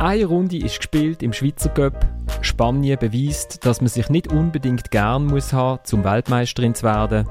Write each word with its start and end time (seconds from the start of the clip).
Eine 0.00 0.24
Runde 0.24 0.56
ist 0.56 0.78
gespielt 0.78 1.22
im 1.22 1.34
Schweizer 1.34 1.68
Cup. 1.68 2.06
Spanien 2.40 2.98
beweist, 2.98 3.66
dass 3.66 3.82
man 3.82 3.88
sich 3.88 4.08
nicht 4.08 4.32
unbedingt 4.32 4.90
gern 4.90 5.26
muss 5.26 5.52
haben, 5.52 5.80
zum 5.84 6.04
Weltmeisterin 6.04 6.74
zu 6.74 6.84
werden. 6.84 7.28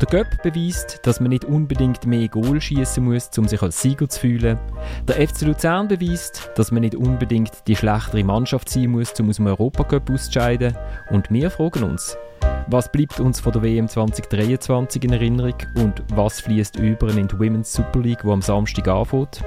Der 0.00 0.06
Cup 0.06 0.40
beweist, 0.44 1.00
dass 1.02 1.18
man 1.18 1.30
nicht 1.30 1.44
unbedingt 1.44 2.06
mehr 2.06 2.28
Goal 2.28 2.60
schießen 2.60 3.02
muss, 3.02 3.36
um 3.36 3.48
sich 3.48 3.60
als 3.60 3.82
Sieger 3.82 4.08
zu 4.08 4.20
fühlen. 4.20 4.60
Der 5.08 5.26
FC 5.26 5.40
Luzern 5.40 5.88
beweist, 5.88 6.52
dass 6.54 6.70
man 6.70 6.82
nicht 6.82 6.94
unbedingt 6.94 7.50
die 7.66 7.74
schlechtere 7.74 8.22
Mannschaft 8.22 8.68
sein 8.68 8.92
muss, 8.92 9.18
um 9.18 9.28
aus 9.28 9.36
dem 9.36 9.48
Europacup 9.48 10.08
auszuscheiden. 10.08 10.78
Und 11.10 11.32
wir 11.32 11.50
fragen 11.50 11.82
uns, 11.82 12.16
was 12.68 12.92
bleibt 12.92 13.18
uns 13.18 13.40
von 13.40 13.54
der 13.54 13.62
WM 13.64 13.88
2023 13.88 15.02
in 15.02 15.12
Erinnerung 15.14 15.56
und 15.74 16.04
was 16.14 16.40
fließt 16.42 16.76
über 16.76 17.08
in 17.08 17.26
die 17.26 17.34
Women's 17.40 17.72
Super 17.72 17.98
League, 17.98 18.22
die 18.22 18.30
am 18.30 18.40
Samstag 18.40 18.86
anfängt? 18.86 19.42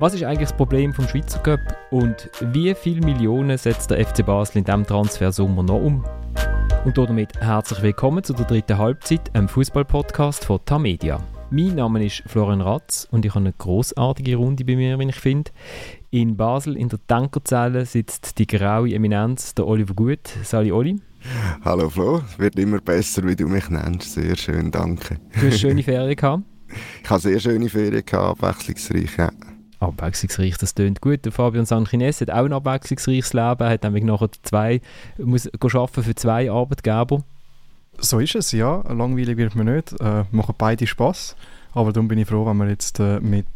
Was 0.00 0.14
ist 0.14 0.22
eigentlich 0.22 0.48
das 0.48 0.56
Problem 0.56 0.94
vom 0.94 1.08
Schweizer 1.08 1.40
Cup 1.40 1.58
und 1.90 2.30
wie 2.52 2.72
viele 2.76 3.04
Millionen 3.04 3.58
setzt 3.58 3.90
der 3.90 4.06
FC 4.06 4.24
Basel 4.24 4.58
in 4.58 4.64
diesem 4.64 4.86
Transfersommer 4.86 5.64
noch 5.64 5.82
um? 5.82 6.04
Und 6.84 6.96
damit 6.96 7.34
herzlich 7.40 7.82
willkommen 7.82 8.22
zu 8.22 8.32
der 8.32 8.46
dritten 8.46 8.78
Halbzeit, 8.78 9.34
einem 9.34 9.48
Fußball-Podcast 9.48 10.44
von 10.44 10.60
Tamedia. 10.64 11.20
Mein 11.50 11.74
Name 11.74 12.06
ist 12.06 12.22
Florian 12.26 12.60
Ratz 12.60 13.08
und 13.10 13.24
ich 13.24 13.34
habe 13.34 13.40
eine 13.40 13.52
großartige 13.52 14.36
Runde 14.36 14.64
bei 14.64 14.76
mir, 14.76 15.00
wenn 15.00 15.08
ich 15.08 15.18
finde. 15.18 15.50
In 16.10 16.36
Basel 16.36 16.76
in 16.76 16.90
der 16.90 17.04
Tankerzelle 17.08 17.84
sitzt 17.84 18.38
die 18.38 18.46
graue 18.46 18.94
Eminenz, 18.94 19.52
der 19.56 19.66
Oliver 19.66 19.94
Gut. 19.94 20.28
Sali 20.44 20.70
Oli. 20.70 21.00
Hallo 21.64 21.90
Flo, 21.90 22.22
es 22.24 22.38
wird 22.38 22.56
immer 22.56 22.80
besser, 22.80 23.24
wie 23.24 23.34
du 23.34 23.48
mich 23.48 23.68
nennst. 23.68 24.12
Sehr 24.12 24.36
schön, 24.36 24.70
danke. 24.70 25.18
Du 25.40 25.48
hast 25.48 25.58
schöne 25.58 25.82
Ferien 25.82 26.14
gehabt? 26.16 26.44
Ich 27.02 27.10
habe 27.10 27.20
sehr 27.20 27.40
schöne 27.40 27.68
Ferien 27.68 28.06
gehabt, 28.06 28.44
abwechslungsreich, 28.44 29.16
ja 29.16 29.30
abwechslungsreich, 29.80 30.56
das 30.58 30.74
tönt 30.74 31.00
gut. 31.00 31.24
Der 31.24 31.32
Fabian 31.32 31.66
Sanchines 31.66 32.20
hat 32.20 32.30
auch 32.30 32.44
ein 32.44 32.52
abwechslungsreiches 32.52 33.32
Leben, 33.32 33.68
hat 33.68 33.82
nämlich 33.82 34.04
nachher 34.04 34.30
zwei, 34.42 34.80
muss 35.18 35.48
arbeiten 35.62 36.02
für 36.02 36.14
zwei 36.14 36.50
Arbeitgeber. 36.50 37.22
So 37.98 38.20
ist 38.20 38.34
es, 38.34 38.52
ja. 38.52 38.82
Langweilig 38.92 39.36
wird 39.36 39.56
man 39.56 39.74
nicht. 39.74 39.92
Äh, 40.00 40.24
machen 40.30 40.54
beide 40.56 40.86
Spaß. 40.86 41.36
Aber 41.72 41.92
darum 41.92 42.08
bin 42.08 42.18
ich 42.18 42.28
froh, 42.28 42.46
wenn 42.46 42.56
wir 42.56 42.68
jetzt 42.68 43.00
äh, 43.00 43.20
mit 43.20 43.46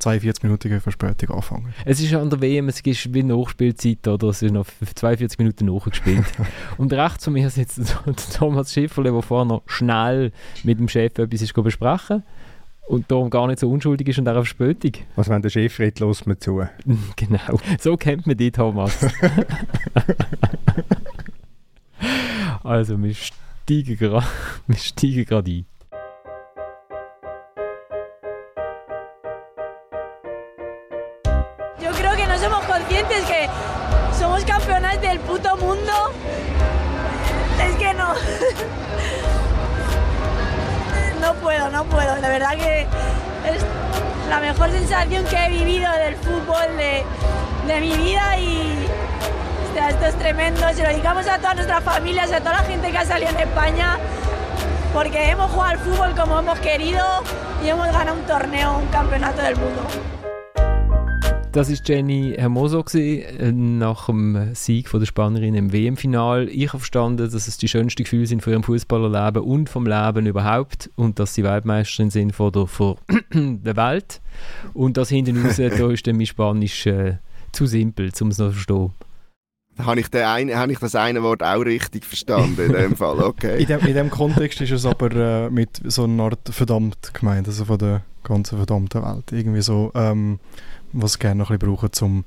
42-minütiger 0.00 0.80
Verspätung 0.80 1.36
anfangen. 1.36 1.74
Es 1.84 2.00
ist 2.00 2.12
an 2.14 2.28
der 2.28 2.40
WM, 2.40 2.68
es 2.68 2.80
ist 2.80 3.14
wie 3.14 3.22
Nachspielzeit, 3.22 4.06
oder? 4.06 4.28
Es 4.28 4.42
ist 4.42 4.52
noch 4.52 4.66
42 4.94 5.38
Minuten 5.38 5.66
nachgespielt. 5.66 6.26
und 6.78 6.92
rechts 6.92 7.24
von 7.24 7.32
mir 7.32 7.48
sitzt 7.48 7.80
Thomas 8.36 8.72
Schifferle, 8.72 9.12
der 9.12 9.22
vorher 9.22 9.46
noch 9.46 9.62
schnell 9.66 10.32
mit 10.62 10.78
dem 10.78 10.88
Chef 10.88 11.18
etwas 11.18 11.42
ist 11.42 11.54
besprechen 11.54 12.22
und 12.86 13.10
darum 13.10 13.30
gar 13.30 13.46
nicht 13.46 13.58
so 13.58 13.70
unschuldig 13.70 14.08
ist 14.08 14.18
und 14.18 14.28
auch 14.28 14.36
auf 14.36 14.48
Verspätung. 14.48 14.92
Was, 15.16 15.28
wenn 15.28 15.42
der 15.42 15.50
Chef 15.50 15.78
redet, 15.78 16.00
los 16.00 16.26
mir 16.26 16.38
zu. 16.38 16.62
Genau, 17.16 17.58
so 17.80 17.96
kennt 17.96 18.26
man 18.26 18.36
dich, 18.36 18.52
Thomas. 18.52 18.98
also, 22.62 23.02
wir 23.02 23.14
steigen 23.14 23.96
gerade 25.26 25.50
ein. 25.50 25.66
Yo 31.80 31.90
creo 31.90 32.16
que 32.16 32.26
no 32.26 32.38
somos 32.38 32.64
conscientes 32.64 33.24
que 33.26 34.18
somos 34.18 34.44
campeonas 34.44 35.00
del 35.00 35.18
puto 35.20 35.56
mundo. 35.56 35.92
Es 37.58 37.76
que 37.76 37.94
no. 37.94 39.33
No 41.24 41.34
puedo, 41.34 41.70
no 41.70 41.84
puedo. 41.84 42.16
La 42.16 42.28
verdad 42.28 42.50
que 42.54 42.82
es 42.82 43.64
la 44.28 44.40
mejor 44.40 44.70
sensación 44.70 45.24
que 45.24 45.36
he 45.36 45.48
vivido 45.48 45.90
del 45.92 46.16
fútbol 46.16 46.76
de, 46.76 47.02
de 47.66 47.80
mi 47.80 47.92
vida 47.96 48.36
y 48.38 48.86
esto 49.88 50.06
es 50.06 50.14
tremendo. 50.16 50.60
Se 50.74 50.82
lo 50.82 50.90
dedicamos 50.90 51.26
a 51.26 51.38
todas 51.38 51.54
nuestras 51.56 51.82
familias, 51.82 52.30
a 52.30 52.40
toda 52.40 52.54
la 52.54 52.62
gente 52.64 52.90
que 52.90 52.98
ha 52.98 53.06
salido 53.06 53.30
en 53.30 53.40
España, 53.40 53.96
porque 54.92 55.30
hemos 55.30 55.50
jugado 55.50 55.70
al 55.72 55.78
fútbol 55.78 56.14
como 56.14 56.38
hemos 56.38 56.58
querido 56.58 57.04
y 57.64 57.68
hemos 57.68 57.86
ganado 57.86 58.18
un 58.18 58.26
torneo, 58.26 58.76
un 58.76 58.86
campeonato 58.88 59.40
del 59.40 59.56
mundo. 59.56 59.80
Das 61.54 61.70
war 61.70 61.76
Jenny 61.84 62.34
Hermoso 62.36 62.82
gewesen, 62.82 63.38
äh, 63.38 63.52
nach 63.52 64.06
dem 64.06 64.56
Sieg 64.56 64.88
von 64.88 64.98
der 64.98 65.06
Spanierin 65.06 65.54
im 65.54 65.72
WM-Final. 65.72 66.48
Ich 66.48 66.66
habe 66.70 66.80
verstanden, 66.80 67.30
dass 67.30 67.46
es 67.46 67.58
die 67.58 67.68
schönsten 67.68 68.02
Gefühle 68.02 68.26
sind 68.26 68.42
von 68.42 68.54
ihrem 68.54 68.64
Fußballerleben 68.64 69.40
und 69.40 69.68
vom 69.68 69.86
Leben 69.86 70.26
überhaupt 70.26 70.90
und 70.96 71.20
dass 71.20 71.34
sie 71.34 71.44
Weltmeisterin 71.44 72.10
sind 72.10 72.32
von 72.34 72.50
der, 72.50 72.66
von 72.66 72.96
der 73.32 73.76
Welt. 73.76 74.20
Und 74.72 74.96
das 74.96 75.10
hinten 75.10 75.46
raus, 75.46 75.56
da 75.58 75.90
ist 75.92 76.04
dann 76.08 76.16
mein 76.16 76.26
Spanisch 76.26 76.86
äh, 76.86 77.18
zu 77.52 77.66
simpel, 77.66 78.10
um 78.20 78.28
es 78.28 78.38
noch 78.38 78.48
zu 78.48 78.54
verstehen. 78.54 78.90
Habe 79.78 80.00
ich, 80.00 80.12
eine, 80.12 80.56
habe 80.56 80.72
ich 80.72 80.80
das 80.80 80.96
eine 80.96 81.22
Wort 81.22 81.44
auch 81.44 81.60
richtig 81.60 82.04
verstanden 82.04 82.66
in 82.66 82.72
dem 82.72 82.96
Fall? 82.96 83.20
Okay. 83.20 83.58
in, 83.60 83.68
dem, 83.68 83.78
in 83.86 83.94
dem 83.94 84.10
Kontext 84.10 84.60
ist 84.60 84.72
es 84.72 84.84
aber 84.84 85.12
äh, 85.12 85.50
mit 85.50 85.80
so 85.84 86.02
einer 86.02 86.24
Art 86.24 86.48
verdammt 86.50 87.14
gemeint, 87.14 87.46
also 87.46 87.64
von 87.64 87.78
der 87.78 88.02
ganzen 88.24 88.56
verdammten 88.56 89.04
Welt. 89.04 89.30
Irgendwie 89.30 89.62
so, 89.62 89.92
ähm, 89.94 90.40
was 90.94 91.14
sie 91.14 91.18
gerne 91.18 91.40
noch 91.40 91.50
ein 91.50 91.58
bisschen 91.58 91.74
brauchen, 91.74 91.90
um 92.00 92.24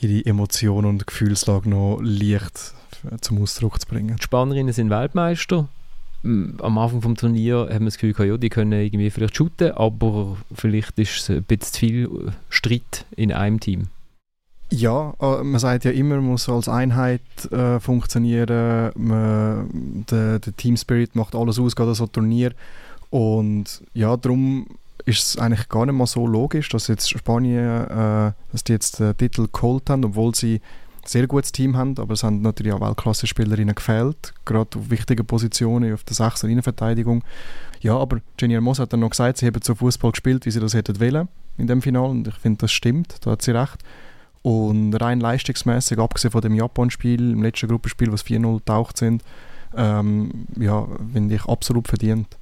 ihre 0.00 0.24
Emotionen 0.26 0.86
und 0.86 1.06
Gefühlslage 1.06 1.68
noch 1.68 1.98
leicht 2.02 2.74
zum 3.20 3.42
Ausdruck 3.42 3.80
zu 3.80 3.86
bringen. 3.86 4.16
Die 4.16 4.22
Spanierinnen 4.22 4.72
sind 4.72 4.90
Weltmeister. 4.90 5.68
Am 6.22 6.78
Anfang 6.78 7.00
des 7.00 7.20
Turniers 7.20 7.68
haben 7.68 7.80
wir 7.80 7.90
das 7.90 7.98
Gefühl, 7.98 8.26
ja, 8.26 8.36
die 8.38 8.48
können 8.48 8.72
irgendwie 8.72 9.10
vielleicht 9.10 9.36
shooten, 9.36 9.72
aber 9.72 10.38
vielleicht 10.54 10.98
ist 10.98 11.18
es 11.18 11.30
ein 11.30 11.42
bisschen 11.42 11.72
zu 11.72 11.78
viel 11.78 12.32
Streit 12.48 13.04
in 13.14 13.30
einem 13.30 13.60
Team. 13.60 13.88
Ja, 14.70 15.14
äh, 15.20 15.44
man 15.44 15.60
sagt 15.60 15.84
ja 15.84 15.90
immer, 15.90 16.16
man 16.16 16.30
muss 16.30 16.48
als 16.48 16.68
Einheit 16.68 17.20
äh, 17.52 17.78
funktionieren. 17.78 18.90
Man, 18.96 20.04
der, 20.10 20.38
der 20.38 20.56
Team 20.56 20.76
Spirit 20.76 21.14
macht 21.14 21.34
alles 21.34 21.58
aus, 21.58 21.76
gerade 21.76 21.94
so 21.94 22.04
ein 22.04 22.12
Turnier. 22.12 22.52
Und 23.10 23.82
ja, 23.92 24.16
darum 24.16 24.66
ist 25.04 25.22
es 25.22 25.38
eigentlich 25.38 25.68
gar 25.68 25.86
nicht 25.86 25.94
mal 25.94 26.06
so 26.06 26.26
logisch, 26.26 26.68
dass 26.70 26.88
jetzt 26.88 27.10
Spanien, 27.10 27.84
äh, 27.84 28.32
dass 28.52 28.64
die 28.64 28.72
jetzt 28.72 29.00
den 29.00 29.16
Titel 29.16 29.48
geholt 29.52 29.90
haben, 29.90 30.04
obwohl 30.04 30.34
sie 30.34 30.56
ein 30.56 31.06
sehr 31.06 31.26
gutes 31.26 31.52
Team 31.52 31.76
haben, 31.76 31.98
aber 31.98 32.14
es 32.14 32.22
haben 32.22 32.40
natürlich 32.40 32.72
auch 32.72 32.80
Weltklasse-Spielerinnen 32.80 33.74
gefehlt, 33.74 34.32
gerade 34.44 34.78
auf 34.78 34.90
wichtigen 34.90 35.26
Positionen, 35.26 35.92
auf 35.92 36.04
der 36.04 36.14
6 36.14 36.44
Innenverteidigung. 36.44 37.22
Ja, 37.80 37.98
aber 37.98 38.20
Jenny 38.40 38.54
Hermoso 38.54 38.82
hat 38.82 38.92
dann 38.94 39.00
noch 39.00 39.10
gesagt, 39.10 39.38
sie 39.38 39.46
haben 39.46 39.60
so 39.62 39.74
Fußball 39.74 40.12
gespielt, 40.12 40.46
wie 40.46 40.50
sie 40.50 40.60
das 40.60 40.72
hätten 40.72 40.98
wollen 41.00 41.28
in 41.58 41.66
dem 41.66 41.82
Finale 41.82 42.08
und 42.08 42.26
ich 42.26 42.34
finde, 42.34 42.58
das 42.58 42.72
stimmt, 42.72 43.16
da 43.20 43.32
hat 43.32 43.42
sie 43.42 43.52
recht. 43.52 43.78
Und 44.42 44.94
rein 44.94 45.20
leistungsmäßig, 45.20 45.98
abgesehen 45.98 46.32
von 46.32 46.42
dem 46.42 46.54
Japan-Spiel, 46.54 47.32
im 47.32 47.42
letzten 47.42 47.68
Gruppenspiel, 47.68 48.12
was 48.12 48.24
4-0 48.24 48.58
getaucht 48.58 48.96
sind, 48.98 49.22
ähm, 49.76 50.46
ja, 50.58 50.86
finde 51.12 51.34
ich 51.34 51.44
absolut 51.46 51.88
verdient. 51.88 52.36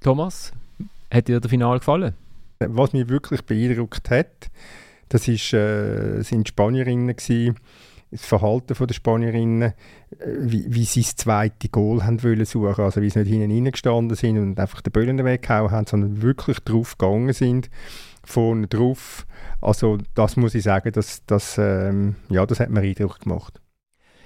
Thomas, 0.00 0.52
hat 1.12 1.28
dir 1.28 1.40
das 1.40 1.50
Finale 1.50 1.78
gefallen? 1.78 2.14
Was 2.60 2.92
mich 2.92 3.08
wirklich 3.08 3.42
beeindruckt 3.42 4.10
hat, 4.10 4.50
das 5.08 5.28
ist, 5.28 5.52
äh, 5.52 6.22
sind 6.22 6.46
die 6.46 6.50
Spanierinnen 6.50 7.14
gewesen, 7.14 7.56
das 8.10 8.24
Verhalten 8.24 8.74
der 8.86 8.94
Spanierinnen, 8.94 9.62
äh, 9.62 9.72
wie, 10.38 10.64
wie 10.68 10.84
sie 10.84 11.02
das 11.02 11.16
zweite 11.16 11.68
Goal 11.68 12.04
haben 12.04 12.22
wollen 12.22 12.44
suchen, 12.44 12.84
also 12.84 13.02
wie 13.02 13.10
sie 13.10 13.20
nicht 13.20 13.30
hinten 13.30 13.52
reingestanden 13.52 14.16
sind 14.16 14.38
und 14.38 14.58
einfach 14.58 14.80
den 14.80 14.92
Böllen 14.92 15.22
weggehauen 15.24 15.70
haben, 15.70 15.86
sondern 15.86 16.22
wirklich 16.22 16.60
drauf 16.60 16.96
gegangen 16.96 17.32
sind, 17.32 17.70
vorne 18.24 18.66
drauf. 18.66 19.26
Also 19.60 19.98
das 20.14 20.36
muss 20.36 20.54
ich 20.54 20.62
sagen, 20.62 20.92
das, 20.92 21.24
das, 21.26 21.58
ähm, 21.58 22.16
ja, 22.28 22.46
das 22.46 22.60
hat 22.60 22.70
mir 22.70 22.80
Eindruck 22.80 23.20
gemacht. 23.20 23.60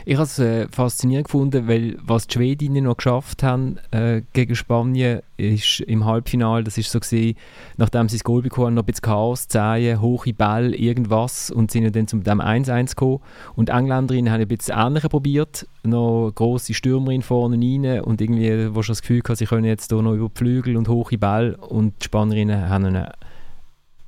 Ich 0.04 0.14
habe 0.14 0.24
es 0.24 0.38
äh, 0.38 0.66
faszinierend 0.68 1.26
gefunden, 1.26 1.68
weil 1.68 1.98
was 2.02 2.26
die 2.26 2.34
Schwedinnen 2.34 2.84
noch 2.84 2.96
geschafft 2.96 3.42
haben 3.42 3.78
äh, 3.90 4.22
gegen 4.32 4.56
Spanien, 4.56 5.20
ist 5.36 5.80
im 5.80 6.04
Halbfinale, 6.04 6.64
das 6.64 6.78
ist 6.78 6.90
so 6.90 7.00
gewesen, 7.00 7.36
nachdem 7.76 8.08
sie 8.08 8.16
das 8.16 8.24
Goal 8.24 8.42
bekommen 8.42 8.68
haben, 8.68 8.74
noch 8.74 8.82
ein 8.82 8.86
bisschen 8.86 9.02
Chaos, 9.02 9.48
Zehen, 9.48 10.00
hohe 10.00 10.32
Ball, 10.32 10.74
irgendwas 10.74 11.50
und 11.50 11.70
sind 11.70 11.94
dann 11.94 12.06
zum 12.06 12.20
1-1 12.22 12.90
gekommen. 12.90 13.20
Und 13.56 13.68
die 13.68 13.72
Engländerinnen 13.72 14.32
haben 14.32 14.40
ein 14.40 14.48
bisschen 14.48 14.78
ähnlicher 14.78 15.08
probiert, 15.08 15.66
noch 15.82 16.32
grosse 16.34 16.74
Stürmerin 16.74 17.22
vorne 17.22 17.56
rein 17.56 18.00
und 18.02 18.20
irgendwie, 18.20 18.74
wo 18.74 18.82
schon 18.82 18.92
das 18.92 19.02
Gefühl 19.02 19.20
hatte, 19.20 19.36
sie 19.36 19.46
können 19.46 19.64
jetzt 19.64 19.90
hier 19.90 20.02
noch 20.02 20.14
über 20.14 20.28
die 20.28 20.38
Flügel 20.38 20.76
und 20.76 20.88
hohe 20.88 21.18
Ball 21.18 21.54
und 21.54 21.94
die 22.00 22.04
Spanierinnen 22.04 22.68
haben 22.68 22.84
eine 22.84 23.12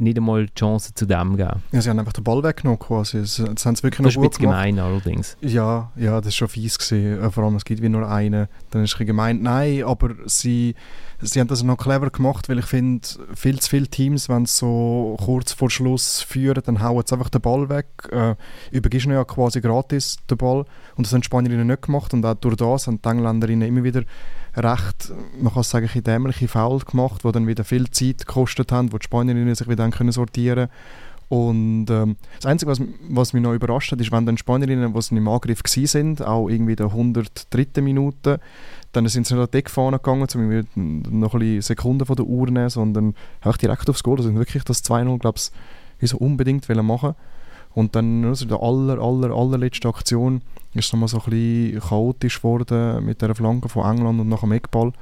nicht 0.02 0.18
einmal 0.18 0.46
die 0.46 0.54
Chance 0.54 0.92
zu 0.94 1.06
dem 1.06 1.36
geben. 1.36 1.62
Ja, 1.72 1.80
sie 1.80 1.88
haben 1.88 1.98
einfach 1.98 2.12
den 2.12 2.24
Ball 2.24 2.42
weggenommen 2.42 2.78
quasi. 2.78 3.20
Das, 3.20 3.36
das 3.36 3.66
haben 3.66 3.76
sie 3.76 3.82
wirklich 3.82 4.04
das 4.04 4.16
noch 4.16 4.24
ist 4.24 4.38
ein 4.38 4.42
gemein 4.42 4.78
allerdings. 4.78 5.36
Ja, 5.40 5.90
ja, 5.96 6.20
das 6.20 6.28
ist 6.28 6.36
schon 6.36 6.48
fies 6.48 6.78
gewesen. 6.78 7.22
Äh, 7.22 7.30
vor 7.30 7.44
allem, 7.44 7.56
es 7.56 7.64
gibt 7.64 7.82
wie 7.82 7.88
nur 7.88 8.08
einen. 8.08 8.48
Dann 8.70 8.84
ist 8.84 8.98
es 8.98 9.06
gemeint. 9.06 9.42
Nein, 9.42 9.84
aber 9.84 10.14
sie, 10.26 10.74
sie 11.20 11.40
haben 11.40 11.48
das 11.48 11.62
noch 11.62 11.76
clever 11.76 12.10
gemacht, 12.10 12.48
weil 12.48 12.58
ich 12.58 12.66
finde, 12.66 13.06
viel 13.34 13.58
zu 13.60 13.70
viele 13.70 13.86
Teams, 13.86 14.28
wenn 14.28 14.46
sie 14.46 14.56
so 14.56 15.16
kurz 15.24 15.52
vor 15.52 15.70
Schluss 15.70 16.20
führen, 16.22 16.62
dann 16.64 16.82
hauen 16.82 17.02
sie 17.06 17.14
einfach 17.14 17.30
den 17.30 17.40
Ball 17.40 17.68
weg. 17.68 17.86
Äh, 18.10 18.34
übergibst 18.70 19.06
ja 19.06 19.24
quasi 19.24 19.60
gratis 19.60 20.16
den 20.28 20.38
Ball. 20.38 20.64
Und 20.96 21.06
das 21.06 21.12
haben 21.12 21.20
die 21.20 21.26
Spanierinnen 21.26 21.66
nicht 21.66 21.82
gemacht. 21.82 22.12
Und 22.12 22.24
auch 22.26 22.34
durch 22.34 22.56
das 22.56 22.86
haben 22.86 23.00
die 23.00 23.08
Engländerinnen 23.08 23.68
immer 23.68 23.84
wieder 23.84 24.02
recht, 24.56 25.12
man 25.40 25.52
kann 25.52 25.62
sagen, 25.62 25.88
ein 25.92 26.04
dämliche 26.04 26.48
Foul 26.48 26.80
gemacht, 26.80 27.22
die 27.24 27.32
dann 27.32 27.46
wieder 27.46 27.64
viel 27.64 27.90
Zeit 27.90 28.26
gekostet 28.26 28.72
haben, 28.72 28.92
wo 28.92 28.98
die 28.98 29.04
Spanierinnen 29.04 29.54
sich 29.54 29.68
wieder 29.68 29.88
können 29.90 30.12
sortieren 30.12 30.68
Und 31.28 31.86
ähm, 31.88 32.16
das 32.36 32.46
Einzige, 32.46 32.70
was, 32.70 32.80
was 33.08 33.32
mich 33.32 33.42
noch 33.42 33.54
überrascht 33.54 33.92
hat, 33.92 34.00
ist, 34.00 34.12
wenn 34.12 34.26
dann 34.26 34.36
Spanierinnen, 34.36 34.92
die 34.92 35.16
im 35.16 35.28
Angriff 35.28 35.62
sind, 35.64 36.22
auch 36.22 36.48
irgendwie 36.48 36.76
der 36.76 36.86
103. 36.86 37.80
Minute, 37.80 38.40
dann 38.92 39.08
sind 39.08 39.26
sie 39.26 39.34
nicht 39.34 39.40
an 39.40 39.48
die 39.50 39.58
Deckfahne 39.58 39.98
gegangen, 39.98 40.28
um 40.34 41.20
noch 41.20 41.34
ein 41.34 41.40
bisschen 41.40 41.62
Sekunden 41.62 42.04
von 42.04 42.16
der 42.16 42.26
Uhr 42.26 42.46
nehmen, 42.46 42.68
sondern 42.68 43.14
direkt 43.56 43.88
aufs 43.88 44.02
Goal. 44.02 44.18
Also 44.18 44.34
wirklich 44.34 44.64
das 44.64 44.84
2-0, 44.84 45.18
glaube 45.18 45.38
ich, 46.00 46.10
so 46.10 46.18
unbedingt 46.18 46.68
machen 46.68 47.14
Und 47.74 47.96
dann 47.96 48.24
also 48.24 48.44
in 48.44 48.48
der 48.50 48.60
aller, 48.60 48.98
aller, 49.00 49.34
allerletzten 49.34 49.90
Aktion 49.90 50.42
ist 50.74 50.86
es 50.86 50.92
nochmal 50.92 51.08
so 51.08 51.18
ein 51.18 51.30
bisschen 51.30 51.80
chaotisch 51.80 52.38
geworden 52.38 53.04
mit 53.04 53.22
der 53.22 53.34
Flanke 53.34 53.68
von 53.68 53.90
England 53.90 54.20
und 54.20 54.28
nach 54.28 54.40
dem 54.40 54.52
Eckball. 54.52 54.92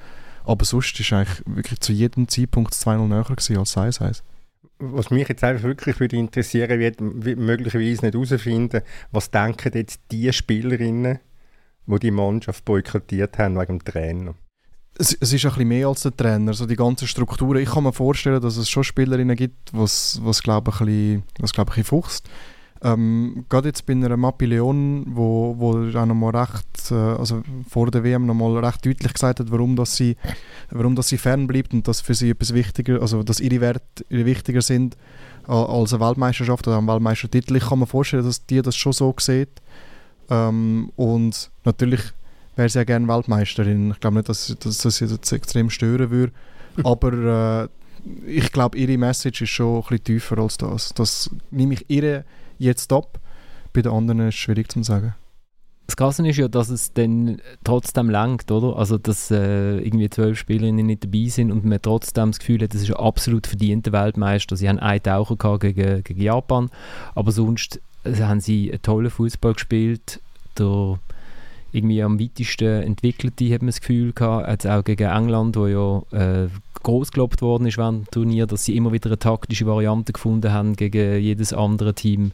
Aber 0.45 0.65
sonst 0.65 0.99
war 1.11 1.19
eigentlich 1.19 1.43
wirklich 1.47 1.81
zu 1.81 1.93
jedem 1.93 2.29
Zeitpunkt 2.29 2.73
2-0 2.73 3.09
näher 3.09 3.25
gewesen 3.25 3.59
als 3.59 3.77
1-1. 3.77 4.23
Was 4.79 5.11
mich 5.11 5.29
jetzt 5.29 5.45
einfach 5.45 5.65
wirklich 5.65 6.01
würde 6.01 6.17
interessieren 6.17 6.81
wird, 6.81 7.01
möglicherweise 7.01 8.07
nicht 8.07 8.15
herausfinden, 8.15 8.83
was 9.13 9.31
denken 9.31 9.73
jetzt 9.75 10.01
die 10.11 10.33
Spielerinnen, 10.33 11.19
die 11.87 11.99
die 11.99 12.11
Mannschaft 12.11 12.65
boykottiert 12.65 13.39
haben 13.39 13.59
wegen 13.59 13.79
dem 13.79 13.85
Trainer? 13.85 14.35
Es, 14.99 15.17
es, 15.19 15.33
ist 15.33 15.45
ein 15.45 15.51
bisschen 15.51 15.69
mehr 15.69 15.87
als 15.87 16.03
der 16.03 16.17
Trainer, 16.17 16.49
also 16.49 16.67
die 16.67 16.77
ganze 16.77 17.07
Struktur. 17.07 17.57
Ich 17.57 17.71
kann 17.71 17.85
mir 17.85 17.93
vorstellen, 17.93 18.41
dass 18.41 18.57
es 18.57 18.69
schon 18.69 18.85
Spielerinnen 18.85 19.37
gibt, 19.37 19.73
was, 19.73 20.19
was 20.23 20.43
glaube 20.43 20.71
ich, 20.71 20.81
ein 20.81 20.87
bisschen, 20.87 21.23
was, 21.39 21.53
glaub 21.53 21.69
ich, 21.69 21.73
ein 21.73 21.83
bisschen 21.83 21.85
fuchst. 21.85 22.29
Ähm, 22.83 23.45
gerade 23.51 23.69
jetzt 23.69 23.85
bei 23.85 23.93
einer 23.93 24.17
Mappi 24.17 24.47
Leon, 24.47 25.05
wo, 25.07 25.55
wo 25.59 25.99
auch 25.99 26.07
noch 26.07 26.15
mal 26.15 26.35
recht, 26.35 26.91
äh, 26.91 26.95
also 26.95 27.43
vor 27.69 27.91
der 27.91 28.05
WM 28.05 28.25
noch 28.25 28.35
mal 28.35 28.57
recht 28.65 28.87
deutlich 28.87 29.13
gesagt 29.13 29.41
hat, 29.41 29.51
warum, 29.51 29.77
dass 29.77 29.97
sie, 29.97 30.17
warum 30.71 30.97
dass 30.97 31.09
sie 31.09 31.19
fernbleibt 31.19 31.75
und 31.75 31.87
dass 31.87 32.01
für 32.01 32.15
sie 32.15 32.31
etwas 32.31 32.55
wichtiger, 32.55 33.03
also 33.03 33.23
dass 33.23 33.41
ihre 33.41 33.61
Werte 33.61 34.05
wichtiger 34.09 34.63
sind 34.63 34.97
als 35.47 35.93
eine 35.93 36.05
Weltmeisterschaft 36.05 36.69
oder 36.69 36.79
ein 36.79 36.87
Weltmeistertitel. 36.87 37.57
Ich 37.57 37.69
kann 37.69 37.81
mir 37.81 37.87
vorstellen, 37.87 38.25
dass 38.25 38.47
die 38.47 38.63
das 38.63 38.77
schon 38.77 38.93
so 38.93 39.15
sieht. 39.19 39.61
Ähm, 40.31 40.91
und 40.97 41.51
natürlich 41.65 42.01
wäre 42.57 42.69
sie 42.69 42.79
ja 42.79 42.85
gerne 42.85 43.09
Weltmeisterin. 43.09 43.91
Ich 43.91 44.01
glaube 44.01 44.17
nicht, 44.19 44.29
dass, 44.29 44.57
dass, 44.61 44.79
dass 44.79 44.97
sie 44.97 45.07
das 45.07 45.33
extrem 45.33 45.69
stören 45.69 46.11
würde. 46.11 46.33
Aber 46.85 47.69
äh, 47.69 47.69
ich 48.27 48.53
glaube, 48.53 48.79
ihre 48.79 48.97
Message 48.97 49.43
ist 49.43 49.51
schon 49.51 49.77
ein 49.77 49.83
bisschen 49.83 50.05
tiefer 50.05 50.39
als 50.39 50.57
das. 50.57 50.95
Das 50.95 51.31
nehme 51.51 51.75
ich 51.75 51.85
ihre 51.89 52.25
jetzt 52.61 52.93
ab. 52.93 53.19
Bei 53.73 53.83
den 53.83 53.93
anderen 53.93 54.21
ist 54.21 54.35
es 54.35 54.41
schwierig 54.41 54.71
zu 54.71 54.83
sagen. 54.83 55.15
Das 55.87 55.97
Krasse 55.97 56.27
ist 56.29 56.37
ja, 56.37 56.47
dass 56.47 56.69
es 56.69 56.93
dann 56.93 57.41
trotzdem 57.65 58.11
langt, 58.11 58.51
oder? 58.53 58.77
Also, 58.77 58.97
dass 58.97 59.31
äh, 59.33 59.79
irgendwie 59.79 60.09
zwölf 60.09 60.39
Spielerinnen 60.39 60.87
nicht 60.87 61.03
dabei 61.03 61.27
sind 61.27 61.51
und 61.51 61.65
man 61.65 61.83
trotzdem 61.83 62.31
das 62.31 62.39
Gefühl 62.39 62.63
hat, 62.63 62.75
das 62.75 62.83
ist 62.83 62.91
ein 62.91 63.05
absolut 63.05 63.49
verdienter 63.49 63.91
Weltmeister. 63.91 64.57
Sie 64.57 64.69
haben 64.69 64.79
einen 64.79 65.03
Taucher 65.03 65.59
gegen, 65.59 66.05
gegen 66.05 66.21
Japan, 66.21 66.71
aber 67.17 67.33
sonst 67.33 67.81
also 68.05 68.25
haben 68.25 68.41
sie 68.41 68.71
einen 68.71 68.83
tollen 68.83 69.11
Fußball 69.11 69.55
gespielt. 69.55 70.21
Der 70.59 70.99
irgendwie 71.73 72.03
am 72.03 72.21
weitesten 72.21 72.83
entwickelte, 72.83 73.53
hat 73.53 73.63
man 73.63 73.69
das 73.69 73.81
Gefühl 73.81 74.13
gehabt, 74.13 74.49
jetzt 74.49 74.67
auch 74.67 74.85
gegen 74.85 75.09
England, 75.09 75.57
wo 75.57 75.67
ja 75.67 76.03
äh, 76.13 76.49
groß 76.83 77.13
gelobt 77.13 77.43
worden 77.43 77.67
ist 77.67 77.79
während 77.79 78.07
dem 78.07 78.11
Turnier, 78.11 78.47
dass 78.47 78.65
sie 78.65 78.77
immer 78.77 78.93
wieder 78.93 79.11
eine 79.11 79.19
taktische 79.19 79.67
Variante 79.67 80.13
gefunden 80.13 80.53
haben 80.53 80.77
gegen 80.77 81.21
jedes 81.21 81.53
andere 81.53 81.95
Team. 81.95 82.33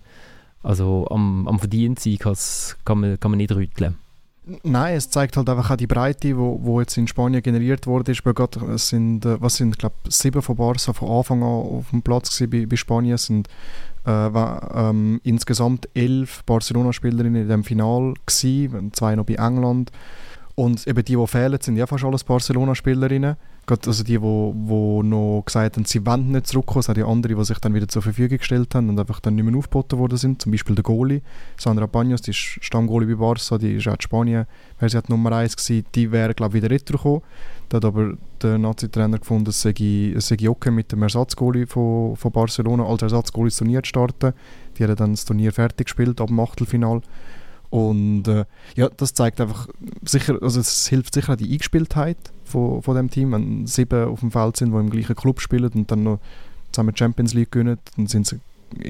Also 0.62 1.06
am, 1.10 1.46
am 1.46 1.58
Verdienstsieg 1.58 2.20
kann 2.20 3.00
man, 3.00 3.20
kann 3.20 3.30
man 3.30 3.38
nicht 3.38 3.52
rütteln. 3.52 3.96
Nein, 4.62 4.94
es 4.94 5.10
zeigt 5.10 5.36
halt 5.36 5.48
einfach 5.48 5.72
auch 5.72 5.76
die 5.76 5.88
Breite, 5.88 6.28
die 6.28 6.36
wo, 6.36 6.60
wo 6.62 6.80
jetzt 6.80 6.96
in 6.96 7.08
Spanien 7.08 7.42
generiert 7.42 7.88
wurde. 7.88 8.12
es 8.12 8.88
sind, 8.88 9.24
äh, 9.24 9.40
was 9.40 9.56
sind, 9.56 9.76
glaube 9.76 9.96
sieben 10.08 10.40
von 10.40 10.54
Barca 10.54 10.92
von 10.92 11.10
Anfang 11.10 11.42
an 11.42 11.48
auf 11.48 11.90
dem 11.90 12.02
Platz 12.02 12.40
bei, 12.48 12.64
bei 12.64 12.76
Spanien. 12.76 13.14
Es 13.14 13.26
sind 13.26 13.48
äh, 14.06 14.32
war, 14.32 14.90
ähm, 14.90 15.20
insgesamt 15.24 15.88
elf 15.94 16.44
Barcelona-Spielerinnen 16.44 17.42
in 17.42 17.48
dem 17.48 17.64
Final 17.64 18.14
gewesen, 18.24 18.92
zwei 18.92 19.16
noch 19.16 19.26
bei 19.26 19.34
England. 19.34 19.90
Und 20.54 20.86
eben 20.86 21.04
die, 21.04 21.16
die 21.16 21.26
fehlen, 21.26 21.58
sind 21.60 21.76
ja 21.76 21.86
fast 21.86 22.04
alles 22.04 22.24
Barcelona-Spielerinnen. 22.24 23.36
Also 23.68 24.04
die, 24.04 24.12
die, 24.12 24.18
die 24.18 25.08
noch 25.08 25.42
gesagt 25.44 25.76
haben, 25.76 25.84
sie 25.84 26.06
wollen 26.06 26.30
nicht 26.30 26.46
zurückkommen. 26.46 26.80
Es 26.80 26.86
sind 26.86 26.96
ja 26.96 27.06
andere, 27.06 27.34
die 27.34 27.44
sich 27.44 27.58
dann 27.58 27.74
wieder 27.74 27.88
zur 27.88 28.00
Verfügung 28.00 28.38
gestellt 28.38 28.74
haben 28.74 28.88
und 28.88 28.98
einfach 28.98 29.20
dann 29.20 29.34
nicht 29.34 29.44
mehr 29.44 29.56
aufgeboten 29.58 29.98
worden 29.98 30.16
sind. 30.16 30.40
Zum 30.40 30.52
Beispiel 30.52 30.74
der 30.74 30.84
Goalie, 30.84 31.20
Sandra 31.58 31.84
Paños, 31.84 32.22
die 32.22 32.30
ist 32.30 32.64
Stammgoalie 32.64 33.08
bei 33.08 33.14
Barca, 33.16 33.58
die 33.58 33.74
ist 33.74 33.88
auch 33.88 33.94
in 33.94 34.00
Spanien, 34.00 34.46
weil 34.78 34.88
sie 34.88 34.96
hat 34.96 35.10
Nummer 35.10 35.32
1 35.32 35.56
gewesen, 35.56 35.84
die 35.94 36.10
wäre, 36.10 36.32
glaube 36.32 36.56
ich, 36.56 36.62
wieder 36.62 36.72
retourgekommen. 36.72 37.22
Da 37.68 37.78
hat 37.78 37.84
aber 37.84 38.14
der 38.42 38.58
Nazi-Trainer 38.58 39.18
gefunden, 39.18 39.50
es 39.50 39.60
sei, 39.60 39.72
es 40.14 40.28
sei 40.28 40.48
okay 40.48 40.70
mit 40.70 40.92
dem 40.92 41.02
Ersatzgoalie 41.02 41.66
von, 41.66 42.14
von 42.16 42.32
Barcelona 42.32 42.84
als 42.84 43.02
Ersatzgoalie 43.02 43.50
das 43.50 43.56
Turnier 43.56 43.82
zu 43.82 43.88
starten. 43.88 44.34
Die 44.76 44.84
haben 44.84 44.94
dann 44.94 45.12
das 45.12 45.24
Turnier 45.24 45.52
fertig 45.52 45.86
gespielt, 45.86 46.20
ab 46.20 46.28
dem 46.28 46.38
Achtelfinal. 46.38 47.02
Und 47.70 48.28
äh, 48.28 48.44
ja, 48.76 48.88
das 48.96 49.14
zeigt 49.14 49.40
einfach 49.40 49.68
sicher, 50.04 50.38
also 50.40 50.60
es 50.60 50.86
hilft 50.86 51.14
sicher 51.14 51.32
auch 51.32 51.36
die 51.36 51.52
Eingespieltheit 51.52 52.18
von, 52.44 52.82
von 52.82 52.94
dem 52.94 53.10
Team. 53.10 53.32
Wenn 53.32 53.66
sieben 53.66 54.08
auf 54.08 54.20
dem 54.20 54.30
Feld 54.30 54.56
sind, 54.56 54.72
die 54.72 54.78
im 54.78 54.90
gleichen 54.90 55.16
Club 55.16 55.40
spielen 55.40 55.70
und 55.74 55.90
dann 55.90 56.04
noch 56.04 56.20
zusammen 56.70 56.96
Champions 56.96 57.34
League 57.34 57.50
gewinnen, 57.50 57.78
dann 57.96 58.06
sind 58.06 58.26
sie 58.26 58.38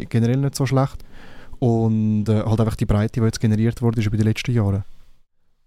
generell 0.08 0.36
nicht 0.36 0.54
so 0.54 0.66
schlecht. 0.66 0.98
Und 1.58 2.28
äh, 2.28 2.42
halt 2.42 2.60
einfach 2.60 2.76
die 2.76 2.84
Breite, 2.84 3.20
die 3.20 3.24
jetzt 3.24 3.40
generiert 3.40 3.80
wurde, 3.80 4.00
ist 4.00 4.06
über 4.06 4.18
die 4.18 4.24
letzten 4.24 4.52
Jahre. 4.52 4.84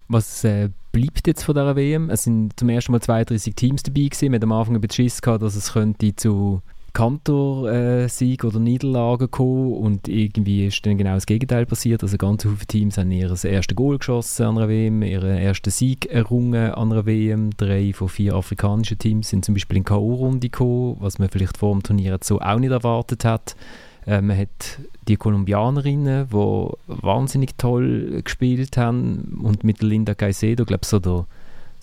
Was 0.09 0.43
äh, 0.43 0.69
bleibt 0.91 1.27
jetzt 1.27 1.43
von 1.43 1.53
dieser 1.53 1.75
WM? 1.75 2.09
Es 2.09 2.23
sind 2.23 2.59
zum 2.59 2.69
ersten 2.69 2.91
Mal 2.91 2.99
32 2.99 3.53
Teams 3.53 3.83
dabei 3.83 4.01
gewesen. 4.01 4.33
Haben 4.33 4.43
am 4.43 4.51
Anfang 4.51 4.75
ein 4.75 4.81
bisschen 4.81 5.05
Schiss 5.05 5.21
gehabt, 5.21 5.43
dass 5.43 5.55
es 5.55 5.73
könnte 5.73 6.15
zu 6.15 6.63
Kantor-Sieg 6.93 8.43
äh, 8.43 8.47
oder 8.47 8.59
Niederlage 8.59 9.25
gekommen 9.25 9.73
und 9.73 10.07
irgendwie 10.07 10.65
ist 10.65 10.83
dann 10.83 10.97
genau 10.97 11.13
das 11.13 11.27
Gegenteil 11.27 11.67
passiert. 11.67 12.01
Also 12.01 12.17
ganz 12.17 12.41
viele 12.41 12.57
Teams 12.57 12.97
haben 12.97 13.11
ihr 13.11 13.29
erstes 13.29 13.75
Goal 13.75 13.99
geschossen 13.99 14.47
an 14.47 14.57
einer 14.57 14.69
WM, 14.69 15.03
ihren 15.03 15.37
ersten 15.37 15.69
Sieg 15.69 16.07
errungen 16.07 16.71
an 16.71 16.91
einer 16.91 17.05
WM. 17.05 17.51
Drei 17.55 17.93
von 17.93 18.09
vier 18.09 18.33
afrikanischen 18.33 18.97
Teams 18.97 19.29
sind 19.29 19.45
zum 19.45 19.53
Beispiel 19.53 19.77
in 19.77 19.85
K.O.-Runde 19.85 20.39
gekommen, 20.39 20.97
was 20.99 21.19
man 21.19 21.29
vielleicht 21.29 21.57
vor 21.57 21.73
dem 21.73 21.83
Turnier 21.83 22.17
so 22.23 22.41
auch 22.41 22.59
nicht 22.59 22.71
erwartet 22.71 23.25
hat. 23.25 23.55
Äh, 24.05 24.21
man 24.21 24.37
hat 24.37 24.79
die 25.07 25.17
Kolumbianerinnen, 25.17 26.27
die 26.29 26.69
wahnsinnig 26.87 27.57
toll 27.57 28.21
gespielt 28.23 28.77
haben 28.77 29.39
und 29.43 29.63
mit 29.63 29.81
Linda 29.81 30.15
Caicedo, 30.15 30.65
glaube 30.65 30.81
ich, 30.83 30.89
so, 30.89 30.99
so 31.01 31.25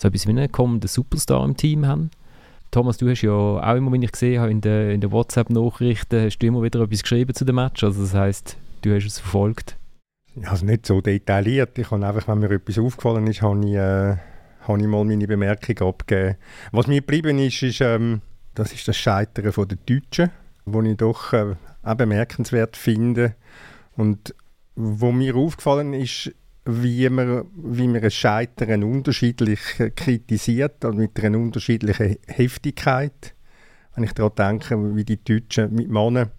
etwas 0.01 0.27
wie 0.27 0.31
einen 0.31 0.51
kommenden 0.51 0.87
Superstar 0.87 1.43
im 1.45 1.55
Team 1.55 1.85
haben. 1.85 2.11
Thomas, 2.71 2.97
du 2.97 3.09
hast 3.09 3.21
ja 3.21 3.31
auch 3.31 3.75
immer, 3.75 3.91
wenn 3.91 4.01
ich 4.01 4.11
gesehen 4.11 4.41
habe, 4.41 4.51
in 4.51 4.61
den, 4.61 4.91
in 4.91 5.01
den 5.01 5.11
WhatsApp-Nachrichten, 5.11 6.25
hast 6.25 6.39
du 6.39 6.47
immer 6.47 6.61
wieder 6.61 6.81
etwas 6.81 7.01
geschrieben 7.01 7.33
zu 7.33 7.45
dem 7.45 7.55
Match. 7.55 7.83
Also 7.83 8.01
das 8.01 8.13
heisst, 8.13 8.57
du 8.81 8.93
hast 8.93 9.05
es 9.05 9.19
verfolgt. 9.19 9.77
Also 10.43 10.65
nicht 10.65 10.85
so 10.85 11.01
detailliert. 11.01 11.77
Ich 11.79 11.89
habe 11.89 12.05
einfach, 12.05 12.27
wenn 12.27 12.39
mir 12.39 12.51
etwas 12.51 12.77
aufgefallen 12.77 13.25
ist, 13.27 13.41
habe 13.41 13.65
ich, 13.65 13.73
äh, 13.73 14.17
habe 14.67 14.81
ich 14.81 14.87
mal 14.87 15.03
meine 15.05 15.27
Bemerkung 15.27 15.87
abgegeben. 15.87 16.35
Was 16.71 16.87
mir 16.87 17.01
geblieben 17.01 17.39
ist, 17.39 17.63
ist 17.63 17.81
ähm, 17.81 18.21
das 18.53 18.73
ist 18.73 18.87
das 18.87 18.97
Scheitern 18.97 19.51
der 19.55 19.77
Deutschen, 19.85 20.31
wo 20.65 20.81
ich 20.81 20.97
doch 20.97 21.33
äh, 21.33 21.55
auch 21.87 21.95
bemerkenswert 21.95 22.77
finde. 22.77 23.35
Und 23.95 24.35
wo 24.75 25.11
mir 25.11 25.35
aufgefallen 25.35 25.93
ist, 25.93 26.31
wie 26.65 27.09
man, 27.09 27.45
wie 27.55 27.87
man 27.87 28.03
ein 28.03 28.11
Scheitern 28.11 28.83
unterschiedlich 28.83 29.59
kritisiert 29.95 30.83
und 30.85 30.97
mit 30.97 31.23
einer 31.23 31.37
unterschiedlichen 31.37 32.17
Heftigkeit. 32.27 33.33
Wenn 33.95 34.03
ich 34.03 34.13
daran 34.13 34.59
denke, 34.59 34.95
wie 34.95 35.05
die 35.05 35.23
Deutschen 35.23 35.73
mit 35.73 35.89
Männern 35.89 36.29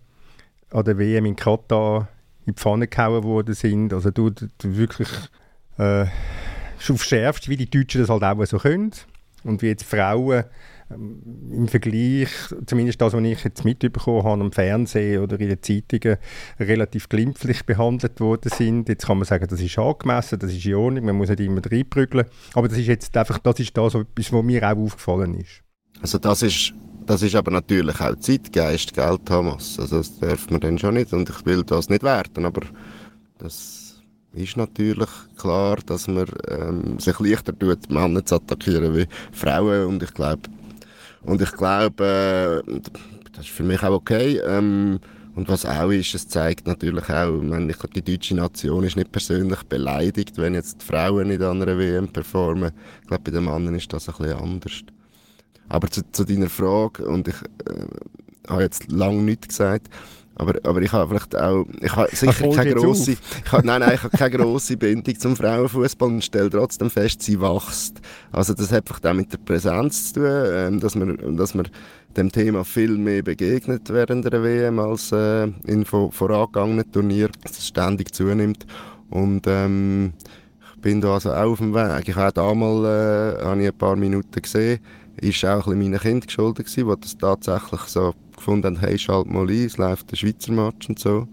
an 0.71 0.85
der 0.85 0.99
WM 0.99 1.25
in 1.25 1.35
Katar 1.35 2.09
in 2.47 2.55
die 2.55 2.61
Pfanne 2.61 2.87
gehauen 2.87 3.25
worden 3.25 3.55
sind. 3.55 3.93
Also 3.93 4.11
du, 4.11 4.31
du 4.31 4.49
wirklich 4.77 5.09
äh, 5.79 6.07
auf 6.89 7.49
wie 7.49 7.57
die 7.57 7.71
Deutschen 7.71 8.03
das 8.03 8.11
halt 8.11 8.23
auch 8.23 8.45
so 8.45 8.59
können. 8.59 8.93
Und 9.45 9.63
wie 9.63 9.69
jetzt 9.69 9.85
Frauen 9.85 10.45
im 10.91 11.69
Vergleich, 11.69 12.31
zumindest 12.67 13.01
das, 13.01 13.13
was 13.13 13.23
ich 13.23 13.45
jetzt 13.45 13.65
mitbekommen 13.65 14.25
habe 14.25 14.41
am 14.41 14.53
Fernsehen 14.53 15.23
oder 15.23 15.39
in 15.39 15.49
den 15.49 15.63
Zeitungen, 15.63 16.17
relativ 16.59 17.09
glimpflich 17.09 17.67
behandelt 17.67 18.21
worden 18.21 18.51
sind. 18.55 18.89
Jetzt 18.89 19.07
kann 19.07 19.19
man 19.19 19.27
sagen, 19.27 19.47
das 19.49 19.61
ist 19.61 19.79
angemessen, 19.79 20.39
das 20.39 20.53
ist 20.53 20.65
in 20.65 20.75
Ordnung, 20.75 21.05
man 21.05 21.17
muss 21.17 21.29
nicht 21.29 21.41
immer 21.41 21.61
reinprügeln. 21.65 22.27
Aber 22.55 22.69
das 22.69 22.79
ist 22.79 22.87
jetzt 22.87 23.17
einfach, 23.17 23.39
das 23.39 23.61
ist 23.61 23.77
das, 23.77 23.95
was 23.95 24.33
mir 24.33 24.63
auch 24.63 24.79
aufgefallen 24.79 25.35
ist. 25.35 25.63
Also 26.01 26.19
das 26.19 26.43
ist, 26.43 26.73
das 27.05 27.23
ist 27.23 27.35
aber 27.35 27.51
natürlich 27.51 28.01
auch 28.01 28.17
Zeitgeist, 28.17 28.95
gell, 28.95 29.19
Thomas? 29.25 29.79
Also 29.79 29.99
das 29.99 30.19
darf 30.19 30.49
man 30.51 30.61
dann 30.61 30.79
schon 30.79 30.95
nicht 30.95 31.13
und 31.13 31.29
ich 31.29 31.45
will 31.45 31.65
das 31.65 31.89
nicht 31.89 32.03
werten, 32.03 32.47
aber 32.47 32.63
das 33.39 34.03
ist 34.33 34.57
natürlich 34.57 35.09
klar, 35.37 35.79
dass 35.87 36.07
man 36.07 36.27
ähm, 36.49 36.99
sich 36.99 37.19
leichter 37.19 37.59
tut, 37.59 37.91
Männer 37.91 38.25
zu 38.25 38.37
attackieren 38.37 38.95
wie 38.95 39.07
Frauen 39.33 39.87
und 39.87 40.03
ich 40.03 40.15
glaube, 40.15 40.43
und 41.29 41.43
ich 41.43 41.53
glaube, 41.53 42.63
äh, 42.67 42.81
das 43.33 43.45
ist 43.45 43.51
für 43.51 43.63
mich 43.63 43.83
auch 43.83 43.93
okay. 43.93 44.41
Ähm, 44.47 44.99
und 45.35 45.49
was 45.49 45.65
auch 45.67 45.91
ist, 45.91 46.15
es 46.15 46.27
zeigt 46.27 46.67
natürlich 46.67 47.09
auch, 47.11 47.43
ich, 47.43 47.77
die 47.95 48.03
deutsche 48.03 48.35
Nation 48.35 48.83
ist 48.83 48.97
nicht 48.97 49.13
persönlich 49.13 49.63
beleidigt, 49.65 50.37
wenn 50.39 50.55
jetzt 50.55 50.81
die 50.81 50.87
Frauen 50.87 51.31
an 51.31 51.63
einer 51.63 51.79
WM 51.79 52.09
performen. 52.09 52.73
Ich 53.03 53.09
glaube, 53.09 53.23
bei 53.25 53.31
den 53.31 53.45
Männern 53.45 53.75
ist 53.75 53.93
das 53.93 54.09
ein 54.09 54.15
bisschen 54.17 54.39
anders. 54.39 54.83
Aber 55.69 55.89
zu, 55.91 56.03
zu 56.11 56.25
deiner 56.25 56.49
Frage, 56.49 57.07
und 57.07 57.29
ich 57.29 57.37
äh, 57.67 58.49
habe 58.49 58.63
jetzt 58.63 58.91
lange 58.91 59.23
nichts 59.23 59.49
gesagt, 59.49 59.89
Aber, 60.39 60.55
aber 60.63 60.81
ich 60.81 60.93
habe 60.93 61.09
vielleicht 61.09 61.37
auch, 61.37 61.67
ich 61.81 61.95
habe 61.95 62.15
sicher 62.15 62.51
keine 62.55 62.75
grosse, 62.75 63.13
ich 63.13 63.53
habe, 63.53 63.67
nein, 63.67 63.81
nein, 63.81 63.95
ich 63.95 64.03
habe 64.05 64.17
keine 64.17 64.37
grosse 64.37 64.77
Bindung 64.77 65.19
zum 65.19 65.37
Frauenfußball 65.37 66.09
und 66.09 66.25
stelle 66.25 66.49
trotzdem 66.49 66.91
fest, 66.91 67.23
sie 67.23 67.41
wächst. 67.41 68.01
Also 68.31 68.55
das 68.55 68.71
hat 68.71 68.89
einfach 68.89 69.03
auch 69.03 69.15
mit 69.15 69.33
der 69.33 69.39
Präsenz 69.39 70.13
zu 70.13 70.21
tun, 70.21 70.31
ähm, 70.53 70.81
dass 70.81 70.95
man, 70.95 71.37
dass 71.37 71.55
man 71.55 71.69
dem 72.17 72.31
Thema 72.31 72.65
viel 72.65 72.97
mehr 72.97 73.23
begegnet 73.23 73.91
während 73.91 74.33
der 74.33 74.43
WM 74.43 74.79
als 74.79 75.11
äh, 75.11 75.49
in 75.67 75.85
vorangegangenen 75.85 76.91
Turnieren, 76.91 77.33
dass 77.43 77.59
es 77.59 77.67
ständig 77.67 78.15
zunimmt. 78.15 78.65
Und 79.11 79.47
ähm, 79.49 80.13
ich 80.75 80.81
bin 80.81 81.01
da 81.01 81.15
also 81.15 81.33
auch 81.33 81.53
auf 81.53 81.59
dem 81.59 81.75
Weg. 81.75 82.09
Ich 82.09 82.17
habe 82.17 82.33
damals 82.33 82.85
äh, 82.85 83.45
habe 83.45 83.61
ich 83.61 83.69
ein 83.69 83.77
paar 83.77 83.97
Minuten 83.97 84.41
gesehen, 84.41 84.79
ist 85.17 85.45
auch 85.45 85.67
ein 85.67 85.79
bisschen 85.79 85.79
meinen 85.79 86.01
Kindern 86.01 86.27
geschuldet 86.27 86.67
gewesen, 86.67 86.89
die 86.89 87.01
das 87.01 87.19
tatsächlich 87.19 87.81
so 87.83 88.15
gefunden 88.39 88.77
haben, 88.77 88.81
hey, 88.81 88.99
schalt 88.99 89.27
mal 89.27 89.49
ein, 89.49 89.67
es 89.67 89.77
läuft 89.77 90.11
der 90.11 90.17
Schweizer 90.17 90.53
Match 90.53 90.89
und 90.89 90.99
so. 90.99 91.29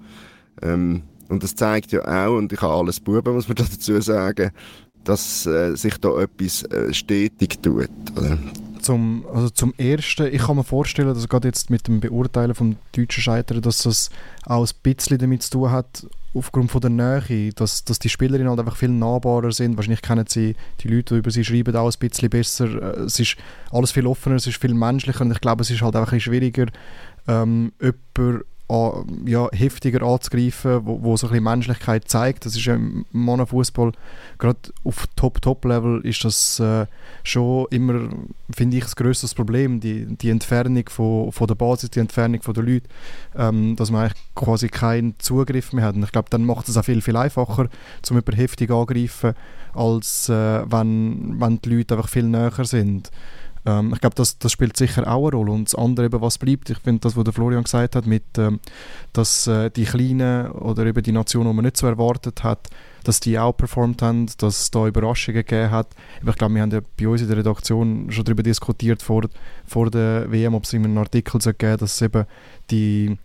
Ähm, 0.61 1.03
und 1.29 1.43
das 1.43 1.55
zeigt 1.55 1.91
ja 1.91 2.01
auch, 2.01 2.37
und 2.37 2.53
ich 2.53 2.61
habe 2.61 2.73
alles 2.73 2.99
Buben, 2.99 3.33
muss 3.33 3.47
man 3.47 3.55
dazu 3.55 3.99
sagen, 4.01 4.51
dass 5.03 5.45
äh, 5.45 5.75
sich 5.75 5.97
da 5.99 6.19
etwas 6.19 6.63
äh, 6.63 6.93
stetig 6.93 7.61
tut. 7.61 7.89
Oder? 8.15 8.37
Zum, 8.81 9.25
also 9.33 9.49
zum 9.49 9.73
Ersten, 9.77 10.27
ich 10.27 10.43
kann 10.43 10.57
mir 10.57 10.63
vorstellen, 10.63 11.13
dass 11.13 11.27
gerade 11.27 11.47
jetzt 11.47 11.69
mit 11.69 11.87
dem 11.87 11.99
Beurteilen 11.99 12.53
vom 12.53 12.75
deutschen 12.95 13.21
Scheitern, 13.21 13.61
dass 13.61 13.79
das 13.79 14.09
auch 14.45 14.67
ein 14.67 14.73
bisschen 14.83 15.17
damit 15.17 15.43
zu 15.43 15.51
tun 15.51 15.71
hat, 15.71 16.05
aufgrund 16.35 16.71
von 16.71 16.81
der 16.81 16.89
Nähe, 16.89 17.51
dass, 17.53 17.83
dass 17.85 17.99
die 17.99 18.09
Spielerinnen 18.09 18.49
halt 18.49 18.59
einfach 18.59 18.75
viel 18.75 18.89
nahbarer 18.89 19.51
sind. 19.51 19.77
Wahrscheinlich 19.77 20.01
kennen 20.01 20.25
sie 20.27 20.55
die 20.81 20.89
Leute, 20.89 21.15
die 21.15 21.19
über 21.19 21.31
sie 21.31 21.45
schreiben, 21.45 21.75
auch 21.75 21.89
ein 21.89 21.99
bisschen 21.99 22.29
besser. 22.29 22.65
Äh, 22.65 23.03
es 23.03 23.19
ist 23.19 23.37
alles 23.71 23.91
viel 23.91 24.05
offener, 24.05 24.35
es 24.35 24.47
ist 24.47 24.59
viel 24.59 24.73
menschlicher 24.73 25.21
und 25.21 25.31
ich 25.31 25.41
glaube, 25.41 25.61
es 25.61 25.71
ist 25.71 25.81
halt 25.81 25.95
einfach 25.95 26.13
ein 26.13 26.19
schwieriger, 26.19 26.67
ähm, 27.27 27.71
jemanden 27.81 28.43
ja, 28.67 29.47
heftiger 29.51 30.01
anzugreifen, 30.01 30.85
wo, 30.85 31.03
wo 31.03 31.17
so 31.17 31.27
ein 31.27 31.31
bisschen 31.31 31.43
Menschlichkeit 31.43 32.07
zeigt. 32.07 32.45
Das 32.45 32.55
ist 32.55 32.65
ja 32.65 32.73
im 32.73 33.05
Mannenfußball, 33.11 33.91
gerade 34.39 34.59
auf 34.83 35.05
Top-Top-Level 35.15 36.01
ist 36.01 36.25
das 36.25 36.59
äh, 36.59 36.87
schon 37.23 37.67
immer, 37.69 38.09
finde 38.51 38.77
ich, 38.77 38.83
das 38.83 38.95
größtes 38.95 39.35
Problem, 39.35 39.79
die, 39.79 40.05
die 40.17 40.29
Entfernung 40.29 40.89
von, 40.89 41.31
von 41.31 41.47
der 41.47 41.55
Basis, 41.55 41.91
die 41.91 41.99
Entfernung 41.99 42.41
von 42.41 42.55
den 42.55 42.65
Leuten, 42.65 42.87
ähm, 43.35 43.75
dass 43.75 43.91
man 43.91 44.03
eigentlich 44.03 44.23
quasi 44.33 44.67
keinen 44.67 45.13
Zugriff 45.19 45.71
mehr 45.71 45.85
hat. 45.85 45.95
Und 45.95 46.03
ich 46.03 46.11
glaube, 46.11 46.29
dann 46.31 46.43
macht 46.43 46.67
es 46.67 46.77
auch 46.77 46.85
viel, 46.85 47.01
viel 47.01 47.17
einfacher, 47.17 47.69
zum 48.01 48.17
jemanden 48.17 48.35
heftig 48.35 48.71
angreifen, 48.71 49.33
als 49.73 50.27
äh, 50.29 50.63
wenn, 50.71 51.39
wenn 51.39 51.61
die 51.61 51.69
Leute 51.69 51.95
einfach 51.95 52.09
viel 52.09 52.23
näher 52.23 52.51
sind. 52.63 53.11
Ähm, 53.65 53.91
ich 53.93 54.01
glaube, 54.01 54.15
das, 54.15 54.37
das 54.37 54.51
spielt 54.51 54.77
sicher 54.77 55.07
auch 55.07 55.27
eine 55.27 55.35
Rolle. 55.35 55.51
Und 55.51 55.65
das 55.65 55.75
andere, 55.75 56.07
eben, 56.07 56.21
was 56.21 56.37
bleibt, 56.37 56.69
ich 56.69 56.77
finde 56.79 57.01
das, 57.01 57.17
was 57.17 57.23
der 57.23 57.33
Florian 57.33 57.63
gesagt 57.63 57.95
hat, 57.95 58.05
mit, 58.05 58.23
ähm, 58.37 58.59
dass 59.13 59.47
äh, 59.47 59.69
die 59.69 59.85
Kleinen 59.85 60.51
oder 60.51 60.85
eben 60.85 61.01
die 61.01 61.11
Nationen, 61.11 61.49
die 61.49 61.55
man 61.55 61.65
nicht 61.65 61.77
so 61.77 61.87
erwartet 61.87 62.43
hat, 62.43 62.69
dass 63.03 63.19
die 63.19 63.37
auch 63.37 63.53
performt 63.53 64.01
haben, 64.01 64.27
dass 64.37 64.61
es 64.61 64.71
da 64.71 64.87
Überraschungen 64.87 65.43
gegeben 65.43 65.71
hat. 65.71 65.87
Ich 66.25 66.35
glaube, 66.35 66.55
wir 66.55 66.61
haben 66.61 66.71
ja 66.71 66.81
bei 66.99 67.07
uns 67.07 67.21
in 67.21 67.27
der 67.27 67.37
Redaktion 67.37 68.11
schon 68.11 68.25
darüber 68.25 68.43
diskutiert 68.43 69.01
vor, 69.01 69.23
vor 69.65 69.89
der 69.91 70.31
WM, 70.31 70.55
ob 70.55 70.63
es 70.63 70.73
einen 70.73 70.97
Artikel 70.97 71.41
so 71.41 71.53
geben 71.53 71.77
dass 71.77 72.01
eben 72.01 72.25
die 72.71 73.17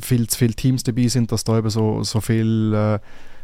viel 0.00 0.26
zu 0.28 0.38
viele 0.38 0.54
Teams 0.54 0.82
dabei 0.82 1.08
sind, 1.08 1.32
dass 1.32 1.42
da 1.42 1.58
eben 1.58 1.70
so, 1.70 2.02
so 2.02 2.20
viel 2.20 2.72
äh, 2.74 2.94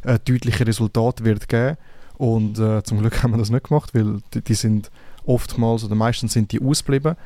äh, 0.02 0.18
deutliche 0.24 0.66
Resultate 0.66 1.24
wird 1.24 1.48
geben. 1.48 1.76
Und 2.16 2.58
äh, 2.58 2.82
zum 2.82 2.98
Glück 2.98 3.22
haben 3.22 3.32
wir 3.32 3.38
das 3.38 3.50
nicht 3.50 3.68
gemacht, 3.68 3.94
weil 3.94 4.20
die, 4.34 4.42
die 4.42 4.54
sind 4.54 4.90
oftmals 5.30 5.84
oder 5.84 5.94
meistens 5.94 6.32
sind 6.32 6.52
die 6.52 6.60
ausgeblieben. 6.60 7.16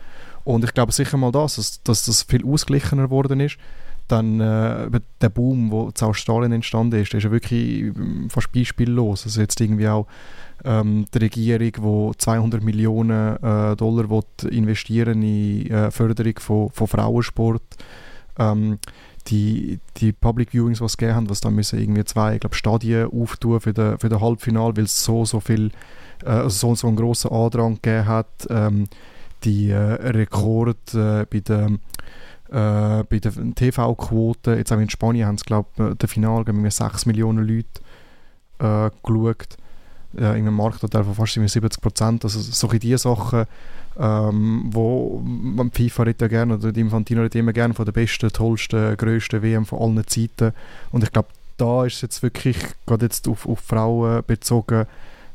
Und 0.44 0.64
ich 0.64 0.74
glaube 0.74 0.92
sicher 0.92 1.16
mal 1.16 1.32
das, 1.32 1.56
dass, 1.56 1.82
dass 1.82 2.04
das 2.04 2.22
viel 2.22 2.44
ausgeglichener 2.44 3.04
geworden 3.04 3.40
ist. 3.40 3.56
Dann 4.08 4.38
äh, 4.38 5.00
der 5.22 5.28
Boom, 5.30 5.70
der 5.70 5.78
in 6.02 6.08
Australien 6.08 6.52
entstanden 6.52 7.00
ist, 7.00 7.12
der 7.12 7.18
ist 7.18 7.24
ja 7.24 7.30
wirklich 7.30 7.80
ähm, 7.80 8.28
fast 8.28 8.52
beispiellos. 8.52 9.24
Also 9.24 9.40
jetzt 9.40 9.58
irgendwie 9.60 9.88
auch 9.88 10.06
ähm, 10.64 11.06
die 11.14 11.18
Regierung, 11.18 12.12
die 12.12 12.18
200 12.18 12.62
Millionen 12.62 13.36
äh, 13.42 13.76
Dollar 13.76 14.22
investieren 14.50 15.22
in 15.22 15.70
äh, 15.70 15.90
Förderung 15.90 16.38
von, 16.38 16.70
von 16.70 16.86
Frauensport. 16.86 17.62
Ähm, 18.38 18.78
die, 19.28 19.80
die 19.96 20.12
Public 20.12 20.52
Viewings, 20.52 20.80
die 20.80 20.84
es 20.84 20.96
gegeben 20.98 21.16
haben, 21.16 21.30
was 21.30 21.40
da 21.40 21.50
müssen 21.50 21.80
irgendwie 21.80 22.04
zwei, 22.04 22.34
ich 22.34 22.40
glaube, 22.40 22.54
Stadien 22.54 23.08
auftun 23.10 23.60
für 23.60 23.72
den, 23.72 23.98
für 23.98 24.10
den 24.10 24.20
weil 24.76 24.84
es 24.84 25.02
so, 25.02 25.24
so 25.24 25.40
viel 25.40 25.70
äh, 26.22 26.28
also 26.28 26.48
so, 26.68 26.74
so 26.74 26.86
einen 26.88 26.96
grossen 26.96 27.30
Andrang 27.30 27.74
gegeben 27.80 28.06
hat. 28.06 28.46
Ähm, 28.50 28.86
die 29.44 29.70
äh, 29.70 29.76
Rekord 29.76 30.94
äh, 30.94 31.26
bei 31.30 31.40
der 31.40 31.70
äh, 32.50 33.04
bei 33.04 33.18
der 33.18 33.32
TV-Quote, 33.54 34.54
jetzt 34.54 34.72
auch 34.72 34.78
in 34.78 34.90
Spanien 34.90 35.26
haben 35.26 35.34
es, 35.34 35.44
glaube 35.44 35.68
ich, 35.76 35.98
der 35.98 36.08
Final 36.08 36.44
mit 36.52 36.72
6 36.72 37.06
Millionen 37.06 37.46
Leute 37.46 37.80
äh, 38.58 38.90
geschaut. 39.02 39.56
Äh, 40.16 40.38
in 40.38 40.46
einem 40.46 40.54
Marktanteil 40.54 41.04
von 41.04 41.14
fast 41.14 41.34
70 41.34 41.80
Prozent. 41.80 42.24
Also 42.24 42.40
solche 42.40 42.78
diese 42.78 42.98
Sachen, 42.98 43.46
ähm, 43.98 44.64
wo 44.70 45.20
man 45.24 45.72
FIFA 45.72 46.04
redet 46.04 46.22
ja 46.22 46.28
gerne, 46.28 46.54
oder 46.54 46.72
die 46.72 46.80
Infantino 46.80 47.24
immer 47.24 47.52
gerne 47.52 47.74
von 47.74 47.84
der 47.84 47.92
besten, 47.92 48.30
tollsten, 48.30 48.96
grössten 48.96 49.42
WM 49.42 49.66
von 49.66 49.80
allen 49.80 50.06
Zeiten. 50.06 50.52
Und 50.92 51.02
ich 51.02 51.12
glaube, 51.12 51.28
da 51.56 51.84
ist 51.84 51.96
es 51.96 52.02
jetzt 52.02 52.22
wirklich, 52.22 52.58
gerade 52.86 53.06
jetzt 53.06 53.26
auf, 53.28 53.46
auf 53.48 53.60
Frauen 53.60 54.22
bezogen, 54.26 54.86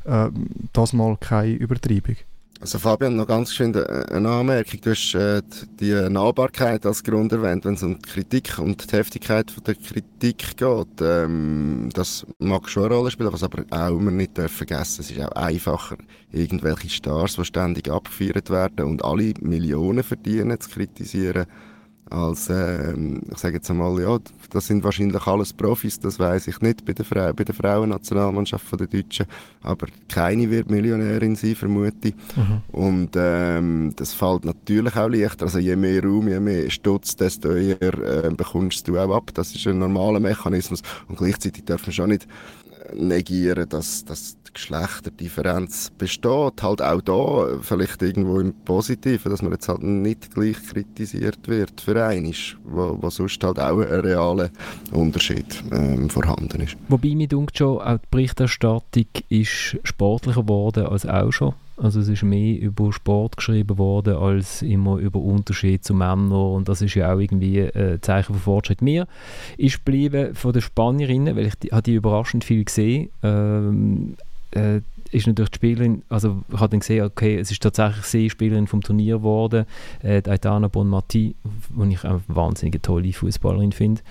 äh, 0.04 0.28
das 0.72 0.92
mal 0.92 1.16
keine 1.18 1.54
Übertreibung. 1.54 2.16
Also 2.62 2.78
Fabian, 2.78 3.16
noch 3.16 3.26
ganz 3.26 3.54
schön 3.54 3.74
eine 3.74 4.28
Anmerkung. 4.28 4.82
Du 4.82 4.90
hast 4.90 5.14
äh, 5.14 5.40
die 5.80 5.94
Nahbarkeit 6.10 6.84
als 6.84 7.02
Grund 7.02 7.32
erwähnt, 7.32 7.64
wenn 7.64 7.72
es 7.72 7.82
um 7.82 7.94
die 7.94 8.02
Kritik 8.02 8.58
und 8.58 8.92
die 8.92 8.96
Heftigkeit 8.98 9.50
von 9.50 9.64
der 9.64 9.76
Kritik 9.76 10.58
geht. 10.58 11.00
Ähm, 11.00 11.88
das 11.94 12.26
mag 12.38 12.68
schon 12.68 12.84
eine 12.84 12.96
Rolle 12.96 13.10
spielen, 13.10 13.32
was 13.32 13.42
aber 13.42 13.64
auch 13.70 13.98
wir 13.98 14.10
nicht 14.10 14.38
vergessen. 14.38 15.00
Es 15.00 15.10
ist 15.10 15.20
auch 15.22 15.32
einfacher, 15.32 15.96
irgendwelche 16.32 16.90
Stars, 16.90 17.36
die 17.36 17.46
ständig 17.46 17.90
abgefeiert 17.90 18.50
werden 18.50 18.84
und 18.84 19.02
alle 19.02 19.32
Millionen 19.40 20.02
verdienen, 20.02 20.60
zu 20.60 20.68
kritisieren, 20.68 21.46
als, 22.10 22.48
äh, 22.50 22.92
ich 22.92 23.38
sage 23.38 23.56
jetzt 23.56 23.70
einmal, 23.70 24.00
ja, 24.00 24.18
das 24.50 24.66
sind 24.66 24.84
wahrscheinlich 24.84 25.26
alles 25.26 25.52
Profis, 25.52 25.98
das 25.98 26.18
weiß 26.18 26.48
ich 26.48 26.60
nicht 26.60 26.84
bei 26.84 26.92
der, 26.92 27.04
Frau, 27.04 27.32
bei 27.32 27.44
der 27.44 27.54
Frauennationalmannschaft 27.54 28.78
der 28.78 28.86
Deutschen, 28.86 29.26
aber 29.62 29.86
keine 30.08 30.50
wird 30.50 30.70
Millionärin 30.70 31.36
sein, 31.36 31.54
vermute 31.54 32.08
ich. 32.08 32.14
Mhm. 32.36 32.62
Und 32.72 33.10
ähm, 33.16 33.92
das 33.96 34.12
fällt 34.12 34.44
natürlich 34.44 34.96
auch 34.96 35.08
leichter, 35.08 35.46
also 35.46 35.58
je 35.58 35.76
mehr 35.76 36.02
Raum, 36.02 36.28
je 36.28 36.40
mehr 36.40 36.70
Stutz, 36.70 37.16
desto 37.16 37.52
eher 37.52 37.80
äh, 37.80 38.30
bekommst 38.30 38.88
du 38.88 38.98
auch 38.98 39.14
ab, 39.14 39.30
das 39.34 39.54
ist 39.54 39.66
ein 39.66 39.78
normaler 39.78 40.20
Mechanismus 40.20 40.82
und 41.08 41.16
gleichzeitig 41.16 41.64
dürfen 41.64 41.86
wir 41.86 41.92
schon 41.92 42.10
nicht 42.10 42.26
negieren, 42.94 43.68
dass, 43.68 44.04
dass 44.04 44.36
Geschlechterdifferenz 44.52 45.90
besteht. 45.96 46.62
Halt 46.62 46.82
auch 46.82 47.00
da, 47.00 47.58
vielleicht 47.60 48.02
irgendwo 48.02 48.40
im 48.40 48.54
Positiven, 48.64 49.30
dass 49.30 49.42
man 49.42 49.52
jetzt 49.52 49.68
halt 49.68 49.82
nicht 49.82 50.34
gleich 50.34 50.56
kritisiert 50.66 51.48
wird 51.48 51.80
für 51.80 52.04
einen, 52.04 52.34
wo, 52.64 52.98
wo 53.00 53.10
sonst 53.10 53.42
halt 53.42 53.58
auch 53.58 53.78
ein 53.78 54.00
realer 54.00 54.50
Unterschied 54.92 55.62
ähm, 55.72 56.10
vorhanden 56.10 56.60
ist. 56.60 56.76
Wobei 56.88 57.14
mir 57.14 57.28
denkt 57.28 57.58
schon, 57.58 57.80
auch 57.80 57.98
die 57.98 58.06
Berichterstattung 58.10 59.06
ist 59.28 59.76
sportlicher 59.84 60.42
geworden 60.42 60.86
als 60.86 61.06
auch 61.06 61.32
schon. 61.32 61.54
Also 61.82 62.00
es 62.00 62.08
ist 62.08 62.22
mehr 62.22 62.60
über 62.60 62.92
Sport 62.92 63.38
geschrieben 63.38 63.78
worden, 63.78 64.16
als 64.16 64.60
immer 64.60 64.98
über 64.98 65.18
Unterschied 65.18 65.82
zu 65.82 65.94
Männern 65.94 66.32
und 66.32 66.68
das 66.68 66.82
ist 66.82 66.94
ja 66.94 67.12
auch 67.12 67.18
irgendwie 67.18 67.62
ein 67.62 68.02
Zeichen 68.02 68.34
von 68.34 68.42
Fortschritt. 68.42 68.82
Mir 68.82 69.06
ist 69.56 69.84
geblieben 69.84 70.34
von 70.34 70.52
den 70.52 70.60
Spanierinnen, 70.60 71.36
weil 71.36 71.46
ich 71.46 71.54
die, 71.54 71.68
habe 71.68 71.82
die 71.82 71.94
überraschend 71.94 72.44
viel 72.44 72.64
gesehen, 72.64 73.08
ähm, 73.22 74.16
äh, 74.52 74.80
ist 75.10 75.26
natürlich 75.26 75.50
die 75.50 75.56
Spielerin, 75.56 76.02
also 76.08 76.42
ich 76.48 76.60
habe 76.60 76.70
dann 76.70 76.80
gesehen, 76.80 77.04
okay, 77.04 77.36
es 77.36 77.50
ist 77.50 77.62
tatsächlich 77.62 78.04
sie 78.04 78.30
Spielerin 78.30 78.66
vom 78.66 78.80
Turnier 78.80 79.18
geworden, 79.18 79.66
äh, 80.02 80.22
die 80.22 80.30
Aitana 80.30 80.68
Bonmati, 80.68 81.34
die 81.68 81.92
ich 81.92 82.04
eine 82.04 82.20
wahnsinnig 82.28 82.80
tolle 82.82 83.12
Fußballerin 83.12 83.72
finde. 83.72 84.02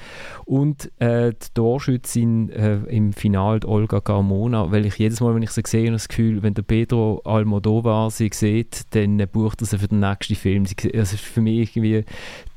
Und 0.45 0.91
äh, 0.99 1.31
die 1.31 1.53
Torschützin 1.53 2.49
äh, 2.49 2.77
im 2.89 3.13
Finale, 3.13 3.61
Olga 3.65 4.01
Carmona, 4.01 4.71
weil 4.71 4.85
ich 4.85 4.97
jedes 4.97 5.21
Mal, 5.21 5.33
wenn 5.35 5.43
ich 5.43 5.51
sie 5.51 5.63
sehe, 5.65 5.91
das 5.91 6.07
Gefühl, 6.07 6.43
wenn 6.43 6.53
der 6.53 6.63
Pedro 6.63 7.21
Almodovar 7.23 8.11
sie 8.11 8.29
sieht, 8.33 8.81
dann 8.91 9.17
bucht 9.31 9.61
er 9.61 9.67
sie 9.67 9.77
für 9.77 9.87
den 9.87 9.99
nächsten 9.99 10.35
Film. 10.35 10.65
Sie, 10.65 10.75
also 10.97 11.15
für 11.15 11.41
mich 11.41 11.75
irgendwie 11.75 12.03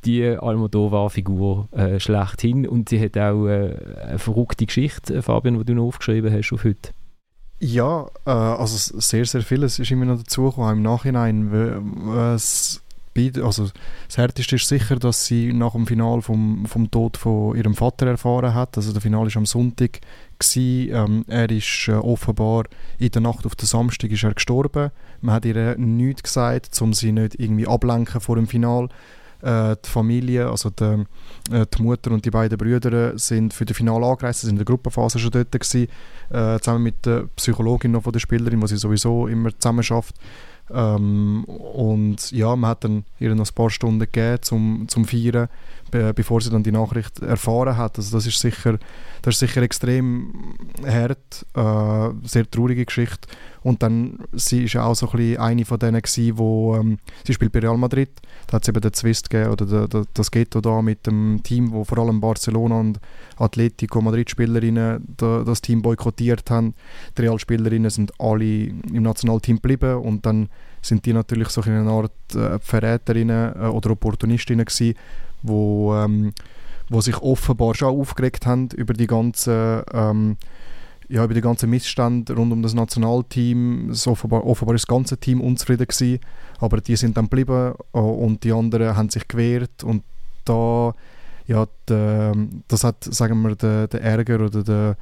die 0.04 0.26
Almodovar-Figur 0.26 1.68
äh, 1.72 2.00
schlechthin 2.00 2.66
und 2.66 2.88
sie 2.88 3.00
hat 3.00 3.16
auch 3.16 3.46
äh, 3.46 3.76
eine 4.04 4.18
verrückte 4.18 4.66
Geschichte, 4.66 5.14
äh, 5.14 5.22
Fabian, 5.22 5.58
die 5.58 5.64
du 5.64 5.74
noch 5.74 5.86
aufgeschrieben 5.86 6.32
hast 6.32 6.52
auf 6.52 6.64
heute. 6.64 6.90
Ja, 7.64 8.11
äh, 8.26 8.31
also 8.31 8.76
sehr, 9.00 9.25
sehr 9.25 9.42
vieles 9.42 9.78
ist 9.78 9.92
immer 9.92 10.04
noch 10.04 10.19
dazugekommen 10.19 10.78
im 10.78 10.83
Nachhinein. 10.83 11.54
Es, 12.35 12.83
also 13.40 13.69
das 14.09 14.16
Härteste 14.16 14.57
ist 14.57 14.66
sicher, 14.66 14.97
dass 14.97 15.26
sie 15.26 15.52
nach 15.52 15.75
dem 15.75 15.87
Final 15.87 16.23
vom, 16.23 16.66
vom 16.66 16.90
Tod 16.90 17.16
von 17.16 17.57
ihrem 17.57 17.76
Vater 17.76 18.09
erfahren 18.09 18.52
hat. 18.52 18.76
Also 18.76 18.92
der 18.92 19.00
Final 19.00 19.28
war 19.28 19.37
am 19.37 19.47
Sonntag. 19.47 20.00
Ähm, 20.57 21.25
er 21.28 21.49
ist 21.52 21.87
äh, 21.87 21.92
offenbar 21.92 22.64
in 22.99 23.12
der 23.12 23.23
Nacht 23.23 23.47
auf 23.47 23.54
den 23.54 23.66
Samstag 23.66 24.11
ist 24.11 24.25
er 24.25 24.35
gestorben. 24.35 24.90
Man 25.21 25.37
hat 25.37 25.45
ihr 25.45 25.78
nichts 25.78 26.25
gesagt, 26.25 26.83
um 26.83 26.92
sie 26.92 27.12
nicht 27.12 27.38
irgendwie 27.38 27.69
ablenken 27.69 28.21
vor 28.21 28.35
dem 28.35 28.49
Final. 28.49 28.88
Äh, 29.42 29.76
die 29.84 29.88
Familie, 29.88 30.49
also 30.49 30.70
die, 30.70 31.04
äh, 31.50 31.66
die, 31.66 31.82
Mutter 31.82 32.12
und 32.12 32.25
die 32.25 32.30
beiden 32.30 32.56
Brüder 32.56 33.18
sind 33.18 33.52
für 33.52 33.64
das 33.64 33.76
Finale 33.76 34.06
angereist, 34.06 34.42
sind 34.42 34.50
in 34.50 34.56
der 34.56 34.64
Gruppenphase 34.64 35.18
schon 35.18 35.32
dort 35.32 35.50
gewesen, 35.50 35.88
äh, 36.30 36.61
zusammen 36.61 36.84
mit 36.84 37.04
der 37.04 37.26
Psychologin 37.34 37.90
noch 37.90 38.04
von 38.04 38.12
der 38.12 38.20
Spielerin, 38.20 38.61
die 38.61 38.68
sie 38.68 38.76
sowieso 38.76 39.26
immer 39.26 39.50
zusammen 39.58 39.82
schafft. 39.82 40.14
Ähm, 40.70 41.44
und 41.44 42.30
ja, 42.30 42.54
man 42.54 42.70
hat 42.70 42.84
dann 42.84 43.04
ihr 43.18 43.34
noch 43.34 43.49
ein 43.49 43.54
paar 43.54 43.68
Stunden 43.68 43.99
gegeben 43.99 44.38
zum, 44.42 44.84
zum 44.88 45.04
Feiern, 45.04 45.49
be 45.90 46.14
bevor 46.14 46.40
sie 46.40 46.50
dann 46.50 46.62
die 46.62 46.70
Nachricht 46.72 47.18
erfahren 47.20 47.76
hat. 47.76 47.99
Also 47.99 48.16
das 48.16 48.26
ist 48.26 48.38
sicher, 48.38 48.78
das 49.22 49.34
ist 49.34 49.40
sicher 49.40 49.62
extrem 49.62 50.54
hart, 50.87 51.44
äh, 51.54 52.28
sehr 52.28 52.49
traurige 52.49 52.87
Geschichte. 52.87 53.28
Und 53.62 53.83
dann, 53.83 54.19
sie 54.33 54.64
ist 54.64 54.76
auch 54.76 54.95
so 54.95 55.09
ein 55.11 55.16
bisschen 55.16 55.40
eine 55.40 55.64
von 55.64 55.78
denen 55.78 56.02
gewesen, 56.02 56.38
wo, 56.38 56.76
ähm, 56.76 56.99
sie 57.25 57.33
spielt 57.33 57.52
bei 57.52 57.61
Real 57.61 57.76
Madrid, 57.76 58.11
da 58.47 58.54
hat 58.54 58.62
es 58.62 58.69
eben 58.69 58.81
den 58.81 58.92
Zwist 58.92 59.31
gegeben, 59.31 59.52
oder 59.52 59.66
der, 59.66 59.88
der, 59.88 60.04
das 60.14 60.31
Ghetto 60.31 60.61
da 60.61 60.83
mit 60.83 61.07
dem 61.07 61.40
Team, 61.42 61.73
wo 61.73 61.85
vor 61.85 61.99
allem 61.99 62.21
Barcelona 62.21 62.81
und 62.81 63.00
Atletico 63.37 64.00
Madrid-Spielerinnen 64.00 65.14
da, 65.16 65.45
das 65.45 65.62
Team 65.62 65.83
boykottiert 65.83 66.50
haben. 66.50 66.75
Die 67.16 67.23
Real-Spielerinnen 67.23 67.90
sind 67.90 68.12
alle 68.19 68.64
im 68.64 69.02
Nationalteam 69.02 69.57
geblieben 69.57 69.97
und 69.97 70.26
dann 70.26 70.49
sind 70.81 71.07
die 71.07 71.12
natürlich 71.12 71.49
so 71.49 71.62
in 71.62 71.73
einer 71.73 71.90
Art 71.90 72.35
äh, 72.35 72.59
Verräterinnen 72.59 73.54
äh, 73.54 73.66
oder 73.66 73.90
Opportunistinnen 73.90 74.66
gewesen, 74.66 74.95
wo, 75.42 75.95
ähm, 75.95 76.33
wo 76.88 77.00
sich 77.00 77.16
offenbar 77.19 77.75
schon 77.75 77.97
aufgeregt 77.97 78.47
haben 78.47 78.69
über 78.75 78.92
die 78.92 79.07
ganzen 79.07 79.83
ähm, 79.92 80.37
ja, 81.12 81.25
über 81.25 81.35
die 81.35 81.42
ganzen 81.42 81.69
Missstände 81.69 82.35
rund 82.35 82.52
um 82.52 82.62
das 82.62 82.73
Nationalteam. 82.73 83.92
So 83.92 84.12
offenbar, 84.12 84.47
offenbar 84.47 84.75
ist 84.75 84.88
das 84.88 84.95
ganze 84.95 85.19
Team 85.19 85.42
unzufrieden 85.42 85.87
gewesen, 85.87 86.21
aber 86.59 86.81
die 86.81 86.97
sind 86.97 87.19
dann 87.19 87.26
geblieben 87.26 87.75
äh, 87.92 87.99
und 87.99 88.42
die 88.45 88.52
anderen 88.52 88.97
haben 88.97 89.11
sich 89.11 89.28
gewehrt 89.28 89.85
und 89.85 90.02
da 90.47 90.95
ja, 91.47 91.66
de, 91.88 92.33
das 92.66 92.85
hat, 92.85 93.04
sagen 93.04 93.42
wir, 93.42 93.54
der 93.57 93.88
de 93.88 94.00
Ärger 94.00 94.45
oder 94.45 94.62
der 94.62 94.97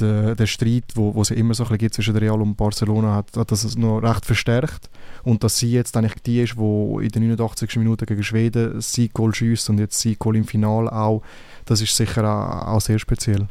der, 0.00 0.34
der 0.34 0.46
Streit, 0.46 0.84
wo, 0.94 1.14
wo 1.14 1.22
es 1.22 1.28
ja 1.28 1.36
immer 1.36 1.54
so 1.54 1.64
ein 1.64 1.78
gibt 1.78 1.94
zwischen 1.94 2.16
Real 2.16 2.40
und 2.42 2.56
Barcelona, 2.56 3.14
hat, 3.14 3.36
hat 3.36 3.52
das 3.52 3.76
noch 3.76 4.00
recht 4.00 4.24
verstärkt. 4.24 4.90
Und 5.22 5.44
dass 5.44 5.58
sie 5.58 5.70
jetzt 5.70 5.96
eigentlich 5.96 6.20
die 6.22 6.40
ist, 6.40 6.54
die 6.54 7.04
in 7.04 7.10
den 7.10 7.28
89. 7.28 7.76
Minuten 7.76 8.04
gegen 8.04 8.24
Schweden 8.24 8.80
sie 8.80 9.08
Goal 9.08 9.32
schießt 9.32 9.70
und 9.70 9.78
jetzt 9.78 10.00
sie 10.00 10.16
Goal 10.16 10.34
im 10.34 10.44
Finale 10.44 10.92
auch, 10.92 11.22
das 11.64 11.80
ist 11.80 11.96
sicher 11.96 12.24
auch, 12.24 12.74
auch 12.74 12.80
sehr 12.80 12.98
speziell. 12.98 13.46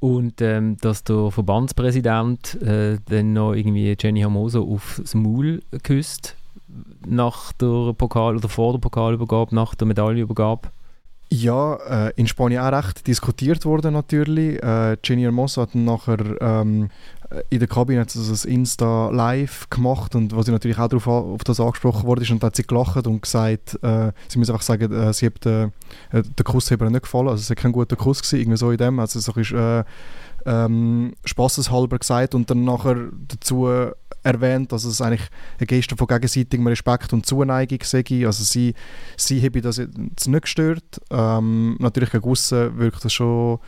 Und 0.00 0.40
ähm, 0.40 0.78
dass 0.80 1.04
der 1.04 1.30
Verbandspräsident 1.30 2.60
äh, 2.62 2.98
dann 3.06 3.34
noch 3.34 3.52
irgendwie 3.52 3.94
Jenny 4.00 4.20
Hermoso 4.20 4.66
aufs 4.66 5.14
Maul 5.14 5.60
küsst 5.82 6.36
nach 7.06 7.52
der 7.52 7.92
Pokal- 7.92 8.36
oder 8.36 8.48
vor 8.48 8.72
der 8.72 8.80
Pokalübergabe, 8.80 9.54
nach 9.54 9.74
der 9.74 9.86
Medaillenübergabe. 9.86 10.68
Ja, 11.32 11.76
äh, 12.08 12.12
in 12.16 12.26
Spanien 12.26 12.60
auch 12.60 12.72
recht 12.72 13.06
diskutiert 13.06 13.64
worden 13.64 13.92
natürlich. 13.92 14.60
Äh, 14.62 14.96
Jenny 15.04 15.22
Hermoso 15.22 15.62
hat 15.62 15.76
nachher 15.76 16.18
ähm, 16.40 16.90
in 17.50 17.60
der 17.60 17.68
Kabine 17.68 18.00
also 18.00 18.28
das 18.28 18.44
Insta 18.44 19.10
live 19.10 19.70
gemacht 19.70 20.16
und 20.16 20.34
wo 20.34 20.42
sie 20.42 20.50
natürlich 20.50 20.78
auch 20.78 20.88
darauf 20.88 21.06
auf 21.06 21.44
das 21.44 21.60
angesprochen 21.60 22.04
wurde 22.04 22.24
und 22.32 22.42
da 22.42 22.48
hat 22.48 22.56
sie 22.56 22.64
gelacht 22.64 23.06
und 23.06 23.22
gesagt, 23.22 23.78
äh, 23.82 24.10
sie 24.26 24.38
muss 24.40 24.50
einfach 24.50 24.62
sagen, 24.62 24.92
äh, 24.92 25.12
sie 25.12 25.26
hat 25.26 25.46
äh, 25.46 25.68
den 26.12 26.44
Kuss 26.44 26.70
hat 26.70 26.80
nicht 26.80 27.02
gefallen, 27.02 27.28
also 27.28 27.40
es 27.40 27.48
war 27.48 27.56
kein 27.56 27.70
guter 27.72 27.94
Kuss 27.94 28.20
gewesen, 28.22 28.40
irgendwie 28.40 28.58
so 28.58 28.72
in 28.72 28.78
dem, 28.78 28.98
also 28.98 29.20
so 29.20 29.32
ist 29.34 29.52
äh, 29.52 29.84
ähm, 30.46 31.12
spaßeshalber 31.24 31.98
gesagt 32.00 32.34
und 32.34 32.50
dann 32.50 32.64
nachher 32.64 32.96
dazu 33.28 33.68
erwähnt, 34.22 34.72
dass 34.72 34.84
es 34.84 35.00
eigentlich 35.00 35.28
eine 35.58 35.66
Geste 35.66 35.96
von 35.96 36.06
gegenseitigem 36.06 36.66
Respekt 36.66 37.12
und 37.12 37.26
Zuneigung 37.26 37.78
sei. 37.82 38.04
Also 38.26 38.44
sie, 38.44 38.74
sie 39.16 39.42
habe 39.42 39.60
das 39.60 39.78
jetzt 39.78 40.28
nicht 40.28 40.42
gestört. 40.42 41.00
Ähm, 41.10 41.76
natürlich 41.78 42.10
gegen 42.10 42.24
wirkt 42.24 43.04
das 43.04 43.12
schon, 43.12 43.58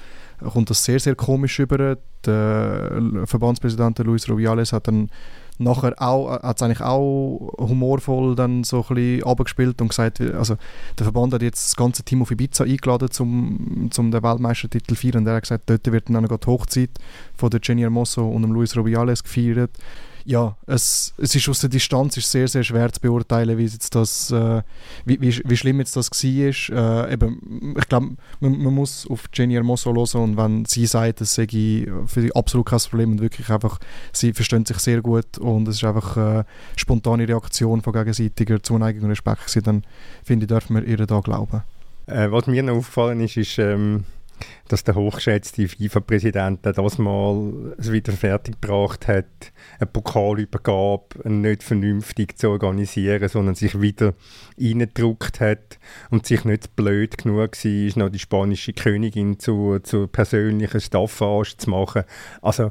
kommt 0.40 0.70
das 0.70 0.84
sehr, 0.84 1.00
sehr 1.00 1.14
komisch 1.14 1.58
über. 1.58 1.96
Der 2.24 3.02
Verbandspräsident 3.24 3.98
Luis 3.98 4.28
Rubiales 4.28 4.72
hat 4.72 4.86
dann 4.86 5.10
nachher 5.58 5.94
auch, 6.00 6.30
hat 6.30 6.56
es 6.56 6.62
eigentlich 6.62 6.80
auch 6.80 7.52
humorvoll 7.58 8.34
dann 8.34 8.64
so 8.64 8.84
ein 8.88 8.94
bisschen 8.94 9.24
abgespielt 9.24 9.80
und 9.80 9.88
gesagt, 9.88 10.20
also 10.20 10.56
der 10.98 11.04
Verband 11.04 11.34
hat 11.34 11.42
jetzt 11.42 11.66
das 11.66 11.76
ganze 11.76 12.02
Team 12.02 12.22
auf 12.22 12.30
Ibiza 12.30 12.64
eingeladen, 12.64 13.10
zum, 13.10 13.88
zum 13.90 14.10
den 14.10 14.22
Weltmeistertitel 14.22 14.94
zu 14.94 15.00
feiern 15.00 15.22
und 15.22 15.26
er 15.26 15.36
hat 15.36 15.42
gesagt, 15.42 15.68
dort 15.68 15.90
wird 15.90 16.08
dann 16.08 16.24
auch 16.24 16.36
die 16.36 16.46
Hochzeit 16.46 16.90
von 17.34 17.50
der 17.50 17.60
Jenny 17.62 17.82
Hermoso 17.82 18.28
und 18.28 18.42
dem 18.42 18.52
Luis 18.52 18.76
Rubiales 18.76 19.22
gefeiert 19.22 19.72
ja, 20.24 20.56
es, 20.66 21.14
es 21.18 21.34
ist 21.34 21.48
aus 21.48 21.60
der 21.60 21.70
Distanz 21.70 22.16
ist 22.16 22.30
sehr, 22.30 22.48
sehr 22.48 22.62
schwer 22.62 22.92
zu 22.92 23.00
beurteilen, 23.00 23.58
wie, 23.58 23.64
jetzt 23.64 23.94
das, 23.94 24.30
äh, 24.30 24.62
wie, 25.04 25.20
wie, 25.20 25.40
wie, 25.44 25.56
schlimm 25.56 25.78
jetzt 25.80 25.96
das 25.96 26.10
war. 26.10 27.06
Äh, 27.06 27.12
eben, 27.12 27.74
ich 27.78 27.88
glaube, 27.88 28.16
man, 28.40 28.58
man, 28.58 28.74
muss 28.74 29.06
auf 29.08 29.24
Jenny 29.32 29.54
Hermoso 29.54 29.94
hören 29.94 30.22
und 30.22 30.36
wenn 30.36 30.64
sie 30.64 30.86
sagt, 30.86 31.20
das 31.20 31.34
sei 31.34 31.46
für 31.46 32.20
sie 32.20 32.34
absolut 32.34 32.66
kein 32.66 32.78
Problem 32.78 33.12
und 33.12 33.20
wirklich 33.20 33.48
einfach, 33.50 33.78
sie 34.12 34.32
verstehen 34.32 34.66
sich 34.66 34.78
sehr 34.78 35.00
gut 35.00 35.38
und 35.38 35.68
es 35.68 35.76
ist 35.76 35.84
einfach 35.84 36.16
eine 36.16 36.46
spontane 36.76 37.28
Reaktion 37.28 37.82
von 37.82 37.92
gegenseitiger 37.92 38.62
Zuneigung 38.62 39.04
und 39.04 39.10
Respekt 39.10 39.66
dann 39.66 39.84
finde 40.24 40.44
ich, 40.44 40.48
dürfen 40.48 40.76
wir 40.76 40.84
ihr 40.84 41.06
da 41.06 41.20
glauben. 41.20 41.62
Äh, 42.06 42.30
was 42.30 42.46
mir 42.46 42.62
noch 42.62 42.76
aufgefallen 42.76 43.20
ist, 43.20 43.36
ist 43.36 43.58
ähm 43.58 44.04
dass 44.68 44.84
der 44.84 44.94
hochgeschätzte 44.94 45.68
FIFA-Präsident 45.68 46.60
das 46.62 46.98
mal 46.98 47.74
wieder 47.78 48.12
fertiggebracht 48.12 49.08
hat, 49.08 49.26
eine 49.78 49.86
Pokalübergabe 49.86 51.28
nicht 51.30 51.62
vernünftig 51.62 52.38
zu 52.38 52.50
organisieren, 52.50 53.28
sondern 53.28 53.54
sich 53.54 53.80
wieder 53.80 54.14
reingedruckt 54.60 55.40
hat 55.40 55.78
und 56.10 56.26
sich 56.26 56.44
nicht 56.44 56.74
blöd 56.76 57.18
genug 57.18 57.38
war, 57.38 57.98
noch 58.02 58.08
die 58.10 58.18
spanische 58.18 58.72
Königin 58.72 59.38
zu, 59.38 59.78
zu 59.82 60.06
persönlichen 60.06 60.80
Staffage 60.80 61.56
zu 61.56 61.70
machen. 61.70 62.04
Also 62.40 62.70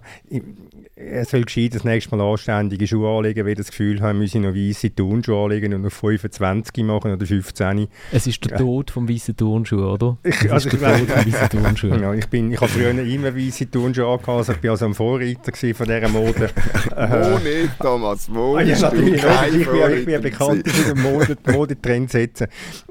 er 0.95 1.25
soll 1.25 1.43
gescheit 1.43 1.75
das 1.75 1.83
nächste 1.83 2.15
Mal 2.15 2.31
anständige 2.31 2.87
Schuhe 2.87 3.17
anlegen, 3.17 3.45
weil 3.45 3.55
das 3.55 3.67
Gefühl 3.67 4.01
haben, 4.01 4.19
müsse 4.19 4.39
noch 4.39 4.53
weiße 4.53 4.93
Turnschuhe 4.95 5.43
anlegen 5.43 5.73
und 5.73 5.81
noch 5.81 5.91
25 5.91 6.83
machen 6.83 7.13
oder 7.13 7.25
15. 7.25 7.87
Es 8.11 8.27
ist 8.27 8.49
der 8.49 8.57
Tod 8.57 8.91
vom 8.91 9.09
weißen 9.09 9.35
Turnschuh, 9.35 9.83
oder? 9.83 10.17
Ich, 10.23 10.51
also 10.51 10.69
ist 10.69 10.81
der 10.81 11.60
Tod 11.61 11.79
vom 11.79 11.89
weißen 11.89 11.89
Turnschuh. 11.89 12.01
Ja, 12.01 12.13
ich, 12.13 12.27
bin, 12.27 12.51
ich 12.51 12.61
habe 12.61 12.71
früher 12.71 12.89
immer 12.91 13.35
weiße 13.35 13.69
Turnschuhe 13.69 14.05
angehabt, 14.05 14.29
also 14.29 14.53
ich 14.53 14.63
war 14.63 14.71
also 14.71 14.85
ein 14.85 14.93
Vorreiter 14.93 15.73
von 15.73 15.87
dieser 15.87 16.09
Mode. 16.09 16.49
wo 16.95 17.39
nicht, 17.39 17.79
Thomas, 17.79 18.29
wo 18.33 18.55
ah, 18.55 18.61
ja, 18.61 18.79
natürlich, 18.79 19.23
ich, 19.23 19.61
ich, 19.61 19.67
bin, 19.67 19.97
ich 19.97 20.05
bin 20.05 20.21
bekannt 20.21 20.69
für 20.69 20.93
den 20.93 21.01
Mode, 21.01 21.37
Modetrend 21.51 22.11
setzen. 22.11 22.47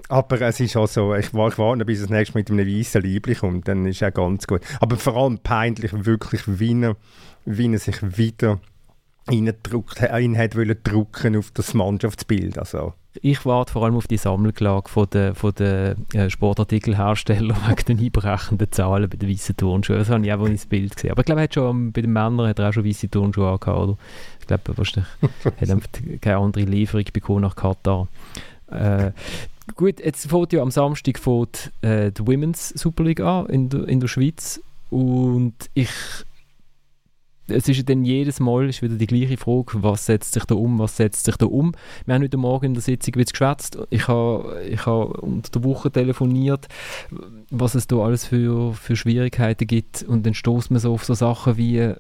Aber 0.09 0.41
es 0.41 0.61
ist 0.61 0.77
also, 0.77 1.15
ich, 1.15 1.33
war, 1.35 1.49
ich 1.49 1.59
warte, 1.59 1.85
bis 1.85 2.01
das 2.01 2.11
nächste 2.11 2.35
Mal 2.35 2.41
mit 2.41 2.51
einem 2.51 2.67
weißen 2.67 3.03
Liebling 3.03 3.37
kommt, 3.37 3.69
dann 3.69 3.87
ist 3.87 4.03
er 4.03 4.11
ganz 4.11 4.47
gut. 4.47 4.61
Aber 4.81 4.97
vor 4.97 5.17
allem 5.17 5.39
peinlich, 5.39 5.93
wirklich 5.93 6.43
Wiener 6.47 6.97
wie 7.45 7.73
er 7.73 7.79
sich 7.79 7.97
wieder 8.19 8.61
ihn 9.33 10.39
hat 10.39 10.57
wollen 10.57 10.77
drucken 10.83 11.37
auf 11.37 11.51
das 11.53 11.75
Mannschaftsbild. 11.75 12.59
Also. 12.59 12.95
Ich 13.23 13.45
warte 13.45 13.73
vor 13.73 13.85
allem 13.85 13.97
auf 13.97 14.07
die 14.07 14.17
Sammelklage 14.17 14.89
von 14.89 15.09
der, 15.11 15.35
von 15.35 15.53
der 15.55 15.97
äh, 16.15 16.31
Sportartikelhersteller 16.31 17.57
wegen 17.69 17.85
den 17.87 17.99
einbrechenden 17.99 18.71
Zahlen 18.71 19.11
bei 19.11 19.17
den 19.17 19.29
weißen 19.29 19.57
Turnschuhen. 19.57 19.99
Das 19.99 20.11
habe 20.11 20.25
ich 20.25 20.33
auch 20.33 20.45
ins 20.47 20.67
Bild 20.67 20.95
gesehen. 20.95 21.11
Aber 21.11 21.21
ich 21.21 21.27
glaube, 21.27 21.41
er 21.41 21.45
hat 21.45 21.55
schon, 21.55 21.93
bei 21.93 22.03
den 22.03 22.13
Männern 22.13 22.47
hat 22.47 22.61
er 22.61 22.69
auch 22.69 22.73
schon 22.73 22.85
weiße 22.85 23.11
Turnschuhe 23.11 23.51
angehabt, 23.51 23.79
oder? 23.79 23.97
Ich 24.41 24.47
glaube, 24.47 24.77
wahrscheinlich 24.77 25.11
hat 25.43 25.69
er 26.09 26.19
keine 26.19 26.37
andere 26.37 26.65
Lieferung 26.65 27.05
bekommen 27.13 27.43
nach 27.43 27.57
Katar. 27.57 28.07
Äh, 28.71 29.11
gut, 29.75 29.99
jetzt 29.99 30.31
fängt 30.31 30.53
ja 30.53 30.63
am 30.63 30.71
Samstag 30.71 31.19
fängt, 31.19 31.73
äh, 31.83 32.13
die 32.13 32.25
Women's 32.25 32.69
Super 32.69 33.03
League 33.03 33.21
an 33.21 33.47
in 33.47 33.69
der, 33.69 33.89
in 33.89 33.99
der 33.99 34.09
Schweiz 34.09 34.61
und 34.91 35.55
ich 35.75 35.91
es 37.51 37.69
ist 37.69 37.89
dann 37.89 38.05
jedes 38.05 38.41
Mal 38.41 38.69
ist 38.69 38.83
wieder 38.83 38.95
die 38.95 39.07
gleiche 39.07 39.37
Frage, 39.37 39.83
was 39.83 40.07
setzt 40.07 40.33
sich 40.33 40.45
da 40.45 40.55
um, 40.55 40.79
was 40.79 40.97
setzt 40.97 41.25
sich 41.25 41.37
da 41.37 41.47
um. 41.47 41.73
Wir 42.07 42.15
haben 42.15 42.23
heute 42.23 42.37
Morgen 42.37 42.67
in 42.67 42.75
der 42.75 42.83
Sitzung 42.83 43.13
geschwätzt. 43.13 43.79
Ich 43.91 44.09
habe 44.09 44.63
ich 44.69 44.87
ha 44.87 45.03
unter 45.03 45.51
der 45.51 45.65
Woche 45.65 45.91
telefoniert, 45.91 46.69
was 47.51 47.75
es 47.75 47.87
da 47.87 47.97
alles 47.97 48.27
für, 48.27 48.75
für 48.75 48.97
Schwierigkeiten 48.97 49.67
gibt 49.67 50.03
und 50.03 50.25
dann 50.27 50.35
stoßt 50.35 50.71
man 50.71 50.81
so 50.81 50.93
auf 50.93 51.05
so 51.05 51.15
Sachen 51.15 51.57
wie 51.57 51.95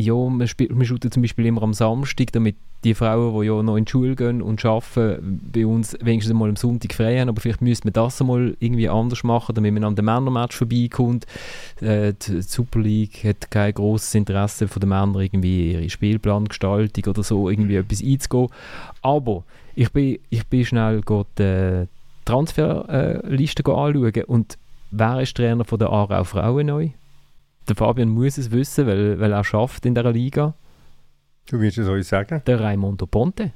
ja, 0.00 0.14
man, 0.14 0.48
spielt, 0.48 0.74
man 0.74 0.84
shootet 0.84 1.14
zum 1.14 1.22
Beispiel 1.22 1.46
immer 1.46 1.62
am 1.62 1.74
Samstag, 1.74 2.32
damit 2.32 2.56
die 2.84 2.94
Frauen, 2.94 3.38
die 3.38 3.46
ja 3.46 3.62
noch 3.62 3.76
in 3.76 3.84
die 3.84 3.90
Schule 3.90 4.16
gehen 4.16 4.40
und 4.40 4.64
arbeiten, 4.64 5.40
bei 5.52 5.66
uns 5.66 5.96
wenigstens 6.00 6.34
mal 6.34 6.48
am 6.48 6.56
Sonntag 6.56 6.94
frei 6.94 7.20
haben. 7.20 7.28
Aber 7.28 7.40
vielleicht 7.40 7.60
müsste 7.60 7.86
man 7.86 7.92
das 7.92 8.20
einmal 8.20 8.56
irgendwie 8.58 8.88
anders 8.88 9.22
machen, 9.22 9.54
damit 9.54 9.74
man 9.74 9.84
an 9.84 9.96
dem 9.96 10.06
Männermatch 10.06 10.56
vorbeikommt. 10.56 11.26
Äh, 11.80 12.14
die 12.14 12.40
Super 12.42 12.80
League 12.80 13.22
hat 13.24 13.50
kein 13.50 13.74
großes 13.74 14.14
Interesse 14.14 14.66
von 14.66 14.80
den 14.80 14.88
Männern, 14.88 15.20
irgendwie 15.20 15.72
ihre 15.72 15.90
Spielplangestaltung 15.90 17.04
oder 17.04 17.22
so 17.22 17.50
irgendwie 17.50 17.76
etwas 17.76 18.02
einzugehen. 18.02 18.48
Aber 19.02 19.44
ich 19.74 19.90
bin, 19.92 20.18
ich 20.30 20.46
bin 20.46 20.64
schnell 20.64 21.02
die 21.38 21.86
Transferliste 22.24 23.62
äh, 23.62 23.72
anschauen 23.72 24.24
und 24.26 24.58
wer 24.90 25.20
ist 25.20 25.36
Trainer 25.36 25.64
von 25.64 25.78
der 25.78 25.90
Aarau 25.90 26.24
Frauen 26.24 26.66
neu? 26.66 26.90
Der 27.70 27.76
Fabian 27.76 28.08
muss 28.08 28.36
es 28.36 28.50
wissen, 28.50 28.88
weil, 28.88 29.20
weil 29.20 29.32
er 29.32 29.44
schafft 29.44 29.86
in 29.86 29.94
dieser 29.94 30.10
Liga. 30.10 30.54
Du 31.48 31.60
wirst 31.60 31.78
es 31.78 31.86
euch 31.86 32.04
sagen? 32.04 32.42
Der 32.44 32.60
Raimondo 32.60 33.06
Ponte. 33.06 33.52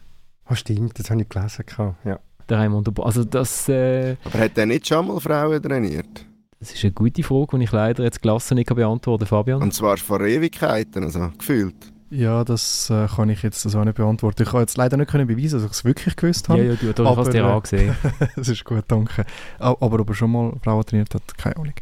Oh, 0.48 0.54
stimmt, 0.54 0.96
das 0.98 1.10
habe 1.10 1.22
ich 1.22 1.28
gelesen. 1.28 1.64
Ja. 2.04 2.20
der 2.48 2.58
Raimund 2.58 3.00
Also 3.00 3.24
das... 3.24 3.68
Äh, 3.68 4.16
Aber 4.24 4.38
hat 4.38 4.56
er 4.56 4.66
nicht 4.66 4.86
schon 4.86 5.08
mal 5.08 5.18
Frauen 5.18 5.60
trainiert? 5.60 6.26
Das 6.60 6.72
ist 6.72 6.84
eine 6.84 6.92
gute 6.92 7.24
Frage, 7.24 7.58
die 7.58 7.64
ich 7.64 7.72
leider 7.72 8.04
jetzt 8.04 8.22
gelassen 8.22 8.54
nicht 8.54 8.72
beantworten 8.72 9.24
kann, 9.24 9.28
Fabian. 9.28 9.62
Und 9.62 9.74
zwar 9.74 9.96
vor 9.96 10.20
Ewigkeiten, 10.20 11.02
also 11.02 11.30
gefühlt. 11.36 11.74
Ja, 12.10 12.44
das 12.44 12.88
äh, 12.90 13.08
kann 13.08 13.30
ich 13.30 13.42
jetzt 13.42 13.62
so 13.62 13.82
nicht 13.82 13.96
beantworten. 13.96 14.44
Ich 14.44 14.50
kann 14.50 14.60
jetzt 14.60 14.76
leider 14.76 14.96
nicht 14.96 15.10
können 15.10 15.26
beweisen, 15.26 15.58
dass 15.58 15.64
ich 15.64 15.72
es 15.72 15.84
wirklich 15.84 16.14
gewusst 16.14 16.48
habe. 16.48 16.62
Ja, 16.62 16.72
ja, 16.72 16.76
du, 16.76 16.92
du 16.92 17.04
hast 17.04 17.26
es 17.26 17.30
dir 17.30 17.42
äh, 17.42 17.50
angesehen. 17.50 17.96
das 18.36 18.48
ist 18.48 18.64
gut, 18.64 18.84
danke. 18.86 19.26
Aber 19.58 19.98
ob 19.98 20.08
er 20.08 20.14
schon 20.14 20.30
mal 20.30 20.52
Frauen 20.62 20.84
trainiert 20.84 21.12
hat, 21.12 21.36
keine 21.36 21.56
Ahnung. 21.56 21.74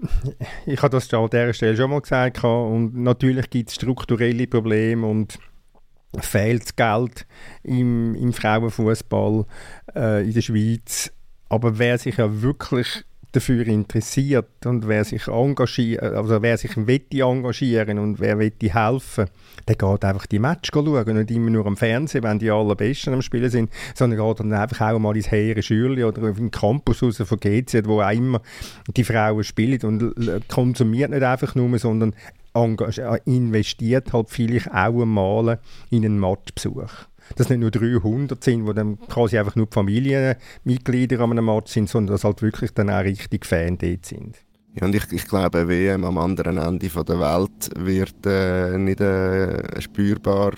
Ich 0.66 0.82
habe 0.82 0.90
das 0.90 1.12
an 1.12 1.28
dieser 1.30 1.52
Stelle 1.52 1.76
schon 1.76 1.90
mal 1.90 2.00
gesagt 2.00 2.42
und 2.44 2.94
natürlich 2.94 3.50
gibt 3.50 3.70
es 3.70 3.74
strukturelle 3.76 4.46
Probleme 4.46 5.06
und 5.06 5.38
fehlt 6.18 6.76
Geld 6.76 7.26
im, 7.62 8.14
im 8.14 8.32
Frauenfußball 8.32 9.44
äh, 9.94 10.24
in 10.26 10.34
der 10.34 10.40
Schweiz. 10.40 11.12
Aber 11.48 11.78
wer 11.78 11.98
sich 11.98 12.16
ja 12.16 12.42
wirklich 12.42 13.04
dafür 13.32 13.66
interessiert 13.66 14.66
und 14.66 14.88
wer 14.88 15.04
sich 15.04 15.28
engagiert, 15.28 16.02
also 16.02 16.42
wer 16.42 16.56
sich 16.56 16.76
engagieren 16.76 17.98
und 17.98 18.18
wer 18.20 18.38
wette 18.38 18.74
helfen, 18.74 19.26
der 19.68 19.76
geht 19.76 20.04
einfach 20.04 20.26
die 20.26 20.38
Match 20.38 20.70
schauen 20.72 21.16
nicht 21.16 21.30
immer 21.30 21.50
nur 21.50 21.66
am 21.66 21.76
Fernsehen, 21.76 22.24
wenn 22.24 22.38
die 22.38 22.50
allerbesten 22.50 23.14
am 23.14 23.22
Spielen 23.22 23.50
sind, 23.50 23.70
sondern 23.94 24.18
geht 24.18 24.40
dann 24.40 24.52
einfach 24.52 24.92
auch 24.92 24.98
mal 24.98 25.16
ins 25.16 25.30
Heere 25.30 25.62
Schürli 25.62 26.04
oder 26.04 26.30
auf 26.30 26.36
den 26.36 26.50
Campus 26.50 27.02
raus 27.02 27.22
von 27.24 27.38
GZ, 27.38 27.86
wo 27.86 28.00
auch 28.00 28.10
immer 28.10 28.42
die 28.96 29.04
Frauen 29.04 29.44
spielen 29.44 29.80
und 29.82 30.48
konsumiert 30.48 31.10
nicht 31.10 31.22
einfach 31.22 31.54
nur, 31.54 31.78
sondern 31.78 32.14
investiert 33.26 34.12
halt 34.12 34.28
vielleicht 34.28 34.70
auch 34.70 35.02
einmal 35.02 35.60
in 35.90 36.04
einen 36.04 36.18
Matchbesuch 36.18 36.90
dass 37.36 37.48
nicht 37.48 37.60
nur 37.60 37.70
300 37.70 38.42
sind, 38.42 38.66
wo 38.66 38.72
dann 38.72 38.98
quasi 39.08 39.38
einfach 39.38 39.56
nur 39.56 39.66
die 39.66 39.74
Familienmitglieder 39.74 41.20
an 41.20 41.32
einem 41.32 41.46
Match 41.46 41.72
sind, 41.72 41.88
sondern 41.88 42.14
dass 42.14 42.24
halt 42.24 42.42
wirklich 42.42 42.72
dann 42.72 42.90
auch 42.90 43.04
richtig 43.04 43.46
Fan 43.46 43.78
dort 43.78 44.06
sind. 44.06 44.36
Ja, 44.74 44.86
und 44.86 44.94
ich, 44.94 45.10
ich 45.10 45.26
glaube, 45.26 45.68
WM 45.68 46.04
am 46.04 46.18
anderen 46.18 46.56
Ende 46.56 46.88
von 46.90 47.04
der 47.04 47.18
Welt 47.18 47.70
wird 47.76 48.24
äh, 48.24 48.78
nicht 48.78 49.00
äh, 49.00 49.80
spürbar 49.80 50.52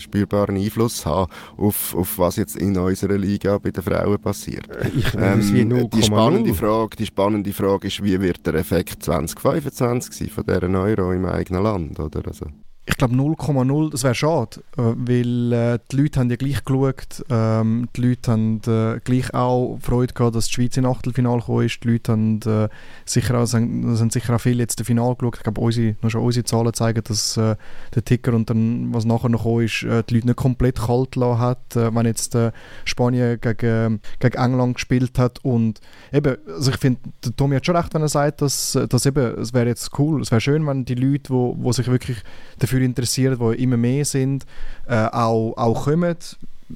spürbaren 0.00 0.56
Einfluss 0.56 1.04
haben 1.04 1.30
auf, 1.56 1.94
auf 1.94 2.18
was 2.18 2.36
jetzt 2.36 2.56
in 2.56 2.76
unserer 2.76 3.18
Liga 3.18 3.58
bei 3.58 3.70
den 3.70 3.82
Frauen 3.82 4.20
passiert. 4.20 4.68
Ich 4.96 5.14
ähm, 5.14 5.52
wie 5.52 5.64
0, 5.64 5.88
die, 5.88 6.02
spannende 6.02 6.54
Frage, 6.54 6.96
die 6.96 7.06
spannende 7.06 7.52
Frage 7.52 7.88
ist, 7.88 8.02
wie 8.02 8.20
wird 8.20 8.46
der 8.46 8.54
Effekt 8.54 9.02
2025 9.02 10.12
sein 10.14 10.28
von 10.28 10.44
dieser 10.44 10.80
Euro 10.80 11.12
im 11.12 11.24
eigenen 11.24 11.62
Land? 11.62 11.98
Oder? 11.98 12.26
Also, 12.26 12.46
ich 12.88 12.96
glaube 12.96 13.14
0,0, 13.14 13.90
das 13.90 14.02
wäre 14.02 14.14
schade, 14.14 14.60
äh, 14.76 14.82
weil 14.96 15.52
äh, 15.52 15.78
die 15.92 15.96
Leute 15.96 16.20
haben 16.20 16.30
ja 16.30 16.36
gleich 16.36 16.64
geschaut, 16.64 17.24
ähm, 17.28 17.88
die 17.94 18.00
Leute 18.00 18.32
haben 18.32 18.60
äh, 18.66 18.98
gleich 19.04 19.34
auch 19.34 19.78
Freude 19.82 20.14
gehabt, 20.14 20.34
dass 20.34 20.46
die 20.46 20.54
Schweiz 20.54 20.76
in 20.78 20.86
Achtelfinale 20.86 21.40
gekommen 21.40 21.66
ist, 21.66 21.84
die 21.84 21.88
Leute 21.88 22.12
haben, 22.12 22.40
äh, 22.46 22.68
sicher 23.04 23.38
auch, 23.38 23.44
sind, 23.44 24.10
sicher 24.10 24.34
auch 24.34 24.40
viele 24.40 24.60
jetzt 24.60 24.80
das 24.80 24.86
Finale 24.86 25.16
geschaut, 25.16 25.36
ich 25.36 25.42
glaube 25.42 25.60
unsere, 25.60 25.96
schon 26.08 26.22
unsere 26.22 26.44
Zahlen 26.44 26.72
zeigen, 26.72 27.02
dass 27.04 27.36
äh, 27.36 27.56
der 27.94 28.04
Ticker 28.04 28.32
und 28.32 28.48
dann, 28.48 28.94
was 28.94 29.04
nachher 29.04 29.28
noch 29.28 29.44
gekommen 29.44 29.64
ist, 29.66 29.82
äh, 29.82 30.02
die 30.08 30.14
Leute 30.14 30.28
nicht 30.28 30.36
komplett 30.36 30.80
kalt 30.80 31.14
lassen 31.16 31.40
hat, 31.40 31.58
wenn 31.74 32.06
jetzt 32.06 32.36
Spanien 32.84 33.38
gegen, 33.40 34.00
gegen 34.18 34.38
England 34.38 34.74
gespielt 34.74 35.18
hat 35.18 35.44
und 35.44 35.80
eben, 36.12 36.36
also 36.46 36.70
ich 36.70 36.78
finde, 36.78 37.00
Tommy 37.36 37.56
hat 37.56 37.66
schon 37.66 37.76
recht, 37.76 37.92
wenn 37.92 38.02
er 38.02 38.08
sagt, 38.08 38.40
dass, 38.40 38.78
dass 38.88 39.06
eben, 39.06 39.38
es 39.38 39.52
wäre 39.52 39.66
jetzt 39.66 39.90
cool, 39.98 40.22
es 40.22 40.30
wäre 40.30 40.40
schön, 40.40 40.66
wenn 40.66 40.84
die 40.84 40.94
Leute, 40.94 41.30
wo, 41.30 41.54
wo 41.58 41.72
sich 41.72 41.86
wirklich 41.88 42.18
dafür 42.58 42.77
dafür 42.78 42.86
interessieren, 42.86 43.38
die 43.38 43.62
immer 43.62 43.76
mehr 43.76 44.04
sind, 44.04 44.46
äh, 44.86 45.06
auch, 45.06 45.54
auch 45.56 45.84
kommen. 45.84 46.16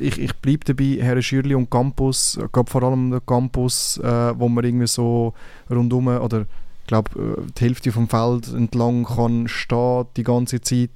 Ich, 0.01 0.19
ich 0.19 0.35
bleibe 0.37 0.65
dabei, 0.65 0.99
Herr 1.01 1.21
Schürli 1.21 1.55
und 1.55 1.71
Campus, 1.71 2.39
glaube 2.53 2.71
vor 2.71 2.83
allem 2.83 3.11
der 3.11 3.21
Campus, 3.21 3.99
äh, 3.99 4.39
wo 4.39 4.49
man 4.49 4.65
irgendwie 4.65 4.87
so 4.87 5.35
rundum, 5.71 6.09
oder 6.09 6.47
ich 6.83 6.87
glaube, 6.87 7.11
äh, 7.21 7.43
die 7.59 7.65
Hälfte 7.65 7.93
vom 7.93 8.09
Feld 8.09 8.53
entlang 8.53 9.05
kann 9.05 9.49
stehen 9.49 10.07
die 10.17 10.25
ganze 10.25 10.61
Zeit. 10.61 10.91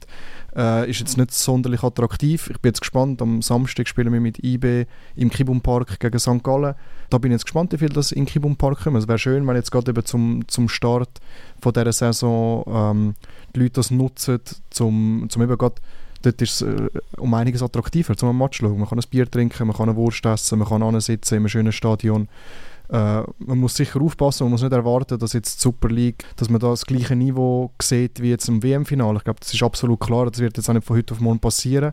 Äh, 0.56 0.90
ist 0.90 1.00
jetzt 1.00 1.18
nicht 1.18 1.32
sonderlich 1.32 1.82
attraktiv. 1.82 2.48
Ich 2.50 2.58
bin 2.60 2.70
jetzt 2.70 2.80
gespannt. 2.80 3.20
Am 3.20 3.42
Samstag 3.42 3.86
spielen 3.86 4.12
wir 4.12 4.20
mit 4.20 4.42
IB 4.42 4.86
im 5.14 5.28
Kibum 5.28 5.60
Park 5.60 6.00
gegen 6.00 6.18
St. 6.18 6.42
Gallen. 6.42 6.74
Da 7.10 7.18
bin 7.18 7.30
ich 7.30 7.34
jetzt 7.34 7.44
gespannt, 7.44 7.72
wie 7.72 7.78
viel 7.78 7.90
das 7.90 8.10
in 8.10 8.24
Kibum 8.24 8.56
Park 8.56 8.84
kommen. 8.84 8.96
Es 8.96 9.06
wäre 9.06 9.18
schön, 9.18 9.46
wenn 9.46 9.54
jetzt 9.54 9.70
gerade 9.70 9.90
eben 9.90 10.04
zum, 10.04 10.48
zum 10.48 10.70
Start 10.70 11.20
von 11.60 11.74
dieser 11.74 11.92
Saison 11.92 12.64
ähm, 12.66 13.14
die 13.56 13.60
Leute 13.60 13.74
das 13.74 13.90
nutzen, 13.90 14.40
zum, 14.70 15.26
zum 15.28 15.42
eben 15.42 15.58
gerade 15.58 15.76
dort 16.22 16.42
ist 16.42 16.62
es 16.62 16.62
äh, 16.62 16.88
um 17.18 17.32
einiges 17.34 17.62
attraktiver, 17.62 18.16
zum 18.16 18.36
Match 18.36 18.58
zu 18.58 18.66
schauen. 18.66 18.78
Man 18.78 18.88
kann 18.88 18.98
ein 18.98 19.04
Bier 19.10 19.30
trinken, 19.30 19.66
man 19.66 19.76
kann 19.76 19.88
eine 19.88 19.96
Wurst 19.96 20.24
essen, 20.24 20.58
man 20.58 20.68
kann 20.68 21.00
sitzen 21.00 21.34
in 21.34 21.40
einem 21.40 21.48
schönen 21.48 21.72
Stadion. 21.72 22.28
Äh, 22.88 23.22
man 23.38 23.58
muss 23.58 23.74
sicher 23.74 24.00
aufpassen, 24.00 24.44
man 24.44 24.52
muss 24.52 24.62
nicht 24.62 24.72
erwarten, 24.72 25.18
dass 25.18 25.32
jetzt 25.32 25.58
die 25.58 25.62
Super 25.62 25.88
League, 25.88 26.24
dass 26.36 26.48
man 26.48 26.60
da 26.60 26.68
das 26.70 26.86
gleiche 26.86 27.16
Niveau 27.16 27.70
sieht 27.82 28.20
wie 28.20 28.30
jetzt 28.30 28.48
im 28.48 28.62
WM-Finale. 28.62 29.18
Ich 29.18 29.24
glaube, 29.24 29.40
das 29.40 29.52
ist 29.52 29.62
absolut 29.62 30.00
klar, 30.00 30.30
das 30.30 30.38
wird 30.38 30.56
jetzt 30.56 30.68
auch 30.68 30.74
nicht 30.74 30.86
von 30.86 30.96
heute 30.96 31.14
auf 31.14 31.20
morgen 31.20 31.40
passieren. 31.40 31.92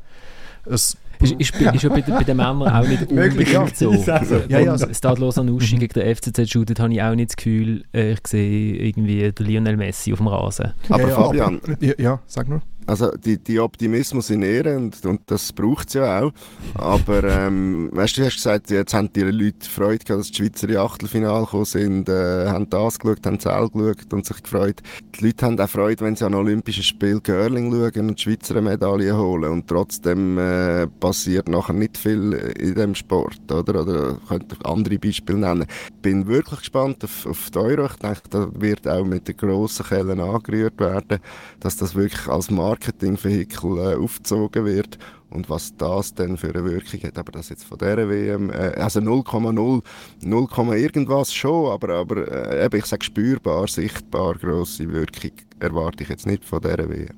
Es 0.65 0.97
ist, 1.23 1.33
ist, 1.39 1.55
ist 1.55 1.83
ja 1.83 1.89
bei, 1.89 2.01
bei 2.01 2.23
den 2.23 2.37
Männern 2.37 2.61
auch 2.63 2.87
nicht 2.87 3.01
unbedingt 3.09 3.77
so. 3.77 3.93
Ja, 3.93 4.59
ja, 4.59 4.77
das 4.77 4.97
Stadlos 4.97 5.37
an 5.37 5.49
Uschi 5.49 5.77
gegen 5.77 5.93
den 5.93 6.15
FCZ 6.15 6.49
shootet, 6.49 6.79
habe 6.79 6.93
ich 6.93 7.01
auch 7.01 7.15
nicht 7.15 7.31
das 7.31 7.35
Gefühl, 7.37 7.83
äh, 7.93 8.13
ich 8.13 8.27
sehe 8.27 8.75
irgendwie 8.75 9.31
den 9.31 9.45
Lionel 9.45 9.77
Messi 9.77 10.13
auf 10.13 10.19
dem 10.19 10.27
Rasen. 10.27 10.73
Aber 10.89 11.07
ja, 11.07 11.15
Fabian, 11.15 11.61
ja, 11.79 11.93
ja, 11.97 12.19
sag 12.27 12.47
nur 12.47 12.61
also 12.85 13.11
die, 13.11 13.37
die 13.37 13.59
Optimismus 13.59 14.29
in 14.29 14.41
Ehren 14.41 14.91
und, 15.05 15.19
das 15.27 15.53
braucht 15.53 15.87
es 15.89 15.93
ja 15.93 16.21
auch. 16.21 16.31
Aber 16.75 17.23
ähm, 17.23 17.89
weißt 17.93 18.17
du, 18.17 18.21
du 18.21 18.27
hast 18.27 18.35
gesagt, 18.35 18.69
jetzt 18.71 18.93
haben 18.93 19.11
die 19.13 19.21
Leute 19.21 19.69
Freude 19.69 20.03
gehabt, 20.03 20.19
dass 20.21 20.31
die 20.31 20.35
Schweizer 20.35 20.69
in 20.69 20.77
Achtelfinale 20.77 21.45
gekommen 21.45 21.65
sind, 21.65 22.09
äh, 22.09 22.47
haben 22.47 22.69
das 22.69 22.99
geschaut, 22.99 23.25
haben 23.25 23.39
Zell 23.39 23.69
geschaut 23.69 24.13
und 24.13 24.25
sich 24.25 24.43
gefreut. 24.43 24.81
Die 25.15 25.25
Leute 25.25 25.45
haben 25.45 25.59
auch 25.59 25.69
Freude, 25.69 26.03
wenn 26.03 26.15
sie 26.15 26.25
an 26.25 26.33
Olympischen 26.33 26.83
Spiel 26.83 27.19
Girling 27.21 27.71
schauen 27.71 28.09
und 28.09 28.19
die 28.19 28.23
Schweizer 28.23 28.55
eine 28.55 28.69
Medaille 28.69 29.15
holen. 29.15 29.51
Und 29.51 29.67
trotzdem 29.67 30.37
äh, 30.37 30.87
passiert 30.87 31.47
nachher 31.47 31.73
nicht 31.73 31.97
viel 31.97 32.33
in 32.33 32.75
dem 32.75 32.95
Sport, 32.95 33.39
oder? 33.51 33.81
Oder 33.81 34.17
könnte 34.27 34.57
andere 34.63 34.99
Beispiele 34.99 35.37
nennen. 35.37 35.65
Bin 36.01 36.27
wirklich 36.27 36.59
gespannt 36.59 37.03
auf, 37.03 37.25
auf 37.25 37.49
die 37.49 37.59
Euro. 37.59 37.85
Ich 37.85 37.95
denke, 37.95 38.21
da 38.29 38.49
wird 38.53 38.87
auch 38.87 39.05
mit 39.05 39.27
den 39.27 39.37
grossen 39.37 39.85
Kellen 39.85 40.19
angerührt 40.19 40.79
werden, 40.79 41.19
dass 41.59 41.77
das 41.77 41.95
wirklich 41.95 42.27
als 42.27 42.49
Markt 42.49 42.72
Marketingvehikel 42.73 43.77
äh, 43.77 43.95
aufgezogen 43.95 44.65
wird 44.65 44.97
und 45.29 45.49
was 45.49 45.75
das 45.77 46.13
dann 46.13 46.37
für 46.37 46.49
eine 46.49 46.65
Wirkung 46.65 47.01
hat. 47.03 47.17
Aber 47.17 47.31
das 47.31 47.49
jetzt 47.49 47.65
von 47.65 47.77
dieser 47.77 48.09
WM, 48.09 48.49
äh, 48.49 48.73
also 48.75 48.99
0,0, 48.99 49.81
0, 50.21 50.77
irgendwas 50.77 51.33
schon, 51.33 51.71
aber, 51.71 51.95
aber 51.95 52.51
äh, 52.51 52.65
eben, 52.65 52.77
ich 52.77 52.85
sage 52.85 53.03
spürbar, 53.03 53.67
sichtbar, 53.67 54.35
grosse 54.35 54.91
Wirkung 54.91 55.31
erwarte 55.59 56.03
ich 56.03 56.09
jetzt 56.09 56.25
nicht 56.25 56.45
von 56.45 56.61
dieser 56.61 56.89
WM. 56.89 57.15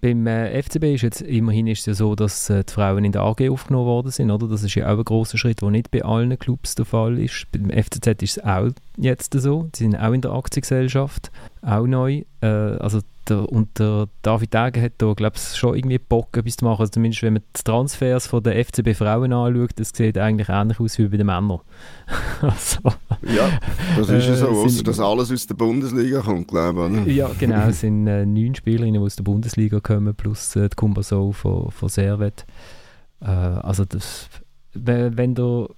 Beim 0.00 0.26
äh, 0.26 0.62
FCB 0.62 0.84
ist 0.94 1.02
jetzt 1.02 1.22
immerhin 1.22 1.66
ist 1.66 1.80
es 1.80 1.86
ja 1.86 1.94
so, 1.94 2.14
dass 2.14 2.50
äh, 2.50 2.62
die 2.64 2.72
Frauen 2.72 3.04
in 3.04 3.12
der 3.12 3.22
AG 3.22 3.48
aufgenommen 3.48 3.86
worden 3.86 4.10
sind, 4.10 4.30
oder? 4.30 4.48
Das 4.48 4.62
ist 4.62 4.74
ja 4.74 4.92
auch 4.92 4.98
ein 4.98 5.04
großer 5.04 5.38
Schritt, 5.38 5.62
der 5.62 5.70
nicht 5.70 5.90
bei 5.90 6.04
allen 6.04 6.38
Clubs 6.38 6.74
der 6.74 6.84
Fall 6.84 7.18
ist. 7.18 7.46
Beim 7.52 7.70
FCZ 7.70 8.22
ist 8.22 8.36
es 8.36 8.44
auch 8.44 8.70
jetzt 8.96 9.34
so. 9.34 9.68
Sie 9.74 9.84
sind 9.84 9.96
auch 9.96 10.12
in 10.12 10.20
der 10.20 10.32
Aktiengesellschaft, 10.32 11.30
auch 11.62 11.86
neu. 11.86 12.22
Äh, 12.40 12.46
also 12.46 13.00
der, 13.28 13.48
und 13.50 13.78
der 13.78 14.08
David 14.22 14.52
Degen 14.52 14.82
hat 14.82 14.92
da, 14.98 15.12
glaube 15.14 15.36
ich, 15.36 15.56
schon 15.56 15.76
irgendwie 15.76 15.98
Bock, 15.98 16.36
etwas 16.36 16.56
zu 16.56 16.64
machen. 16.64 16.80
Also 16.80 16.90
zumindest, 16.92 17.22
wenn 17.22 17.34
man 17.34 17.42
die 17.56 17.62
Transfers 17.62 18.26
von 18.26 18.42
der 18.42 18.62
FCB 18.64 18.94
Frauen 18.94 19.32
anschaut, 19.32 19.70
das 19.76 19.90
sieht 19.94 20.18
eigentlich 20.18 20.48
ähnlich 20.48 20.78
aus 20.80 20.98
wie 20.98 21.08
bei 21.08 21.16
den 21.16 21.26
Männern. 21.26 21.60
also, 22.42 22.80
ja, 23.22 23.58
das 23.96 24.08
ist 24.10 24.28
ja 24.28 24.36
so, 24.36 24.46
äh, 24.46 24.50
außer 24.50 24.82
dass 24.82 25.00
alles 25.00 25.32
aus 25.32 25.46
der 25.46 25.54
Bundesliga 25.54 26.20
kommt, 26.20 26.48
glaube 26.48 26.90
ich. 27.06 27.16
Ja, 27.16 27.30
genau, 27.38 27.68
es 27.68 27.80
sind 27.80 28.06
äh, 28.06 28.26
neun 28.26 28.54
Spielerinnen, 28.54 29.00
die 29.00 29.06
aus 29.06 29.16
der 29.16 29.24
Bundesliga 29.24 29.80
kommen, 29.80 30.14
plus 30.14 30.54
äh, 30.56 30.68
die 30.68 30.76
Kumbaso 30.76 31.32
von, 31.32 31.70
von 31.70 31.88
Servet. 31.88 32.44
Äh, 33.20 33.26
also 33.26 33.84
das, 33.84 34.28
wenn, 34.74 35.16
wenn 35.16 35.34
ihr 35.38 35.68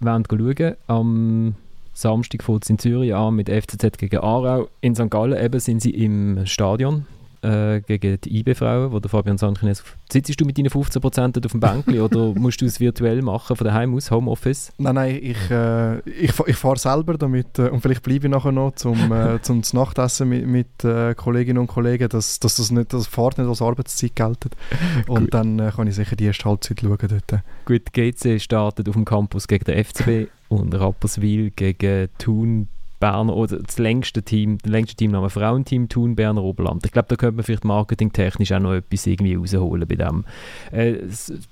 wollt 0.00 0.26
schauen, 0.28 0.76
am 0.86 1.54
Samstag 2.00 2.42
fängt 2.42 2.64
es 2.64 2.70
in 2.70 2.78
Zürich 2.78 3.14
an 3.14 3.34
mit 3.34 3.48
FCZ 3.48 3.98
gegen 3.98 4.18
Aarau. 4.18 4.68
In 4.80 4.94
St. 4.94 5.10
Gallen 5.10 5.38
eben 5.38 5.60
sind 5.60 5.82
sie 5.82 5.90
im 5.90 6.46
Stadion 6.46 7.06
äh, 7.42 7.80
gegen 7.80 8.20
die 8.20 8.40
IB-Frauen, 8.40 8.92
wo 8.92 9.00
der 9.00 9.10
Fabian 9.10 9.38
Sankines... 9.38 9.82
Sitzt 10.10 10.40
du 10.40 10.44
mit 10.44 10.58
deinen 10.58 10.68
15% 10.68 11.44
auf 11.44 11.50
dem 11.50 11.60
Bänkli 11.60 12.00
oder 12.00 12.34
musst 12.34 12.60
du 12.60 12.66
es 12.66 12.80
virtuell 12.80 13.22
machen 13.22 13.56
von 13.56 13.66
daheim 13.66 13.94
aus, 13.94 14.10
Homeoffice? 14.10 14.72
Nein, 14.78 14.94
nein, 14.94 15.18
ich, 15.22 15.50
äh, 15.50 16.00
ich, 16.00 16.32
ich 16.46 16.56
fahre 16.56 16.78
selber 16.78 17.16
damit 17.16 17.58
äh, 17.58 17.68
und 17.68 17.80
vielleicht 17.80 18.02
bleibe 18.02 18.26
ich 18.26 18.30
nachher 18.30 18.52
noch 18.52 18.74
zum, 18.74 19.12
äh, 19.12 19.40
zum 19.42 19.62
Nachtessen 19.72 20.28
mit, 20.28 20.46
mit 20.46 20.84
äh, 20.84 21.14
Kolleginnen 21.14 21.58
und 21.58 21.66
Kollegen, 21.66 22.08
dass, 22.08 22.40
dass 22.40 22.56
das, 22.56 22.70
nicht, 22.70 22.92
das 22.92 23.06
Fahrt 23.06 23.38
nicht 23.38 23.48
als 23.48 23.62
Arbeitszeit 23.62 24.16
gilt. 24.16 24.46
Und 25.06 25.34
dann 25.34 25.58
äh, 25.58 25.70
kann 25.74 25.86
ich 25.86 25.94
sicher 25.94 26.16
die 26.16 26.24
erste 26.24 26.44
Halbzeit 26.44 26.80
schauen 26.80 26.98
dort. 27.00 27.42
Gut, 27.64 27.92
GC 27.92 28.40
startet 28.40 28.88
auf 28.88 28.94
dem 28.94 29.04
Campus 29.04 29.46
gegen 29.46 29.64
den 29.64 29.84
FCB 29.84 30.30
und 30.48 30.74
Rapperswil 30.74 31.50
gegen 31.50 32.08
Thun 32.18 32.68
Berner 33.00 33.34
oder 33.34 33.58
das 33.58 33.78
längste 33.78 34.22
Team, 34.22 34.58
der 34.58 34.70
längste 34.70 34.96
Teamname 34.96 35.30
Frauenteam 35.30 35.88
Thun 35.88 36.14
Berner 36.14 36.42
Oberland. 36.42 36.84
Ich 36.84 36.92
glaube, 36.92 37.08
da 37.08 37.16
könnte 37.16 37.36
man 37.36 37.44
vielleicht 37.44 37.64
marketingtechnisch 37.64 38.52
auch 38.52 38.60
noch 38.60 38.74
etwas 38.74 39.06
irgendwie 39.06 39.34
rausholen 39.34 39.88
bei 39.88 39.96
dem. 39.96 40.24
Äh, 40.70 40.98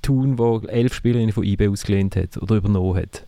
Thun, 0.02 0.38
wo 0.38 0.58
elf 0.60 0.94
Spielerinnen 0.94 1.32
von 1.32 1.44
IB 1.44 1.68
ausgelehnt 1.68 2.14
hat 2.16 2.36
oder 2.36 2.56
übernommen 2.56 2.96
hat. 2.96 3.24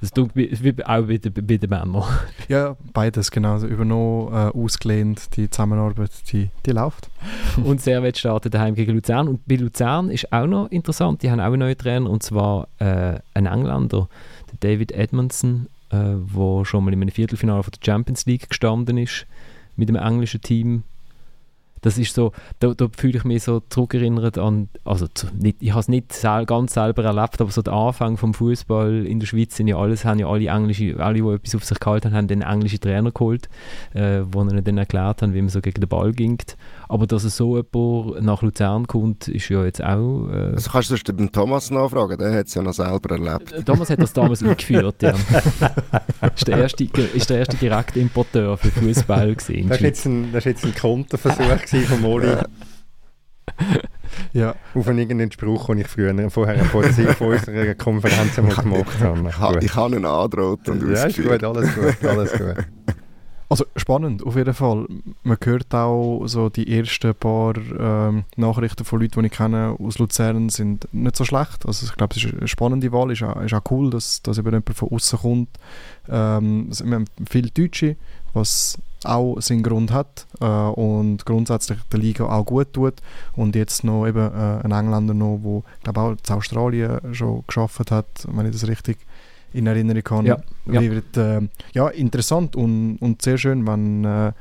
Das 0.00 0.12
tut 0.12 0.30
auch 0.30 0.34
bei, 0.34 1.18
bei 1.18 1.56
den 1.58 1.70
Männern. 1.70 2.02
Ja, 2.48 2.76
beides, 2.92 3.30
genau. 3.30 3.52
Also 3.52 3.66
übernommen, 3.66 4.32
äh, 4.32 4.58
ausgelehnt, 4.58 5.36
die 5.36 5.50
Zusammenarbeit, 5.50 6.10
die, 6.32 6.48
die 6.64 6.70
läuft. 6.70 7.10
und 7.64 7.80
Servet 7.80 8.16
startet 8.16 8.54
daheim 8.54 8.74
gegen 8.74 8.92
Luzern. 8.94 9.28
Und 9.28 9.46
bei 9.46 9.56
Luzern 9.56 10.10
ist 10.10 10.32
auch 10.32 10.46
noch 10.46 10.70
interessant, 10.70 11.22
die 11.22 11.30
haben 11.30 11.40
auch 11.40 11.46
einen 11.46 11.60
neuen 11.60 11.76
Trainer, 11.76 12.08
und 12.08 12.22
zwar 12.22 12.68
äh, 12.78 13.18
ein 13.34 13.46
Engländer, 13.46 14.08
der 14.50 14.70
David 14.70 14.92
Edmondson, 14.92 15.66
äh, 15.90 16.64
schon 16.64 16.84
mal 16.84 16.92
in 16.92 17.02
einem 17.02 17.10
Viertelfinale 17.10 17.62
von 17.62 17.72
der 17.72 17.84
Champions 17.84 18.26
League 18.26 18.48
gestanden 18.48 18.98
ist, 18.98 19.26
mit 19.76 19.88
dem 19.88 19.96
englischen 19.96 20.40
Team 20.40 20.84
das 21.80 21.96
ist 21.96 22.14
so, 22.14 22.32
da, 22.58 22.74
da 22.74 22.88
fühle 22.94 23.18
ich 23.18 23.24
mich 23.24 23.42
so 23.42 23.60
zurückerinnert 23.60 24.38
an, 24.38 24.68
also 24.84 25.06
zu, 25.08 25.28
nicht, 25.34 25.56
ich 25.60 25.70
habe 25.70 25.80
es 25.80 25.88
nicht 25.88 26.12
sel 26.12 26.44
ganz 26.44 26.74
selber 26.74 27.04
erlebt, 27.04 27.40
aber 27.40 27.50
so 27.50 27.62
der 27.62 27.72
Anfang 27.72 28.16
vom 28.16 28.34
Fußball 28.34 29.06
in 29.06 29.20
der 29.20 29.26
Schweiz 29.26 29.56
sind 29.56 29.68
ja 29.68 29.76
alles, 29.76 30.04
haben 30.04 30.18
ja 30.18 30.28
alle 30.28 30.48
englische, 30.48 30.96
alle, 30.98 31.22
die 31.22 31.28
etwas 31.28 31.54
auf 31.54 31.64
sich 31.64 31.80
gehalten 31.80 32.08
haben, 32.08 32.16
haben 32.16 32.28
den 32.28 32.42
englischen 32.42 32.80
Trainer 32.80 33.10
geholt, 33.12 33.48
äh, 33.94 34.20
wo 34.30 34.42
ihnen 34.42 34.62
dann 34.62 34.78
erklärt 34.78 35.22
haben, 35.22 35.32
wie 35.32 35.40
man 35.40 35.48
so 35.48 35.60
gegen 35.60 35.80
den 35.80 35.88
Ball 35.88 36.12
ging. 36.12 36.38
Aber 36.90 37.06
dass 37.06 37.22
es 37.22 37.36
so 37.36 37.56
jemand 37.56 38.20
nach 38.20 38.42
Luzern 38.42 38.88
kommt, 38.88 39.28
ist 39.28 39.48
ja 39.48 39.64
jetzt 39.64 39.80
auch... 39.80 40.28
Äh, 40.28 40.54
also 40.54 40.70
kannst 40.70 40.90
du 40.90 40.96
sonst 40.96 41.06
den 41.06 41.30
Thomas 41.30 41.70
nachfragen, 41.70 42.18
der 42.18 42.34
hat 42.34 42.48
es 42.48 42.54
ja 42.54 42.62
noch 42.62 42.72
selber 42.72 43.14
erlebt. 43.14 43.52
Äh, 43.52 43.62
Thomas 43.62 43.90
hat 43.90 44.02
das 44.02 44.12
damals 44.12 44.42
eingeführt, 44.42 45.00
ja. 45.00 45.14
ist 46.34 46.48
der 46.48 46.58
erste, 46.58 46.82
ist 46.82 47.30
der 47.30 47.38
erste 47.38 47.56
Direktimporteur 47.58 48.56
für 48.56 48.70
Fußball 48.70 49.36
gesehen. 49.36 49.68
Das 49.68 49.76
ist 49.78 49.84
jetzt 49.84 50.04
ein, 50.06 50.32
das 50.32 50.44
ist 50.44 50.46
jetzt 50.46 50.64
ein 50.64 50.74
Konterversuch 50.74 51.86
von 51.86 52.00
Moli. 52.00 52.34
Ja. 54.32 54.56
Auf 54.74 54.88
einen 54.88 54.98
irgendeinen 54.98 55.30
Spruch, 55.30 55.66
den 55.66 55.78
ich 55.78 55.86
früher 55.86 56.12
vorher 56.28 56.64
vor, 56.64 56.82
der, 56.82 57.14
vor 57.14 57.28
unserer 57.28 57.74
Konferenz 57.76 58.34
gemacht 58.34 58.64
habe. 58.64 59.58
Ich, 59.60 59.66
ich 59.66 59.76
habe 59.76 59.94
ihn 59.94 60.04
angedroht 60.04 60.68
und 60.68 60.90
Ja, 60.90 61.04
ist 61.04 61.22
gut, 61.22 61.44
alles 61.44 61.72
gut, 61.72 62.04
alles 62.04 62.32
gut. 62.32 62.56
Also 63.50 63.64
spannend, 63.74 64.24
auf 64.24 64.36
jeden 64.36 64.54
Fall. 64.54 64.86
Man 65.24 65.36
hört 65.42 65.74
auch 65.74 66.24
so 66.26 66.50
die 66.50 66.72
ersten 66.72 67.12
paar 67.16 67.54
ähm, 67.56 68.22
Nachrichten 68.36 68.84
von 68.84 69.00
Leuten, 69.00 69.22
die 69.22 69.26
ich 69.26 69.32
kenne 69.32 69.74
aus 69.76 69.98
Luzern, 69.98 70.50
sind 70.50 70.86
nicht 70.92 71.16
so 71.16 71.24
schlecht. 71.24 71.66
Also 71.66 71.84
ich 71.84 71.96
glaube, 71.96 72.14
es 72.16 72.22
ist 72.22 72.32
eine 72.32 72.46
spannende 72.46 72.92
Wahl. 72.92 73.10
Es 73.10 73.20
ist 73.20 73.26
auch, 73.26 73.42
ist 73.42 73.52
auch 73.52 73.68
cool, 73.72 73.90
dass, 73.90 74.22
dass 74.22 74.38
eben 74.38 74.46
jemand 74.46 74.70
von 74.70 74.90
außen 74.90 75.18
kommt. 75.18 75.48
Ähm, 76.08 76.68
wir 76.70 76.94
haben 76.94 77.06
viele 77.28 77.50
Deutsche, 77.50 77.96
was 78.34 78.78
auch 79.02 79.40
seinen 79.40 79.64
Grund 79.64 79.90
hat 79.90 80.26
äh, 80.40 80.44
und 80.44 81.26
grundsätzlich 81.26 81.78
der 81.90 81.98
Liga 81.98 82.26
auch 82.26 82.46
gut 82.46 82.72
tut. 82.72 82.94
Und 83.34 83.56
jetzt 83.56 83.82
noch 83.82 84.06
eben 84.06 84.32
äh, 84.32 84.60
ein 84.62 84.70
Engländer 84.70 85.12
der 85.12 85.96
auch 85.96 86.12
in 86.12 86.34
Australien 86.34 87.00
schon 87.12 87.42
geschafft 87.48 87.90
hat, 87.90 88.06
wenn 88.28 88.46
ich 88.46 88.52
das 88.52 88.68
richtig 88.68 88.98
in 89.52 89.66
Erinnerung 89.66 90.02
habe, 90.10 90.28
ja, 90.28 90.38
ja. 90.66 90.80
Wird, 90.80 91.16
äh, 91.16 91.40
ja, 91.72 91.88
interessant 91.88 92.56
und, 92.56 92.98
und 92.98 93.22
sehr 93.22 93.38
schön, 93.38 93.66
wenn 93.66 94.04
äh, 94.04 94.32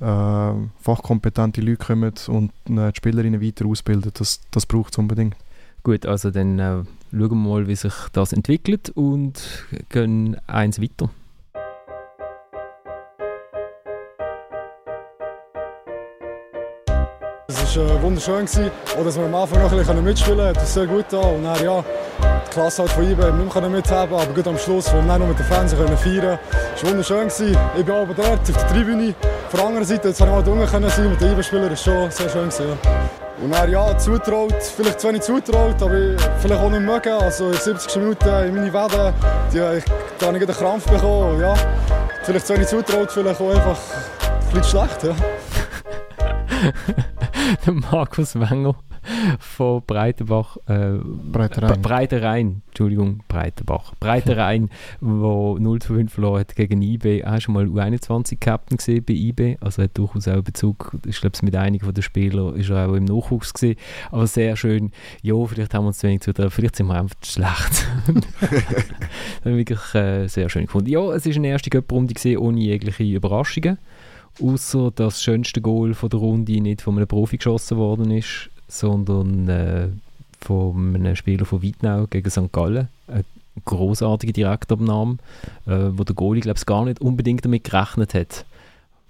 äh, 0.00 0.54
fachkompetente 0.80 1.60
Leute 1.60 1.84
kommen 1.86 2.12
und 2.28 2.50
äh, 2.68 2.92
die 2.92 2.96
Spielerinnen 2.96 3.40
weiter 3.40 3.66
ausbilden. 3.66 4.12
Das, 4.14 4.40
das 4.50 4.66
braucht 4.66 4.92
es 4.92 4.98
unbedingt. 4.98 5.36
Gut, 5.82 6.06
also 6.06 6.30
dann 6.30 6.58
äh, 6.58 6.82
schauen 7.10 7.30
wir 7.30 7.34
mal, 7.34 7.66
wie 7.66 7.76
sich 7.76 7.94
das 8.12 8.32
entwickelt 8.32 8.90
und 8.90 9.66
gehen 9.88 10.36
eins 10.46 10.80
weiter. 10.80 11.10
Es 17.48 17.76
war 17.76 17.86
äh, 17.86 18.02
wunderschön, 18.02 18.46
auch 18.46 19.04
dass 19.04 19.16
wir 19.16 19.24
am 19.24 19.34
Anfang 19.34 19.62
noch 19.62 19.72
ein 19.72 19.78
bisschen 19.78 20.04
mitspielen 20.04 20.38
konnten. 20.38 20.54
Das 20.54 20.64
ist 20.64 20.74
sehr 20.74 20.86
gut 20.86 21.06
da. 21.10 21.20
Und 21.20 21.44
dann, 21.44 21.64
ja, 21.64 21.84
die 22.46 22.50
Klasse 22.50 22.82
halt 22.82 22.92
von 22.92 23.04
IBE 23.04 23.32
nicht 23.32 23.54
mehr 23.54 23.70
mithaben 23.70 24.14
aber 24.14 24.32
gut 24.32 24.46
am 24.46 24.58
Schluss, 24.58 24.92
wo 24.92 24.96
wir 24.96 25.06
dann 25.06 25.20
noch 25.20 25.28
mit 25.28 25.38
den 25.38 25.46
Fans 25.46 25.72
feiern 25.72 25.86
konnten. 25.86 26.38
Es 26.74 26.82
war 26.82 26.90
wunderschön. 26.90 27.28
Ich 27.28 27.84
bin 27.84 27.94
oben 27.94 28.14
dort 28.16 28.28
auf 28.28 28.42
der 28.44 28.68
Tribüne. 28.68 29.14
Von 29.48 29.58
der 29.58 29.66
anderen 29.66 29.86
Seite, 29.86 30.12
konnte 30.12 30.24
ich 30.24 30.54
mal 30.54 30.64
unten 30.64 30.90
sein 30.90 31.10
mit 31.10 31.20
den 31.20 31.32
IBE-Spielern. 31.32 31.70
Das 31.70 31.86
war 31.86 31.94
schon 31.94 32.10
sehr 32.10 32.28
schön. 32.28 32.50
Ja. 32.68 32.76
Und 33.42 33.50
dann, 33.50 33.70
ja, 33.70 33.98
zutraut, 33.98 34.62
vielleicht 34.62 35.00
zu 35.00 35.08
wenig 35.08 35.22
zutraut, 35.22 35.82
aber 35.82 36.16
vielleicht 36.38 36.60
auch 36.60 36.70
nicht 36.70 36.82
mögen. 36.82 37.12
Also 37.12 37.48
in 37.50 37.54
70 37.54 37.96
Minuten 37.96 38.28
in 38.28 38.54
meine 38.54 38.70
die, 39.52 39.58
ich, 39.78 39.84
da 40.18 40.26
habe 40.26 40.38
ich 40.38 40.42
einen 40.42 40.56
Krampf 40.56 40.86
bekommen. 40.86 41.40
Ja. 41.40 41.54
Vielleicht 42.22 42.46
zu 42.46 42.54
wenig 42.54 42.68
zutraut, 42.68 43.10
vielleicht 43.10 43.40
auch 43.40 43.50
einfach 43.50 43.78
ein 44.30 44.60
bisschen 44.60 44.64
schlecht. 44.64 45.02
Ja. 45.02 45.14
Markus 47.90 48.38
Wenger 48.38 48.74
von 49.38 49.82
Breitenbach, 49.86 50.56
äh, 50.66 50.98
Breiterein. 51.32 51.82
Breiterein, 51.82 52.62
Entschuldigung, 52.68 53.22
Breitenbach, 53.28 53.94
Breiterein, 53.98 54.70
wo 55.00 55.58
0 55.58 55.80
zu 55.80 55.94
5 55.94 56.12
verloren 56.12 56.40
hat 56.40 56.54
gegen 56.56 56.82
IB. 56.82 57.24
War 57.24 57.40
schon 57.40 57.54
mal 57.54 57.66
U21-Captain 57.66 58.78
bei 59.04 59.14
IB, 59.14 59.56
also 59.60 59.82
hat 59.82 59.96
durchaus 59.96 60.28
auch 60.28 60.42
Bezug, 60.42 60.96
ich 61.06 61.20
glaube, 61.20 61.36
mit 61.42 61.56
einigen 61.56 61.92
der 61.92 62.02
Spieler 62.02 62.54
ist 62.54 62.70
er 62.70 62.88
auch 62.88 62.94
im 62.94 63.04
Nachwuchs 63.04 63.52
gesehen, 63.52 63.76
aber 64.10 64.26
sehr 64.26 64.56
schön, 64.56 64.92
ja, 65.22 65.34
vielleicht 65.44 65.74
haben 65.74 65.84
wir 65.84 65.88
uns 65.88 65.98
zu 65.98 66.06
wenig 66.06 66.20
zutrauen, 66.20 66.50
vielleicht 66.50 66.76
sind 66.76 66.86
wir 66.86 66.94
einfach 66.94 67.16
schlecht. 67.24 67.86
das 68.40 69.44
habe 69.44 69.56
wirklich 69.56 69.94
äh, 69.94 70.26
sehr 70.28 70.48
schön 70.48 70.66
gefunden. 70.66 70.90
Ja, 70.90 71.12
es 71.12 71.26
war 71.26 71.34
eine 71.34 71.48
erste 71.48 71.70
Cup-Runde 71.70 72.14
ohne 72.38 72.60
jegliche 72.60 73.04
Überraschungen 73.04 73.78
außer 74.40 74.92
das 74.94 75.22
schönste 75.22 75.60
Goal 75.60 75.94
von 75.94 76.08
der 76.08 76.20
Runde 76.20 76.60
nicht 76.60 76.82
von 76.82 76.96
einem 76.96 77.06
Profi 77.06 77.36
geschossen 77.36 77.76
worden 77.76 78.10
ist, 78.10 78.50
sondern 78.72 79.48
äh, 79.48 79.88
von 80.40 80.94
einem 80.94 81.14
Spieler 81.14 81.44
von 81.44 81.62
Wittnau 81.62 82.06
gegen 82.06 82.30
St. 82.30 82.50
Gallen. 82.52 82.88
Eine 83.06 83.24
großartige 83.64 84.32
Direktabnahme, 84.32 85.18
äh, 85.66 85.90
wo 85.92 86.04
der 86.04 86.14
Goalie, 86.14 86.40
glaube 86.40 86.58
ich, 86.58 86.66
gar 86.66 86.84
nicht 86.84 87.00
unbedingt 87.00 87.44
damit 87.44 87.64
gerechnet 87.64 88.14
hat 88.14 88.46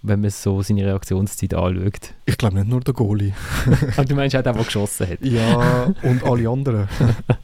wenn 0.03 0.21
man 0.21 0.31
so 0.31 0.63
seine 0.63 0.85
Reaktionszeit 0.85 1.55
anschaut. 1.55 2.13
Ich 2.27 2.37
glaube 2.37 2.57
nicht 2.57 2.69
nur 2.69 2.81
der 2.81 2.93
Goalie. 2.93 3.33
Aber 3.97 4.05
du 4.05 4.15
meinst 4.15 4.35
auch 4.35 4.43
der, 4.43 4.53
der 4.53 4.65
geschossen 4.65 5.09
hat? 5.09 5.19
Ja, 5.23 5.95
und 6.03 6.25
alle 6.25 6.49
anderen. 6.49 6.89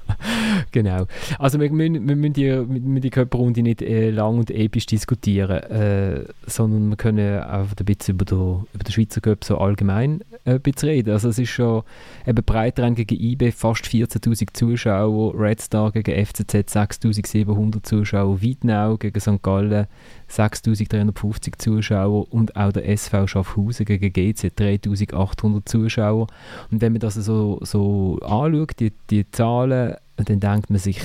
genau. 0.73 1.07
Also 1.39 1.61
wir 1.61 1.71
müssen, 1.71 2.09
wir 2.09 2.17
müssen 2.17 2.33
die, 2.33 2.47
wir 2.47 3.01
die 3.01 3.11
Körperrunde 3.11 3.63
nicht 3.63 3.81
äh, 3.81 4.11
lang 4.11 4.39
und 4.39 4.51
episch 4.51 4.87
diskutieren, 4.87 5.63
äh, 5.71 6.25
sondern 6.47 6.89
wir 6.91 6.97
können 6.97 7.41
einfach 7.41 7.77
ein 7.79 7.85
bisschen 7.85 8.17
über, 8.17 8.25
den, 8.25 8.67
über 8.75 8.85
den 8.85 8.93
Schweizer 8.93 9.21
Cup 9.21 9.45
so 9.45 9.59
allgemein 9.59 10.23
bisschen 10.57 10.89
reden. 10.89 11.13
Also 11.13 11.29
es 11.29 11.39
ist 11.39 11.51
schon 11.51 11.83
eben 12.27 12.45
Breitrennen 12.45 12.95
gegen 12.95 13.21
IB, 13.21 13.53
fast 13.53 13.85
14'000 13.85 14.49
Zuschauer, 14.53 15.39
Red 15.39 15.61
Star 15.61 15.93
gegen 15.93 16.25
FCZ 16.27 16.77
6'700 16.77 17.83
Zuschauer, 17.83 18.41
Wiednau 18.41 18.97
gegen 18.97 19.21
St. 19.21 19.43
Gallen 19.43 19.87
6'350 20.31 21.59
Zuschauer 21.59 22.33
und 22.33 22.57
auch 22.57 22.73
der 22.73 22.89
SV 22.89 23.27
Schaffhausen 23.27 23.87
gegen 23.87 24.13
GZ 24.13 24.59
3'800 24.59 25.67
Zuschauer. 25.67 26.27
Und 26.71 26.81
wenn 26.81 26.93
man 26.93 27.01
das 27.01 27.15
so, 27.15 27.59
so 27.63 28.19
anschaut, 28.23 28.79
die, 28.81 28.93
die 29.11 29.31
Zahlen, 29.31 29.97
dann 30.17 30.41
denkt 30.41 30.71
man 30.71 30.79
sich, 30.79 31.01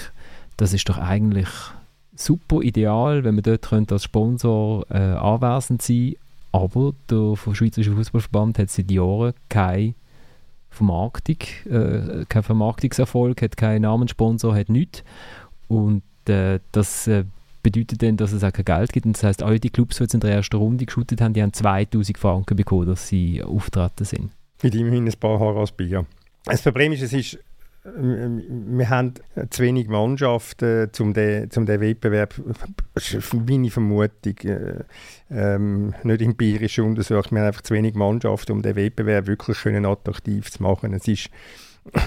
das 0.58 0.74
ist 0.74 0.88
doch 0.90 0.98
eigentlich 0.98 1.48
super 2.16 2.62
ideal, 2.62 3.24
wenn 3.24 3.36
man 3.36 3.44
dort 3.44 3.64
könnte 3.64 3.96
als 3.96 4.04
Sponsor 4.04 4.86
äh, 4.90 4.98
anwesend 4.98 5.82
sein 5.82 6.16
aber 6.54 6.94
der 7.10 7.36
Schweizerische 7.36 7.94
Fußballverband 7.94 8.60
hat 8.60 8.70
seit 8.70 8.90
Jahren 8.92 9.34
keine 9.50 9.96
Vermarktung, 10.70 11.38
äh, 11.66 12.26
keinen 12.30 12.44
Vermarktungserfolg, 12.44 13.42
hat 13.42 13.58
keinen 13.58 13.82
Namenssponsor, 13.82 14.56
hat 14.56 14.70
nichts. 14.70 15.04
Und 15.68 16.04
äh, 16.30 16.60
das 16.72 17.08
äh, 17.08 17.26
bedeutet 17.64 18.04
dann, 18.04 18.18
dass 18.18 18.34
es 18.34 18.44
auch 18.44 18.54
kein 18.54 18.66
Geld 18.66 18.94
gibt. 18.94 19.08
Und 19.08 19.16
das 19.18 19.24
heißt, 19.24 19.42
alle 19.42 19.60
die 19.60 19.72
Clubs, 19.72 19.98
die 19.98 20.04
jetzt 20.04 20.14
in 20.14 20.20
der 20.20 20.32
ersten 20.32 20.58
Runde 20.58 20.86
geschootet 20.86 21.22
haben, 21.22 21.34
die 21.34 21.42
haben 21.42 21.54
2000 21.54 22.18
Franken 22.20 22.56
bekommen, 22.56 22.86
dass 22.86 23.08
sie 23.08 23.42
auftreten 23.42 24.06
sind. 24.06 24.32
Mit 24.62 24.76
immerhin 24.76 25.08
ein 25.08 25.14
paar 25.20 25.40
Haare 25.40 25.60
als 25.60 25.72
Bier. 25.72 26.06
Das 26.46 26.62
Problem 26.62 26.92
ist, 26.92 27.02
es 27.02 27.14
ist 27.14 27.40
wir 27.86 28.90
haben 28.90 29.14
zu 29.50 29.62
wenig 29.62 29.88
Mannschaften, 29.90 30.90
um 31.00 31.14
den, 31.14 31.50
um 31.56 31.66
den 31.66 31.82
Wettbewerb, 31.82 32.34
meine 33.34 33.70
Vermutung, 33.70 34.38
äh, 34.44 34.84
ähm, 35.30 35.94
nicht 36.04 36.22
empirisch 36.22 36.80
untersucht, 36.80 37.32
wir 37.32 37.40
haben 37.40 37.48
einfach 37.48 37.62
zu 37.62 37.74
wenig 37.74 37.96
Mannschaften, 37.96 38.54
um 38.54 38.62
den 38.62 38.78
Wettbewerb 38.78 39.28
wirklich 39.28 39.58
können 39.58 39.86
attraktiv 39.86 40.50
zu 40.50 40.64
machen. 40.64 40.94
Es 40.94 41.08
ist, 41.10 41.30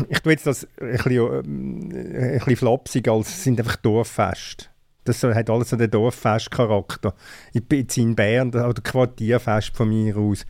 ich 0.08 0.20
tue 0.20 0.32
jetzt 0.32 0.46
das 0.46 0.66
ein 0.80 0.92
bisschen, 0.92 1.90
äh, 1.92 2.40
ein 2.42 2.56
flapsig, 2.56 3.08
als 3.08 3.28
es 3.28 3.44
sind 3.44 3.58
einfach 3.58 3.76
Dorffest. 3.76 4.70
Das 5.04 5.22
hat 5.22 5.50
alles 5.50 5.70
so 5.70 5.76
den 5.76 5.90
Dorffest-Charakter. 5.90 7.14
Ich 7.52 7.64
bin 7.64 7.80
jetzt 7.80 7.96
in 7.96 8.16
Bern, 8.16 8.48
oder 8.48 8.82
Quartierfest 8.82 9.76
von 9.76 9.88
mir 9.88 10.16
aus 10.16 10.46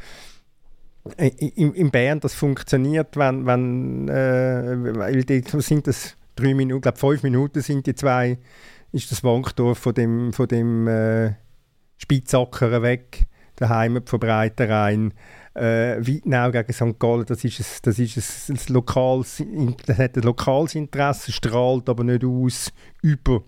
in, 1.17 1.75
in 1.75 1.91
Bern 1.91 2.21
das 2.21 2.35
funktioniert, 2.35 3.17
wenn, 3.17 3.47
wenn 3.47 4.09
äh, 4.09 4.97
weil 4.97 5.25
die, 5.25 5.43
sind 5.61 5.87
das 5.87 6.17
drei 6.35 6.55
Minuten, 6.55 6.83
glaube 6.83 6.99
fünf 6.99 7.23
Minuten 7.23 7.61
sind 7.61 7.87
die 7.87 7.95
zwei, 7.95 8.39
ist 8.93 9.11
das 9.11 9.25
Wankdorf 9.25 9.79
von 9.79 9.95
dem, 9.95 10.33
von 10.33 10.49
dem 10.49 10.87
äh, 10.89 11.35
Spitzackern 11.99 12.83
weg, 12.83 13.27
der 13.59 13.69
Heimat 13.69 14.09
von 14.09 14.21
Breitenrhein. 14.21 15.15
Äh, 15.55 16.07
Wittnau 16.07 16.51
gegen 16.51 16.73
St. 16.73 16.99
Gallen, 16.99 17.25
das 17.25 17.43
ist, 17.43 17.61
ein, 17.61 17.67
das 17.83 17.99
ist 17.99 18.51
ein, 18.51 18.57
ein 18.57 18.75
lokales, 18.75 19.43
das 19.87 19.99
hat 19.99 20.17
ein 20.17 20.23
lokales 20.23 20.75
Interesse, 20.75 21.33
strahlt 21.33 21.89
aber 21.89 22.05
nicht 22.05 22.25
aus 22.25 22.73
über 23.01 23.43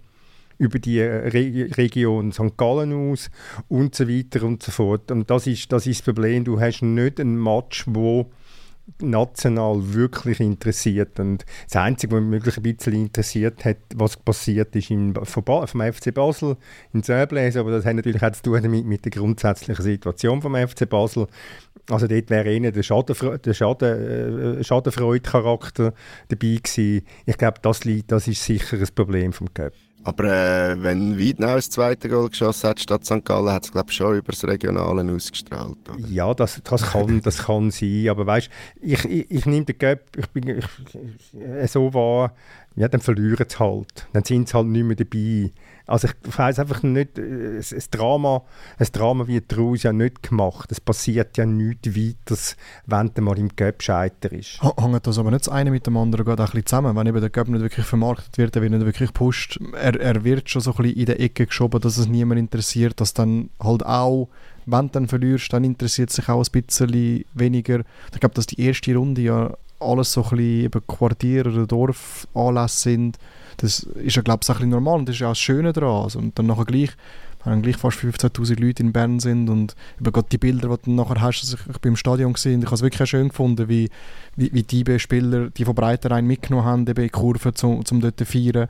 über 0.59 0.79
die 0.79 1.01
Re 1.01 1.69
Region 1.77 2.33
St. 2.33 2.57
Gallen 2.57 2.93
aus 2.93 3.31
und 3.69 3.95
so 3.95 4.09
weiter 4.09 4.43
und 4.45 4.63
so 4.63 4.73
fort. 4.73 5.11
Und 5.11 5.31
das 5.31 5.47
ist 5.47 5.73
das, 5.73 5.87
ist 5.87 6.01
das 6.01 6.05
Problem. 6.05 6.45
Du 6.45 6.61
hast 6.61 6.83
nicht 6.83 7.21
einen 7.21 7.41
Match, 7.41 7.85
wo 7.87 8.31
national 9.01 9.95
wirklich 9.95 10.41
interessiert. 10.41 11.21
Und 11.21 11.45
das 11.67 11.77
Einzige, 11.77 12.17
was 12.17 12.23
mich 12.23 12.33
wirklich 12.33 12.57
ein 12.57 12.63
bisschen 12.63 12.93
interessiert 12.95 13.65
hat, 13.65 13.77
was 13.95 14.17
passiert 14.17 14.75
ist 14.77 14.91
im, 14.91 15.15
vom, 15.15 15.45
vom 15.45 15.93
FC 15.93 16.13
Basel 16.13 16.57
in 16.93 17.03
Söbläs, 17.03 17.57
aber 17.57 17.71
das 17.71 17.85
hat 17.85 17.97
natürlich 17.97 18.23
auch 18.23 18.33
zu 18.33 18.43
tun 18.43 18.63
damit 18.63 18.87
mit 18.87 19.05
der 19.05 19.13
grundsätzlichen 19.13 19.83
Situation 19.83 20.43
vom 20.43 20.55
FC 20.57 20.89
Basel. 20.89 21.27
Also 21.91 22.07
dort 22.07 22.31
wäre 22.31 22.51
eher 22.51 22.73
der, 22.73 22.83
Schadenfre 22.83 23.39
der 23.39 23.55
Schaden, 23.55 24.59
äh, 24.59 24.65
Schadenfreude-Charakter 24.65 25.95
dabei 26.29 26.59
gewesen. 26.63 27.07
Ich 27.25 27.39
glaube, 27.39 27.61
das, 27.63 27.81
das 28.07 28.29
ist 28.29 28.45
sicher 28.45 28.77
ein 28.79 28.89
Problem 28.95 29.33
vom 29.33 29.53
Cup. 29.53 29.73
Aber 30.05 30.25
äh, 30.25 30.83
wenn 30.83 31.19
Wiedenau 31.19 31.57
das 31.57 31.71
zweite 31.71 32.09
Goal 32.09 32.29
geschossen 32.31 32.71
hat 32.71 32.81
statt 32.81 33.05
St. 33.05 33.25
Gallen, 33.25 33.51
hat 33.51 33.65
es 33.65 33.73
glaube 33.73 33.93
schon 33.93 34.17
über 34.17 34.33
das 34.33 34.45
Regionale 34.45 35.13
ausgestrahlt. 35.13 35.77
Oder? 35.89 36.09
Ja, 36.09 36.33
das, 36.35 36.61
das, 36.65 36.83
kann, 36.83 37.21
das 37.23 37.39
kann 37.45 37.71
sein. 37.71 38.09
Aber 38.09 38.27
weißt 38.27 38.49
ich, 38.81 39.05
ich, 39.05 39.31
ich 39.31 39.47
nehme 39.47 39.67
den 39.67 39.79
Göpp, 39.79 40.17
ich 40.17 40.29
bin 40.29 40.49
ich, 40.49 40.65
ich, 41.63 41.71
so 41.71 41.93
wahr, 41.93 42.33
ja, 42.77 42.89
dann 42.89 43.01
verlieren 43.01 43.45
sie 43.49 43.59
halt. 43.59 44.07
Dann 44.13 44.25
sind 44.25 44.49
sie 44.49 44.55
halt 44.55 44.69
nicht 44.69 44.85
mehr 44.85 44.97
dabei. 44.97 45.51
Also 45.89 46.09
ich 46.09 46.37
weiß 46.39 46.59
einfach 46.59 46.83
nicht, 46.83 47.19
ein 47.19 47.65
Drama, 47.91 48.43
ein 48.79 48.87
Drama 48.93 49.27
wird 49.27 49.51
daraus 49.51 49.83
ja 49.83 49.93
nicht 49.93 50.23
gemacht. 50.23 50.71
Es 50.71 50.81
passiert 50.81 51.37
ja 51.39 51.47
nichts 51.47 51.97
weiteres, 51.97 52.57
wenn 52.87 53.11
du 53.15 53.23
mal 53.23 53.39
im 53.39 53.49
Göpp 53.57 53.83
scheiter 53.83 54.31
ist. 54.33 54.63
Hängt 54.63 55.07
das 55.07 55.19
aber 55.19 55.31
nicht 55.31 55.47
das 55.47 55.53
eine 55.53 55.71
mit 55.71 55.87
dem 55.87 55.97
anderen 55.97 56.27
gerade 56.27 56.43
ein 56.43 56.47
bisschen 56.47 56.67
zusammen? 56.67 56.95
Wenn 56.95 57.07
eben 57.07 57.21
der 57.21 57.31
Göpp 57.31 57.49
nicht 57.49 57.63
wirklich 57.63 57.87
vermarktet 57.87 58.37
wird, 58.37 58.55
er 58.55 58.63
wird 58.63 58.73
nicht 58.73 58.85
wirklich 58.85 59.09
gepusht, 59.09 59.59
er, 59.73 59.99
er 59.99 60.25
wird 60.25 60.51
schon 60.51 60.61
so 60.61 60.73
ein 60.73 60.77
bisschen 60.77 60.99
in 60.99 61.07
der 61.07 61.21
Ecke 61.21 61.47
geschoben, 61.47 61.81
dass 61.81 61.97
es 61.97 62.07
niemand 62.07 62.39
interessiert, 62.39 63.01
dass 63.01 63.15
dann 63.15 63.49
halt 63.59 63.85
auch 63.85 64.29
wenn 64.71 64.89
du 64.89 64.93
dann 64.93 65.09
verlierst, 65.09 65.51
dann 65.53 65.65
interessiert 65.65 66.11
sich 66.11 66.29
auch 66.29 66.45
ein 66.45 66.63
bisschen 66.63 67.25
weniger. 67.33 67.81
Ich 68.13 68.21
glaube, 68.21 68.35
dass 68.35 68.47
die 68.47 68.61
erste 68.61 68.95
Runde 68.95 69.23
ja 69.23 69.57
alles 69.81 70.13
so 70.13 70.25
ein 70.25 70.37
bisschen 70.37 70.87
Quartier- 70.87 71.47
oder 71.47 71.67
Dorfanlässe 71.67 72.79
sind 72.83 73.19
das 73.59 73.81
ist 73.81 74.17
ja, 74.17 74.23
glaube 74.23 74.41
ich, 74.43 74.49
ein 74.49 74.55
bisschen 74.55 74.71
normal 74.71 75.01
und 75.01 75.09
das 75.09 75.17
ist 75.17 75.21
ja 75.21 75.29
auch 75.29 75.33
das 75.33 75.41
Schöne 75.41 75.73
daran. 75.73 76.05
Also, 76.05 76.19
und 76.19 76.39
dann 76.39 76.47
nachher 76.47 76.65
gleich, 76.65 76.91
wenn 77.45 77.63
gleich 77.63 77.77
fast 77.77 77.99
15'000 77.99 78.61
Leute 78.61 78.83
in 78.83 78.93
Bern 78.93 79.21
sind 79.21 79.49
und 79.49 79.75
eben 80.01 80.13
gerade 80.13 80.29
die 80.31 80.39
Bilder, 80.39 80.69
die 80.69 80.85
du 80.85 80.91
nachher 80.93 81.21
hast, 81.21 81.43
also 81.43 81.57
ich, 81.57 81.75
ich 81.75 81.81
bin 81.81 81.93
im 81.93 81.97
Stadion 81.97 82.33
gesehen, 82.33 82.61
ich 82.61 82.67
habe 82.67 82.77
es 82.77 82.83
wirklich 82.83 83.11
schön 83.11 83.29
gefunden, 83.29 83.69
wie, 83.69 83.91
wie, 84.37 84.53
wie 84.53 84.63
die 84.63 84.99
Spieler, 84.99 85.51
die 85.51 85.65
von 85.65 85.75
Breiterein 85.75 86.27
mitgenommen 86.27 86.65
haben, 86.65 86.87
eben 86.87 87.03
in 87.03 87.11
Kurven, 87.11 87.53
um, 87.63 87.83
um 87.91 88.01
dort 88.01 88.19
zu 88.19 88.25
feiern. 88.25 88.69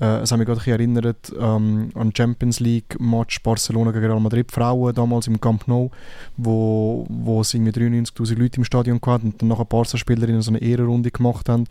Äh, 0.00 0.20
es 0.20 0.30
hat 0.30 0.38
mich 0.38 0.46
gerade 0.46 0.70
erinnert 0.70 1.32
ähm, 1.38 1.90
an 1.94 2.12
Champions 2.14 2.60
League 2.60 3.00
Match 3.00 3.42
Barcelona 3.42 3.92
gegen 3.92 4.06
Real 4.06 4.20
Madrid. 4.20 4.52
Frauen 4.52 4.94
damals 4.94 5.26
im 5.26 5.40
Camp 5.40 5.66
Nou, 5.66 5.90
wo, 6.36 7.06
wo 7.08 7.40
es 7.40 7.54
irgendwie 7.54 7.72
93'000 7.72 8.38
Leute 8.38 8.58
im 8.58 8.64
Stadion 8.64 9.00
hatten 9.06 9.28
und 9.28 9.40
dann 9.40 9.48
nachher 9.48 9.64
Barca-Spielerinnen 9.64 10.42
so 10.42 10.50
eine 10.50 10.60
Ehrenrunde 10.60 11.10
gemacht 11.10 11.48
haben 11.48 11.64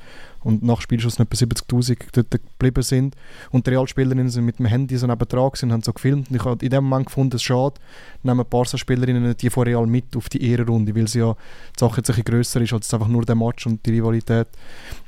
und 0.45 0.63
nach 0.63 0.79
Spielschuss 0.81 1.19
etwa 1.19 1.35
70'000 1.35 1.97
dort 2.13 2.31
geblieben 2.31 2.83
sind. 2.83 3.15
Und 3.51 3.65
die 3.65 3.71
Realspielerinnen 3.71 4.29
sind 4.29 4.45
mit 4.45 4.59
dem 4.59 4.67
Handy 4.67 4.95
so 4.97 5.07
neben 5.07 5.27
dran 5.27 5.51
und 5.61 5.71
haben 5.71 5.81
so 5.81 5.91
gefilmt. 5.91 6.29
Und 6.29 6.35
ich 6.35 6.45
habe 6.45 6.63
in 6.63 6.69
dem 6.69 6.83
Moment 6.83 7.07
gefunden, 7.07 7.35
es 7.35 7.43
schade, 7.43 7.75
nehmen 8.23 8.45
Barca-Spielerinnen 8.47 9.35
die 9.38 9.49
von 9.49 9.63
Real 9.63 9.88
mit 9.88 10.15
auf 10.15 10.29
die 10.29 10.47
Ehrenrunde, 10.47 10.95
weil 10.95 11.07
sie 11.07 11.19
ja 11.19 11.35
die 11.75 11.79
Sache 11.79 11.97
jetzt 11.97 12.09
ein 12.09 12.15
bisschen 12.15 12.25
grösser 12.25 12.61
ist 12.61 12.73
als 12.73 12.93
einfach 12.93 13.07
nur 13.07 13.25
der 13.25 13.35
Match 13.35 13.65
und 13.65 13.85
die 13.85 13.91
Rivalität 13.91 14.47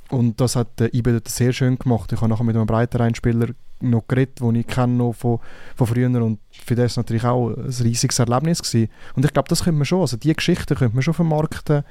und 0.10 0.40
das 0.40 0.56
hat 0.56 0.80
äh, 0.82 0.90
IBE 0.94 1.22
sehr 1.28 1.54
schön 1.54 1.78
gemacht. 1.78 2.12
Ich 2.12 2.22
habe 2.22 2.30
nachher 2.30 2.44
mit 2.44 2.56
einem 2.56 2.68
Breiterein-Spieler 2.68 3.48
noch 3.82 4.08
geredet, 4.08 4.40
den 4.40 4.56
ich 4.56 4.68
kenne 4.68 4.94
noch 4.94 5.14
von, 5.14 5.40
von 5.76 5.88
früher 5.88 6.24
und 6.24 6.40
für 6.52 6.76
das 6.76 6.98
natürlich 6.98 7.26
auch 7.26 7.50
ein 7.50 7.66
riesiges 7.66 8.20
Erlebnis 8.20 8.62
gewesen. 8.64 8.90
Und 9.16 9.26
ich 9.26 9.34
glaube, 9.34 9.50
das 9.50 9.64
könnte 9.64 9.78
man 9.78 9.86
schon, 9.86 10.02
also 10.02 10.18
die 10.18 10.34
Geschichten 10.34 10.76
könnte 10.76 10.96
man 10.96 11.04
schon 11.04 11.14
vermarkten 11.14 11.84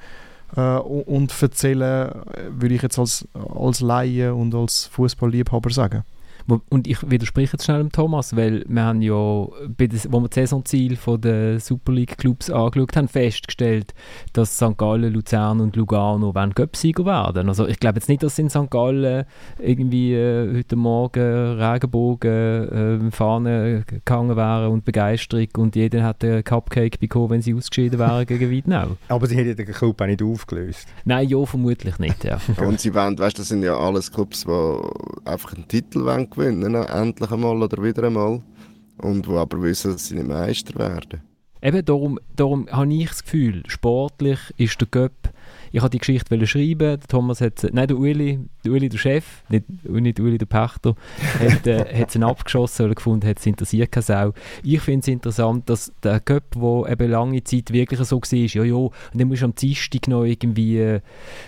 äh, 0.57 0.77
und 0.79 1.33
erzählen, 1.41 2.11
würde 2.51 2.75
ich 2.75 2.83
jetzt 2.83 2.99
als, 2.99 3.29
als 3.35 3.81
Laie 3.81 4.35
und 4.35 4.55
als 4.55 4.87
Fußballliebhaber 4.87 5.71
sagen. 5.71 6.05
Und 6.69 6.87
ich 6.87 7.11
widerspreche 7.11 7.55
jetzt 7.55 7.65
schnell 7.65 7.81
dem 7.81 7.91
Thomas, 7.91 8.37
weil 8.37 8.65
wir 8.69 8.83
haben 8.83 9.03
ja, 9.03 9.47
bei 9.77 9.87
des, 9.87 10.11
wo 10.13 10.21
wir 10.21 10.29
das 10.29 10.37
Saisonziel 10.37 10.97
der 11.19 11.59
Super 11.61 11.93
League 11.93 12.19
Clubs 12.19 12.51
angeschaut 12.51 12.97
haben, 12.97 13.09
festgestellt, 13.09 13.95
dass 14.33 14.57
St. 14.57 14.77
Gallen, 14.77 15.13
Luzern 15.13 15.61
und 15.61 15.77
Lugano 15.77 16.35
wollen 16.35 16.53
Göpsieger 16.53 17.05
werden. 17.05 17.49
Also 17.49 17.67
ich 17.67 17.81
glaube 17.81 17.97
jetzt 17.97 18.09
nicht, 18.09 18.23
dass 18.23 18.39
in 18.39 18.49
St. 18.49 18.71
Gallen 18.71 19.25
irgendwie 19.59 20.15
äh, 20.15 20.59
heute 20.59 20.77
Morgen 20.77 21.61
Regenbogen 21.61 23.09
äh, 23.09 23.11
Fahnen 23.11 23.85
gegangen 23.87 24.37
wären 24.37 24.71
und 24.71 24.85
Begeisterung 24.85 25.49
und 25.57 25.75
jeder 25.75 26.07
hätte 26.07 26.33
einen 26.33 26.45
Cupcake 26.45 26.99
bekommen, 26.99 27.31
wenn 27.31 27.43
sie 27.43 27.55
ausgeschieden 27.55 27.99
wären 27.99 28.27
gegen 28.27 28.51
Wiedenau. 28.51 28.97
Aber 29.09 29.27
sie 29.27 29.37
hätten 29.37 29.57
den 29.57 29.67
Club 29.67 30.01
auch 30.01 30.07
nicht 30.07 30.23
aufgelöst. 30.23 30.87
Nein, 31.05 31.29
ja, 31.29 31.45
vermutlich 31.45 31.99
nicht, 31.99 32.25
ja. 32.25 32.39
und 32.65 32.81
sie 32.81 32.95
wollen, 32.95 33.19
weißt, 33.19 33.39
das 33.39 33.49
sind 33.49 33.63
ja 33.63 33.77
alles 33.77 34.13
Clubs, 34.13 34.45
die 34.45 35.29
einfach 35.29 35.55
einen 35.55 35.67
Titel 35.67 36.05
wollen 36.05 36.29
gewinnen, 36.37 36.75
endlich 36.75 37.31
einmal 37.31 37.63
oder 37.63 37.83
wieder 37.83 38.05
einmal. 38.05 38.43
Und 38.99 39.27
wo 39.29 39.39
aber 39.39 39.61
wissen, 39.63 39.93
dass 39.93 40.07
sie 40.07 40.15
nicht 40.15 40.29
Meister 40.29 40.79
werden. 40.79 41.21
Eben 41.61 41.85
darum, 41.85 42.19
darum 42.35 42.69
habe 42.71 42.95
ich 42.95 43.09
das 43.09 43.25
Gefühl, 43.25 43.63
sportlich 43.67 44.39
ist 44.57 44.81
der 44.81 44.89
Göpp 44.89 45.33
ich 45.73 45.81
habe 45.81 45.91
die 45.91 45.99
Geschichte 45.99 46.47
schreiben, 46.47 46.99
Thomas 47.09 47.41
hat 47.41 47.67
nein, 47.73 47.89
der 47.89 47.97
Uli, 47.97 48.41
der 48.65 48.73
Uli, 48.73 48.89
der 48.89 48.99
Chef, 48.99 49.43
nicht, 49.49 49.65
nicht 49.89 50.21
Uli, 50.21 50.39
der 50.39 50.47
Pächter, 50.47 50.95
hat, 51.39 51.67
äh, 51.67 52.01
hat 52.01 52.11
sie 52.11 52.23
abgeschossen 52.23 52.87
oder 52.87 52.95
gefunden, 52.95 53.29
hat 53.29 53.39
es 53.39 53.47
interessiert 53.47 53.93
keine 53.93 54.03
Sau. 54.03 54.33
Ich 54.63 54.81
finde 54.81 55.01
es 55.01 55.09
interessant, 55.09 55.69
dass 55.69 55.93
der 56.03 56.21
Cup, 56.21 56.55
der 56.55 56.93
eben 56.93 57.11
lange 57.11 57.43
Zeit 57.45 57.73
wirklich 57.73 58.01
so 58.01 58.21
war, 58.21 58.39
ja, 58.39 58.65
ja, 58.65 58.75
und 58.75 58.93
dann 59.15 59.29
musst 59.29 59.43
du 59.43 59.47
am 59.47 59.55
Dienstag 59.55 60.09
noch 60.09 60.25
irgendwie 60.25 60.79
äh, 60.79 61.01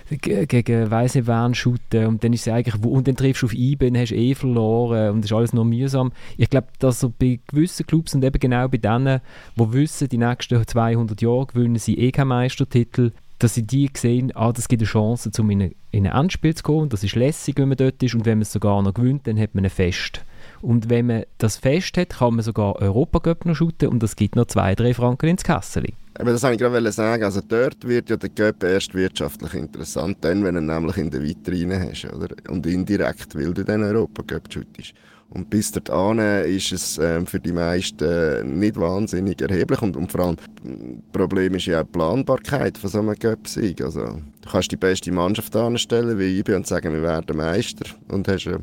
gegen 0.09 0.91
weiss 0.91 1.15
nicht 1.15 1.27
wen 1.27 1.55
shooten 1.55 2.07
und 2.07 2.25
dann 2.25 2.33
ist 2.33 2.47
es 2.47 2.53
eigentlich, 2.53 2.83
und 2.83 3.09
dann 3.09 3.17
triffst 3.17 3.43
du 3.43 3.47
auf 3.47 3.55
IBE, 3.55 3.91
dann 3.91 4.01
hast 4.01 4.11
du 4.11 4.17
eh 4.17 4.35
verloren 4.35 5.11
und 5.11 5.21
das 5.23 5.31
ist 5.31 5.37
alles 5.37 5.53
noch 5.53 5.65
mühsam. 5.65 6.13
Ich 6.37 6.51
glaube, 6.51 6.69
dass 6.79 7.01
so 7.01 7.13
bei 7.17 7.41
gewissen 7.47 7.87
Clubs 7.87 8.15
und 8.15 8.25
eben 8.25 8.39
genau 8.39 8.69
bei 8.69 8.79
denen, 8.79 9.21
die 9.57 9.73
wissen, 9.73 10.09
die 10.09 10.19
nächsten 10.19 10.67
200 10.67 11.21
Jahre 11.21 11.47
gewinnen 11.47 11.77
sie 11.77 11.99
eh 11.99 12.11
keinen 12.11 12.29
Meistertitel, 12.29 13.13
dass 13.39 13.55
sie 13.55 13.63
die 13.63 13.89
sehen, 13.97 14.33
ah, 14.35 14.53
das 14.53 14.69
gibt 14.69 14.83
eine 14.83 14.89
Chance, 14.89 15.31
um 15.39 15.51
in, 15.51 15.75
ein 15.93 16.05
Endspiel 16.07 16.55
zu 16.55 16.63
kommen. 16.63 16.89
Das 16.89 17.05
ist 17.05 17.15
lässig, 17.15 17.57
wenn 17.59 17.69
man 17.69 17.77
dort 17.77 18.03
ist. 18.03 18.15
Und 18.15 18.27
wenn 18.27 18.39
man 18.39 18.43
es 18.43 18.53
sogar 18.53 18.83
noch 18.83 18.95
gewinnt, 18.95 19.27
dann 19.27 19.39
hat 19.39 19.55
man 19.55 19.65
ein 19.65 19.71
Fest. 19.71 20.25
Und 20.61 20.91
wenn 20.91 21.07
man 21.07 21.25
das 21.39 21.57
Fest 21.57 21.97
hat, 21.97 22.11
kann 22.11 22.35
man 22.35 22.43
sogar 22.43 22.77
Europacup 22.77 23.45
noch 23.45 23.55
shooten 23.55 23.89
und 23.89 24.03
es 24.03 24.17
gibt 24.17 24.35
noch 24.35 24.47
zwei, 24.47 24.75
drei 24.75 24.93
Franken 24.93 25.29
ins 25.29 25.45
Kessel. 25.45 25.85
Aber 26.19 26.33
das 26.33 26.43
wollte 26.43 26.65
ich 26.65 26.73
gerade 26.73 26.93
sagen. 26.93 27.23
Also 27.23 27.41
dort 27.47 27.87
wird 27.87 28.11
ja 28.11 28.17
der 28.17 28.31
Cup 28.31 28.65
erst 28.65 28.93
wirtschaftlich 28.95 29.55
interessant, 29.55 30.19
dann, 30.23 30.43
wenn 30.43 30.55
du 30.55 30.61
ihn 30.61 30.67
nämlich 30.67 30.97
in 30.97 31.11
der 31.11 31.23
Vitrine 31.23 31.81
hast. 31.81 32.13
Oder? 32.13 32.35
Und 32.49 32.67
indirekt, 32.67 33.37
weil 33.37 33.55
du 33.55 33.65
den 33.65 33.85
Europacup 33.85 34.53
shootest. 34.53 34.95
Und 35.31 35.51
bis 35.51 35.71
dahin 35.73 36.19
ist 36.19 36.73
es 36.73 36.97
äh, 36.99 37.25
für 37.27 37.39
die 37.39 37.53
meisten 37.53 38.59
nicht 38.59 38.77
wahnsinnig 38.77 39.41
erheblich. 39.43 39.83
Und, 39.83 39.97
und 39.97 40.11
vor 40.11 40.23
allem, 40.23 40.37
das 40.37 41.13
Problem 41.13 41.55
ist 41.55 41.67
ja 41.67 41.81
auch 41.81 41.85
die 41.85 41.93
Planbarkeit 41.93 42.79
von 42.79 42.89
so 42.89 42.99
einem 43.01 43.19
Cup-Sieg. 43.19 43.83
Also, 43.83 44.01
du 44.01 44.51
kannst 44.51 44.73
die 44.73 44.77
beste 44.77 45.13
Mannschaft 45.13 45.55
anstellen, 45.55 46.19
wie 46.19 46.41
ich 46.41 46.49
und 46.49 46.67
sagen, 46.67 46.95
wir 46.95 47.03
werden 47.03 47.37
Meister. 47.37 47.85
Und 48.09 48.27
hast 48.27 48.47
eine 48.47 48.61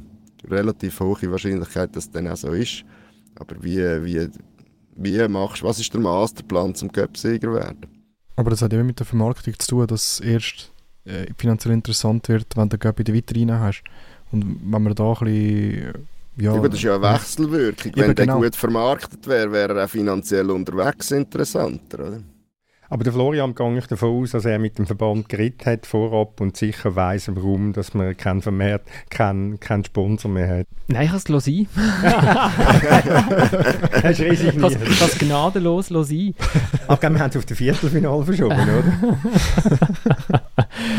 relativ 0.49 0.99
hohe 0.99 1.31
Wahrscheinlichkeit, 1.31 1.95
dass 1.95 2.05
es 2.05 2.11
dann 2.11 2.27
auch 2.27 2.37
so 2.37 2.51
ist. 2.51 2.83
Aber 3.35 3.55
wie, 3.61 3.77
wie, 4.03 4.27
wie 4.95 5.27
machst 5.27 5.61
was 5.61 5.79
ist 5.79 5.93
der 5.93 6.01
Masterplan 6.01 6.73
zum 6.73 6.91
Cup-Sieger 6.91 7.53
werden? 7.53 7.85
Aber 8.37 8.49
das 8.49 8.63
hat 8.63 8.73
immer 8.73 8.83
mit 8.83 8.99
der 8.99 9.05
Vermarktung 9.05 9.53
zu 9.59 9.67
tun, 9.67 9.87
dass 9.87 10.19
es 10.19 10.19
erst 10.19 10.71
äh, 11.05 11.27
finanziell 11.37 11.73
interessant 11.75 12.27
wird, 12.27 12.57
wenn 12.57 12.69
du 12.69 12.77
Cup 12.77 12.99
in 12.99 13.05
der 13.05 13.13
Vitrine 13.13 13.59
hast. 13.59 13.83
Und 14.31 14.59
wenn 14.63 14.83
man 14.83 14.95
da 14.95 15.13
ein 15.13 15.25
bisschen 15.25 16.07
ja, 16.37 16.53
ja, 16.55 16.61
das 16.61 16.73
ist 16.73 16.83
ja 16.83 16.95
eine 16.95 17.13
Wechselwirkung. 17.13 17.91
Wenn 17.95 18.15
der 18.15 18.25
genau. 18.25 18.41
gut 18.41 18.55
vermarktet 18.55 19.25
wäre, 19.27 19.51
wäre 19.51 19.79
er 19.79 19.85
auch 19.85 19.89
finanziell 19.89 20.49
unterwegs 20.51 21.11
interessanter. 21.11 21.99
Oder? 21.99 22.21
Aber 22.89 23.03
der 23.03 23.13
Florian 23.13 23.55
gehe 23.55 23.77
ich 23.77 23.87
davon 23.87 24.21
aus, 24.21 24.31
dass 24.31 24.45
er 24.45 24.59
mit 24.59 24.77
dem 24.77 24.85
Verband 24.85 25.27
geredet 25.27 25.65
hat 25.65 25.85
vorab 25.85 26.39
und 26.39 26.55
sicher 26.55 26.95
weiß, 26.95 27.31
warum 27.33 27.73
dass 27.73 27.93
man 27.93 28.15
keinen 28.15 28.41
Vermehrt, 28.41 28.83
keinen, 29.09 29.59
keinen 29.59 29.83
Sponsor 29.83 30.29
mehr 30.29 30.59
hat. 30.59 30.67
Nein, 30.87 31.05
ich 31.05 31.09
kann 31.09 31.37
es 31.37 31.45
sein. 31.45 31.67
Hast 34.03 34.19
du 34.19 34.23
riesig 34.23 34.53
Ich 34.55 34.61
kann 34.61 35.09
es 35.09 35.17
gnadenlos 35.17 35.87
sein. 35.87 36.35
Aber 36.87 37.01
wir 37.01 37.19
haben 37.19 37.29
es 37.29 37.37
auf 37.37 37.45
das 37.45 37.57
Viertelfinale 37.57 38.23
verschoben, 38.23 38.53
oder? 38.61 39.17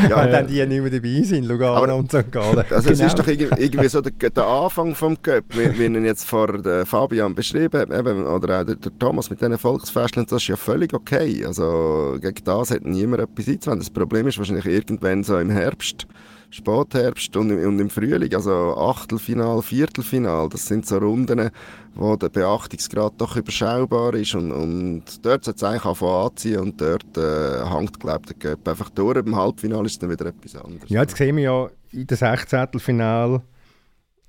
ja, 0.08 0.16
Weil 0.16 0.30
dann 0.32 0.48
die 0.48 0.66
nicht 0.66 0.82
mehr 0.82 0.90
dabei 0.90 1.22
sind, 1.22 1.44
Lugano 1.44 1.76
aber, 1.76 1.94
und 1.94 2.10
St. 2.10 2.32
Gallen. 2.32 2.64
Also 2.68 2.90
genau. 2.90 2.90
es 2.90 3.00
ist 3.00 3.18
doch 3.18 3.28
irgendwie 3.28 3.88
so 3.88 4.00
der, 4.00 4.30
der 4.30 4.44
Anfang 4.44 4.96
vom 4.96 5.22
Cup, 5.22 5.44
wie, 5.50 5.78
wie 5.78 5.84
ihn 5.84 6.04
jetzt 6.04 6.24
vor 6.24 6.48
Fabian 6.84 7.36
beschrieben 7.36 7.80
hat, 7.80 7.90
oder 7.90 8.60
auch 8.60 8.64
der, 8.64 8.74
der 8.74 8.98
Thomas 8.98 9.30
mit 9.30 9.40
diesen 9.40 9.56
Volksfesten, 9.56 10.26
das 10.26 10.42
ist 10.42 10.48
ja 10.48 10.56
völlig 10.56 10.92
okay. 10.94 11.44
Also 11.46 11.75
gegen 12.20 12.44
das 12.44 12.70
hat 12.70 12.84
niemand 12.84 13.22
etwas 13.22 13.48
einzuwenden. 13.48 13.80
Das 13.80 13.90
Problem 13.90 14.26
ist 14.26 14.38
wahrscheinlich 14.38 14.66
irgendwann 14.66 15.24
so 15.24 15.38
im 15.38 15.50
Herbst, 15.50 16.06
Spätherbst 16.50 17.36
und, 17.36 17.50
und 17.50 17.78
im 17.78 17.90
Frühling, 17.90 18.32
also 18.34 18.76
Achtelfinal, 18.76 19.62
Viertelfinal, 19.62 20.48
das 20.48 20.66
sind 20.66 20.86
so 20.86 20.98
Runden, 20.98 21.50
wo 21.94 22.16
der 22.16 22.28
Beachtungsgrad 22.28 23.14
doch 23.18 23.36
überschaubar 23.36 24.14
ist 24.14 24.34
und, 24.34 24.52
und 24.52 25.04
dort 25.24 25.44
sollte 25.44 25.56
es 25.56 25.64
eigentlich 25.64 25.84
anfangen 25.84 26.26
anziehen 26.26 26.60
und 26.60 26.80
dort 26.80 27.16
äh, 27.16 27.68
hängt, 27.68 27.98
glaube 27.98 28.22
ich, 28.26 28.38
der 28.38 28.56
Cup 28.56 28.68
einfach 28.68 28.90
durch. 28.90 29.16
Im 29.18 29.34
Halbfinale 29.34 29.86
ist 29.86 30.02
dann 30.02 30.10
wieder 30.10 30.26
etwas 30.26 30.56
anderes. 30.56 30.88
Ja, 30.88 31.02
jetzt 31.02 31.16
sehen 31.16 31.36
wir 31.36 31.42
ja 31.42 31.70
in 31.92 32.06
der 32.06 32.16
16. 32.16 32.78
Finale 32.78 33.42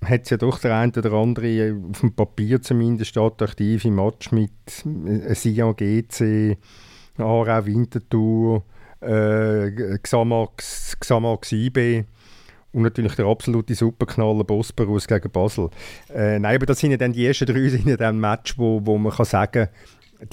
hat 0.04 0.24
es 0.24 0.30
ja 0.30 0.38
doch 0.38 0.60
der 0.60 0.78
eine 0.78 0.92
oder 0.92 1.14
andere, 1.14 1.76
auf 1.90 2.02
dem 2.02 2.14
Papier 2.14 2.62
zumindest, 2.62 3.18
attraktive 3.18 3.90
Match 3.90 4.32
mit 4.32 4.52
äh, 4.86 5.34
Sion 5.34 5.76
GC, 5.76 6.58
Aarau 7.20 7.66
Winterthur, 7.66 8.64
äh, 9.02 9.98
Xamax, 10.02 11.52
IB 11.52 12.06
und 12.74 12.84
natürlich 12.84 13.16
der 13.16 13.26
absolute 13.26 13.76
Superknaller 13.76 14.44
Bosporus 14.44 15.08
gegen 15.08 15.32
Basel. 15.32 15.70
Äh, 16.14 16.40
nein, 16.40 16.56
aber 16.56 16.66
das 16.66 16.80
sind 16.80 16.92
ja 16.92 16.98
dann 16.98 17.14
die 17.14 17.26
ersten 17.26 17.46
drei 17.46 17.68
sind 17.70 17.88
ja 17.88 17.98
dann 17.98 18.20
Match, 18.20 18.58
wo, 18.58 18.82
wo 18.86 18.98
man 18.98 19.14
kann 19.14 19.26
sagen 19.26 19.68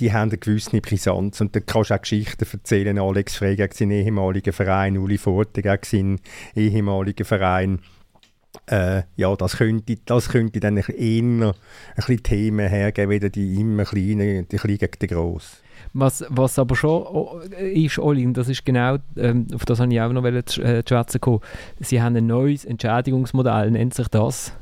die 0.00 0.12
haben 0.12 0.30
eine 0.30 0.38
gewisse 0.38 0.80
Brisanz 0.80 1.40
und 1.40 1.54
da 1.54 1.60
kannst 1.60 1.90
du 1.90 1.94
auch 1.94 2.00
Geschichten 2.00 2.46
erzählen. 2.50 2.98
Alex 2.98 3.36
Frey 3.36 3.56
gegen 3.56 3.72
seinen 3.72 3.90
ehemaligen 3.90 4.52
Verein, 4.52 4.96
Uli 4.96 5.18
Forte 5.18 5.62
gegen 5.62 5.84
seinen 5.84 6.20
ehemaligen 6.54 7.24
Verein. 7.24 7.80
Äh, 8.66 9.02
ja, 9.16 9.34
das 9.36 9.56
könnte, 9.56 9.96
das 10.04 10.28
könnte 10.28 10.60
dann 10.60 10.76
eher 10.76 10.86
ein 10.94 11.52
bisschen 11.96 12.22
Themen 12.22 12.68
hergeben, 12.68 13.10
wieder 13.10 13.28
die 13.28 13.60
immer 13.60 13.84
kleinen, 13.84 14.48
die 14.48 14.56
kleinen 14.56 14.78
gegen 14.78 14.98
die 15.00 15.06
grossen. 15.06 15.63
Was, 15.96 16.24
was 16.28 16.58
aber 16.58 16.74
schon 16.74 17.40
ist, 17.56 17.98
Oli, 18.00 18.26
und 18.26 18.36
das 18.36 18.48
ist 18.48 18.66
genau, 18.66 18.96
ähm, 19.16 19.46
auf 19.54 19.64
das 19.64 19.78
habe 19.78 19.92
ich 19.92 20.00
auch 20.00 20.12
noch 20.12 20.24
zu 20.44 20.60
äh, 20.60 20.82
schwätzen 20.86 21.20
kommen, 21.20 21.40
sie 21.78 22.02
haben 22.02 22.16
ein 22.16 22.26
neues 22.26 22.64
Entschädigungsmodell, 22.64 23.70
nennt 23.70 23.94
sich 23.94 24.08
das, 24.08 24.52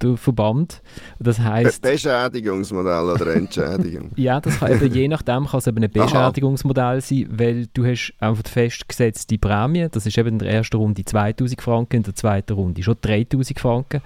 der 0.00 0.16
Verband. 0.16 0.82
Das 1.18 1.40
heißt 1.40 1.82
Be 1.82 1.90
Beschädigungsmodell 1.92 3.10
oder 3.10 3.34
Entschädigung? 3.34 4.12
ja, 4.16 4.40
das 4.40 4.60
kann 4.60 4.72
eben, 4.72 4.92
je 4.92 5.08
nachdem 5.08 5.46
kann 5.46 5.58
es 5.58 5.66
eben 5.66 5.82
ein 5.82 5.90
Beschädigungsmodell 5.90 7.00
sein, 7.00 7.26
weil 7.30 7.66
du 7.72 7.84
hast 7.84 8.12
einfach 8.20 8.48
festgesetzte 8.48 9.38
Prämie, 9.38 9.88
das 9.90 10.06
ist 10.06 10.18
eben 10.18 10.28
in 10.28 10.38
der 10.38 10.50
ersten 10.50 10.76
Runde 10.76 11.04
2000 11.04 11.60
Franken, 11.60 11.96
in 11.96 12.02
der 12.02 12.14
zweiten 12.14 12.52
Runde 12.52 12.82
schon 12.82 12.96
3000 13.00 13.58
Franken 13.58 14.02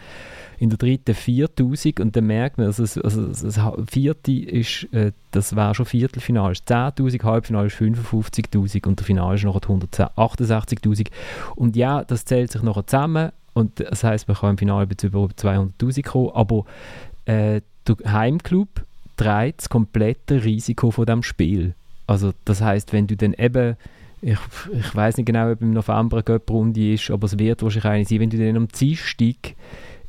in 0.61 0.69
der 0.69 0.77
dritten 0.77 1.15
4000 1.15 2.01
und 2.01 2.15
dann 2.15 2.27
merkt 2.27 2.59
man, 2.59 2.67
also, 2.67 2.83
also 2.83 3.27
das 3.29 3.59
vierte 3.91 4.31
ist, 4.31 4.87
äh, 4.93 5.13
das 5.31 5.57
wäre 5.57 5.75
schon 5.75 5.87
Viertelfinale, 5.87 6.53
ist 6.53 6.71
10'000, 6.71 7.25
Halbfinale 7.25 7.69
ist 7.69 7.77
55'000 7.77 8.87
und 8.87 8.99
der 8.99 9.07
Finale 9.07 9.37
ist 9.37 9.45
noch 9.45 9.59
168'000 9.59 11.07
und 11.57 11.77
ja, 11.77 12.05
das 12.05 12.27
zählt 12.27 12.53
sich 12.53 12.63
noch 12.63 12.85
zusammen 12.85 13.33
und 13.55 13.81
das 13.81 14.05
heißt, 14.05 14.29
man 14.29 14.37
kann 14.37 14.51
im 14.51 14.59
Finale 14.59 14.87
bis 14.87 15.03
über 15.03 15.25
200'000 15.25 16.05
kommen, 16.07 16.31
aber 16.35 16.67
äh, 17.25 17.63
der 17.89 18.13
Heimclub 18.13 18.69
trägt 19.17 19.63
das 19.63 19.71
komplette 19.71 20.45
Risiko 20.45 20.91
von 20.91 21.07
dem 21.07 21.23
Spiel. 21.23 21.73
Also 22.07 22.33
das 22.45 22.61
heißt, 22.61 22.93
wenn 22.93 23.07
du 23.07 23.17
dann 23.17 23.33
eben 23.33 23.77
ich, 24.23 24.39
ich 24.73 24.95
weiß 24.95 25.17
nicht 25.17 25.25
genau, 25.25 25.51
ob 25.51 25.63
im 25.63 25.73
November 25.73 26.19
eine 26.19 26.25
Göpprunde 26.25 26.93
ist, 26.93 27.11
aber 27.11 27.25
es 27.25 27.39
wird 27.39 27.63
wahrscheinlich 27.63 28.09
sein, 28.09 28.21
wenn 28.21 28.29
du 28.29 28.37
dann 28.37 28.59
am 28.59 28.69
Dienstag 28.69 29.55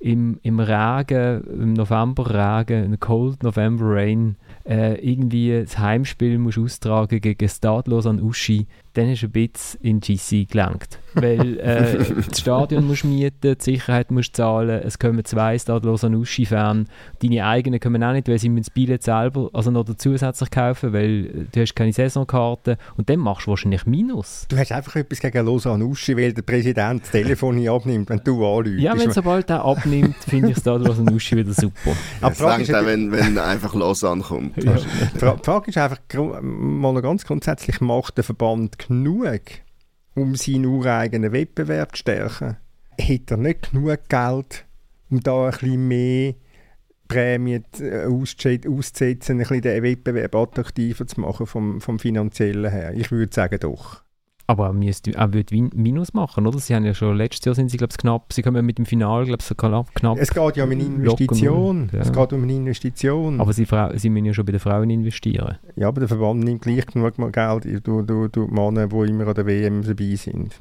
im, 0.01 0.39
im 0.41 0.59
Regen, 0.59 1.43
im 1.43 1.73
Novemberregen, 1.73 2.85
in 2.85 2.99
Cold 2.99 3.43
November 3.43 3.85
Rain, 3.85 4.35
äh, 4.67 4.95
irgendwie 4.95 5.61
das 5.61 5.77
Heimspiel 5.77 6.39
musst 6.39 6.57
austragen 6.57 7.21
gegen 7.21 7.47
Stadlos 7.47 8.07
an 8.07 8.19
Uschi, 8.19 8.65
dann 8.93 9.09
hast 9.09 9.21
du 9.21 9.27
ein 9.27 9.31
bisschen 9.31 9.81
in 9.81 9.99
GC 9.99 10.49
gelangt. 10.49 10.99
Weil 11.13 11.59
äh, 11.59 11.97
das 12.29 12.39
Stadion 12.39 12.87
musst 12.87 13.03
mieten, 13.03 13.55
die 13.57 13.63
Sicherheit 13.63 14.11
musst 14.11 14.35
zahlen, 14.35 14.81
es 14.83 14.99
kommen 14.99 15.23
zwei 15.25 15.57
Stadlos 15.57 16.03
an 16.03 16.15
Uschi-Fans, 16.15 16.89
deine 17.21 17.45
eigenen 17.45 17.79
kommen 17.79 18.03
auch 18.03 18.13
nicht, 18.13 18.27
weil 18.27 18.39
sie 18.39 18.49
müssen 18.49 18.63
das 18.63 18.69
Billett 18.69 19.03
selber 19.03 19.49
also 19.53 19.71
noch 19.71 19.85
zusätzlich 19.95 20.49
kaufen, 20.51 20.93
weil 20.93 21.47
du 21.51 21.61
hast 21.61 21.75
keine 21.75 21.93
Saisonkarte 21.93 22.77
und 22.97 23.09
dann 23.09 23.19
machst 23.19 23.47
du 23.47 23.51
wahrscheinlich 23.51 23.85
Minus. 23.85 24.45
Du 24.49 24.57
hast 24.57 24.71
einfach 24.71 24.95
etwas 24.97 25.19
gegen 25.19 25.45
Lausanne 25.45 25.85
Uschi, 25.85 26.15
weil 26.15 26.33
der 26.33 26.41
Präsident 26.41 27.03
das 27.03 27.11
Telefon 27.11 27.55
nicht 27.55 27.69
abnimmt, 27.69 28.09
wenn 28.09 28.21
du 28.23 28.45
anrufst. 28.45 28.79
Ja, 28.79 28.97
wenn 28.97 29.11
sobald 29.11 29.49
er 29.49 29.65
abnimmt, 29.65 30.15
finde 30.17 30.51
ich 30.51 30.57
Stadlos 30.57 30.99
an 30.99 31.13
Uschi 31.13 31.37
wieder 31.37 31.53
super. 31.53 31.91
Aber 32.21 32.35
ja, 32.35 32.57
es 32.57 32.73
auch, 32.73 32.85
wenn, 32.85 33.11
wenn 33.11 33.37
einfach 33.37 33.73
Lausanne 33.73 34.21
kommt. 34.21 34.63
Ja. 34.63 34.75
Die 34.75 35.43
Frage 35.43 35.69
ist 35.69 35.77
einfach 35.77 35.99
mal 36.41 37.01
ganz 37.01 37.25
grundsätzlich, 37.25 37.81
macht 37.81 38.17
der 38.17 38.23
Verband 38.23 38.77
genug, 38.87 39.41
um 40.15 40.35
seinen 40.35 40.65
ureigenen 40.65 41.31
Wettbewerb 41.31 41.95
zu 41.95 42.01
stärken? 42.01 42.57
Hat 42.99 43.31
er 43.31 43.37
nicht 43.37 43.71
genug 43.71 44.09
Geld, 44.09 44.65
um 45.09 45.19
da 45.21 45.45
ein 45.45 45.51
bisschen 45.51 45.87
mehr 45.87 46.33
Prämien 47.07 47.65
äh, 47.79 48.05
auszusetzen, 48.05 49.35
ein 49.35 49.37
bisschen 49.39 49.61
den 49.61 49.83
Wettbewerb 49.83 50.35
attraktiver 50.35 51.05
zu 51.07 51.19
machen 51.21 51.45
vom, 51.45 51.81
vom 51.81 51.99
finanziellen 51.99 52.71
her? 52.71 52.93
Ich 52.95 53.11
würde 53.11 53.33
sagen 53.33 53.59
doch. 53.59 54.03
Aber 54.51 54.65
er, 54.65 54.73
müsste, 54.73 55.13
er 55.13 55.33
würde 55.33 55.55
Minus 55.73 56.13
machen, 56.13 56.45
oder? 56.45 56.59
Sie 56.59 56.75
haben 56.75 56.83
ja 56.83 56.93
schon 56.93 57.15
letztes 57.15 57.45
Jahr 57.45 57.55
sind 57.55 57.71
sie, 57.71 57.77
glaube 57.77 57.93
knapp, 57.97 58.33
sie 58.33 58.41
kommen 58.41 58.65
mit 58.65 58.77
dem 58.77 58.85
Finale, 58.85 59.25
glaube 59.25 59.41
so 59.41 59.55
knapp. 59.55 59.87
Es 60.17 60.29
geht 60.29 60.57
ja 60.57 60.65
um 60.65 60.71
eine 60.71 60.83
Investition. 60.83 61.89
Ja. 61.93 61.99
Es 61.99 62.11
geht 62.11 62.33
um 62.33 62.43
eine 62.43 62.53
Investition. 62.53 63.39
Aber 63.39 63.53
sie, 63.53 63.65
sie 63.95 64.09
müssen 64.09 64.25
ja 64.25 64.33
schon 64.33 64.43
bei 64.43 64.51
den 64.51 64.59
Frauen 64.59 64.89
investieren. 64.89 65.57
Ja, 65.77 65.87
aber 65.87 66.01
der 66.01 66.09
Verband 66.09 66.43
nimmt 66.43 66.63
gleich 66.63 66.85
genug 66.85 67.15
Geld 67.31 67.87
durch 67.87 68.31
die 68.31 68.39
Männer, 68.39 68.87
die 68.87 69.09
immer 69.09 69.27
an 69.27 69.35
der 69.35 69.45
WM 69.45 69.83
dabei 69.83 70.15
sind. 70.15 70.59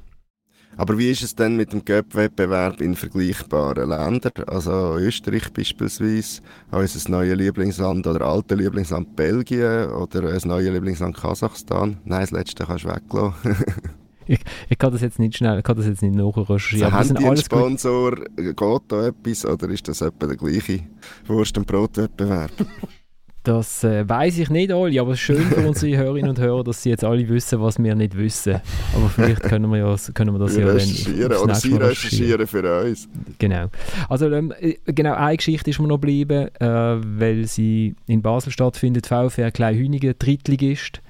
Aber 0.81 0.97
wie 0.97 1.11
ist 1.11 1.23
es 1.23 1.35
denn 1.35 1.57
mit 1.57 1.75
dem 1.75 1.85
Cup-Wettbewerb 1.85 2.81
in 2.81 2.97
vergleichbaren 2.97 3.91
Ländern? 3.91 4.33
Also 4.47 4.97
Österreich 4.97 5.53
beispielsweise, 5.53 6.41
unser 6.71 7.11
neues 7.11 7.37
Lieblingsland 7.37 8.07
oder 8.07 8.25
alte 8.25 8.55
Lieblingsland 8.55 9.15
Belgien 9.15 9.91
oder 9.91 10.33
ein 10.33 10.41
neues 10.43 10.73
Lieblingsland 10.73 11.15
Kasachstan. 11.15 11.99
Nein, 12.07 12.23
das 12.23 12.31
letzte 12.31 12.65
kannst 12.65 12.85
du 12.85 12.89
weglassen. 12.89 13.57
ich, 14.27 14.41
ich 14.71 14.79
kann 14.79 14.91
das 14.91 15.03
jetzt 15.03 15.19
nicht 15.19 15.37
schnell, 15.37 15.59
ich 15.59 15.65
kann 15.65 15.77
das 15.77 15.85
jetzt 15.85 16.01
nicht 16.01 16.15
nachrecherchieren. 16.15 16.95
Also 16.95 17.11
haben 17.11 17.19
die 17.19 17.27
einen 17.27 17.37
Sponsor, 17.37 18.15
geht 18.37 18.83
da 18.89 19.09
etwas 19.09 19.45
oder 19.45 19.69
ist 19.69 19.87
das 19.87 20.01
etwa 20.01 20.29
der 20.29 20.37
gleiche 20.39 20.81
Wurst- 21.27 21.59
und 21.59 21.67
Brotwettbewerb? 21.67 22.53
Das 23.43 23.85
äh, 23.85 24.07
weiß 24.07 24.39
ich 24.39 24.51
nicht 24.51 24.71
alle, 24.71 25.01
aber 25.01 25.13
es 25.13 25.19
ist 25.19 25.25
schön 25.25 25.43
für 25.45 25.67
unsere 25.67 25.97
Hörerinnen 26.03 26.31
und 26.31 26.39
Hörer, 26.39 26.63
dass 26.63 26.83
sie 26.83 26.91
jetzt 26.91 27.05
alle 27.05 27.27
wissen, 27.27 27.61
was 27.61 27.79
wir 27.79 27.95
nicht 27.95 28.17
wissen. 28.17 28.61
Aber 28.95 29.09
vielleicht 29.09 29.43
können 29.43 29.71
wir, 29.71 29.79
ja, 29.79 29.97
können 30.13 30.35
wir 30.35 30.39
das 30.39 30.57
wir 30.57 30.67
ja 30.67 30.73
recherchieren 30.73 31.37
oder 31.39 31.55
sie 31.55 31.75
recherchieren 31.75 32.47
für 32.47 32.83
uns. 32.83 33.09
Genau. 33.39 33.67
Also 34.11 34.31
ähm, 34.31 34.53
äh, 34.61 34.75
genau 34.85 35.15
eine 35.15 35.39
Geschichte 35.39 35.71
ist 35.71 35.81
mir 35.81 35.89
noch 35.89 35.97
geblieben, 35.97 36.49
äh, 36.61 36.67
weil 36.67 37.47
sie 37.47 37.95
in 38.07 38.21
Basel 38.21 38.53
stattfindet. 38.53 39.07
VfR 39.07 39.51
Kleinhünigen, 39.51 40.15
Drittligist. 40.19 41.01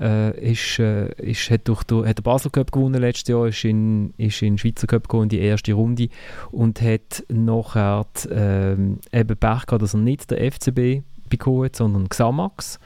Äh, 0.00 0.50
ist, 0.52 0.80
äh, 0.80 1.12
ist, 1.22 1.50
hat, 1.50 1.68
durch, 1.68 1.84
durch, 1.84 2.08
hat 2.08 2.18
der 2.18 2.22
Basel 2.24 2.50
Cup 2.50 2.72
gewonnen 2.72 3.00
letztes 3.00 3.28
Jahr, 3.28 3.46
ist 3.46 3.64
in, 3.64 4.12
ist 4.16 4.42
in 4.42 4.54
den 4.54 4.58
Schweizer 4.58 4.88
Cup 4.88 5.12
in 5.14 5.28
die 5.28 5.38
erste 5.38 5.72
Runde 5.72 6.08
und 6.50 6.80
hat 6.82 7.24
nachher 7.28 8.04
äh, 8.28 8.72
eben 8.72 9.36
Pech 9.36 9.66
gehabt, 9.66 9.82
dass 9.82 9.94
er 9.94 10.00
nicht 10.00 10.32
der 10.32 10.50
FCB 10.50 11.04
bekommen, 11.28 11.70
sondern 11.72 12.08
Xamax. 12.08 12.78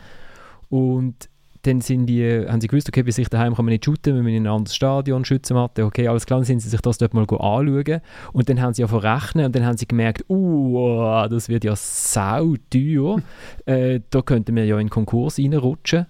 Und 0.68 1.28
dann 1.62 1.80
sind 1.80 2.07
die, 2.07 2.47
haben 2.49 2.61
sie 2.61 2.68
gewusst, 2.68 2.89
okay, 2.89 3.03
bei 3.03 3.11
sich 3.11 3.28
daheim 3.28 3.55
kann 3.55 3.64
man 3.64 3.72
nicht 3.72 3.84
shooten, 3.84 4.14
wir 4.14 4.22
müssen 4.22 4.36
in 4.36 4.47
ein 4.47 4.53
anderes 4.53 4.74
Stadion, 4.76 5.24
Schützenmatte, 5.24 5.84
okay, 5.84 6.09
alles 6.09 6.24
klar, 6.24 6.39
dann 6.39 6.45
sind 6.45 6.61
sie 6.61 6.68
sich 6.68 6.80
das 6.80 6.99
dort 6.99 7.14
mal 7.14 7.22
anschauen. 7.22 8.01
Und 8.32 8.49
dann 8.49 8.61
haben 8.61 8.74
sie 8.74 8.82
ja 8.82 8.89
verrechnet 8.89 9.47
und 9.47 9.57
dann 9.57 9.66
haben 9.66 9.76
sie 9.76 9.89
gemerkt, 9.89 10.24
uh, 10.28 11.26
das 11.28 11.49
wird 11.49 11.64
ja 11.64 11.74
sau 11.74 12.55
teuer, 12.70 13.20
äh, 13.66 14.01
da 14.11 14.22
könnten 14.22 14.55
wir 14.55 14.64
ja 14.64 14.78
in 14.78 14.86
den 14.86 14.91
Konkurs 14.91 15.39
reinrutschen, 15.39 16.07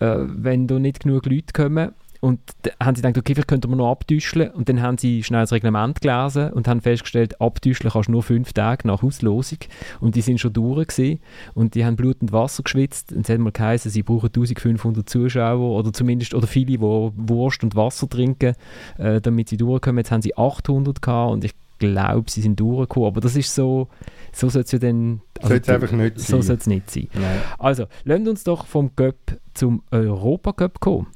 äh, 0.00 0.16
wenn 0.18 0.66
da 0.66 0.78
nicht 0.78 1.00
genug 1.00 1.26
Leute 1.26 1.52
kommen 1.52 1.92
und 2.22 2.38
dann 2.62 2.74
haben 2.80 2.94
sie 2.94 3.02
gedacht, 3.02 3.18
okay, 3.18 3.34
vielleicht 3.34 3.48
könnten 3.48 3.68
wir 3.68 3.74
noch 3.74 3.90
abtüscheln. 3.90 4.52
Und 4.52 4.68
dann 4.68 4.80
haben 4.80 4.96
sie 4.96 5.24
schnell 5.24 5.40
das 5.40 5.50
Reglement 5.50 6.00
gelesen 6.00 6.52
und 6.52 6.68
haben 6.68 6.80
festgestellt, 6.80 7.40
abtüscheln 7.40 7.90
kannst 7.90 8.06
du 8.06 8.12
nur 8.12 8.22
fünf 8.22 8.52
Tage 8.52 8.86
nach 8.86 9.02
Auslosung. 9.02 9.58
Und 9.98 10.14
die 10.14 10.20
sind 10.20 10.38
schon 10.38 10.52
durch 10.52 10.86
gewesen. 10.86 11.18
Und 11.54 11.74
die 11.74 11.84
haben 11.84 11.96
Blut 11.96 12.18
und 12.20 12.30
Wasser 12.30 12.62
geschwitzt. 12.62 13.12
Und 13.12 13.22
es 13.22 13.28
hat 13.28 13.40
mal 13.40 13.50
geheißen, 13.50 13.90
sie 13.90 14.04
brauchen 14.04 14.28
1500 14.28 15.10
Zuschauer 15.10 15.76
oder 15.76 15.92
zumindest, 15.92 16.32
oder 16.34 16.46
viele, 16.46 16.66
die 16.66 16.80
Wurst 16.80 17.64
und 17.64 17.74
Wasser 17.74 18.08
trinken, 18.08 18.54
äh, 18.98 19.20
damit 19.20 19.48
sie 19.48 19.56
durchkommen. 19.56 19.98
Jetzt 19.98 20.12
haben 20.12 20.22
sie 20.22 20.36
800 20.38 21.02
gehabt 21.02 21.32
und 21.32 21.42
ich 21.42 21.54
glaube, 21.80 22.30
sie 22.30 22.42
sind 22.42 22.60
durchgekommen. 22.60 23.08
Aber 23.08 23.20
das 23.20 23.34
ist 23.34 23.52
so, 23.52 23.88
so 24.32 24.48
soll 24.48 24.62
es 24.62 24.70
ja 24.70 24.78
dann... 24.78 25.22
Also 25.40 25.56
soll 25.60 25.74
einfach 25.74 25.90
nicht 25.90 26.20
so 26.20 26.36
sein. 26.36 26.42
soll 26.42 26.56
es 26.56 26.66
nicht 26.68 26.88
sein. 26.88 27.08
Nein. 27.14 27.40
Also, 27.58 27.86
lasst 28.04 28.28
uns 28.28 28.44
doch 28.44 28.66
vom 28.66 28.92
Göpp 28.94 29.40
zum 29.54 29.82
Europacup 29.90 30.78
kommen. 30.78 31.08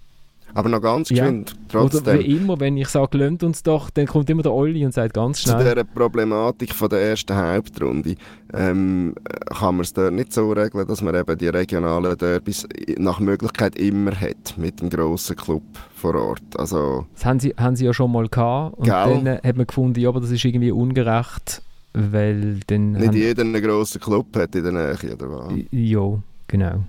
Aber 0.57 0.71
noch 0.71 0.81
ganz 0.81 1.11
Ja. 1.11 1.25
geschwind, 1.25 1.55
trotzdem. 1.69 2.03
Oder 2.17 2.19
wie 2.19 2.35
immer, 2.37 2.59
wenn 2.59 2.79
ich 2.79 2.89
sage, 2.89 3.19
lönt 3.19 3.43
uns 3.43 3.63
doch, 3.63 3.91
dann 3.91 4.07
kommt 4.07 4.31
immer 4.31 4.43
der 4.43 4.55
Olli 4.55 4.87
und 4.87 4.93
sagt 4.95 5.13
ganz 5.13 5.43
Zu 5.43 5.51
schnell. 5.51 5.65
dieser 5.65 5.85
Problematik 5.85 6.73
von 6.73 6.89
der 6.89 7.01
ersten 7.11 7.37
Hauptrunde 7.37 8.15
ähm, 8.55 9.15
kann 9.55 9.75
man 9.77 9.83
es 9.83 9.93
dort 9.93 10.15
nicht 10.15 10.33
so 10.33 10.51
regeln, 10.53 10.87
dass 10.87 11.03
man 11.03 11.15
eben 11.15 11.37
die 11.37 11.49
regionalen 11.49 12.17
Derbys 12.17 12.67
nach 12.97 13.21
Möglichkeit 13.21 13.77
immer 13.79 14.13
hat 14.19 14.55
mit 14.57 14.81
dem 14.81 14.89
grossen 14.89 15.37
Club 15.37 15.63
vor 15.95 16.15
Ort. 16.15 16.41
Also 16.57 17.05
Das 17.15 17.27
haben 17.27 17.39
sie, 17.39 17.55
haben 17.59 17.77
sie 17.77 17.85
ja 17.85 17.93
schon 17.93 18.11
mal 18.11 18.27
gehabt. 18.27 18.79
Und 18.79 18.85
Gell? 18.87 18.93
dann 18.95 19.27
äh, 19.27 19.41
hat 19.45 19.57
man 19.59 19.67
gefunden, 19.67 20.01
ja, 20.01 20.09
aber 20.09 20.21
das 20.21 20.31
ist 20.31 20.43
irgendwie 20.43 20.71
ungerecht, 20.71 21.61
weil 21.93 22.61
dann... 22.67 22.93
nicht 22.93 23.15
jeder 23.15 23.43
einen 23.43 23.63
grossen 23.63 24.01
Club 24.01 24.35
hat 24.35 24.55
in 24.55 24.63
der 24.65 24.73
Nähe, 24.73 25.15
oder 25.15 25.31
was? 25.31 25.53
Ja, 25.71 26.19
genau. 26.49 26.85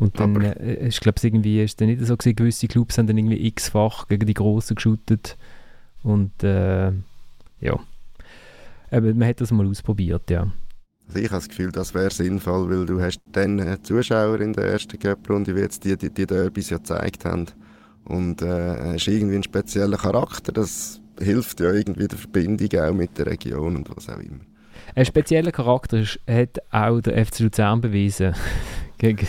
Und 0.00 0.18
dann 0.18 0.36
Aber- 0.36 0.60
äh, 0.60 0.88
ich 0.88 0.98
glaube, 0.98 1.20
irgendwie 1.22 1.62
ist 1.62 1.80
dann 1.80 1.88
nicht 1.88 2.04
so 2.04 2.16
gewesen, 2.16 2.34
gewisse 2.34 2.66
Clubs 2.66 2.98
haben 2.98 3.06
dann 3.06 3.18
irgendwie 3.18 3.46
x-fach 3.46 4.08
gegen 4.08 4.26
die 4.26 4.34
Grossen 4.34 4.74
geschootet. 4.74 5.36
Und 6.02 6.42
äh, 6.42 6.90
ja. 7.60 7.78
Aber 8.90 9.14
man 9.14 9.28
hat 9.28 9.40
das 9.40 9.52
mal 9.52 9.66
ausprobiert, 9.68 10.28
ja. 10.30 10.50
Also 11.06 11.18
ich 11.18 11.26
habe 11.30 11.36
das 11.40 11.48
Gefühl, 11.48 11.70
das 11.70 11.92
wäre 11.94 12.10
sinnvoll, 12.10 12.70
weil 12.70 12.86
du 12.86 13.00
hast 13.00 13.20
dann 13.30 13.58
äh, 13.58 13.80
Zuschauer 13.82 14.40
in 14.40 14.52
der 14.52 14.64
ersten 14.72 14.98
Cup-Runde, 14.98 15.54
wie 15.54 15.60
jetzt 15.60 15.84
die, 15.84 15.96
die, 15.96 16.10
die 16.10 16.26
Derbys 16.26 16.70
ja 16.70 16.78
gezeigt 16.78 17.24
haben. 17.24 17.46
Und 18.04 18.42
äh, 18.42 18.46
hast 18.94 19.06
irgendwie 19.06 19.34
einen 19.34 19.42
speziellen 19.44 19.98
Charakter, 19.98 20.50
das 20.52 21.00
hilft 21.20 21.60
ja 21.60 21.72
irgendwie 21.72 22.08
der 22.08 22.18
Verbindung 22.18 22.80
auch 22.80 22.94
mit 22.94 23.18
der 23.18 23.26
Region 23.26 23.76
und 23.76 23.94
was 23.94 24.08
auch 24.08 24.18
immer. 24.18 24.40
Ein 24.94 25.04
spezieller 25.04 25.52
Charakter 25.52 25.98
ist, 25.98 26.18
hat 26.26 26.58
auch 26.70 27.00
der 27.00 27.24
FC 27.26 27.40
Luzern 27.40 27.80
bewiesen 27.80 28.34
gegen 28.98 29.26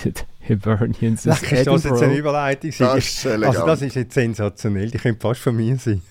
Hibernians 0.56 1.28
aus 1.28 1.42
Das 1.42 1.52
ist 1.52 1.68
das 1.68 1.84
jetzt 1.84 2.04
eine. 2.04 2.16
Überleitung. 2.16 2.72
Das 2.78 2.98
ist 2.98 3.28
also 3.28 3.66
das 3.66 3.82
ist 3.82 3.96
jetzt 3.96 4.14
sensationell. 4.14 4.90
Die 4.92 4.98
könnte 4.98 5.20
fast 5.22 5.42
von 5.42 5.56
mir 5.56 5.76
sein. 5.78 6.02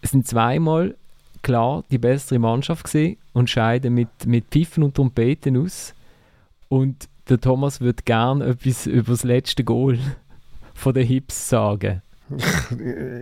Es 0.00 0.10
sind 0.12 0.26
zweimal 0.26 0.94
klar 1.42 1.84
die 1.90 1.98
bessere 1.98 2.38
Mannschaft 2.38 2.84
gesehen 2.84 3.16
und 3.32 3.50
scheiden 3.50 3.94
mit, 3.94 4.26
mit 4.26 4.46
Pfiffen 4.50 4.82
und 4.82 4.94
Trompeten 4.94 5.56
aus. 5.56 5.94
Und 6.68 7.08
der 7.28 7.40
Thomas 7.40 7.80
würde 7.80 8.02
gern 8.04 8.40
etwas 8.40 8.86
über 8.86 9.12
das 9.12 9.24
letzte 9.24 9.64
Goal 9.64 9.98
von 10.74 10.94
den 10.94 11.06
Hips 11.06 11.48
sagen. 11.48 12.02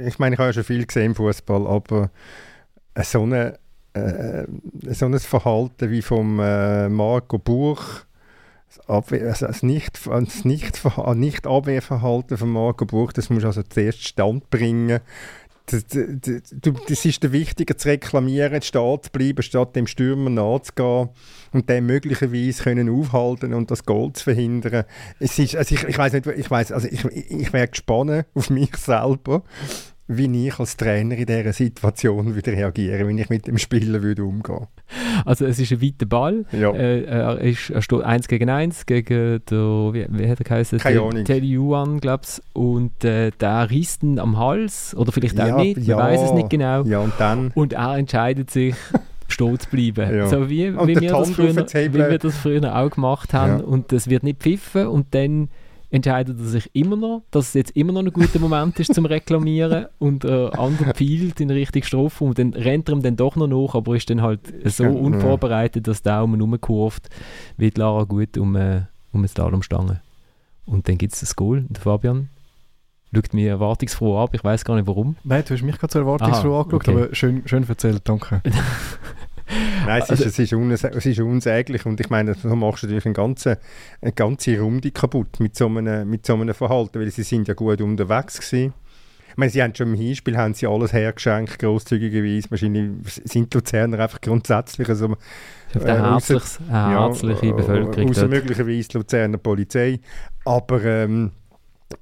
ich 0.07 0.19
meine, 0.19 0.35
ich 0.35 0.39
habe 0.39 0.49
ja 0.49 0.53
schon 0.53 0.65
viel 0.65 0.85
gesehen 0.85 1.07
im 1.07 1.15
Fußball, 1.15 1.67
aber 1.67 2.11
so, 3.03 3.23
eine, 3.23 3.59
äh, 3.95 4.45
so 4.93 5.07
ein 5.07 5.19
Verhalten 5.19 5.91
wie 5.91 6.03
vom 6.03 6.41
äh, 6.41 6.89
Marco 6.89 7.39
Buch, 7.39 7.85
Abwehr, 8.87 9.29
also 9.29 9.47
das 9.47 9.63
nicht, 9.63 10.07
das 10.07 10.45
nicht, 10.45 10.87
Abwehrverhalten 10.87 12.37
von 12.37 12.51
Marco 12.51 12.87
Buch, 12.87 13.13
das 13.13 13.31
muss 13.31 13.45
also 13.45 13.63
zuerst 13.63 14.03
Stand 14.07 14.51
bringen. 14.51 15.01
Das, 15.67 15.85
das, 15.85 16.55
das 16.89 17.05
ist 17.05 17.25
der 17.25 17.33
wichtiger 17.33 17.77
zu 17.77 17.89
reklamieren, 17.89 18.63
stehen 18.63 19.03
zu 19.03 19.11
bleiben, 19.11 19.43
statt 19.43 19.75
dem 19.75 19.89
Stürmer 19.89 20.31
nachzugehen 20.31 21.09
und 21.53 21.69
den 21.69 21.87
möglicherweise 21.87 22.63
können 22.63 22.89
aufhalten 22.89 23.53
und 23.53 23.73
das 23.73 23.85
Goal 23.85 24.13
zu 24.13 24.23
verhindern. 24.23 24.85
Es 25.19 25.37
ist, 25.41 25.57
also 25.57 25.75
ich, 25.75 25.83
ich 25.83 25.99
weiß 25.99 26.13
nicht, 26.13 26.27
ich 26.27 26.49
weiß, 26.49 26.71
also 26.71 26.87
ich, 26.87 27.05
ich 27.05 27.53
wäre 27.53 27.67
gespannt 27.67 28.27
auf 28.35 28.49
mich 28.49 28.77
selber, 28.77 29.43
wie 30.09 30.47
ich 30.47 30.59
als 30.61 30.77
Trainer 30.77 31.17
in 31.17 31.27
dieser 31.27 31.53
Situation 31.53 32.35
würde 32.35 32.53
reagieren, 32.53 33.09
wenn 33.09 33.19
ich 33.19 33.29
mit 33.29 33.47
dem 33.49 33.59
Spieler 33.59 34.03
würde 34.03 34.25
umgehen. 34.25 34.67
Also 35.25 35.47
es 35.47 35.59
ist 35.59 35.73
ein 35.73 35.83
weiter 35.83 36.07
Ball. 36.07 36.45
Ja. 36.53 36.73
Äh, 36.73 37.05
er, 37.05 37.39
ist, 37.41 37.71
er 37.71 37.83
steht 37.83 38.03
1 38.03 38.29
gegen 38.29 38.49
1 38.49 38.87
gegen 38.87 39.41
der, 39.51 39.59
wie, 39.59 40.07
wie 40.09 40.29
hat 40.29 40.39
er 40.39 40.45
geheißen? 40.45 40.79
Keine 40.79 41.01
Ahnung. 41.01 41.25
Teddy 41.25 41.57
Yuan, 41.57 41.99
glaube 41.99 42.23
ich. 42.25 42.41
Und 42.55 43.05
äh, 43.05 43.33
der 43.41 43.69
reißt 43.71 44.05
ihn 44.05 44.19
am 44.21 44.39
Hals, 44.39 44.95
oder 44.97 45.11
vielleicht 45.11 45.41
auch 45.41 45.47
Ja, 45.47 45.57
nicht, 45.57 45.79
ja. 45.79 45.97
man 45.97 46.07
weiß 46.13 46.23
es 46.23 46.33
nicht 46.33 46.51
genau. 46.51 46.85
Ja, 46.85 47.01
und 47.01 47.15
dann 47.19 47.51
Und 47.55 47.73
er 47.73 47.97
entscheidet 47.97 48.51
sich, 48.51 48.77
stehen 49.29 49.59
zu 49.59 49.69
bleiben. 49.71 50.15
Ja. 50.17 50.29
So 50.29 50.49
wie, 50.49 50.73
wie, 50.87 50.95
den 50.95 51.03
wir 51.03 51.25
früher, 51.25 51.57
wie 51.57 51.95
wir 51.95 52.19
das 52.19 52.37
früher 52.37 52.77
auch 52.77 52.91
gemacht 52.91 53.35
haben. 53.35 53.61
Und 53.61 53.91
das 53.91 54.09
wird 54.09 54.23
nicht 54.23 54.39
pfiffen 54.41 54.87
und 54.87 55.15
dann 55.15 55.49
entscheidet 55.97 56.39
er 56.39 56.45
sich 56.45 56.71
immer 56.75 56.97
noch, 56.97 57.23
dass 57.31 57.49
es 57.49 57.55
jetzt 57.55 57.71
immer 57.77 57.93
noch 57.93 58.03
ein 58.03 58.13
guter 58.13 58.39
Moment 58.39 58.79
ist 58.79 58.95
zum 58.95 59.07
Reklamieren 59.07 59.87
und 59.99 60.25
äh, 60.25 60.51
andere 60.51 60.95
pfeilt 60.95 61.41
in 61.41 61.51
Richtung 61.51 61.83
Strophe 61.83 62.25
und 62.25 62.39
dann 62.39 62.53
rennt 62.53 62.89
er 62.89 62.95
ihm 62.95 63.03
dann 63.03 63.17
doch 63.17 63.35
noch 63.37 63.49
nach, 63.49 63.75
aber 63.75 63.97
ist 63.97 64.09
dann 64.11 64.23
halt 64.23 64.41
so 64.65 64.85
unvorbereitet, 64.85 65.89
dass 65.89 66.03
der 66.03 66.23
um 66.23 66.35
ihn 66.35 66.41
herumkurvt, 66.41 67.09
wie 67.57 67.71
die 67.71 67.81
Lara 67.81 68.05
gut 68.05 68.37
um, 68.39 68.55
äh, 68.57 68.83
um 69.13 69.21
eine 69.21 69.29
Slalomstange. 69.29 70.01
Und 70.67 70.89
dann 70.89 70.99
gibt 70.99 71.15
es 71.15 71.21
das 71.21 71.35
Goal. 71.35 71.65
Der 71.69 71.81
Fabian 71.81 72.29
schaut 73.15 73.33
mich 73.33 73.47
erwartungsfroh 73.47 74.19
ab, 74.19 74.31
ich 74.35 74.45
weiß 74.45 74.65
gar 74.65 74.75
nicht 74.77 74.87
warum. 74.87 75.17
Nein, 75.25 75.43
du 75.47 75.55
hast 75.55 75.63
mich 75.63 75.79
gerade 75.79 75.93
zur 75.93 76.03
Erwartungsfroh 76.03 76.53
Aha, 76.53 76.63
angeschaut, 76.63 76.89
okay. 76.89 76.91
aber 76.91 77.15
schön, 77.15 77.43
schön 77.47 77.67
erzählt, 77.67 78.03
danke. 78.05 78.43
Nein, 79.87 80.03
es, 80.03 80.11
Also- 80.11 80.25
ist, 80.25 80.39
es, 80.39 80.53
ist 80.53 80.85
es 80.85 81.07
ist 81.07 81.21
unsäglich 81.21 81.87
und 81.87 82.01
ich 82.01 82.11
meine, 82.11 82.35
so 82.35 82.55
machst 82.57 82.83
du 82.83 82.87
natürlich 82.87 83.07
eine 83.07 83.15
ganze, 83.15 83.59
eine 84.01 84.13
ganze 84.13 84.59
Runde 84.59 84.91
kaputt 84.91 85.39
mit 85.41 85.57
so, 85.57 85.67
einem, 85.67 86.09
mit 86.09 86.27
so 86.27 86.35
einem 86.35 86.55
Verhalten, 86.55 87.01
weil 87.01 87.11
sie 87.11 87.23
sind 87.23 87.49
ja 87.49 87.55
gut 87.55 87.81
unterwegs 87.81 88.41
gewesen. 88.41 88.75
Ich 89.31 89.39
meine, 89.39 89.51
sie 89.51 89.63
haben 89.63 89.75
schon 89.75 89.89
im 89.89 89.95
Hinspiel 89.95 90.37
haben 90.39 90.55
sie 90.55 90.67
alles 90.67 90.95
hergeschenkt, 90.95 91.59
grosszügigerweise. 91.59 92.51
Wahrscheinlich 92.51 92.91
sind 93.25 93.53
Luzerner 93.53 93.99
einfach 93.99 94.23
grundsätzlich 94.23 94.89
so, 94.89 95.15
Ist 95.73 95.77
auf 95.77 95.85
der 95.85 95.95
Äh, 95.95 95.99
eine 95.99 96.91
herzliche 96.91 97.47
äh, 97.49 97.53
Bevölkerung 97.53 98.09
Außer 98.09 98.29
möglicherweise 98.29 98.89
Luzerner 98.95 99.37
Polizei. 99.37 100.01
Aber 100.47 100.83
ähm, 100.85 101.33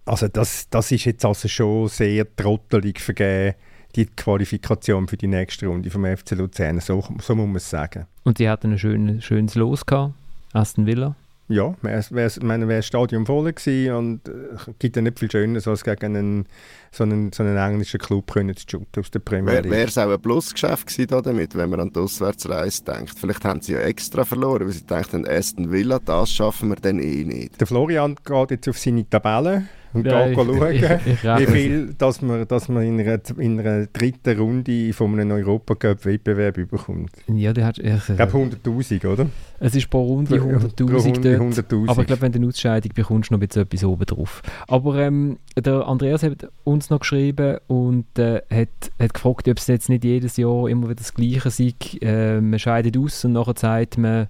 also 0.05 0.28
das, 0.28 0.68
das 0.70 0.92
ist 0.92 1.07
jetzt 1.07 1.24
also 1.24 1.49
schon 1.49 1.88
sehr 1.88 2.24
trottelig 2.36 3.01
vergeben, 3.01 3.57
die 3.97 4.07
Qualifikation 4.07 5.09
für 5.09 5.16
die 5.16 5.26
nächste 5.26 5.66
Runde 5.66 5.90
vom 5.90 6.05
FC 6.05 6.32
Luzern. 6.32 6.80
So, 6.80 7.05
so 7.20 7.34
muss 7.34 7.47
man 7.47 7.57
es 7.57 7.70
sagen. 7.70 8.07
Und 8.24 8.38
die 8.38 8.49
hatten 8.49 8.72
ein 8.72 8.78
schönes, 8.78 9.24
schönes 9.24 9.55
Los 9.55 9.86
gehabt, 9.86 10.14
Aston 10.53 10.86
Villa. 10.86 11.16
Ja, 11.49 11.74
es 11.82 12.11
wäre 12.11 12.30
meine, 12.42 12.68
wär 12.68 12.78
das 12.78 12.86
Stadion 12.86 13.26
voll 13.26 13.53
gewesen 13.53 13.95
und 13.95 14.28
es 14.28 14.70
gibt 14.78 14.97
ja 14.97 15.03
nicht 15.03 15.18
viel 15.18 15.30
Schöneres, 15.30 15.68
als 15.68 15.84
gegen 15.84 16.16
einen, 16.16 16.47
so, 16.90 17.05
einen, 17.05 17.32
so 17.32 17.42
einen 17.42 17.59
englischen 17.59 18.01
Club 18.01 18.32
können 18.32 18.57
zu 18.57 18.64
shooten 18.66 19.01
aus 19.01 19.11
der 19.11 19.18
Premier 19.18 19.61
League. 19.61 19.70
Wäre 19.70 19.88
es 19.88 19.99
auch 19.99 20.11
ein 20.11 20.20
Plusgeschäft 20.22 20.86
gewesen 20.86 21.09
da 21.09 21.20
damit, 21.20 21.55
wenn 21.55 21.68
man 21.68 21.80
an 21.80 21.92
die 21.92 22.01
Auswärtsreise 22.01 22.84
denkt. 22.84 23.18
Vielleicht 23.18 23.45
haben 23.45 23.61
sie 23.61 23.74
ja 23.74 23.80
extra 23.80 24.24
verloren, 24.24 24.64
weil 24.64 24.72
sie 24.72 24.86
dachten, 24.86 25.28
Aston 25.28 25.70
Villa, 25.70 25.99
das 25.99 26.30
schaffen 26.32 26.70
wir 26.70 26.76
dann 26.76 26.99
eh 26.99 27.24
nicht. 27.24 27.61
Der 27.61 27.66
Florian 27.66 28.16
geht 28.24 28.51
jetzt 28.51 28.68
auf 28.68 28.78
seine 28.78 29.07
Tabelle 29.07 29.66
und 29.95 30.07
Ja, 30.07 30.26
ich- 30.26 30.34
schauen, 30.34 30.51
ich- 30.72 30.82
ich 30.82 31.22
wie 31.22 31.26
rechne- 31.28 31.47
viel 31.49 31.95
dass 31.97 32.20
man, 32.20 32.47
dass 32.47 32.68
man 32.68 32.82
in, 32.82 33.01
einer, 33.01 33.18
in 33.38 33.59
einer 33.61 33.86
dritten 33.86 34.38
Runde 34.38 34.92
von 34.92 35.18
einem 35.18 35.30
Europacup-Wettbewerb 35.30 36.59
überkommt. 36.59 37.11
Ja, 37.28 37.53
der 37.53 37.66
hat, 37.66 37.78
ich, 37.78 37.92
Ich 38.09 38.16
glaube 38.16 38.32
100'000, 38.32 39.07
oder? 39.07 39.26
es 39.61 39.74
ist 39.74 39.88
pro 39.88 40.03
Runde 40.03 40.36
Pro 40.36 40.49
100'000 40.49 41.38
Runde 41.38 41.38
dort. 41.38 41.72
100'000. 41.72 41.88
Aber 41.88 42.01
ich 42.03 42.07
glaube, 42.07 42.22
wenn 42.22 42.32
du 42.32 42.38
eine 42.38 42.49
Ausscheidung 42.49 42.90
bekommst, 42.95 43.30
noch 43.30 43.38
ein 43.40 43.47
bisschen 43.47 43.62
etwas 43.62 43.84
oben 43.84 44.05
drauf. 44.07 44.42
Aber 44.68 44.97
ähm, 44.99 45.38
der 45.57 45.86
Andreas 45.86 46.22
hat 46.22 46.49
uns 46.64 46.90
noch 46.90 47.01
geschrieben 47.01 47.59
und 47.68 48.07
äh, 48.18 48.42
hat, 48.51 48.68
hat 48.99 49.14
gefragt, 49.14 49.49
ob 49.49 49.59
es 49.59 49.66
jetzt 49.66 49.88
nicht 49.88 50.05
jedes 50.05 50.36
Jahr 50.36 50.68
immer 50.68 50.84
wieder 50.88 50.97
das 50.97 51.14
Gleiche 51.14 51.51
sei. 51.51 51.72
Äh, 52.01 52.40
man 52.40 52.59
scheidet 52.59 52.97
aus 52.99 53.24
und 53.24 53.32
nachher 53.32 53.55
sagt 53.57 53.99
man, 53.99 54.26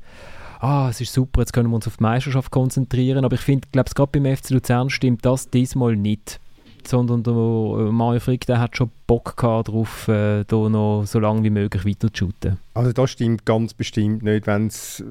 ah, 0.61 0.89
es 0.91 1.01
ist 1.01 1.13
super, 1.13 1.41
jetzt 1.41 1.53
können 1.53 1.71
wir 1.71 1.77
uns 1.77 1.87
auf 1.87 1.97
die 1.97 2.03
Meisterschaft 2.03 2.51
konzentrieren. 2.51 3.25
Aber 3.25 3.35
ich 3.35 3.41
finde, 3.41 3.69
glaube 3.73 3.91
gerade 3.95 4.21
beim 4.21 4.37
FC 4.37 4.51
Luzern 4.51 4.91
stimmt 4.91 5.25
das 5.25 5.51
diesmal 5.51 5.97
nicht. 5.97 6.41
Sondern 6.87 7.23
der 7.23 7.33
äh, 7.33 7.93
Mario 7.93 8.21
Frick, 8.21 8.45
der 8.45 8.61
hat 8.61 8.77
schon 8.77 8.91
Bock 9.07 9.39
gehabt 9.39 9.69
darauf, 9.69 10.07
äh, 10.09 10.45
da 10.45 10.69
noch 10.69 11.05
so 11.07 11.19
lange 11.19 11.43
wie 11.43 11.49
möglich 11.49 11.87
weiter 11.87 12.13
zu 12.13 12.27
shooten. 12.27 12.59
Also 12.75 12.93
das 12.93 13.11
stimmt 13.11 13.47
ganz 13.47 13.73
bestimmt 13.73 14.23
nicht, 14.23 14.47
weil 14.47 14.67
es 14.67 15.03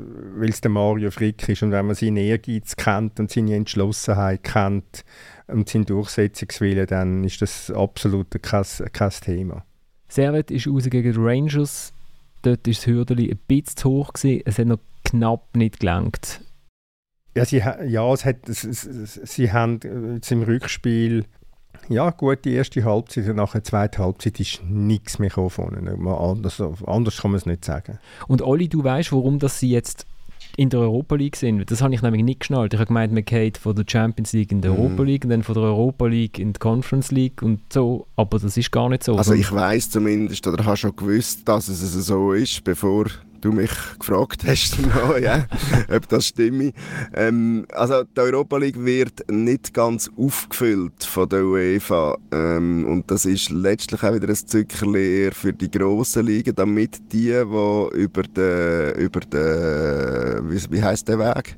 der 0.61 0.69
Mario 0.69 1.09
Frick 1.09 1.49
ist 1.49 1.63
und 1.63 1.71
wenn 1.71 1.87
man 1.87 1.95
seinen 1.95 2.17
Ehrgeiz 2.17 2.75
kennt 2.75 3.19
und 3.19 3.31
seine 3.31 3.55
Entschlossenheit 3.55 4.43
kennt 4.43 5.03
und 5.47 5.67
seinen 5.67 5.85
Durchsetzungswillen, 5.85 6.85
dann 6.85 7.23
ist 7.23 7.41
das 7.41 7.71
absolut 7.71 8.29
kein, 8.43 8.65
kein 8.91 9.09
Thema. 9.09 9.65
Servet 10.09 10.51
ist 10.51 10.67
raus 10.67 10.87
gegen 10.91 11.11
die 11.11 11.19
Rangers. 11.19 11.91
Dort 12.43 12.67
war 12.67 12.73
das 12.73 12.85
Hürdeli 12.85 13.31
ein 13.31 13.39
bisschen 13.47 13.77
zu 13.77 13.89
hoch. 13.89 14.13
Gewesen. 14.13 14.41
Es 14.45 14.59
hat 14.59 14.67
noch 14.67 14.79
knapp 15.03 15.55
nicht 15.55 15.79
gelangt. 15.79 16.41
Ja, 17.35 17.45
sie, 17.45 17.57
ja 17.57 18.13
es 18.13 18.25
hat, 18.25 18.47
es, 18.47 18.63
es, 18.63 19.13
sie 19.23 19.51
haben 19.51 19.79
äh, 19.81 20.15
jetzt 20.15 20.31
im 20.31 20.43
Rückspiel 20.43 21.25
ja, 21.89 22.11
gut 22.11 22.45
die 22.45 22.53
erste 22.53 22.83
Halbzeit 22.85 23.27
und 23.27 23.35
nach 23.35 23.51
der 23.51 23.63
zweiten 23.63 24.01
Halbzeit 24.01 24.39
ist 24.39 24.61
nichts 24.63 25.19
mehr 25.19 25.29
gekommen 25.29 26.07
Anders, 26.07 26.61
anders 26.61 27.21
kann 27.21 27.31
man 27.31 27.39
es 27.39 27.45
nicht 27.45 27.65
sagen. 27.65 27.99
Und 28.27 28.41
Olli, 28.41 28.69
du 28.69 28.83
weißt, 28.83 29.11
warum 29.11 29.39
dass 29.39 29.59
sie 29.59 29.69
jetzt 29.69 30.05
in 30.57 30.69
der 30.69 30.81
Europa 30.81 31.15
League 31.15 31.35
sind? 31.35 31.69
Das 31.71 31.81
habe 31.81 31.93
ich 31.93 32.01
nämlich 32.01 32.23
nicht 32.23 32.41
geschnallt. 32.41 32.73
Ich 32.73 32.79
habe 32.79 32.87
gemeint, 32.87 33.13
man 33.13 33.25
geht 33.25 33.57
von 33.57 33.75
der 33.75 33.85
Champions 33.87 34.33
League 34.33 34.51
in 34.51 34.61
die 34.61 34.69
Mhm. 34.69 34.75
Europa 34.75 35.03
League 35.03 35.23
und 35.23 35.29
dann 35.29 35.43
von 35.43 35.55
der 35.55 35.63
Europa 35.63 36.05
League 36.07 36.39
in 36.39 36.53
die 36.53 36.59
Conference 36.59 37.11
League 37.11 37.41
und 37.41 37.59
so. 37.71 38.07
Aber 38.15 38.39
das 38.39 38.57
ist 38.57 38.71
gar 38.71 38.89
nicht 38.89 39.03
so. 39.03 39.15
Also 39.15 39.33
ich 39.33 39.51
weiß 39.51 39.89
zumindest, 39.89 40.45
oder 40.47 40.63
habe 40.65 40.77
schon 40.77 40.95
gewusst, 40.95 41.47
dass 41.47 41.67
es 41.67 41.81
so 42.05 42.33
ist, 42.33 42.63
bevor 42.63 43.05
du 43.43 43.51
mich 43.51 43.71
gefragt 43.99 44.43
hast, 44.45 44.79
noch, 44.95 45.17
ja, 45.17 45.45
ob 45.93 46.07
das 46.07 46.27
stimmt. 46.27 46.73
Ähm, 47.13 47.65
also 47.71 48.03
die 48.03 48.19
Europa 48.19 48.57
League 48.57 48.83
wird 48.83 49.29
nicht 49.29 49.73
ganz 49.73 50.09
aufgefüllt 50.17 51.03
von 51.03 51.27
der 51.29 51.43
UEFA 51.43 52.17
ähm, 52.31 52.85
und 52.85 53.09
das 53.11 53.25
ist 53.25 53.49
letztlich 53.49 54.03
auch 54.03 54.13
wieder 54.13 54.29
ein 54.29 54.35
Zückerchen 54.35 54.95
eher 54.95 55.31
für 55.31 55.53
die 55.53 55.69
grossen 55.69 56.25
Ligen, 56.25 56.55
damit 56.55 56.99
die, 57.11 57.23
die 57.23 57.31
über 57.31 58.23
den, 58.23 58.93
über 58.95 59.19
den 59.19 60.49
wie, 60.49 60.71
wie 60.71 60.83
heisst 60.83 61.07
der 61.07 61.19
Weg? 61.19 61.57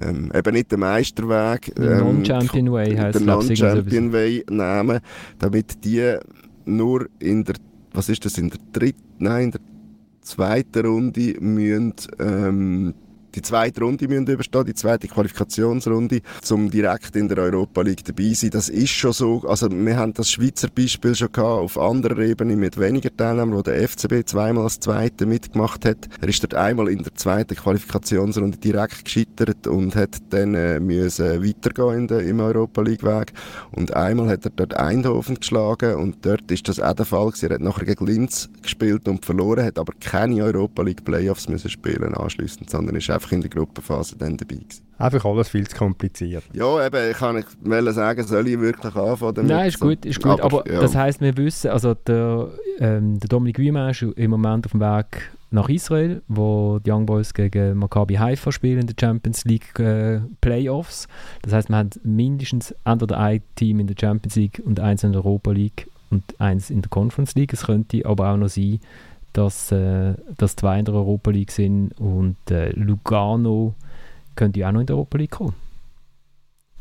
Ähm, 0.00 0.30
eben 0.34 0.52
nicht 0.52 0.70
den 0.70 0.80
Meisterweg. 0.80 1.72
Ähm, 1.78 1.98
Non-Champion 1.98 2.72
Way 2.72 2.96
heisst 2.96 3.20
Den 3.20 3.26
Non-Champion 3.26 4.12
Way 4.12 4.44
nehmen, 4.50 5.00
damit 5.38 5.84
die 5.84 6.16
nur 6.66 7.08
in 7.18 7.44
der, 7.44 7.54
was 7.92 8.08
ist 8.08 8.24
das, 8.24 8.36
in 8.36 8.50
der 8.50 8.58
dritten, 8.72 9.02
nein, 9.18 9.44
in 9.44 9.50
der 9.52 9.60
zweiten 10.26 10.84
Runde 10.86 11.40
müssen, 11.40 11.94
ähm, 12.18 12.94
die 13.36 13.42
zweite 13.42 13.82
Runde 13.82 14.08
müssen 14.08 14.26
überstehen, 14.26 14.64
die 14.64 14.74
zweite 14.74 15.08
Qualifikationsrunde, 15.08 16.22
um 16.50 16.70
direkt 16.70 17.14
in 17.16 17.28
der 17.28 17.38
Europa 17.38 17.82
League 17.82 18.04
dabei 18.04 18.30
zu 18.30 18.34
sein. 18.34 18.50
Das 18.50 18.68
ist 18.68 18.90
schon 18.90 19.12
so, 19.12 19.42
also 19.46 19.70
wir 19.70 19.96
haben 19.96 20.14
das 20.14 20.30
Schweizer 20.30 20.68
Beispiel 20.68 21.14
schon 21.14 21.30
gehabt, 21.30 21.60
auf 21.60 21.78
anderer 21.78 22.18
Ebene 22.18 22.56
mit 22.56 22.78
weniger 22.80 23.14
Teilnehmern, 23.14 23.58
wo 23.58 23.62
der 23.62 23.86
FCB 23.86 24.26
zweimal 24.26 24.64
als 24.64 24.80
Zweiter 24.80 25.26
mitgemacht 25.26 25.84
hat. 25.84 26.08
Er 26.20 26.28
ist 26.28 26.42
dort 26.42 26.54
einmal 26.54 26.88
in 26.88 27.02
der 27.02 27.14
zweiten 27.14 27.54
Qualifikationsrunde 27.54 28.56
direkt 28.56 29.04
gescheitert 29.04 29.66
und 29.66 29.94
hat 29.94 30.16
dann 30.30 30.54
äh, 30.54 30.80
müssen 30.80 31.44
weitergehen 31.44 32.00
in 32.00 32.08
der, 32.08 32.20
im 32.20 32.40
Europa 32.40 32.80
League 32.80 33.04
Weg. 33.04 33.32
Und 33.72 33.94
einmal 33.94 34.28
hat 34.28 34.46
er 34.46 34.50
dort 34.50 34.74
Eindhoven 34.74 35.36
geschlagen 35.36 35.96
und 35.96 36.24
dort 36.24 36.50
ist 36.50 36.68
das 36.68 36.80
auch 36.80 36.94
der 36.94 37.04
Fall. 37.04 37.32
Er 37.42 37.50
hat 37.50 37.60
nachher 37.60 37.84
gegen 37.84 38.06
Linz 38.06 38.48
gespielt 38.62 39.08
und 39.08 39.24
verloren, 39.24 39.64
hat 39.64 39.78
aber 39.78 39.92
keine 40.00 40.42
Europa 40.42 40.82
League 40.82 41.04
Playoffs 41.04 41.48
müssen 41.48 41.68
spielen 41.68 42.14
anschließend, 42.14 42.70
sondern 42.70 42.96
ist 42.96 43.10
einfach 43.10 43.25
einfach 43.26 43.32
in 43.32 43.40
der 43.40 43.50
Gruppenphase 43.50 44.16
dann 44.16 44.36
dabei 44.36 44.56
gewesen. 44.56 44.82
Einfach 44.98 45.24
alles 45.24 45.48
viel 45.48 45.66
zu 45.66 45.76
kompliziert. 45.76 46.44
Ja, 46.52 46.86
eben, 46.86 47.10
ich 47.10 47.16
kann 47.18 47.36
nicht 47.36 47.94
sagen, 47.94 48.26
soll 48.26 48.48
ich 48.48 48.58
wirklich 48.58 48.94
anfangen 48.94 49.34
damit? 49.34 49.50
Nein, 49.50 49.68
ist 49.68 49.80
gut, 49.80 50.06
ist 50.06 50.22
gut. 50.22 50.40
Aber, 50.40 50.60
aber 50.60 50.72
ja. 50.72 50.80
das 50.80 50.94
heisst, 50.94 51.20
wir 51.20 51.36
wissen, 51.36 51.70
also 51.70 51.94
der, 51.94 52.48
ähm, 52.78 53.18
der 53.20 53.28
Dominik 53.28 53.58
Wiemann 53.58 53.90
ist 53.90 54.02
im 54.02 54.30
Moment 54.30 54.64
auf 54.66 54.72
dem 54.72 54.80
Weg 54.80 55.30
nach 55.50 55.68
Israel, 55.68 56.22
wo 56.28 56.78
die 56.78 56.90
Young 56.90 57.06
Boys 57.06 57.34
gegen 57.34 57.76
Maccabi 57.76 58.14
Haifa 58.14 58.50
spielen 58.50 58.80
in 58.80 58.86
der 58.86 58.96
Champions 58.98 59.44
League 59.44 59.78
äh, 59.78 60.20
Playoffs. 60.40 61.08
Das 61.42 61.52
heißt, 61.52 61.68
wir 61.68 61.76
haben 61.76 61.90
mindestens 62.02 62.74
entweder 62.84 63.18
ein 63.18 63.42
Team 63.54 63.80
in 63.80 63.86
der 63.86 63.96
Champions 63.98 64.36
League 64.36 64.62
und 64.64 64.80
eins 64.80 65.04
in 65.04 65.12
der 65.12 65.24
Europa 65.24 65.52
League 65.52 65.88
und 66.10 66.22
eins 66.40 66.70
in 66.70 66.82
der 66.82 66.88
Conference 66.88 67.34
League. 67.34 67.52
Es 67.52 67.66
könnte 67.66 68.04
aber 68.04 68.30
auch 68.30 68.36
noch 68.36 68.48
sein, 68.48 68.80
dass, 69.36 69.70
äh, 69.70 70.14
dass 70.38 70.56
zwei 70.56 70.78
in 70.78 70.86
der 70.86 70.94
Europa 70.94 71.30
League 71.30 71.52
sind 71.52 71.92
und 72.00 72.36
äh, 72.50 72.70
Lugano 72.70 73.74
könnte 74.34 74.66
auch 74.66 74.72
noch 74.72 74.80
in 74.80 74.86
der 74.86 74.96
Europa 74.96 75.18
League 75.18 75.32
kommen. 75.32 75.54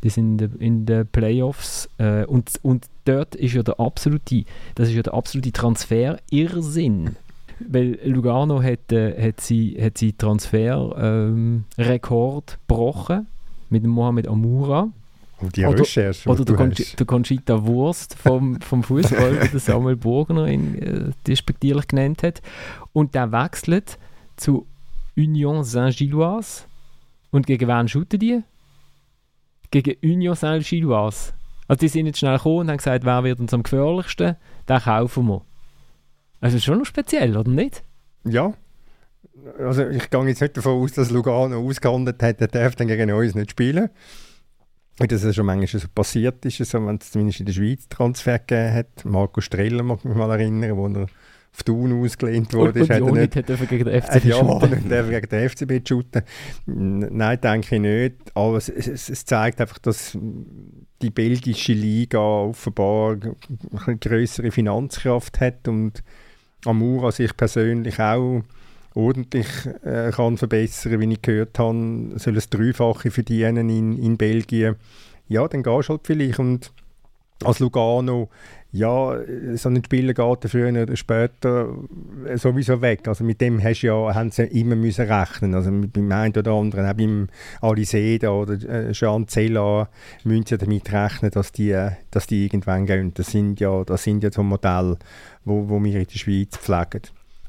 Die 0.03 0.09
sind 0.09 0.41
in 0.41 0.85
den 0.85 1.07
Playoffs 1.07 1.89
äh, 1.97 2.25
und, 2.25 2.51
und 2.61 2.85
dort 3.05 3.35
ist 3.35 3.53
ja 3.53 3.63
der 3.63 3.79
absolute, 3.79 4.43
das 4.75 4.89
ist 4.89 4.95
ja 4.95 5.01
der 5.01 5.13
absolute 5.13 5.51
Transfer-Irrsinn. 5.51 7.15
Weil 7.59 7.99
Lugano 8.05 8.61
hat, 8.61 8.91
äh, 8.91 9.29
hat 9.29 9.41
sie, 9.41 9.77
hat 9.81 9.97
sie 9.97 10.13
Transferrekord 10.13 12.51
ähm, 12.51 12.57
gebrochen 12.67 13.27
mit 13.69 13.85
Mohamed 13.85 14.27
Amoura 14.27 14.89
die 15.41 15.65
oder, 15.65 15.79
Recherche, 15.79 16.29
oder 16.29 16.45
der, 16.45 16.55
Conch 16.55 16.95
der 16.95 17.05
Conchita 17.05 17.65
Wurst 17.65 18.15
vom, 18.15 18.59
vom 18.61 18.83
Fußball, 18.83 19.49
der 19.51 19.59
Samuel 19.59 19.95
Burgner 19.95 20.47
ihn 20.47 20.75
äh, 20.75 21.11
despektierlich 21.27 21.87
genannt 21.87 22.23
hat. 22.23 22.41
Und 22.93 23.15
der 23.15 23.31
wechselt 23.31 23.97
zu 24.37 24.65
Union 25.17 25.63
Saint-Gilloise. 25.63 26.63
Und 27.31 27.47
gegen 27.47 27.67
wen 27.67 27.87
shooten 27.87 28.19
die? 28.19 28.43
Gegen 29.71 29.95
Union 30.01 30.35
Saint-Gilloise. 30.35 31.33
Also 31.67 31.79
die 31.79 31.87
sind 31.87 32.05
jetzt 32.05 32.19
schnell 32.19 32.37
gekommen 32.37 32.59
und 32.59 32.69
haben 32.69 32.77
gesagt, 32.77 33.03
wer 33.03 33.23
wird 33.23 33.39
uns 33.39 33.53
am 33.53 33.63
gefährlichsten? 33.63 34.35
Den 34.69 34.79
kaufen 34.79 35.27
wir. 35.27 35.41
Also 36.39 36.59
schon 36.59 36.77
noch 36.77 36.85
speziell, 36.85 37.35
oder 37.35 37.49
nicht? 37.49 37.83
Ja. 38.23 38.53
Also 39.59 39.87
ich 39.87 40.09
gehe 40.09 40.27
jetzt 40.27 40.41
nicht 40.41 40.57
davon 40.57 40.81
aus, 40.81 40.93
dass 40.93 41.11
Lugano 41.11 41.59
ausgehandelt 41.59 42.21
hat, 42.23 42.39
er 42.39 42.47
darf 42.47 42.75
dann 42.75 42.87
gegen 42.87 43.11
uns 43.11 43.35
nicht 43.35 43.51
spielen 43.51 43.89
wie 44.99 45.07
das 45.07 45.35
schon 45.35 45.45
manchmal 45.45 45.81
so 45.81 45.87
passiert 45.93 46.45
ist, 46.45 46.57
so, 46.57 46.85
wenn 46.85 46.97
es 46.97 47.11
zumindest 47.11 47.41
in 47.41 47.45
der 47.45 47.53
Schweiz 47.53 47.87
Transfer 47.89 48.39
gegeben 48.39 48.73
hat. 48.73 49.05
Marco 49.05 49.41
Streller 49.41 49.83
mag 49.83 50.05
mich 50.05 50.15
mal 50.15 50.31
erinnern, 50.31 50.77
wo 50.77 50.87
er 50.87 51.07
auf 51.55 51.63
Thun 51.63 52.03
ausgelehnt 52.03 52.53
wurde. 52.53 52.81
Und, 52.81 53.01
und 53.01 53.13
nicht, 53.13 53.35
hat 53.35 53.49
er 53.49 53.57
gegen 53.57 53.85
den 53.85 54.01
FCB 54.01 54.25
äh, 54.25 54.29
Ja, 54.29 54.43
nicht 54.43 54.89
gegen 54.89 55.29
den 55.29 55.49
FCB 55.49 55.87
shooten. 55.87 56.23
Nein, 56.65 57.41
denke 57.41 57.75
ich 57.75 57.81
nicht. 57.81 58.15
Aber 58.35 58.57
es, 58.57 58.69
es, 58.69 59.09
es, 59.09 59.25
zeigt 59.25 59.61
einfach, 59.61 59.79
dass 59.79 60.17
die 61.01 61.09
belgische 61.09 61.73
Liga 61.73 62.19
offenbar 62.19 63.17
eine 63.85 63.97
größere 63.97 64.51
Finanzkraft 64.51 65.39
hat 65.39 65.67
und 65.67 66.03
Amura 66.65 67.11
sich 67.11 67.35
persönlich 67.35 67.99
auch 67.99 68.43
ordentlich 68.95 69.47
äh, 69.83 70.11
kann 70.11 70.37
verbessern, 70.37 70.99
wie 70.99 71.13
ich 71.13 71.21
gehört 71.21 71.59
habe, 71.59 72.13
soll 72.15 72.37
es 72.37 72.49
Dreifache 72.49 73.11
verdienen 73.11 73.69
in, 73.69 73.97
in 73.97 74.17
Belgien, 74.17 74.75
ja, 75.27 75.47
dann 75.47 75.63
gehst 75.63 75.89
du 75.89 75.93
halt 75.93 76.01
vielleicht. 76.03 76.39
Und 76.39 76.71
als 77.43 77.59
Lugano, 77.59 78.29
ja, 78.71 79.17
so 79.55 79.69
ein 79.69 79.83
Spieler 79.83 80.13
geht 80.13 80.49
früher 80.49 80.69
oder 80.83 80.95
später 80.95 81.73
sowieso 82.35 82.81
weg. 82.81 83.07
Also 83.07 83.23
mit 83.23 83.41
dem 83.41 83.61
hast 83.63 83.81
ja, 83.81 84.13
haben 84.13 84.31
sie 84.31 84.43
immer 84.43 84.75
müssen 84.75 85.09
rechnen. 85.09 85.53
Also 85.53 85.71
mit, 85.71 85.93
beim 85.93 86.11
einen 86.11 86.35
oder 86.35 86.51
anderen, 86.51 86.85
auch 86.85 86.93
beim 86.93 87.27
Aliseda 87.61 88.29
oder 88.29 88.53
äh, 88.53 88.91
Jean 88.91 89.27
Zella 89.27 89.89
müssen 90.23 90.45
sie 90.45 90.57
damit 90.57 90.91
rechnen, 90.91 91.31
dass 91.31 91.51
die, 91.51 91.77
dass 92.11 92.27
die 92.27 92.45
irgendwann 92.45 92.85
gehen. 92.85 93.13
Das 93.13 93.27
sind 93.31 93.59
ja, 93.59 93.83
das 93.83 94.03
sind 94.03 94.23
ja 94.23 94.31
so 94.31 94.43
Modelle, 94.43 94.97
wo, 95.43 95.69
wo 95.69 95.83
wir 95.83 95.95
in 95.95 96.05
der 96.05 96.17
Schweiz 96.17 96.57
pflegen. 96.57 97.01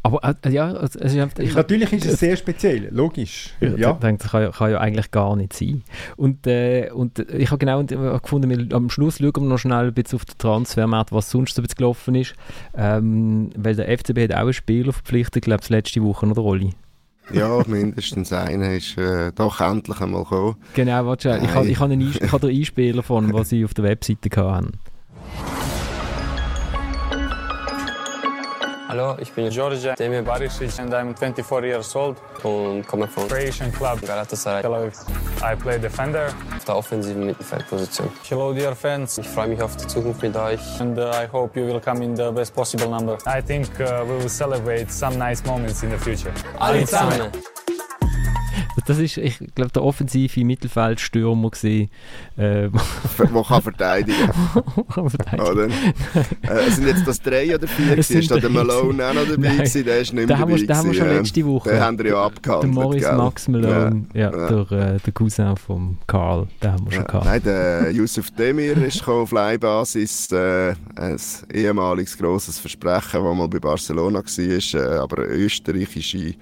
Aber 0.06 0.36
äh, 0.44 0.50
ja, 0.50 0.72
also, 0.72 1.00
ich, 1.00 1.54
natürlich 1.54 1.92
ist 1.92 2.06
es 2.06 2.20
sehr 2.20 2.36
speziell, 2.36 2.88
logisch. 2.92 3.54
Ja, 3.60 3.70
ja. 3.70 3.90
Ich 3.90 3.96
denke, 3.96 4.22
das 4.22 4.30
kann, 4.30 4.52
kann, 4.52 4.70
ja 4.70 4.78
eigentlich 4.78 5.10
gar 5.10 5.34
nicht 5.34 5.52
sein. 5.52 5.82
Und, 6.16 6.46
äh, 6.46 6.90
und 6.92 7.18
ich 7.18 7.50
habe 7.50 7.58
genau 7.58 7.82
gefunden, 7.82 8.48
wir, 8.48 8.76
am 8.76 8.88
Schluss 8.88 9.18
schauen 9.18 9.32
wir 9.34 9.40
noch 9.42 9.58
schnell 9.58 9.88
ein 9.88 9.94
bisschen 9.94 10.18
auf 10.18 10.24
den 10.24 10.38
Transfermarkt, 10.38 11.10
was 11.10 11.30
sonst 11.30 11.56
so 11.56 11.62
ein 11.62 11.66
gelaufen 11.66 12.14
ist. 12.14 12.34
Ähm, 12.76 13.50
weil 13.56 13.74
der 13.74 13.88
FCB 13.98 14.24
hat 14.24 14.34
auch 14.34 14.42
einen 14.42 14.52
Spieler 14.52 14.92
verpflichtet, 14.92 15.42
glaube 15.42 15.62
ich, 15.64 15.70
letzte 15.70 16.00
Woche, 16.04 16.24
oder 16.26 16.40
Rolli? 16.40 16.74
Ja, 17.32 17.64
mindestens 17.66 18.32
einer 18.32 18.74
ist 18.74 18.96
äh, 18.96 19.32
doch 19.34 19.60
endlich 19.60 20.00
einmal 20.00 20.22
gekommen. 20.22 20.54
Genau, 20.74 21.06
warte, 21.06 21.40
ich, 21.42 21.50
ich, 21.50 21.70
ich 21.70 21.80
habe 21.80 21.96
den 21.96 22.56
Einspieler 22.56 23.02
von, 23.02 23.32
was 23.32 23.48
sie 23.48 23.64
auf 23.64 23.74
der 23.74 23.82
Webseite 23.82 24.30
hatten. 24.36 24.78
Hallo, 28.96 29.14
ich 29.20 29.30
bin 29.30 29.50
Georgia 29.50 29.94
Demir 29.94 30.22
Barisic 30.22 30.70
and 30.78 30.90
I'm 30.94 31.14
24 31.14 31.64
years 31.64 31.94
old 31.94 32.16
und 32.42 32.86
komme 32.86 33.06
von 33.06 33.28
Croatian 33.28 33.70
Club 33.70 34.00
Galatasaray 34.00 34.62
Tel 34.62 34.72
Aviv. 34.72 34.94
I 35.42 35.54
play 35.54 35.78
defender 35.78 36.28
auf 36.56 36.64
der 36.64 36.76
offensiven 36.78 37.26
Mittelfeldposition. 37.26 38.08
Hello 38.26 38.54
dear 38.54 38.74
fans, 38.74 39.18
ich 39.18 39.28
freue 39.28 39.48
mich 39.48 39.60
auf 39.60 39.76
die 39.76 39.86
Zukunft 39.86 40.22
mit 40.22 40.34
euch 40.34 40.80
and 40.80 40.98
uh, 40.98 41.10
I 41.10 41.28
hope 41.30 41.60
you 41.60 41.66
will 41.66 41.78
come 41.78 42.02
in 42.02 42.16
the 42.16 42.30
best 42.32 42.54
possible 42.54 42.88
number. 42.88 43.18
I 43.26 43.42
think 43.42 43.68
uh, 43.80 44.02
we 44.06 44.18
will 44.18 44.30
celebrate 44.30 44.90
some 44.90 45.18
nice 45.18 45.44
moments 45.44 45.82
in 45.82 45.90
the 45.90 45.98
future. 45.98 46.32
Alle 46.58 46.86
zusammen. 46.86 47.30
Das 48.86 48.98
ist, 48.98 49.16
ich 49.16 49.38
glaube, 49.54 49.72
der 49.72 49.82
offensive 49.82 50.44
Mittelfeldstürmer 50.44 51.50
gesehen, 51.50 51.90
äh, 52.36 52.68
wo 53.32 53.42
kann 53.42 53.60
verteidigen. 53.60 54.30
kann 54.94 55.10
verteidigen. 55.10 55.72
äh, 56.42 56.70
sind 56.70 56.86
jetzt 56.86 57.06
das 57.06 57.20
drei 57.20 57.54
oder 57.54 57.66
vier 57.66 57.90
gewesen? 57.90 58.18
Ist 58.18 58.30
da 58.30 58.38
der 58.38 58.48
Malone 58.48 59.04
auch 59.04 59.14
noch 59.14 59.26
dabei 59.26 59.56
gewesen? 59.56 59.84
Der 59.84 59.98
ist 59.98 60.12
nicht 60.12 60.28
mehr 60.28 60.36
dabei 60.38 60.56
Den 60.56 60.76
haben 60.76 60.86
wir 60.86 60.94
schon 60.94 61.08
letzte 61.08 61.44
Woche. 61.44 61.70
Den 61.70 61.80
haben 61.80 61.98
wir 61.98 62.06
ja 62.06 62.24
abgehandelt. 62.24 62.76
Der 62.76 62.82
Morris 62.82 63.02
gell? 63.02 63.16
Max 63.16 63.48
Malone, 63.48 64.06
ja, 64.14 64.20
ja, 64.20 64.38
ja. 64.38 64.62
Der, 64.64 64.94
äh, 64.94 64.98
der 64.98 65.12
Cousin 65.12 65.56
von 65.56 65.98
Karl, 66.06 66.46
den 66.62 66.72
haben 66.72 66.84
wir 66.84 66.92
schon 66.92 67.02
ja. 67.02 67.06
gehabt. 67.08 67.26
Nein, 67.26 67.42
der 67.42 67.90
Yusuf 67.90 68.30
Demir 68.30 68.76
ist 68.76 69.06
auf 69.08 69.32
Leihbasis, 69.32 70.30
äh, 70.30 70.74
ein 70.94 71.16
ehemaliges 71.52 72.16
grosses 72.16 72.60
Versprechen, 72.60 73.24
das 73.24 73.36
mal 73.36 73.48
bei 73.48 73.58
Barcelona 73.58 74.20
war, 74.20 74.80
äh, 74.80 74.98
aber 74.98 75.26
österreichische 75.26 76.34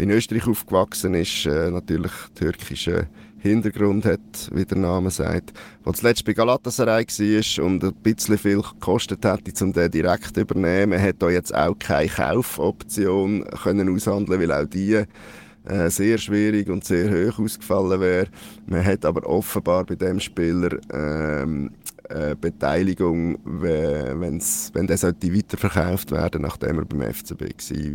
in 0.00 0.10
Österreich 0.10 0.46
aufgewachsen 0.46 1.14
ist, 1.14 1.46
äh, 1.46 1.70
natürlich 1.70 2.12
türkischen 2.34 3.06
Hintergrund 3.38 4.04
hat, 4.04 4.50
wie 4.52 4.64
der 4.64 4.78
Name 4.78 5.10
sagt, 5.10 5.52
der 5.84 5.92
zuletzt 5.92 6.24
bei 6.24 6.32
Galatasaray 6.32 7.06
war 7.06 7.64
und 7.64 7.84
ein 7.84 7.94
bisschen 8.02 8.38
viel 8.38 8.62
gekostet 8.62 9.24
hätte, 9.24 9.64
um 9.64 9.72
den 9.72 9.90
direkt 9.90 10.34
zu 10.34 10.40
übernehmen. 10.40 10.92
Er 10.92 11.02
hat 11.02 11.16
da 11.20 11.28
jetzt 11.30 11.54
auch 11.54 11.78
keine 11.78 12.08
Kaufoption 12.08 13.44
können 13.62 13.94
aushandeln, 13.94 14.40
weil 14.40 14.52
auch 14.52 14.66
die 14.66 15.04
äh, 15.70 15.88
sehr 15.88 16.18
schwierig 16.18 16.68
und 16.68 16.84
sehr 16.84 17.10
hoch 17.10 17.38
ausgefallen 17.38 18.00
wäre. 18.00 18.26
Man 18.66 18.84
hat 18.84 19.04
aber 19.04 19.24
offenbar 19.28 19.84
bei 19.84 19.94
dem 19.94 20.18
Spieler 20.18 20.78
ähm, 20.92 21.70
äh, 22.08 22.34
Beteiligung, 22.34 23.38
wenn's, 23.44 24.70
wenn 24.74 24.88
der 24.88 25.00
weiterverkauft 25.00 26.10
werden, 26.10 26.42
nachdem 26.42 26.78
er 26.78 26.84
beim 26.84 27.02
FCB 27.14 27.42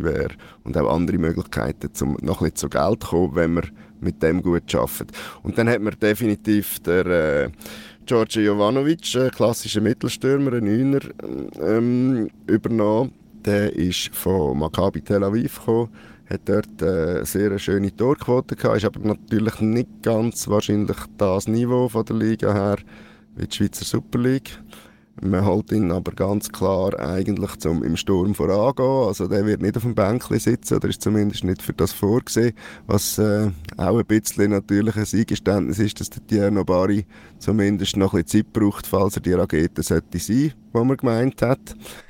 wäre 0.02 0.30
und 0.64 0.76
auch 0.78 0.90
andere 0.90 1.18
Möglichkeiten, 1.18 1.90
um 2.00 2.16
noch 2.22 2.40
ein 2.40 2.50
bisschen 2.50 2.56
zu 2.56 2.68
Geld 2.70 3.02
zu 3.02 3.08
kommen, 3.10 3.34
wenn 3.34 3.54
man 3.54 3.70
mit 4.00 4.22
dem 4.22 4.42
gut 4.42 4.74
arbeitet. 4.74 5.12
Und 5.42 5.58
dann 5.58 5.68
hat 5.68 5.82
man 5.82 5.94
definitiv 6.00 6.78
der 6.80 7.06
äh, 7.06 7.50
George 8.06 8.40
Jovanovic, 8.40 9.16
ein 9.16 9.30
klassischer 9.32 9.82
Mittelstürmer, 9.82 10.54
ein 10.54 10.64
Neuner, 10.64 11.00
ähm, 11.60 12.30
übernommen. 12.46 13.12
Der 13.44 13.72
ist 13.74 14.14
von 14.14 14.58
Maccabi 14.58 15.02
Tel 15.02 15.22
Aviv 15.22 15.58
gekommen, 15.58 15.90
hat 16.28 16.40
dort 16.46 16.82
eine 16.82 17.24
sehr 17.24 17.58
schöne 17.58 17.94
Torquote 17.94 18.56
gehabt, 18.56 18.76
ist 18.78 18.84
aber 18.84 19.00
natürlich 19.00 19.60
nicht 19.60 20.02
ganz 20.02 20.48
wahrscheinlich 20.48 20.96
das 21.18 21.46
Niveau 21.46 21.88
von 21.88 22.04
der 22.04 22.16
Liga 22.16 22.52
her 22.52 22.76
wie 23.36 23.46
die 23.46 23.56
Schweizer 23.56 23.84
Super 23.84 24.18
League. 24.18 24.58
Man 25.22 25.46
holt 25.46 25.72
ihn 25.72 25.92
aber 25.92 26.12
ganz 26.12 26.52
klar 26.52 26.98
eigentlich 27.00 27.56
zum 27.56 27.82
im 27.82 27.96
Sturm 27.96 28.34
vorangehen. 28.34 29.06
Also 29.08 29.26
der 29.26 29.46
wird 29.46 29.62
nicht 29.62 29.76
auf 29.76 29.82
dem 29.82 29.94
Bänkchen 29.94 30.38
sitzen 30.38 30.76
oder 30.76 30.88
ist 30.88 31.00
zumindest 31.00 31.42
nicht 31.42 31.62
für 31.62 31.72
das 31.72 31.92
vorgesehen. 31.92 32.52
Was 32.86 33.16
äh, 33.18 33.50
auch 33.78 33.98
ein 33.98 34.04
bisschen 34.04 34.50
natürlich 34.50 34.96
ein 34.96 35.06
Eingeständnis 35.10 35.78
ist, 35.78 36.00
dass 36.00 36.10
der 36.10 36.26
Tierno 36.26 36.64
Bari 36.64 37.06
zumindest 37.38 37.96
noch 37.96 38.12
ein 38.12 38.24
bisschen 38.24 38.44
Zeit 38.44 38.52
braucht, 38.52 38.86
falls 38.86 39.16
er 39.16 39.22
die 39.22 39.32
Rakete 39.32 39.82
sollte 39.82 40.18
sein, 40.18 40.52
die 40.80 40.84
man 40.84 40.96
gemeint 40.96 41.42
hat. 41.42 41.58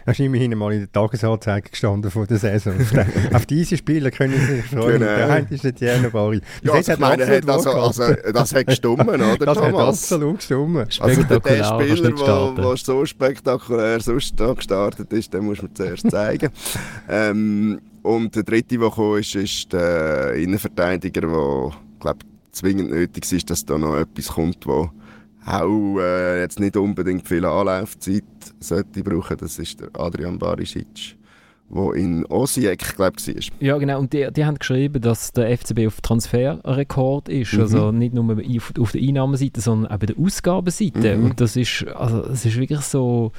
Er 0.05 0.13
ist 0.13 0.21
immerhin 0.21 0.57
mal 0.57 0.73
in 0.73 0.81
der 0.81 0.93
Tagesanzeige 0.93 1.71
gestanden 1.71 2.11
vor 2.11 2.27
der 2.27 2.39
Saison. 2.39 2.75
auf, 3.33 3.47
diese 3.47 3.77
Spieler 3.77 4.11
können 4.11 4.35
Sie 4.35 4.57
sich 4.57 4.65
freuen. 4.67 5.01
Genau. 5.01 5.05
Der 5.05 5.31
eine 5.31 5.47
ist 5.51 5.65
der 5.65 5.75
Tierno 5.75 6.11
Bari. 6.11 6.41
Ja, 6.63 6.73
also 6.73 6.93
ich 6.93 6.99
meine, 6.99 7.27
hat 7.27 7.49
also, 7.49 7.71
also, 7.71 8.15
das 8.33 8.55
hat 8.55 8.67
gestummen, 8.67 9.09
oder 9.09 9.37
Das 9.39 9.59
Thomas? 9.59 9.73
hat 9.73 9.89
absolut 9.89 10.37
gestummen. 10.39 10.87
Also 11.01 11.23
der, 11.23 11.65
Spieler, 11.65 12.55
der 12.57 12.77
so 12.77 13.05
spektakulär 13.05 14.01
sonst 14.01 14.39
da 14.39 14.53
gestartet 14.53 15.13
ist, 15.13 15.33
den 15.33 15.45
muss 15.45 15.63
man 15.63 15.75
zuerst 15.75 16.11
zeigen. 16.11 16.51
ähm, 17.09 17.81
und 18.03 18.37
der 18.37 18.45
dritte, 18.45 18.79
der 18.79 18.91
kam, 18.91 19.17
ist, 19.17 19.35
ist 19.35 19.73
der 19.73 20.35
Innenverteidiger, 20.35 21.23
der, 21.23 21.73
glaube 21.99 22.19
zwingend 22.53 22.91
nötig 22.91 23.31
ist, 23.33 23.51
dass 23.51 23.65
da 23.65 23.79
noch 23.79 23.97
etwas 23.97 24.29
kommt, 24.29 24.67
wo 24.67 24.91
auch 25.45 25.99
äh, 26.01 26.41
jetzt 26.41 26.59
nicht 26.59 26.77
unbedingt 26.77 27.29
viel 27.29 27.45
Anlaufzeit 27.45 28.25
sollte 28.61 29.03
brauchen. 29.03 29.37
Das 29.39 29.59
ist 29.59 29.81
der 29.81 29.91
Adrian 29.95 30.39
Barisic 30.39 31.17
wo 31.69 31.93
in 31.93 32.25
Osijek, 32.27 32.95
glaube 32.95 33.17
ich, 33.19 33.51
war. 33.51 33.57
Ja, 33.61 33.79
genau. 33.79 33.99
Und 33.99 34.13
die, 34.13 34.29
die 34.33 34.45
haben 34.45 34.59
geschrieben, 34.59 35.01
dass 35.01 35.33
der 35.33 35.57
FCB 35.57 35.87
auf 35.87 36.01
Transferrekord 36.01 37.29
ist. 37.29 37.55
Mhm. 37.55 37.61
Also 37.61 37.93
nicht 37.93 38.15
nur 38.15 38.37
auf, 38.37 38.73
auf 38.79 38.93
der 38.93 39.03
Einnahmenseite, 39.03 39.61
sondern 39.61 39.91
auch 39.91 39.99
bei 39.99 40.07
der 40.07 40.19
Ausgabenseite. 40.19 41.17
Mhm. 41.17 41.25
Und 41.25 41.41
das 41.41 41.57
ist, 41.57 41.87
also, 41.89 42.23
das 42.23 42.45
ist 42.45 42.57
wirklich 42.57 42.81
so 42.81 43.33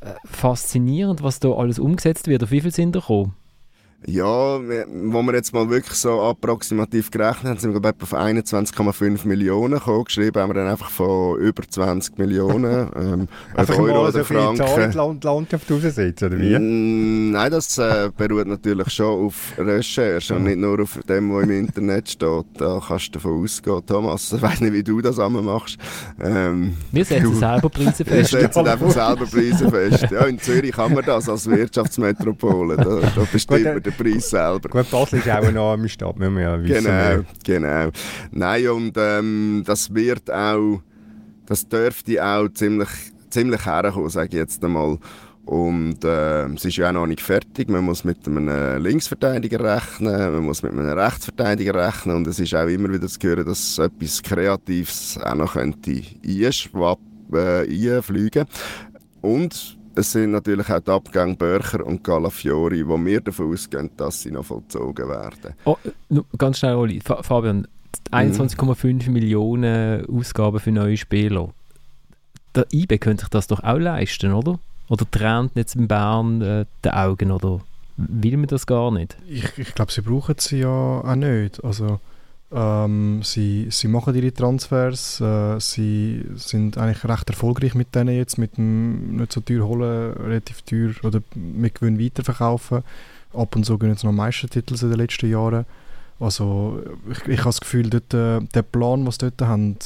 äh, 0.00 0.12
faszinierend, 0.24 1.22
was 1.22 1.40
da 1.40 1.50
alles 1.50 1.78
umgesetzt 1.78 2.28
wird. 2.28 2.42
Auf 2.42 2.50
wie 2.50 2.60
viel 2.60 2.72
sind 2.72 2.94
da 2.94 3.00
gekommen? 3.00 3.34
Ja, 4.06 4.24
wo 4.58 5.22
wir 5.22 5.34
jetzt 5.34 5.52
mal 5.52 5.68
wirklich 5.68 5.98
so 5.98 6.22
approximativ 6.22 7.10
gerechnet 7.10 7.44
haben, 7.44 7.58
sind 7.58 7.74
wir 7.74 7.88
etwa 7.88 8.02
auf 8.02 8.14
21,5 8.14 9.26
Millionen 9.28 9.74
gekommen. 9.74 10.04
Geschrieben 10.04 10.40
haben 10.40 10.50
wir 10.50 10.54
dann 10.54 10.68
einfach 10.68 10.88
von 10.88 11.38
über 11.38 11.62
20 11.68 12.18
Millionen. 12.18 12.90
Ähm, 13.00 13.28
einfach 13.54 13.78
Euro 13.78 14.02
mal 14.02 14.12
so 14.12 14.18
oder 14.18 14.24
Franken. 14.24 14.66
Viel 14.66 14.96
Land, 14.98 15.24
Landschaft 15.24 15.70
raussetzen, 15.70 16.28
oder 16.28 16.38
wie? 16.38 16.58
Mm, 16.58 17.30
nein, 17.30 17.50
das 17.50 17.78
äh, 17.78 18.10
beruht 18.14 18.46
natürlich 18.46 18.90
schon 18.90 19.26
auf 19.26 19.54
Recherche 19.56 20.34
und 20.34 20.44
nicht 20.44 20.58
nur 20.58 20.80
auf 20.80 20.98
dem, 21.08 21.32
was 21.32 21.44
im 21.44 21.50
Internet 21.50 22.10
steht. 22.10 22.46
Da 22.58 22.80
kannst 22.86 23.08
du 23.08 23.12
davon 23.12 23.42
ausgehen, 23.42 23.86
Thomas. 23.86 24.32
Ich 24.32 24.42
weiß 24.42 24.60
nicht, 24.60 24.72
wie 24.72 24.82
du 24.82 25.00
das 25.00 25.18
einmal 25.18 25.42
machst. 25.42 25.78
Ähm, 26.20 26.76
wir 26.92 27.04
setzen 27.04 27.34
selber 27.34 27.70
Preise 27.70 28.04
fest. 28.04 28.32
Wir 28.32 28.40
setzen 28.40 28.66
einfach 28.66 28.90
selber 28.90 29.26
Preise 29.26 29.70
fest. 29.70 30.06
Ja, 30.10 30.24
in 30.26 30.38
Zürich 30.38 30.72
kann 30.72 30.92
man 30.92 31.04
das 31.04 31.28
als 31.28 31.48
Wirtschaftsmetropole. 31.48 32.76
Da, 32.76 32.84
da 32.84 33.26
bestimmt 33.32 33.89
den 33.90 34.12
Preis 34.12 34.30
selber. 34.30 34.68
Gut, 34.68 34.90
Basel 34.90 35.18
ist 35.18 35.28
auch 35.28 35.42
eine 35.42 35.60
arme 35.60 35.88
Stadt, 35.88 36.18
müssen 36.18 36.36
wir 36.36 36.42
ja 36.42 36.62
wissen. 36.62 36.84
Genau, 36.84 37.24
genau. 37.44 37.90
Nein, 38.30 38.68
und 38.68 38.92
ähm, 38.96 39.62
das 39.66 39.92
wird 39.94 40.30
auch, 40.30 40.80
das 41.46 41.68
dürfte 41.68 42.24
auch 42.24 42.48
ziemlich, 42.54 42.88
ziemlich 43.30 43.64
herkommen, 43.66 44.10
sage 44.10 44.28
ich 44.28 44.34
jetzt 44.34 44.64
einmal. 44.64 44.98
Und 45.46 46.04
äh, 46.04 46.46
es 46.46 46.64
ist 46.64 46.76
ja 46.76 46.90
auch 46.90 46.92
noch 46.92 47.06
nicht 47.06 47.22
fertig. 47.22 47.68
Man 47.68 47.84
muss 47.84 48.04
mit 48.04 48.26
einem 48.26 48.82
Linksverteidiger 48.82 49.58
rechnen, 49.58 50.32
man 50.32 50.44
muss 50.44 50.62
mit 50.62 50.72
einem 50.72 50.86
Rechtsverteidiger 50.86 51.74
rechnen 51.74 52.16
und 52.16 52.26
es 52.28 52.38
ist 52.38 52.54
auch 52.54 52.68
immer 52.68 52.92
wieder 52.92 53.08
zu 53.08 53.18
hören, 53.20 53.46
dass 53.46 53.78
etwas 53.78 54.22
Kreatives 54.22 55.18
auch 55.20 55.34
noch 55.34 55.54
könnte 55.54 56.02
einschwappen, 56.24 57.04
äh, 57.32 57.96
einfliegen. 57.96 58.46
Und 59.22 59.79
es 60.00 60.12
sind 60.12 60.32
natürlich 60.32 60.68
auch 60.70 60.80
die 60.80 60.90
Abgänge 60.90 61.36
Börcher 61.36 61.84
und 61.84 62.02
Galafiori, 62.02 62.86
wo 62.86 62.98
wir 63.04 63.20
davon 63.20 63.52
ausgehen, 63.52 63.90
dass 63.96 64.22
sie 64.22 64.30
noch 64.30 64.46
vollzogen 64.46 65.08
werden. 65.08 65.54
Oh, 65.64 65.76
ganz 66.36 66.58
schnell, 66.58 66.74
Oli. 66.74 67.00
Fabian, 67.00 67.68
21,5 68.10 69.06
mhm. 69.06 69.12
Millionen 69.12 70.06
Ausgaben 70.06 70.58
für 70.58 70.72
neue 70.72 70.96
Spieler. 70.96 71.50
Der 72.54 72.66
IB 72.72 72.98
könnte 72.98 73.22
sich 73.22 73.30
das 73.30 73.46
doch 73.46 73.62
auch 73.62 73.78
leisten, 73.78 74.32
oder? 74.32 74.58
Oder 74.88 75.08
tränt 75.08 75.52
jetzt 75.54 75.76
in 75.76 75.86
Bern 75.86 76.42
äh, 76.42 76.64
die 76.84 76.90
Augen, 76.90 77.30
oder 77.30 77.60
will 77.96 78.36
man 78.36 78.48
das 78.48 78.66
gar 78.66 78.90
nicht? 78.90 79.16
Ich, 79.28 79.56
ich 79.56 79.74
glaube, 79.74 79.92
sie 79.92 80.00
brauchen 80.00 80.34
sie 80.38 80.60
ja 80.60 80.68
auch 80.68 81.14
nicht. 81.14 81.62
Also 81.62 82.00
ähm, 82.52 83.22
sie, 83.22 83.68
sie 83.70 83.88
machen 83.88 84.14
ihre 84.14 84.32
Transfers, 84.32 85.20
äh, 85.20 85.60
sie 85.60 86.24
sind 86.34 86.78
eigentlich 86.78 87.04
recht 87.04 87.28
erfolgreich 87.30 87.74
mit 87.74 87.94
denen 87.94 88.16
jetzt, 88.16 88.38
mit 88.38 88.56
dem 88.56 89.16
nicht 89.16 89.32
so 89.32 89.40
teuer 89.40 89.66
holen, 89.66 90.12
relativ 90.14 90.62
teuer 90.62 90.92
oder 91.04 91.20
mit 91.34 91.76
Gewinn 91.76 92.00
weiterverkaufen. 92.00 92.82
Ab 93.32 93.54
und 93.54 93.64
zu 93.64 93.78
gehen 93.78 93.90
jetzt 93.90 94.02
noch 94.02 94.12
Meistertitel 94.12 94.74
in 94.74 94.90
den 94.90 94.98
letzten 94.98 95.30
Jahren. 95.30 95.64
Also 96.18 96.82
ich, 97.10 97.26
ich 97.28 97.38
habe 97.38 97.48
das 97.48 97.60
Gefühl, 97.60 97.88
dort, 97.88 98.12
äh, 98.12 98.40
der 98.52 98.62
Plan, 98.62 99.04
den 99.04 99.12
sie 99.12 99.18
dort 99.18 99.40
haben, 99.40 99.76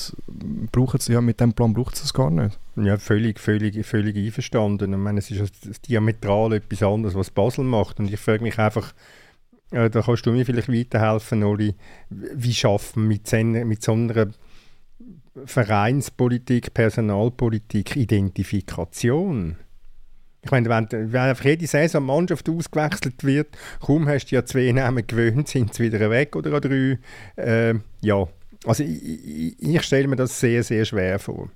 brauchen 0.73 0.99
sie, 0.99 1.13
ja, 1.13 1.21
mit 1.21 1.41
dem 1.41 1.53
Plan 1.53 1.75
braucht 1.75 1.95
es 1.95 2.13
gar 2.13 2.31
nicht. 2.31 2.59
Ja, 2.77 2.97
völlig, 2.97 3.39
völlig, 3.39 3.87
völlig 3.87 4.17
einverstanden. 4.17 4.93
Ich 4.93 4.99
meine, 4.99 5.21
es 5.21 5.31
ist 5.31 5.89
diametral 5.89 6.55
etwas 6.55 6.83
anderes, 6.83 7.15
was 7.15 7.31
Basel 7.31 7.65
macht. 7.65 8.01
Und 8.01 8.13
ich 8.13 8.19
frage 8.19 8.43
mich 8.43 8.59
einfach, 8.59 8.95
da 9.75 10.03
kannst 10.03 10.25
du 10.27 10.33
mir 10.33 10.47
vielleicht 10.47 10.73
weiterhelfen, 10.73 11.43
Oli. 11.43 11.75
Wie 12.11 12.55
schafft 12.55 12.97
man 12.97 13.09
mit, 13.09 13.33
mit 13.33 13.83
so 13.83 13.93
einer 13.93 14.29
Vereinspolitik, 15.45 16.73
Personalpolitik 16.73 17.97
Identifikation? 17.97 19.57
Ich 20.43 20.51
meine, 20.51 20.69
wenn, 20.69 21.13
wenn 21.13 21.21
einfach 21.21 21.45
jede 21.45 21.67
Saison 21.67 22.05
Mannschaft 22.05 22.49
ausgewechselt 22.49 23.25
wird, 23.25 23.57
kaum 23.81 24.07
hast 24.07 24.27
du 24.27 24.37
ja 24.37 24.45
zwei 24.45 24.71
Namen 24.73 25.07
gewöhnt, 25.07 25.49
sind 25.49 25.73
sie 25.73 25.85
wieder 25.85 26.11
weg 26.11 26.37
oder 26.37 26.61
drei. 26.61 26.99
Äh, 27.37 27.75
ja, 28.03 28.29
also 28.67 28.85
ich, 28.85 29.59
ich, 29.59 29.63
ich 29.63 29.83
stelle 29.83 30.07
mir 30.07 30.17
das 30.17 30.39
sehr, 30.39 30.63
sehr 30.63 30.85
schwer 30.85 31.19
vor. 31.19 31.49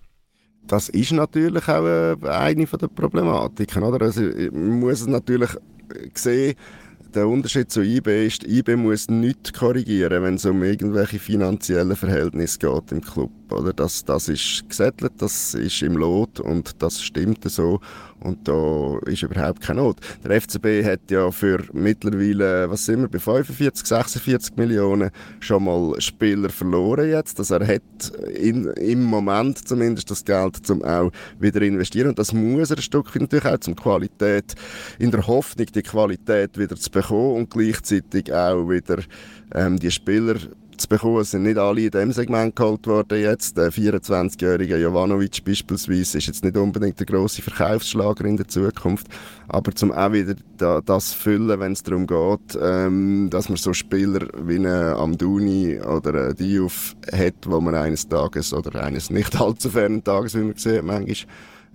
Das 0.66 0.88
ist 0.88 1.12
natürlich 1.12 1.68
auch 1.68 1.84
äh, 1.84 2.16
eine 2.28 2.66
der 2.66 2.88
Problematiken. 2.88 3.82
Oder? 3.82 4.04
Also, 4.04 4.22
man 4.22 4.80
muss 4.80 5.00
es 5.02 5.06
natürlich 5.06 5.50
sehen, 6.14 6.56
der 7.18 7.26
Unterschied 7.26 7.68
zu 7.68 7.82
IB 7.82 8.26
ist, 8.26 8.44
IB 8.44 8.76
muss 8.76 9.08
nichts 9.08 9.52
korrigieren, 9.52 10.22
wenn 10.22 10.34
es 10.34 10.46
um 10.46 10.62
irgendwelche 10.62 11.18
finanziellen 11.18 11.96
Verhältnisse 11.96 12.60
geht 12.60 12.92
im 12.92 13.00
Club. 13.00 13.32
Oder? 13.50 13.72
Das, 13.72 14.04
das 14.04 14.28
ist 14.28 14.68
gesettelt, 14.68 15.14
das 15.18 15.54
ist 15.54 15.82
im 15.82 15.96
Lot 15.96 16.38
und 16.38 16.80
das 16.80 17.02
stimmt 17.02 17.42
so. 17.50 17.80
Und 18.20 18.48
da 18.48 18.98
ist 19.06 19.22
überhaupt 19.22 19.60
keine 19.60 19.80
Not. 19.80 19.98
Der 20.24 20.40
FCB 20.40 20.84
hat 20.84 21.10
ja 21.10 21.30
für 21.30 21.62
mittlerweile, 21.72 22.68
was 22.68 22.84
sind 22.84 23.00
wir, 23.00 23.08
bei 23.08 23.18
45, 23.18 23.86
46 23.86 24.56
Millionen 24.56 25.10
schon 25.40 25.64
mal 25.64 26.00
Spieler 26.00 26.48
verloren 26.48 27.08
jetzt. 27.08 27.38
Also 27.38 27.56
er 27.56 27.66
hat 27.76 28.10
in, 28.34 28.66
im 28.66 29.04
Moment 29.04 29.66
zumindest 29.66 30.10
das 30.10 30.24
Geld 30.24 30.66
zum 30.66 30.82
auch 30.84 31.10
wieder 31.38 31.62
investieren. 31.62 32.08
Und 32.08 32.18
das 32.18 32.32
muss 32.32 32.70
er 32.70 32.78
ein 32.78 32.82
Stück 32.82 33.14
natürlich 33.14 33.46
auch 33.46 33.58
zum 33.58 33.76
Qualität, 33.76 34.54
in 34.98 35.10
der 35.10 35.26
Hoffnung, 35.26 35.66
die 35.66 35.82
Qualität 35.82 36.58
wieder 36.58 36.76
zu 36.76 36.90
bekommen 36.90 37.36
und 37.36 37.50
gleichzeitig 37.50 38.32
auch 38.32 38.68
wieder 38.68 38.98
ähm, 39.54 39.78
die 39.78 39.90
Spieler 39.90 40.36
zu 40.78 40.88
bekommen. 40.88 41.20
Es 41.20 41.32
sind 41.32 41.42
nicht 41.42 41.58
alle 41.58 41.82
in 41.82 41.90
diesem 41.90 42.12
Segment 42.12 42.56
geholt 42.56 42.86
worden 42.86 43.20
jetzt. 43.20 43.56
Der 43.56 43.72
24-jährige 43.72 44.78
Jovanovic 44.78 45.44
beispielsweise 45.44 46.18
ist 46.18 46.26
jetzt 46.26 46.44
nicht 46.44 46.56
unbedingt 46.56 46.98
der 46.98 47.06
grosse 47.06 47.42
Verkaufsschlager 47.42 48.24
in 48.24 48.36
der 48.36 48.48
Zukunft, 48.48 49.06
aber 49.48 49.74
zum 49.74 49.92
auch 49.92 50.12
wieder 50.12 50.34
da, 50.56 50.80
das 50.80 51.12
füllen, 51.12 51.60
wenn 51.60 51.72
es 51.72 51.82
darum 51.82 52.06
geht, 52.06 52.58
ähm, 52.60 53.28
dass 53.30 53.48
man 53.48 53.56
so 53.56 53.72
Spieler 53.72 54.26
wie 54.42 54.56
eine 54.56 54.96
Amduni 54.96 55.80
oder 55.80 56.10
eine 56.10 56.34
Diouf 56.34 56.96
hat, 57.12 57.34
wo 57.46 57.60
man 57.60 57.74
eines 57.74 58.08
Tages 58.08 58.52
oder 58.52 58.82
eines 58.82 59.10
nicht 59.10 59.40
allzu 59.40 59.70
fernen 59.70 60.02
Tages, 60.02 60.34
wie 60.34 60.42
man 60.42 60.56
sieht, 60.56 60.82
manchmal 60.82 61.16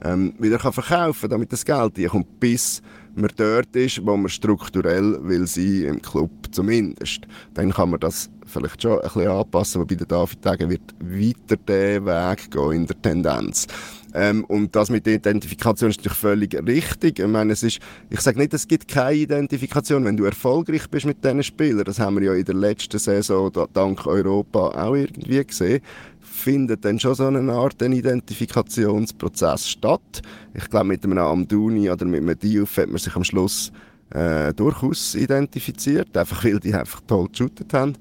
ähm, 0.03 0.33
wieder 0.39 0.57
kann 0.57 0.73
verkaufen 0.73 1.29
damit 1.29 1.51
das 1.51 1.65
Geld 1.65 1.93
kommt 2.09 2.39
bis 2.39 2.81
man 3.15 3.29
dort 3.35 3.75
ist, 3.75 4.05
wo 4.05 4.17
man 4.17 4.29
strukturell 4.29 5.19
will 5.23 5.47
sein 5.47 5.83
im 5.83 6.01
Club 6.01 6.31
zumindest. 6.51 7.21
Dann 7.53 7.71
kann 7.71 7.91
man 7.91 7.99
das 7.99 8.29
vielleicht 8.45 8.81
schon 8.81 8.93
ein 8.93 9.01
bisschen 9.01 9.27
anpassen, 9.27 9.81
wobei 9.81 9.95
der 9.95 10.07
David 10.07 10.43
sagen 10.43 10.69
wird 10.69 10.93
weiter 10.99 11.57
den 11.57 12.05
Weg 12.05 12.51
gehen 12.51 12.71
in 12.71 12.87
der 12.87 13.01
Tendenz. 13.01 13.67
Ähm, 14.15 14.43
und 14.45 14.75
das 14.75 14.89
mit 14.89 15.05
der 15.05 15.15
Identifikation 15.15 15.89
ist 15.89 15.97
natürlich 15.97 16.17
völlig 16.17 16.53
richtig. 16.67 17.19
Ich 17.19 17.27
meine, 17.27 17.53
es 17.53 17.63
ist, 17.63 17.79
ich 18.09 18.21
sage 18.21 18.37
nicht, 18.37 18.53
es 18.53 18.67
gibt 18.67 18.87
keine 18.87 19.17
Identifikation, 19.17 20.05
wenn 20.05 20.17
du 20.17 20.25
erfolgreich 20.25 20.87
bist 20.89 21.07
mit 21.07 21.23
diesen 21.23 21.41
Spielern. 21.41 21.85
Das 21.85 21.99
haben 21.99 22.17
wir 22.17 22.27
ja 22.27 22.33
in 22.35 22.45
der 22.45 22.55
letzten 22.55 22.99
Saison 22.99 23.51
dank 23.73 24.05
Europa 24.05 24.69
auch 24.69 24.95
irgendwie 24.95 25.43
gesehen 25.43 25.81
findet 26.33 26.83
dann 26.83 26.99
schon 26.99 27.15
so 27.15 27.27
eine 27.27 27.53
Art 27.53 27.81
Identifikationsprozess 27.81 29.69
statt. 29.69 30.21
Ich 30.53 30.69
glaube, 30.69 30.87
mit 30.87 31.03
einem 31.03 31.19
Amduni 31.19 31.89
oder 31.89 32.05
mit 32.05 32.21
einem 32.21 32.37
Diouf 32.37 32.77
hat 32.77 32.89
man 32.89 32.97
sich 32.97 33.15
am 33.15 33.23
Schluss 33.23 33.71
äh, 34.09 34.53
durchaus 34.53 35.15
identifiziert, 35.15 36.17
einfach 36.17 36.43
weil 36.43 36.59
die 36.59 36.73
einfach 36.73 37.01
toll 37.07 37.29
geshootet 37.29 37.73
haben. 37.73 37.93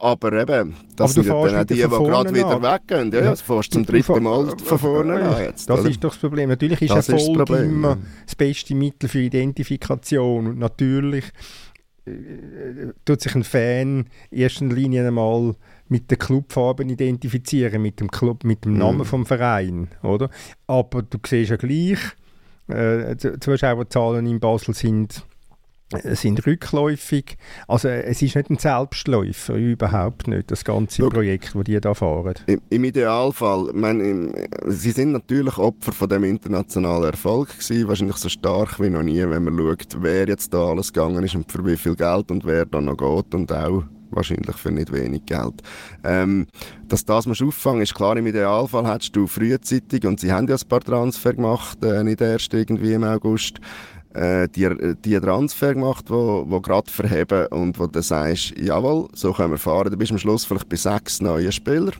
Aber 0.00 0.32
eben, 0.32 0.76
das 0.94 1.12
sind 1.12 1.26
dann 1.26 1.36
auch 1.36 1.64
die, 1.64 1.74
die 1.74 1.80
gerade 1.80 2.32
wieder 2.32 2.62
weggehen. 2.62 3.12
Ja, 3.12 3.18
ja. 3.18 3.30
Das 3.30 3.42
fährst 3.42 3.72
zum 3.72 3.84
dritten 3.84 4.22
Mal 4.22 4.56
von 4.56 4.78
vorne 4.78 5.20
ja, 5.20 5.40
jetzt, 5.40 5.68
Das 5.68 5.80
oder? 5.80 5.90
ist 5.90 6.02
doch 6.02 6.10
das 6.10 6.18
Problem. 6.18 6.48
Natürlich 6.48 6.82
ist 6.82 6.94
das 6.94 7.08
Erfolg 7.08 7.50
ist 7.50 7.60
immer 7.62 7.98
das 8.24 8.36
beste 8.36 8.74
Mittel 8.76 9.08
für 9.08 9.18
Identifikation. 9.18 10.46
Und 10.46 10.58
natürlich 10.58 11.24
äh, 12.06 12.92
tut 13.04 13.20
sich 13.20 13.34
ein 13.34 13.42
Fan 13.42 14.06
in 14.30 14.38
erster 14.38 14.66
Linie 14.66 15.06
einmal 15.08 15.56
mit 15.88 16.10
den 16.10 16.18
Clubfarben 16.18 16.88
identifizieren, 16.88 17.82
mit 17.82 18.00
dem 18.00 18.10
Club, 18.10 18.44
mit 18.44 18.64
dem 18.64 18.74
Namen 18.74 19.00
mm. 19.00 19.04
vom 19.04 19.26
Verein, 19.26 19.88
oder? 20.02 20.30
Aber 20.66 21.02
du 21.02 21.18
siehst 21.26 21.50
ja 21.50 21.56
gleich, 21.56 21.98
äh, 22.68 23.16
Zuschauerzahlen 23.40 24.26
in 24.26 24.40
Basel 24.40 24.74
sind 24.74 25.24
äh, 25.92 26.14
sind 26.14 26.46
rückläufig. 26.46 27.38
Also 27.66 27.88
äh, 27.88 28.02
es 28.02 28.20
ist 28.20 28.36
nicht 28.36 28.50
ein 28.50 28.58
Selbstläufer, 28.58 29.54
überhaupt 29.54 30.28
nicht, 30.28 30.50
das 30.50 30.64
ganze 30.64 31.00
Look, 31.00 31.14
Projekt, 31.14 31.54
das 31.54 31.64
die 31.64 31.80
da 31.80 31.94
fahren. 31.94 32.34
Im, 32.46 32.60
im 32.68 32.84
Idealfall, 32.84 33.70
meine, 33.72 34.04
im, 34.04 34.34
sie 34.66 34.90
sind 34.90 35.12
natürlich 35.12 35.56
Opfer 35.56 35.92
von 35.92 36.08
dem 36.10 36.24
internationalen 36.24 37.04
Erfolg 37.04 37.58
gewesen, 37.58 37.88
wahrscheinlich 37.88 38.16
so 38.16 38.28
stark 38.28 38.78
wie 38.80 38.90
noch 38.90 39.02
nie, 39.02 39.22
wenn 39.22 39.44
man 39.44 39.56
schaut, 39.56 39.96
wer 40.00 40.28
jetzt 40.28 40.52
da 40.52 40.66
alles 40.66 40.92
gegangen 40.92 41.24
ist 41.24 41.34
und 41.34 41.50
für 41.50 41.64
wie 41.64 41.76
viel 41.76 41.96
Geld 41.96 42.30
und 42.30 42.44
wer 42.44 42.66
da 42.66 42.82
noch 42.82 42.96
geht 42.96 43.34
und 43.34 43.50
auch 43.50 43.84
wahrscheinlich 44.10 44.56
für 44.56 44.70
nicht 44.70 44.92
wenig 44.92 45.26
Geld. 45.26 45.62
Ähm, 46.04 46.46
dass 46.88 47.04
das 47.04 47.26
musst 47.26 47.42
auffangen 47.42 47.82
ist 47.82 47.94
klar, 47.94 48.16
im 48.16 48.26
Idealfall 48.26 48.86
hättest 48.86 49.14
du 49.16 49.26
frühzeitig, 49.26 50.06
und 50.06 50.20
sie 50.20 50.32
haben 50.32 50.48
ja 50.48 50.56
ein 50.56 50.68
paar 50.68 50.80
Transfer 50.80 51.34
gemacht, 51.34 51.82
äh, 51.84 52.02
nicht 52.04 52.20
erst 52.20 52.54
irgendwie 52.54 52.92
im 52.92 53.04
August, 53.04 53.60
äh, 54.14 54.48
die, 54.48 54.68
die 55.04 55.20
Transfer 55.20 55.74
gemacht, 55.74 56.06
wo, 56.08 56.44
wo 56.48 56.60
gerade 56.60 56.90
verheben 56.90 57.46
und 57.48 57.78
wo 57.78 57.86
du 57.86 58.02
sagst, 58.02 58.54
jawohl, 58.58 59.08
so 59.14 59.32
können 59.32 59.52
wir 59.52 59.58
fahren. 59.58 59.90
Du 59.90 59.96
bist 59.96 60.12
am 60.12 60.18
Schluss 60.18 60.44
vielleicht 60.44 60.68
bei 60.68 60.76
sechs 60.76 61.20
neuen 61.20 61.52
Spielern. 61.52 61.94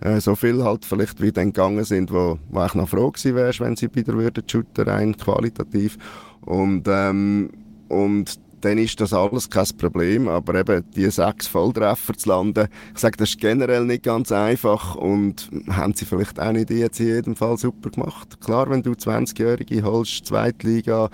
Äh, 0.00 0.20
so 0.20 0.34
viel 0.34 0.62
halt 0.62 0.84
vielleicht 0.84 1.20
wie 1.20 1.32
dann 1.32 1.52
gegangen 1.52 1.84
sind, 1.84 2.12
wo, 2.12 2.38
wo 2.50 2.64
ich 2.64 2.74
noch 2.74 2.88
froh 2.88 3.10
gewesen 3.10 3.34
wärst, 3.34 3.60
wenn 3.60 3.76
sie 3.76 3.88
wieder 3.94 4.14
würden 4.14 4.44
shooten, 4.48 4.88
rein 4.88 5.16
qualitativ. 5.16 5.98
Und, 6.42 6.86
ähm, 6.88 7.50
und 7.88 8.38
dann 8.64 8.78
ist 8.78 9.00
das 9.00 9.12
alles 9.12 9.50
kein 9.50 9.68
Problem. 9.78 10.28
Aber 10.28 10.54
eben 10.54 10.84
die 10.94 11.10
sechs 11.10 11.46
Volltreffer 11.46 12.14
zu 12.14 12.28
landen, 12.28 12.68
ich 12.94 13.00
sage, 13.00 13.16
das 13.18 13.30
ist 13.30 13.40
generell 13.40 13.84
nicht 13.84 14.04
ganz 14.04 14.32
einfach 14.32 14.94
und 14.94 15.50
haben 15.68 15.94
sie 15.94 16.04
vielleicht 16.04 16.40
auch 16.40 16.52
nicht 16.52 16.70
jetzt 16.70 17.00
in 17.00 17.06
jedem 17.06 17.36
Fall 17.36 17.58
super 17.58 17.90
gemacht. 17.90 18.40
Klar, 18.40 18.70
wenn 18.70 18.82
du 18.82 18.92
20-Jährige 18.92 19.82
holst, 19.82 20.26
Zweitliga, 20.26 21.10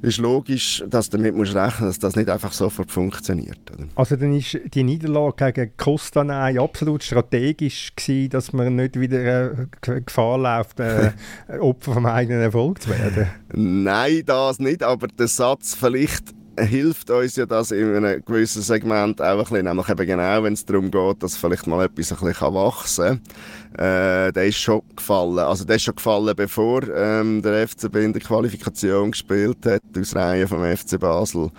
ist 0.00 0.18
logisch, 0.18 0.84
dass 0.88 1.10
du 1.10 1.16
damit 1.16 1.34
musst 1.34 1.54
rechnen 1.54 1.88
dass 1.88 1.98
das 1.98 2.14
nicht 2.14 2.28
einfach 2.28 2.52
sofort 2.52 2.90
funktioniert. 2.90 3.58
Oder? 3.72 3.88
Also 3.96 4.16
dann 4.16 4.32
ist 4.32 4.58
die 4.72 4.84
Niederlage 4.84 5.52
gegen 5.52 5.72
Kostanay 5.76 6.58
absolut 6.58 7.02
strategisch 7.02 7.92
gewesen, 7.96 8.30
dass 8.30 8.52
man 8.52 8.76
nicht 8.76 8.98
wieder 8.98 9.52
äh, 9.52 10.00
Gefahr 10.00 10.38
läuft, 10.38 10.80
äh, 10.80 11.10
Opfer 11.60 11.94
vom 11.94 12.06
eigenen 12.06 12.42
Erfolg 12.42 12.82
zu 12.82 12.90
werden? 12.90 13.26
Nein, 13.52 14.22
das 14.24 14.60
nicht, 14.60 14.82
aber 14.82 15.08
der 15.08 15.28
Satz 15.28 15.74
vielleicht 15.74 16.37
hilft 16.66 17.10
uns 17.10 17.36
ja 17.36 17.46
das 17.46 17.70
in 17.70 17.94
einem 17.94 18.24
gewissen 18.24 18.62
Segment 18.62 19.20
auch 19.20 19.26
ein 19.26 19.38
bisschen, 19.38 19.64
nämlich 19.64 19.88
eben 19.88 20.06
genau, 20.06 20.42
wenn 20.42 20.52
es 20.52 20.64
darum 20.64 20.90
geht, 20.90 21.22
dass 21.22 21.36
vielleicht 21.36 21.66
mal 21.66 21.84
etwas 21.84 22.12
ein 22.12 22.18
bisschen 22.18 22.54
wachsen 22.54 23.20
kann. 23.74 23.86
Äh, 23.86 24.32
der 24.32 24.46
ist 24.46 24.58
schon 24.58 24.82
gefallen. 24.96 25.38
Also 25.38 25.64
der 25.64 25.76
ist 25.76 25.82
schon 25.82 25.96
gefallen, 25.96 26.34
bevor 26.36 26.82
ähm, 26.94 27.42
der 27.42 27.66
FCB 27.68 27.96
in 27.96 28.12
der 28.12 28.22
Qualifikation 28.22 29.10
gespielt 29.10 29.64
hat, 29.66 29.82
aus 29.98 30.14
Reihen 30.14 30.48
vom 30.48 30.64
FC 30.64 30.98
Basel. 30.98 31.50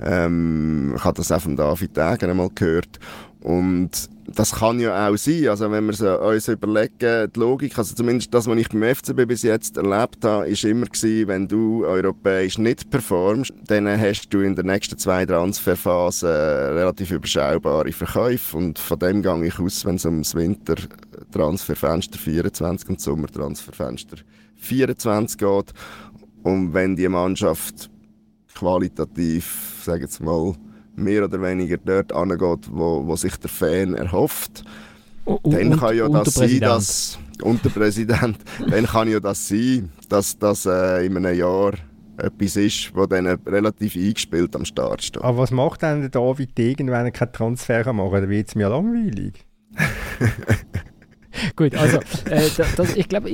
Ähm, 0.00 0.94
ich 0.96 1.04
habe 1.04 1.16
das 1.16 1.32
auch 1.32 1.40
von 1.40 1.56
David 1.56 1.96
Degen 1.96 2.30
einmal 2.30 2.50
gehört. 2.54 3.00
Und 3.40 3.90
das 4.26 4.52
kann 4.56 4.80
ja 4.80 5.08
auch 5.08 5.16
sein. 5.16 5.48
Also 5.48 5.70
wenn 5.70 5.86
wir 5.86 5.92
so 5.94 6.20
uns 6.20 6.48
überlegen, 6.48 7.32
die 7.34 7.38
Logik, 7.38 7.78
also 7.78 7.94
zumindest 7.94 8.34
das, 8.34 8.46
was 8.46 8.58
ich 8.58 8.68
beim 8.68 8.82
FCB 8.94 9.26
bis 9.26 9.42
jetzt 9.42 9.76
erlebt 9.76 10.24
habe, 10.24 10.48
ist 10.48 10.64
immer 10.64 10.86
gewesen, 10.86 11.28
wenn 11.28 11.48
du 11.48 11.86
europäisch 11.86 12.58
nicht 12.58 12.90
performst, 12.90 13.52
dann 13.66 13.88
hast 13.88 14.28
du 14.30 14.40
in 14.40 14.54
der 14.54 14.64
nächsten 14.64 14.98
zwei 14.98 15.24
Transferphasen 15.24 16.28
relativ 16.28 17.10
überschaubare 17.10 17.92
Verkäufe 17.92 18.56
und 18.56 18.78
von 18.78 18.98
dem 18.98 19.22
gehe 19.22 19.46
ich 19.46 19.58
aus, 19.58 19.84
wenn 19.86 19.96
es 19.96 20.04
ums 20.04 20.34
Wintertransferfenster 20.34 22.18
24 22.18 22.88
und 22.88 23.00
Sommertransferfenster 23.00 24.18
24 24.56 25.38
geht 25.38 25.72
und 26.42 26.74
wenn 26.74 26.96
die 26.96 27.08
Mannschaft 27.08 27.88
qualitativ, 28.54 29.80
sagen 29.84 30.08
wir 30.18 30.26
mal, 30.26 30.54
mehr 30.98 31.24
oder 31.24 31.40
weniger 31.40 31.78
dort 31.78 32.12
angeht, 32.12 32.68
wo, 32.70 33.06
wo 33.06 33.16
sich 33.16 33.36
der 33.36 33.50
Fan 33.50 33.94
erhofft, 33.94 34.64
und, 35.24 35.52
dann 35.52 35.78
kann 35.78 35.96
ja 35.96 36.08
das 36.08 36.34
sein, 36.34 36.60
dass 36.60 37.18
und 37.42 37.64
der 37.64 37.70
Präsident, 37.70 38.38
dann 38.70 38.86
kann 38.86 39.10
ja 39.10 39.20
das 39.20 39.48
sein, 39.48 39.90
dass 40.08 40.38
das 40.38 40.66
äh, 40.66 41.06
in 41.06 41.16
einem 41.16 41.38
Jahr 41.38 41.74
etwas 42.16 42.56
ist, 42.56 42.94
wo 42.94 43.06
dann 43.06 43.26
relativ 43.26 43.94
eingespielt 43.94 44.56
am 44.56 44.64
Start 44.64 45.02
steht. 45.02 45.22
Aber 45.22 45.38
was 45.38 45.50
macht 45.50 45.82
denn 45.82 46.00
der 46.00 46.10
David 46.10 46.56
Degen, 46.58 46.88
wenn 46.88 47.04
er 47.04 47.10
keinen 47.10 47.32
Transfer 47.32 47.92
machen 47.92 48.10
kann? 48.10 48.22
Dann 48.22 48.30
wird 48.30 48.48
es 48.48 48.54
mir 48.54 48.68
langweilig. 48.68 49.44
Gut, 51.56 51.74
also 51.76 51.98
äh, 52.28 52.48
das, 52.76 52.96
ich 52.96 53.08
glaube, 53.08 53.30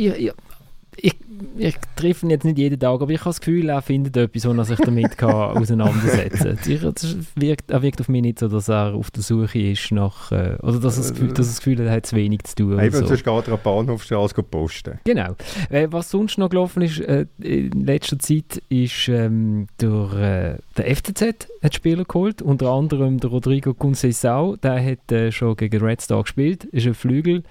ich, 1.57 1.77
treffe 1.97 2.27
ihn 2.27 2.31
jetzt 2.31 2.45
nicht 2.45 2.59
jeden 2.59 2.79
Tag, 2.79 3.01
aber 3.01 3.11
ich 3.11 3.21
habe 3.21 3.31
das 3.31 3.41
Gefühl, 3.41 3.69
er 3.69 3.83
findet 3.83 4.17
etwas, 4.17 4.47
wo 4.47 4.53
er 4.53 4.65
sich 4.65 4.79
damit 4.79 5.17
kann 5.17 5.31
auseinandersetzen 5.57 6.59
kann. 6.59 7.27
Wirkt, 7.37 7.71
er 7.71 7.83
wirkt 7.83 8.01
auf 8.01 8.09
mich 8.09 8.23
nicht 8.23 8.39
so, 8.39 8.49
dass 8.49 8.69
er 8.69 8.95
auf 8.95 9.11
der 9.11 9.23
Suche 9.23 9.59
ist 9.59 9.93
nach, 9.93 10.33
äh, 10.33 10.57
oder 10.63 10.81
dass 10.81 10.97
er 10.97 11.03
das 11.03 11.13
Gefühl, 11.13 11.29
dass 11.29 11.47
er, 11.47 11.51
das 11.51 11.59
Gefühl 11.59 11.79
hat, 11.79 11.87
er 11.87 11.93
hat 11.93 12.07
zu 12.07 12.17
wenig 12.17 12.45
zu 12.45 12.57
tun. 12.57 12.79
Eben, 12.79 12.97
so. 12.97 13.07
sonst 13.07 13.25
geht 13.25 13.49
er 13.49 13.55
an 13.55 13.61
Bahnhofstraße 13.63 14.43
posten. 14.43 15.01
Genau. 15.05 15.35
Äh, 15.71 15.89
was 15.91 16.11
sonst 16.11 16.39
noch 16.39 16.51
gelaufen 16.51 16.83
ist, 16.83 17.01
äh, 17.01 17.27
in 17.41 17.85
letzter 17.85 18.19
Zeit, 18.19 18.63
ist 18.69 19.09
ähm, 19.09 19.67
durch 19.79 20.15
äh, 20.15 20.59
der 20.77 20.97
FCZ 20.97 21.49
hat 21.63 21.75
Spieler 21.75 22.05
geholt, 22.05 22.43
unter 22.43 22.71
anderem 22.71 23.19
der 23.19 23.31
Rodrigo 23.31 23.71
Conceição, 23.71 24.57
der 24.61 24.85
hat 24.85 25.11
äh, 25.13 25.33
schon 25.33 25.57
gegen 25.57 25.83
Red 25.83 26.01
Star 26.01 26.23
gespielt, 26.23 26.65
ist 26.65 26.87
ein 26.87 26.95
Flügel 26.95 27.43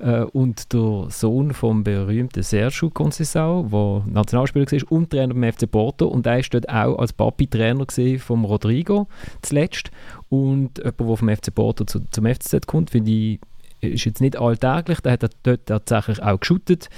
äh, 0.00 0.22
und 0.22 0.72
der 0.72 1.06
Sohn 1.10 1.52
vom 1.52 1.84
berühmten 1.84 2.42
Sergio 2.42 2.88
Conceição, 2.88 3.27
der 3.34 4.02
Nationalspieler 4.06 4.66
war 4.70 4.92
und 4.92 5.10
Trainer 5.10 5.34
beim 5.34 5.52
FC 5.52 5.70
Porto. 5.70 6.06
Und 6.06 6.26
er 6.26 6.36
war 6.36 6.42
dort 6.50 6.68
auch 6.68 6.98
als 6.98 7.12
Papi-Trainer 7.12 7.86
vom 8.18 8.44
Rodrigo 8.44 9.08
zuletzt. 9.42 9.90
Und 10.28 10.78
jemand, 10.78 11.00
der 11.00 11.16
vom 11.16 11.28
FC 11.28 11.54
Porto 11.54 11.84
zu, 11.84 12.00
zum 12.10 12.26
FCZ 12.26 12.66
kommt, 12.66 12.90
finde 12.90 13.10
ich 13.10 13.40
ist 13.80 14.04
jetzt 14.04 14.20
nicht 14.20 14.36
alltäglich, 14.36 15.00
der 15.00 15.12
hat 15.12 15.30
dort 15.44 15.66
tatsächlich 15.66 16.22
auch 16.22 16.40
geschuttet. 16.40 16.88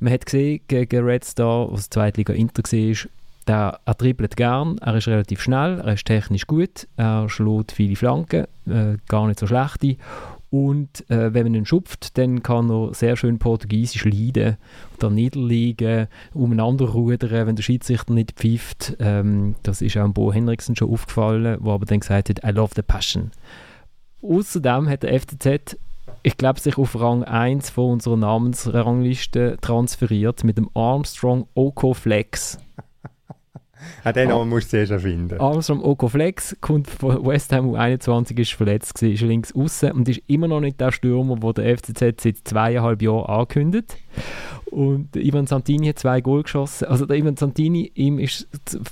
Man 0.00 0.12
hat 0.12 0.26
gesehen, 0.26 0.60
gegen 0.68 1.04
Red 1.04 1.24
Star, 1.24 1.72
was 1.72 1.88
Zweitliga 1.88 2.34
Inter 2.34 2.62
war, 2.62 3.10
der, 3.46 3.80
er 3.84 3.94
dribbelt 3.94 4.36
gern, 4.36 4.78
er 4.78 4.96
ist 4.96 5.08
relativ 5.08 5.40
schnell, 5.40 5.80
er 5.80 5.94
ist 5.94 6.04
technisch 6.04 6.46
gut, 6.46 6.88
er 6.96 7.28
schlägt 7.28 7.72
viele 7.72 7.96
Flanken, 7.96 8.46
äh, 8.66 8.96
gar 9.08 9.26
nicht 9.26 9.38
so 9.38 9.46
schlechte 9.46 9.96
und 10.50 11.08
äh, 11.10 11.34
wenn 11.34 11.44
man 11.44 11.54
ihn 11.54 11.66
schupft, 11.66 12.16
dann 12.18 12.42
kann 12.42 12.70
er 12.70 12.94
sehr 12.94 13.16
schön 13.16 13.38
Portugiesisch 13.38 14.04
leiden, 14.04 14.56
dann 14.98 15.14
niederliegen, 15.14 16.06
umeinander 16.34 16.86
rudern, 16.86 17.46
wenn 17.46 17.56
der 17.56 17.62
Schiedsrichter 17.62 18.12
nicht 18.12 18.32
pfeift. 18.32 18.96
Ähm, 19.00 19.56
das 19.62 19.82
ist 19.82 19.96
auch 19.96 20.08
Bo 20.08 20.32
Henriksen 20.32 20.76
schon 20.76 20.90
aufgefallen, 20.90 21.58
wo 21.60 21.72
aber 21.72 21.86
dann 21.86 22.00
gesagt 22.00 22.28
hat, 22.28 22.44
I 22.44 22.50
love 22.50 22.72
the 22.76 22.82
passion. 22.82 23.32
Außerdem 24.22 24.88
hat 24.88 25.02
der 25.02 25.20
FCZ, 25.20 25.76
ich 26.22 26.36
glaube, 26.36 26.60
sich 26.60 26.78
auf 26.78 26.98
Rang 26.98 27.24
1 27.24 27.70
von 27.70 27.92
unserer 27.92 28.16
Namensrangliste 28.16 29.58
transferiert 29.60 30.44
mit 30.44 30.58
dem 30.58 30.70
Armstrong 30.74 31.46
Oko 31.54 31.94
Flex. 31.94 32.58
Ja, 34.04 34.12
den 34.12 34.28
Namen 34.28 34.48
musst 34.48 34.68
du 34.68 34.76
zuerst 34.76 34.92
erfinden. 34.92 35.40
Armstrong 35.40 35.82
Oko 35.82 36.08
Flex 36.08 36.56
kommt 36.60 36.88
von 36.88 37.24
West 37.26 37.52
Ham 37.52 37.66
U21, 37.74 38.38
ist 38.38 38.52
verletzt 38.52 38.94
gewesen, 38.94 39.14
ist 39.14 39.20
links 39.22 39.54
außen 39.54 39.92
und 39.92 40.08
ist 40.08 40.22
immer 40.26 40.48
noch 40.48 40.60
nicht 40.60 40.80
der 40.80 40.92
Stürmer, 40.92 41.36
den 41.36 41.54
der 41.54 41.76
FCZ 41.78 42.20
seit 42.20 42.36
zweieinhalb 42.44 43.02
Jahren 43.02 43.26
ankündigt. 43.26 43.96
Und 44.70 45.14
Ivan 45.16 45.46
Santini 45.46 45.88
hat 45.88 45.98
zwei 45.98 46.20
Goal 46.20 46.42
geschossen. 46.42 46.86
Also 46.86 47.06
der 47.06 47.16
Ivan 47.16 47.36
Santini, 47.36 47.90
ihm 47.94 48.18
ist 48.18 48.48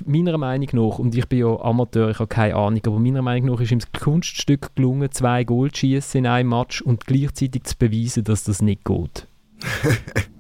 meiner 0.07 0.39
Meinung 0.39 0.69
nach, 0.73 0.99
und 0.99 1.15
ich 1.15 1.29
bin 1.29 1.41
ja 1.41 1.61
Amateur, 1.61 2.11
ich 2.11 2.19
habe 2.19 2.29
keine 2.29 2.57
Ahnung, 2.57 2.81
aber 2.87 2.99
meiner 2.99 3.23
Meinung 3.23 3.53
nach 3.53 3.61
ist 3.61 3.73
ihm 3.73 3.81
das 3.81 3.93
Kunststück 4.01 4.75
gelungen, 4.77 5.11
zwei 5.11 5.45
Goal 5.45 5.71
zu 5.71 5.81
schießen 5.81 6.19
in 6.19 6.27
einem 6.27 6.51
Match 6.51 6.81
und 6.81 7.07
gleichzeitig 7.07 7.65
zu 7.65 7.77
beweisen, 7.77 8.25
dass 8.25 8.45
das 8.45 8.63
nicht 8.63 8.85
geht. 8.85 9.27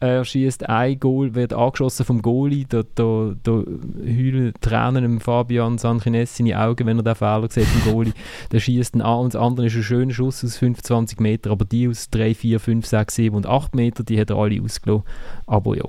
er 0.00 0.24
schießt 0.24 0.68
ein 0.68 1.00
Goal, 1.00 1.34
wird 1.34 1.52
angeschossen 1.52 2.06
vom 2.06 2.22
Goalie, 2.22 2.66
da, 2.68 2.82
da, 2.94 3.34
da 3.42 3.50
heulen 3.52 4.54
Tränen 4.60 5.04
im 5.04 5.20
Fabian 5.20 5.78
Sanchines 5.78 6.38
in 6.38 6.46
die 6.46 6.54
Augen, 6.54 6.86
wenn 6.86 6.98
er 6.98 7.02
den 7.02 7.14
Fehler 7.16 7.48
sieht 7.50 7.66
im 7.74 7.92
Goalie. 7.92 8.12
Der 8.52 8.60
schießt 8.60 8.94
ihn 8.94 9.02
an 9.02 9.20
und 9.20 9.34
das 9.34 9.42
andere 9.42 9.66
ist 9.66 9.74
ein 9.74 9.82
schöner 9.82 10.14
Schuss 10.14 10.44
aus 10.44 10.56
25 10.56 11.18
Meter, 11.18 11.50
aber 11.50 11.64
die 11.64 11.88
aus 11.88 12.10
3, 12.10 12.34
4, 12.34 12.60
5, 12.60 12.86
6, 12.86 13.14
7 13.14 13.36
und 13.36 13.46
8 13.46 13.74
Meter, 13.74 14.04
die 14.04 14.20
hat 14.20 14.30
er 14.30 14.36
alle 14.36 14.62
ausgelassen. 14.62 15.04
Aber 15.46 15.76
ja. 15.76 15.84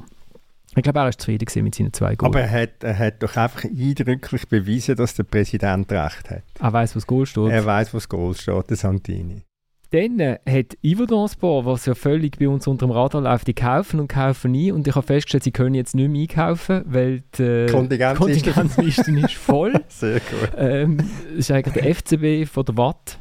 Ich 0.75 0.83
glaube, 0.83 0.99
er 0.99 1.05
war 1.05 1.11
zufrieden 1.11 1.63
mit 1.63 1.75
seinen 1.75 1.93
zwei 1.93 2.15
Goals. 2.15 2.35
Aber 2.35 2.41
er 2.41 2.61
hat, 2.61 2.83
er 2.83 2.97
hat 2.97 3.23
doch 3.23 3.35
einfach 3.35 3.63
eindrücklich 3.65 4.47
bewiesen, 4.47 4.95
dass 4.95 5.15
der 5.15 5.23
Präsident 5.23 5.91
recht 5.91 6.29
hat. 6.29 6.43
Er 6.59 6.73
weiß, 6.73 6.95
was 6.95 7.07
Goal 7.07 7.25
steht. 7.25 7.49
Er 7.49 7.65
weiß, 7.65 7.93
was 7.93 8.07
Goal 8.07 8.35
steht, 8.35 8.69
der 8.69 8.77
Santini. 8.77 9.43
Dann 9.91 10.21
hat 10.21 10.77
Yverdonsport, 10.85 11.65
was 11.65 11.87
ja 11.87 11.95
völlig 11.95 12.37
bei 12.37 12.47
uns 12.47 12.67
unter 12.67 12.85
dem 12.85 12.91
Radar 12.91 13.21
läuft, 13.21 13.47
die 13.47 13.55
kaufen 13.55 13.99
und 13.99 14.07
kaufen 14.07 14.51
nie. 14.51 14.71
Und 14.71 14.87
ich 14.87 14.93
habe 14.93 15.05
festgestellt, 15.05 15.43
sie 15.43 15.51
können 15.51 15.73
jetzt 15.73 15.95
nicht 15.95 16.09
mehr 16.09 16.21
einkaufen, 16.21 16.83
weil 16.85 17.23
die 17.37 17.43
äh, 17.43 17.71
Kontingentliste 17.71 18.51
Kontingentliste 18.51 19.11
ist 19.19 19.33
voll. 19.33 19.73
Sehr 19.87 20.19
gut. 20.19 20.51
Ähm, 20.57 20.97
das 20.97 21.39
ist 21.39 21.51
eigentlich 21.51 21.73
der 21.73 21.95
FCB 21.95 22.51
von 22.51 22.65
der 22.65 22.77
Watt. 22.77 23.17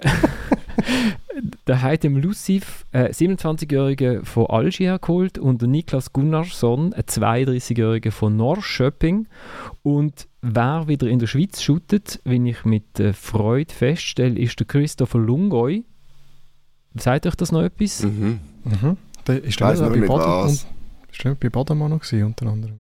da 1.64 1.80
hat 1.80 2.04
dem 2.04 2.16
Luciv 2.16 2.86
äh, 2.92 3.10
27-Jährige 3.10 4.22
von 4.24 4.46
Algier 4.46 4.98
geholt 4.98 5.38
und 5.38 5.60
der 5.60 5.68
Niklas 5.68 6.12
Gunnarsson, 6.12 6.92
ein 6.92 7.02
32-Jähriger 7.02 8.10
von 8.10 8.36
Norrköping. 8.36 9.26
Und 9.82 10.28
wer 10.42 10.88
wieder 10.88 11.08
in 11.08 11.18
der 11.18 11.26
Schweiz 11.26 11.62
shootet, 11.62 12.20
wenn 12.24 12.46
ich 12.46 12.64
mit 12.64 12.98
äh, 13.00 13.12
Freude 13.12 13.72
feststelle, 13.72 14.38
ist 14.38 14.58
der 14.58 14.66
Christopher 14.66 15.18
Lungoy. 15.18 15.84
Sagt 16.96 17.26
euch 17.26 17.34
das 17.34 17.52
noch 17.52 17.62
etwas? 17.62 18.02
Mhm. 18.02 18.40
Mhm. 18.64 18.96
Der 19.26 19.44
ist 19.44 19.60
der 19.60 19.66
bei 19.66 20.06
Baden, 20.06 20.48
und, 20.48 20.50
ist 20.50 21.24
der 21.24 21.34
bei 21.34 21.48
Baden 21.48 21.78
noch 21.78 22.00
gewesen, 22.00 22.24
unter 22.24 22.46
anderem. 22.46 22.78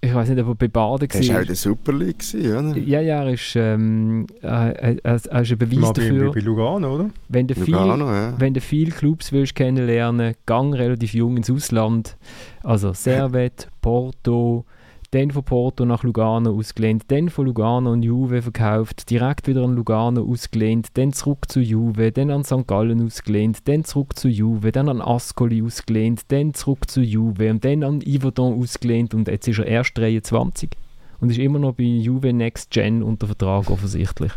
Ich 0.00 0.14
weiß 0.14 0.28
nicht, 0.28 0.40
ob 0.40 0.48
er 0.48 0.54
bei 0.54 0.68
Baden 0.68 1.08
Das 1.08 1.28
war 1.28 1.34
war. 1.34 1.42
auch 1.42 1.46
der 1.46 1.56
Super 1.56 1.92
League, 1.92 2.22
oder? 2.34 2.76
Ja, 2.76 3.00
ja, 3.00 3.24
er 3.24 3.32
ist, 3.32 3.56
ähm, 3.56 4.26
äh, 4.42 4.46
er, 4.46 4.96
er 5.02 5.14
ist 5.16 5.28
ein 5.28 5.58
Beweis 5.58 5.78
Mal 5.78 5.92
bei, 5.92 6.02
dafür, 6.02 6.32
bei 6.32 6.40
Lugano, 6.40 6.94
oder? 6.94 7.10
wenn 7.28 7.48
du 7.48 7.54
viel, 7.56 7.74
Lugano, 7.74 8.12
ja. 8.12 8.34
wenn 8.38 8.54
du 8.54 8.60
viele 8.60 8.92
Clubs 8.92 9.32
willst 9.32 9.56
kennenlernen, 9.56 10.34
gang 10.46 10.72
relativ 10.74 11.14
jung 11.14 11.36
ins 11.36 11.50
Ausland. 11.50 12.16
Also 12.62 12.92
Servet, 12.92 13.68
Porto, 13.80 14.64
dann 15.10 15.30
von 15.30 15.42
Porto 15.42 15.84
nach 15.86 16.02
Lugano 16.02 16.50
ausgelehnt, 16.56 17.04
dann 17.08 17.30
von 17.30 17.46
Lugano 17.46 17.92
an 17.92 18.02
Juve 18.02 18.42
verkauft, 18.42 19.08
direkt 19.10 19.46
wieder 19.46 19.62
an 19.64 19.74
Lugano 19.74 20.22
ausgelehnt, 20.22 20.88
dann 20.94 21.12
zurück 21.12 21.50
zu 21.50 21.60
Juve, 21.60 22.12
dann 22.12 22.30
an 22.30 22.44
St. 22.44 22.66
Gallen 22.66 23.04
ausgelehnt, 23.06 23.66
dann 23.68 23.84
zurück 23.84 24.18
zu 24.18 24.28
Juve, 24.28 24.70
dann 24.70 24.88
an 24.88 25.00
Ascoli 25.00 25.62
ausgelehnt, 25.62 26.22
dann 26.28 26.52
zurück 26.52 26.90
zu 26.90 27.00
Juve 27.00 27.50
und 27.50 27.64
dann 27.64 27.82
an 27.84 28.00
Yverdon 28.02 28.60
ausgelehnt 28.62 29.14
und 29.14 29.28
jetzt 29.28 29.48
ist 29.48 29.58
er 29.58 29.66
erst 29.66 29.96
23 29.96 30.70
und 31.20 31.30
ist 31.30 31.38
immer 31.38 31.58
noch 31.58 31.72
bei 31.72 31.84
Juve 31.84 32.32
Next 32.32 32.70
Gen 32.70 33.02
unter 33.02 33.26
Vertrag 33.26 33.70
offensichtlich. 33.70 34.32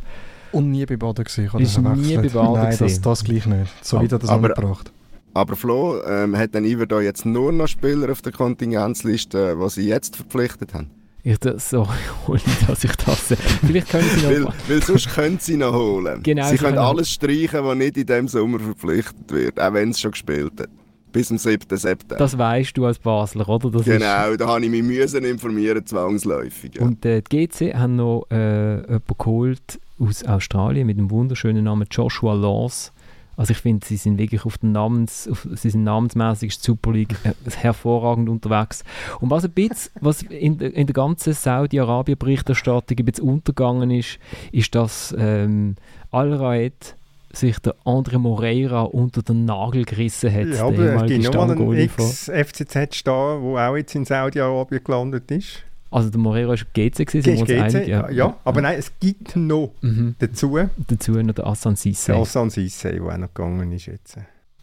Und 0.54 0.72
nie 0.72 0.86
bei 0.86 0.98
Baden 0.98 1.24
gesehen. 1.24 1.46
Ich 1.46 1.54
habe 1.54 1.64
Ist 1.64 1.78
das 1.78 1.84
nie 1.98 2.16
bei 2.18 2.28
Baden 2.30 2.54
Nein, 2.54 2.76
das, 2.78 3.02
das 3.02 3.24
gleich 3.24 3.46
nicht. 3.46 3.72
So 3.86 3.98
Aber- 3.98 4.06
wie 4.10 4.14
er 4.14 4.20
das 4.20 4.30
aber- 4.30 4.50
angebracht. 4.50 4.92
Aber 5.34 5.56
Flo, 5.56 6.02
ähm, 6.04 6.36
hat 6.38 6.54
dann 6.56 6.66
Iver 6.66 6.86
da 6.86 7.00
jetzt 7.00 7.26
nur 7.26 7.52
noch 7.52 7.68
Spieler 7.68 8.12
auf 8.12 8.22
der 8.22 8.32
Kontingenzliste, 8.34 9.58
die 9.62 9.70
sie 9.70 9.88
jetzt 9.88 10.16
verpflichtet 10.18 10.74
haben? 10.74 10.90
Ich, 11.24 11.38
das, 11.38 11.74
Oli, 12.28 12.42
dass 12.68 12.84
ich 12.84 12.96
das... 12.96 13.34
Vielleicht 13.66 13.90
können 13.90 14.10
Sie 14.16 14.26
Weil, 14.26 14.40
noch... 14.42 14.54
weil 14.68 14.82
sonst 14.84 15.08
können 15.14 15.38
sie 15.40 15.56
noch 15.56 15.74
holen. 15.74 16.22
Genau, 16.24 16.46
sie 16.46 16.52
sie 16.52 16.58
können 16.58 16.76
können- 16.76 16.86
alles 16.86 17.12
streichen, 17.12 17.64
was 17.64 17.78
nicht 17.78 17.96
in 17.98 18.06
diesem 18.08 18.28
Sommer 18.28 18.60
verpflichtet 18.60 19.32
wird, 19.32 19.60
auch 19.60 19.74
wenn 19.74 19.90
es 19.92 20.00
schon 20.02 20.12
gespielt 20.12 20.54
hat. 20.60 20.70
Bis 21.12 21.28
zum 21.28 21.38
7. 21.38 21.60
September. 21.78 22.16
Das 22.16 22.38
weißt 22.38 22.76
du 22.78 22.86
als 22.86 22.98
Basler, 22.98 23.48
oder? 23.48 23.70
Das 23.70 23.84
genau, 23.84 24.36
da 24.38 24.48
habe 24.48 24.64
ich 24.64 24.72
mich 24.72 24.82
müssen 24.82 25.26
informieren, 25.26 25.86
zwangsläufig. 25.86 26.76
Ja. 26.76 26.84
Und 26.84 27.06
äh, 27.06 27.22
die 27.22 27.48
GC 27.48 27.76
haben 27.76 27.98
noch 27.98 28.26
äh, 28.32 28.76
jemanden 28.78 29.04
geholt 29.18 29.80
aus 30.00 30.24
Australien 30.24 30.88
mit 30.88 30.98
dem 30.98 31.12
wunderschönen 31.12 31.66
Namen 31.66 31.86
Joshua 31.92 32.34
Laws. 32.34 32.94
Also 33.38 33.52
ich 33.52 33.58
finde, 33.58 33.86
sie 33.86 33.96
sind 33.98 34.18
wirklich 34.18 34.46
auf 34.46 34.58
den 34.60 34.72
Namens, 34.74 35.28
auf, 35.32 35.48
sie 35.56 35.70
sind 35.70 35.84
namensmäßig 35.84 36.56
Super 36.56 36.92
League 36.92 37.16
äh, 37.24 37.32
hervorragend 37.50 38.30
unterwegs. 38.30 38.84
Und 39.20 39.30
was 39.32 39.46
ein 39.46 39.52
bisschen, 39.52 39.92
was 40.02 40.22
in, 40.24 40.58
der- 40.58 40.74
in 40.76 40.86
der 40.86 40.94
ganzen 40.94 41.34
Saudi-Arabien-Berichterstattung 41.34 42.98
ein 43.00 43.06
bisschen 43.06 43.28
untergegangen 43.28 43.90
ist, 43.92 44.20
ist, 44.52 44.76
dass 44.76 45.16
ähm, 45.18 45.76
Al-Raed 46.12 46.96
sich 47.34 47.58
der 47.60 47.76
Andre 47.86 48.20
Moreira 48.20 48.82
unter 48.82 49.22
den 49.22 49.46
Nagel 49.46 49.86
gerissen 49.86 50.32
hat. 50.34 50.48
Ja, 50.48 50.66
aber 50.66 50.74
es 50.74 51.06
gibt 51.08 51.24
noch 51.24 51.34
mal 51.34 51.42
einen 51.44 51.58
Stammgoalie 51.58 51.90
von- 51.90 52.06
Ex-FCZ 52.06 52.96
stehen, 52.96 53.54
der 53.54 53.70
auch 53.72 53.78
jetzt 53.78 53.96
in 53.96 54.04
Saudi-Arabien 54.06 54.84
gelandet 54.84 55.32
ist. 55.32 55.64
Also 55.92 56.10
der 56.10 56.20
Moreira 56.20 56.50
war 56.50 56.56
GC, 56.56 57.06
gewesen, 57.06 57.22
sind 57.22 57.26
wir 57.26 57.40
uns 57.42 57.50
GC, 57.50 57.60
einig? 57.76 57.88
ja, 57.90 58.10
ja, 58.10 58.38
aber 58.46 58.62
nein, 58.62 58.80
es 58.80 58.92
gibt 59.00 59.36
noch 59.36 59.74
Mhm. 59.82 60.16
dazu 60.20 60.58
Dazu 60.88 61.12
noch 61.22 61.34
der 61.36 61.46
Assan 61.48 61.76
Sisse. 61.76 62.14
der 62.14 62.22
Hassan 62.22 62.50
Sisse, 62.50 62.92
der 62.94 63.04
auch 63.04 63.18
noch 63.18 63.34
gegangen 63.34 63.72
ist 63.74 63.86
jetzt. 63.88 64.18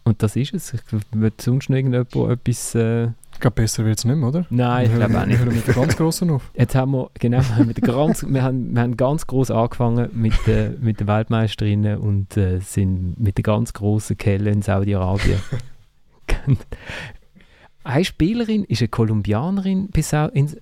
Und 0.05 0.23
das 0.23 0.35
ist 0.35 0.55
es. 0.55 0.73
Ich 0.73 0.81
würde 1.13 1.35
sonst 1.39 1.69
noch 1.69 1.77
irgendjemand 1.77 2.15
etwas... 2.31 2.73
Äh, 2.73 3.09
Ich 3.33 3.39
glaube, 3.39 3.61
besser 3.61 3.85
wird 3.85 3.99
es 3.99 4.05
nicht 4.05 4.15
mehr, 4.15 4.27
oder? 4.27 4.45
nein, 4.49 4.87
ich 4.87 4.95
glaube 4.95 5.13
auch 5.13 5.17
hören- 5.19 5.29
Wir 5.29 5.35
nicht. 5.37 5.39
hören 5.39 5.55
mit 5.55 5.67
den 5.67 5.75
ganz 5.75 5.95
Grossen 5.97 6.29
auf. 6.31 6.49
Jetzt 6.55 6.73
haben 6.73 6.91
wir, 6.93 7.11
genau, 7.19 7.37
wir 7.37 7.55
haben, 7.57 7.67
mit 7.67 7.77
der 7.77 7.87
ganz, 7.93 8.25
wir 8.27 8.41
haben, 8.41 8.73
wir 8.73 8.81
haben 8.81 8.97
ganz 8.97 9.27
groß 9.27 9.51
angefangen 9.51 10.09
mit, 10.13 10.33
der 10.47 10.71
mit 10.81 10.99
den 10.99 11.05
Weltmeisterinnen 11.05 11.99
und 11.99 12.35
äh, 12.37 12.59
sind 12.59 13.19
mit 13.19 13.37
der 13.37 13.43
ganz 13.43 13.71
großen 13.73 14.17
Kelle 14.17 14.49
in 14.49 14.63
Saudi-Arabien. 14.63 15.39
eine 17.89 18.05
Spielerin 18.05 18.63
ist 18.65 18.81
eine 18.81 18.87
Kolumbianerin, 18.87 19.89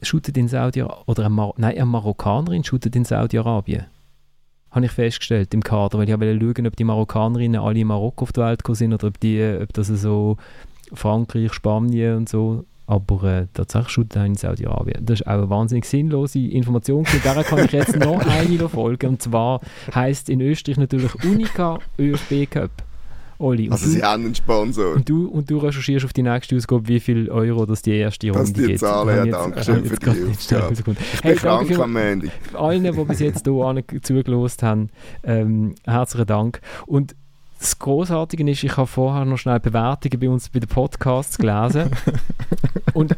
shootet 0.01 0.37
in 0.37 0.47
Saudi-Arabien, 0.47 1.03
oder 1.05 1.25
eine, 1.25 1.33
Mar 1.33 1.53
nein, 1.57 1.75
eine 1.75 1.85
Marokkanerin 1.85 2.63
shootet 2.63 2.95
in 2.95 3.03
Saudi-Arabien. 3.03 3.85
Habe 4.71 4.85
ich 4.85 4.91
festgestellt 4.91 5.53
im 5.53 5.63
Kader, 5.63 5.97
weil 5.97 6.09
ich 6.09 6.19
wollte 6.19 6.39
schauen, 6.39 6.67
ob 6.67 6.75
die 6.75 6.83
Marokkanerinnen 6.83 7.61
alle 7.61 7.79
in 7.79 7.87
Marokko 7.87 8.23
auf 8.23 8.31
die 8.31 8.41
Welt 8.41 8.61
sind 8.69 8.93
oder 8.93 9.07
ob, 9.07 9.19
die, 9.19 9.57
ob 9.61 9.73
das 9.73 9.87
so 9.87 10.37
Frankreich, 10.93 11.53
Spanien 11.53 12.17
und 12.17 12.29
so. 12.29 12.65
Aber 12.85 13.23
äh, 13.23 13.47
tatsächlich 13.53 13.89
shootet 13.89 14.15
er 14.15 14.25
in 14.25 14.35
Saudi-Arabien. 14.35 15.05
Das 15.05 15.19
ist 15.19 15.27
auch 15.27 15.33
eine 15.33 15.49
wahnsinnig 15.49 15.83
sinnlose 15.83 16.39
Information. 16.39 17.05
Der 17.25 17.43
kann 17.43 17.65
ich 17.65 17.71
jetzt 17.73 17.97
noch 17.97 18.25
eine 18.25 18.69
folgen. 18.69 19.09
Und 19.09 19.21
zwar 19.21 19.59
heisst 19.93 20.29
in 20.29 20.39
Österreich 20.39 20.77
natürlich 20.77 21.13
Unica 21.25 21.79
ÖFB 21.99 22.49
Cup. 22.49 22.86
Und, 23.39 23.71
Also 23.71 23.87
sie 23.87 24.01
haben 24.03 24.25
einen 24.25 24.35
Sponsor. 24.35 24.95
und, 24.95 25.07
du, 25.07 25.27
und 25.27 25.49
du 25.49 25.57
recherchierst 25.59 26.05
auf 26.05 26.13
die 26.13 26.23
nächste 26.23 26.55
Ausgabe, 26.55 26.87
wie 26.87 26.99
viel 26.99 27.29
Euro 27.29 27.65
das 27.65 27.81
die 27.83 27.91
erste 27.95 28.27
Das 28.27 28.37
Runde 28.37 28.53
die 28.53 28.67
gibt. 28.67 28.79
Zahlen, 28.79 28.97
Habe 28.99 29.11
ja, 29.11 29.19
ich 29.19 29.25
jetzt- 29.27 29.35
danke 29.39 29.63
schön 29.63 29.75
habe 29.75 29.85
ich 29.85 29.91
für 29.91 29.99
die 29.99 30.55
rausgefunden. 30.55 31.03
Ich 31.13 31.23
Hey, 31.23 31.31
bin 31.33 31.39
krank 31.41 31.67
für- 31.67 31.83
am 31.83 31.95
Ende. 31.95 32.31
allen, 32.53 32.83
die 32.83 32.91
bis 33.05 33.19
jetzt 33.19 33.45
hier 33.45 33.83
zugelost 34.01 34.63
haben, 34.63 34.89
ähm, 35.23 35.75
herzlichen 35.85 36.25
Dank. 36.27 36.61
Und 36.87 37.15
das 37.59 37.79
Großartige 37.79 38.49
ist, 38.49 38.63
ich 38.63 38.77
habe 38.77 38.87
vorher 38.87 39.25
noch 39.25 39.37
schnell 39.37 39.59
Bewertungen 39.59 40.19
bei 40.19 40.29
uns 40.29 40.49
bei 40.49 40.59
den 40.59 40.69
Podcasts 40.69 41.37
gelesen. 41.37 41.89
Und 42.93 43.15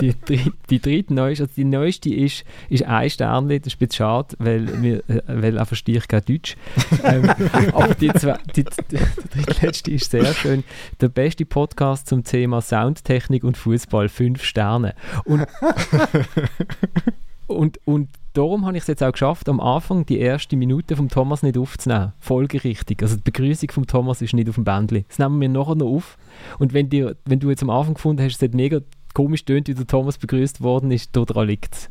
die, 0.00 0.12
dri- 0.12 0.52
die 0.68 0.80
dritte 0.80 1.14
neueste, 1.14 1.44
also 1.44 1.54
die 1.56 1.64
neueste 1.64 2.12
ist, 2.12 2.44
ist 2.68 2.84
ein 2.84 3.08
Sternchen, 3.08 3.48
das 3.62 3.68
ist 3.68 3.74
ein 3.76 3.78
bisschen 3.78 3.92
schade, 3.92 4.36
weil, 4.38 4.82
wir, 4.82 4.98
äh, 5.08 5.22
weil 5.26 5.52
einfach 5.56 5.68
verstehe 5.68 5.98
ich 5.98 6.08
kein 6.08 6.24
Deutsch. 6.24 6.56
ähm, 7.04 7.30
aber 7.72 7.94
die, 7.94 8.12
zwei, 8.14 8.36
die, 8.54 8.64
die, 8.64 8.70
der 8.90 9.06
drittletzte 9.44 9.90
ist 9.92 10.10
sehr 10.10 10.32
schön. 10.34 10.64
Der 11.00 11.08
beste 11.08 11.46
Podcast 11.46 12.08
zum 12.08 12.24
Thema 12.24 12.60
Soundtechnik 12.60 13.44
und 13.44 13.56
Fußball, 13.56 14.08
fünf 14.08 14.42
Sterne. 14.44 14.94
Und 15.24 15.46
und, 17.46 17.80
und 17.86 18.08
darum 18.32 18.66
habe 18.66 18.76
ich 18.76 18.82
es 18.82 18.88
jetzt 18.88 19.02
auch 19.02 19.12
geschafft, 19.12 19.48
am 19.48 19.60
Anfang 19.60 20.06
die 20.06 20.18
erste 20.18 20.56
Minute 20.56 20.96
vom 20.96 21.08
Thomas 21.08 21.42
nicht 21.42 21.58
aufzunehmen. 21.58 22.12
Folgerichtig. 22.18 23.02
Also 23.02 23.16
die 23.16 23.22
Begrüßung 23.22 23.70
vom 23.70 23.86
Thomas 23.86 24.22
ist 24.22 24.34
nicht 24.34 24.48
auf 24.48 24.54
dem 24.56 24.64
Bändli. 24.64 25.04
Das 25.08 25.18
nehmen 25.18 25.40
wir 25.40 25.48
nachher 25.48 25.74
noch 25.74 25.88
auf. 25.88 26.18
Und 26.58 26.72
wenn, 26.72 26.88
dir, 26.88 27.16
wenn 27.24 27.40
du 27.40 27.50
jetzt 27.50 27.62
am 27.62 27.70
Anfang 27.70 27.94
gefunden 27.94 28.22
hast, 28.22 28.36
es 28.36 28.42
hat 28.42 28.54
mega 28.54 28.80
komisch 29.14 29.44
tönt, 29.44 29.68
wie 29.68 29.74
der 29.74 29.86
Thomas 29.86 30.18
begrüßt 30.18 30.60
worden 30.60 30.90
ist, 30.90 31.16
daran 31.16 31.46
liegt 31.46 31.74
es. 31.74 31.90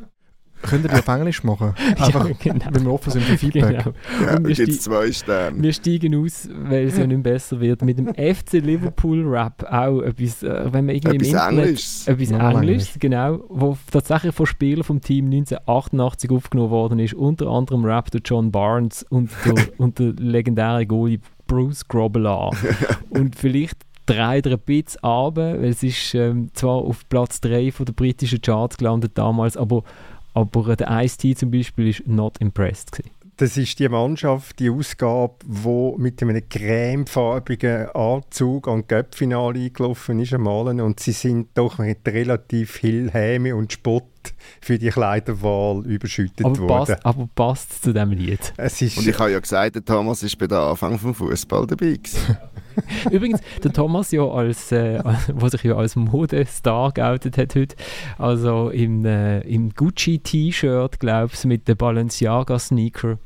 Könnt 0.62 0.86
ihr 0.86 0.89
die 0.89 0.95
auf 0.95 1.08
Englisch 1.08 1.43
machen? 1.43 1.74
Einfach, 1.97 2.28
ja, 2.28 2.36
genau. 2.39 2.66
wenn 2.72 2.86
wir 2.86 2.91
offen 2.91 3.12
sind 3.12 3.24
für 3.24 3.38
Feedback. 3.38 3.84
Genau. 3.84 3.93
Ja, 4.26 4.43
wir, 4.43 4.55
sti 4.55 4.80
zwei 4.80 5.12
Sterne. 5.12 5.62
wir 5.62 5.74
steigen 5.74 6.16
aus, 6.16 6.49
weil 6.51 6.88
es 6.88 6.97
ja 6.97 7.08
nicht 7.08 7.24
besser 7.24 7.60
wird. 7.60 7.82
Mit 7.84 7.97
dem 7.99 8.08
FC 8.08 8.53
Liverpool 8.53 9.28
Rap 9.28 9.64
auch 9.70 10.01
etwas, 10.01 10.43
äh, 10.43 10.66
wenn 10.72 10.86
man 10.86 10.95
irgendwie 10.95 11.16
Etwas 11.16 11.28
im 11.28 11.34
Internet... 11.34 11.66
Englisches. 11.66 12.08
Etwas 12.08 12.30
Nochmal 12.30 12.55
Englisches, 12.55 12.99
genau, 12.99 13.39
wo 13.49 13.78
tatsächlich 13.91 14.34
von 14.34 14.45
Spielern 14.45 14.84
vom 14.84 15.01
Team 15.01 15.26
1988 15.26 16.32
aufgenommen 16.32 16.72
worden 16.72 16.99
ist. 16.99 17.14
Unter 17.14 17.47
anderem 17.47 17.86
Raptor 17.86 18.22
John 18.24 18.51
Barnes 18.51 19.03
und 19.10 19.30
der, 19.45 19.55
und 19.78 19.99
der 19.99 20.14
legendäre 20.14 20.86
Goalie 20.86 21.20
Bruce 21.47 21.88
Grobbelaar. 21.88 22.51
und 23.10 23.36
vielleicht 23.36 23.78
dreht 24.08 24.45
er 24.45 24.53
ein 24.53 24.60
bisschen 24.60 25.01
runter, 25.03 25.62
weil 25.62 25.66
es 25.66 25.84
ist 25.84 26.16
ähm, 26.16 26.49
zwar 26.53 26.76
auf 26.78 27.08
Platz 27.10 27.41
3 27.41 27.72
von 27.72 27.86
der 27.86 27.93
britischen 27.93 28.41
Charts 28.41 28.78
gelandet 28.78 29.12
damals, 29.16 29.58
aber, 29.58 29.84
aber 30.38 30.75
der 30.75 30.88
Ice-T 31.03 31.35
zum 31.35 31.49
Beispiel 31.49 31.88
ist 31.88 32.07
not 32.07 32.38
impressed 32.39 32.91
gewesen. 32.91 33.11
Das 33.38 33.57
ist 33.57 33.77
die 33.79 33.89
Mannschaft, 33.89 34.59
die 34.59 34.69
Ausgabe, 34.69 35.35
die 35.45 35.93
mit 35.97 36.21
einem 36.21 36.47
cremefarbigen 36.47 37.89
Anzug 37.89 38.67
an 38.67 38.88
Göppfinale 38.88 39.59
eingelaufen 39.59 40.19
ist 40.19 40.33
einmal. 40.33 40.79
Und 40.79 40.99
sie 40.99 41.11
sind 41.11 41.49
doch 41.55 41.77
mit 41.77 42.07
relativ 42.07 42.71
viel 42.71 43.11
Häme 43.11 43.55
und 43.55 43.73
Spott 43.73 44.05
für 44.61 44.77
die 44.77 44.89
Kleiderwahl 44.89 45.85
überschüttet 45.85 46.45
aber 46.45 46.57
worden. 46.59 46.67
Passt, 46.67 47.05
aber 47.05 47.29
passt 47.33 47.83
zu 47.83 47.93
diesem 47.93 48.11
Lied. 48.11 48.53
Es 48.57 48.81
ist, 48.81 48.97
Und 48.97 49.07
ich 49.07 49.17
habe 49.17 49.31
ja 49.31 49.39
gesagt, 49.39 49.75
der 49.75 49.85
Thomas 49.85 50.23
ist 50.23 50.38
bei 50.38 50.47
der 50.47 50.59
Anfang 50.59 50.97
vom 50.97 51.13
Fußball 51.13 51.67
dabei. 51.67 51.99
Übrigens, 53.11 53.41
der 53.63 53.73
Thomas 53.73 54.11
ja 54.11 54.23
als, 54.28 54.71
äh, 54.71 55.01
was 55.34 55.51
sich 55.51 55.63
ja 55.63 55.75
als 55.75 55.95
Modestar 55.95 56.91
geoutet 56.91 57.38
hat 57.38 57.55
heute, 57.55 57.75
also 58.17 58.69
im, 58.69 59.05
äh, 59.05 59.39
im 59.41 59.73
Gucci-T-Shirt, 59.73 60.99
glaube 60.99 61.32
ich, 61.34 61.45
mit 61.45 61.67
den 61.67 61.78
Balenciaga-Sneaker. 61.78 63.17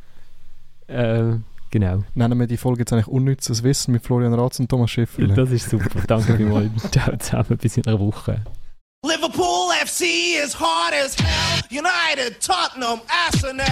Äh, 0.87 1.23
genau. 1.69 2.03
Nennen 2.15 2.39
wir 2.39 2.47
die 2.47 2.57
Folge 2.57 2.81
jetzt 2.81 2.93
eigentlich 2.93 3.07
unnützes 3.07 3.63
Wissen 3.63 3.93
mit 3.93 4.03
Florian 4.03 4.33
Ratz 4.33 4.59
und 4.59 4.69
Thomas 4.69 4.91
Schäffler. 4.91 5.27
Das 5.33 5.51
ist 5.51 5.69
super. 5.69 6.01
Danke 6.07 6.35
vielmals. 6.35 6.69
Ciao 6.91 7.15
zusammen. 7.17 7.57
Bis 7.57 7.77
in 7.77 7.85
einer 7.85 7.99
Woche. 7.99 8.41
Liverpool 9.03 9.71
FC 9.71 10.35
is 10.35 10.53
hard 10.53 10.93
as 10.93 11.15
hell. 11.19 11.61
United, 11.71 12.39
Tottenham, 12.39 13.01
Arsenal. 13.11 13.65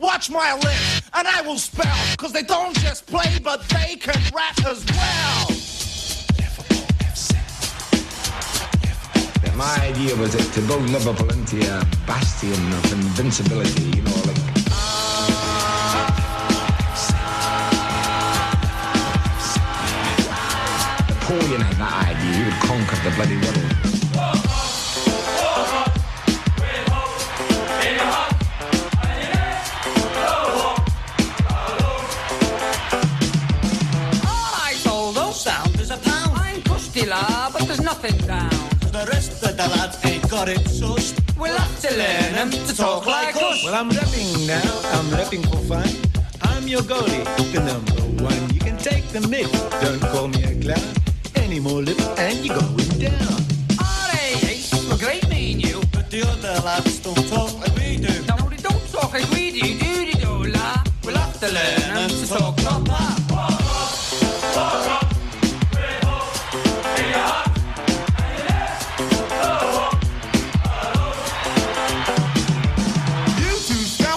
Watch 0.00 0.30
my 0.30 0.52
lips, 0.52 1.00
and 1.14 1.28
I 1.28 1.42
will 1.42 1.58
spell. 1.58 2.16
Cause 2.16 2.32
they 2.32 2.42
don't 2.42 2.76
just 2.80 3.06
play, 3.06 3.38
but 3.40 3.62
they 3.68 3.94
can 3.94 4.20
rap 4.34 4.58
as 4.66 4.84
well. 4.90 5.46
My 9.56 9.78
idea 9.80 10.16
was 10.16 10.32
that 10.32 10.52
to 10.54 10.60
build 10.62 10.90
Liverpool 10.90 11.30
into 11.30 11.60
a 11.60 11.86
bastion 12.08 12.50
of 12.50 12.92
invincibility, 12.92 13.96
you 13.96 14.02
know, 14.02 14.10
like 14.26 14.42
Napoleon 21.08 21.60
had 21.60 21.76
that 21.76 22.08
idea, 22.10 22.32
he 22.32 22.44
would 22.44 22.60
conquer 22.66 23.08
the 23.08 23.14
bloody 23.14 23.36
world. 23.36 23.73
Down. 38.02 38.50
The 38.92 39.06
rest 39.10 39.42
of 39.42 39.56
the 39.56 39.68
lads 39.68 39.98
ain't 40.04 40.28
got 40.28 40.48
it 40.48 40.58
sussed. 40.66 41.18
We'll 41.38 41.56
have 41.56 41.80
to 41.80 41.96
learn 41.96 42.32
them 42.34 42.50
to 42.50 42.76
talk 42.76 43.06
like 43.06 43.34
us. 43.36 43.64
Well, 43.64 43.74
I'm 43.74 43.88
rapping 43.88 44.46
now. 44.46 44.60
I'm 44.92 45.10
rapping 45.10 45.42
for 45.44 45.56
fun. 45.64 45.88
I'm 46.42 46.68
your 46.68 46.82
goalie, 46.82 47.24
the 47.52 47.60
number 47.60 48.22
one. 48.22 48.52
You 48.52 48.60
can 48.60 48.76
take 48.76 49.08
the 49.08 49.26
myth. 49.26 49.50
Don't 49.80 50.00
call 50.00 50.28
me 50.28 50.42
a 50.44 50.60
clown. 50.60 50.94
Any 51.36 51.60
more 51.60 51.80
lip 51.80 51.98
and 52.18 52.44
you're 52.44 52.58
going 52.58 52.98
down. 52.98 53.40
Ace, 54.42 54.70
we're 54.90 54.98
great, 54.98 55.26
me 55.30 55.52
and 55.52 55.62
you. 55.66 55.80
But 55.92 56.10
the 56.10 56.28
other 56.28 56.60
lads 56.62 56.98
don't 56.98 57.26
talk 57.28 57.58
like 57.60 57.74
we 57.76 57.96
do. 57.96 58.12
No, 58.26 58.36
they 58.50 58.56
don't 58.56 58.92
talk 58.92 59.14
like 59.14 59.30
we 59.30 59.50
do, 59.52 59.78
do 59.78 60.04
they, 60.04 60.20
do 60.20 60.44
la? 60.52 60.84
We'll 61.04 61.16
have 61.16 61.40
to 61.40 61.46
learn 61.46 61.94
them 61.94 62.10
to 62.10 62.26
talk 62.28 62.63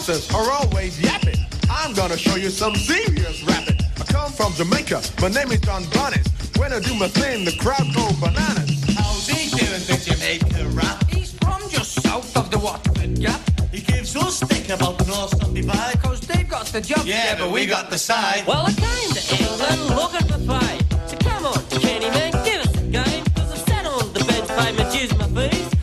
two 0.07 0.13
scousers 0.13 0.33
are 0.33 0.51
always 0.51 0.99
yapping. 1.01 1.35
I'm 1.69 1.93
gonna 1.93 2.17
show 2.17 2.35
you 2.35 2.49
some 2.49 2.75
serious 2.75 3.43
rapping. 3.43 3.77
I 3.99 4.03
come 4.05 4.31
from 4.31 4.53
Jamaica. 4.53 5.01
My 5.21 5.29
name 5.29 5.51
is 5.51 5.59
John 5.59 5.83
Bonnet. 5.93 6.27
When 6.57 6.73
I 6.73 6.79
do 6.79 6.93
my 6.95 7.07
thing, 7.07 7.45
the 7.45 7.55
crowd 7.57 7.87
go 7.93 8.07
bananas. 8.19 8.83
How's 8.95 9.27
he 9.27 9.49
doing 9.49 9.83
the 9.85 9.97
Jamaica 10.03 10.67
rap? 10.69 11.07
He's 11.09 11.33
from 11.33 11.61
just 11.69 12.01
south 12.01 12.35
of 12.37 12.49
the 12.51 12.59
Watford 12.59 13.19
Gap. 13.19 13.41
He 13.71 13.81
gives 13.81 14.15
us 14.15 14.39
think 14.39 14.69
about 14.69 14.97
the 14.97 15.05
North 15.05 15.37
Sun 15.41 15.53
divide. 15.53 16.01
Cause 16.01 16.21
they've 16.21 16.49
got 16.49 16.65
the 16.67 16.81
job. 16.81 17.05
Yeah, 17.05 17.37
but 17.37 17.51
we 17.51 17.65
got 17.65 17.89
the 17.89 17.97
side. 17.97 18.45
Well, 18.47 18.65
I 18.65 18.73
came 18.73 19.11
to 19.11 19.21
England 19.43 19.95
looking 19.95 20.27
for 20.27 20.39
fight. 20.47 20.83
So 21.07 21.17
come 21.17 21.45
on, 21.45 21.61
Kenny 21.81 22.09
man, 22.09 22.31
give 22.45 22.61
us 22.61 22.75
a 22.77 22.83
game. 22.83 23.23
Cause 23.35 23.51
I've 23.51 23.69
sat 23.69 23.85
on 23.85 24.13
the 24.13 24.23
bench, 24.25 24.47
paid 24.47 24.77
my 24.77 24.89
dues, 24.91 25.17
my 25.17 25.49
fees. 25.49 25.76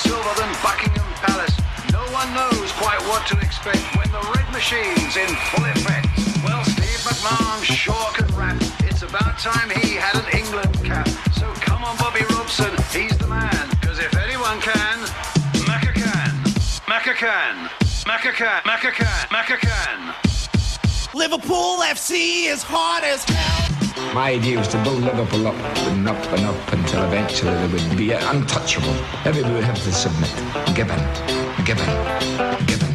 Silver 0.00 0.34
than 0.40 0.50
Buckingham 0.62 1.08
Palace. 1.20 1.56
No 1.92 2.02
one 2.12 2.28
knows 2.32 2.72
quite 2.72 3.00
what 3.08 3.26
to 3.28 3.36
expect 3.40 3.82
when 3.96 4.08
the 4.12 4.22
red 4.34 4.48
machine's 4.52 5.16
in 5.16 5.28
full 5.52 5.64
effect. 5.64 6.08
Well, 6.44 6.64
Steve 6.64 7.02
McMahon 7.04 7.62
sure 7.64 8.08
can 8.14 8.28
rap. 8.36 8.56
It's 8.88 9.02
about 9.02 9.38
time 9.38 9.68
he 9.70 9.96
had 9.96 10.16
an 10.16 10.28
England 10.36 10.74
cap. 10.84 11.08
So 11.36 11.46
come 11.60 11.84
on, 11.84 11.96
Bobby 11.98 12.24
Robson, 12.30 12.72
he's 12.92 13.16
the 13.18 13.26
man. 13.26 13.68
Cause 13.82 13.98
if 13.98 14.16
anyone 14.16 14.60
can, 14.60 14.98
Macca 15.68 15.92
can. 15.92 16.32
Macca 16.88 17.14
can. 17.14 17.68
Macca 18.08 18.32
can. 18.32 18.62
Macca 18.62 18.92
can. 18.92 19.28
Macca 19.28 19.58
can. 19.58 20.14
Liverpool 21.14 21.78
FC 21.82 22.46
is 22.46 22.62
hard 22.62 23.04
as 23.04 23.24
hell. 23.24 23.79
My 24.14 24.32
idea 24.32 24.58
was 24.58 24.68
to 24.68 24.82
build 24.82 25.02
Liverpool 25.02 25.46
up 25.46 25.54
and 25.88 26.08
up 26.08 26.16
and 26.32 26.44
up 26.44 26.72
until 26.72 27.04
eventually 27.04 27.54
they 27.54 27.68
would 27.68 27.96
be 27.96 28.10
untouchable. 28.12 28.94
Everybody 29.24 29.54
would 29.54 29.64
have 29.64 29.80
to 29.84 29.92
submit. 29.92 30.30
Give 30.74 30.90
in. 30.90 30.98
Give 31.64 31.78
in. 31.78 32.66
Give 32.66 32.82
in. 32.82 32.94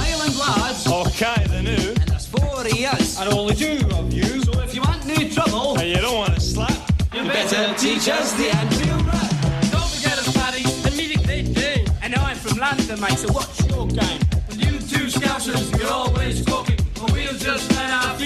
Highland 0.00 0.36
lads, 0.36 0.86
Okay, 0.88 1.46
the 1.46 1.62
new. 1.62 1.90
and 1.90 2.08
there's 2.08 2.26
four 2.26 2.42
of 2.60 2.66
us. 2.66 3.20
And 3.20 3.32
only 3.32 3.54
two 3.54 3.78
of 3.94 4.12
you. 4.12 4.42
So 4.42 4.60
if 4.60 4.74
you 4.74 4.82
want 4.82 5.06
new 5.06 5.30
trouble, 5.30 5.78
And 5.78 5.88
you 5.88 5.96
don't 5.98 6.16
want 6.16 6.34
to 6.34 6.40
slap. 6.40 6.72
you 7.14 7.22
better 7.24 7.72
teach 7.78 8.08
us 8.08 8.32
the 8.34 8.48
Anfield 8.50 9.06
rap. 9.06 9.30
Don't 9.70 9.88
forget 9.94 10.18
us, 10.18 10.32
Paddy, 10.36 10.64
and 10.84 10.96
meeting 10.96 11.22
they 11.22 11.42
do. 11.42 11.84
And 12.02 12.14
I'm 12.16 12.36
from 12.36 12.58
London, 12.58 13.00
mate, 13.00 13.18
so 13.18 13.32
what's 13.32 13.64
your 13.68 13.86
game? 13.86 14.20
Well, 14.48 14.58
you 14.58 14.78
two 14.80 15.06
scousers, 15.06 15.78
you're 15.78 15.92
always 15.92 16.44
talking, 16.44 16.78
and 17.00 17.10
we'll 17.12 17.34
just 17.38 17.70
let 17.76 17.90
our 17.90 18.16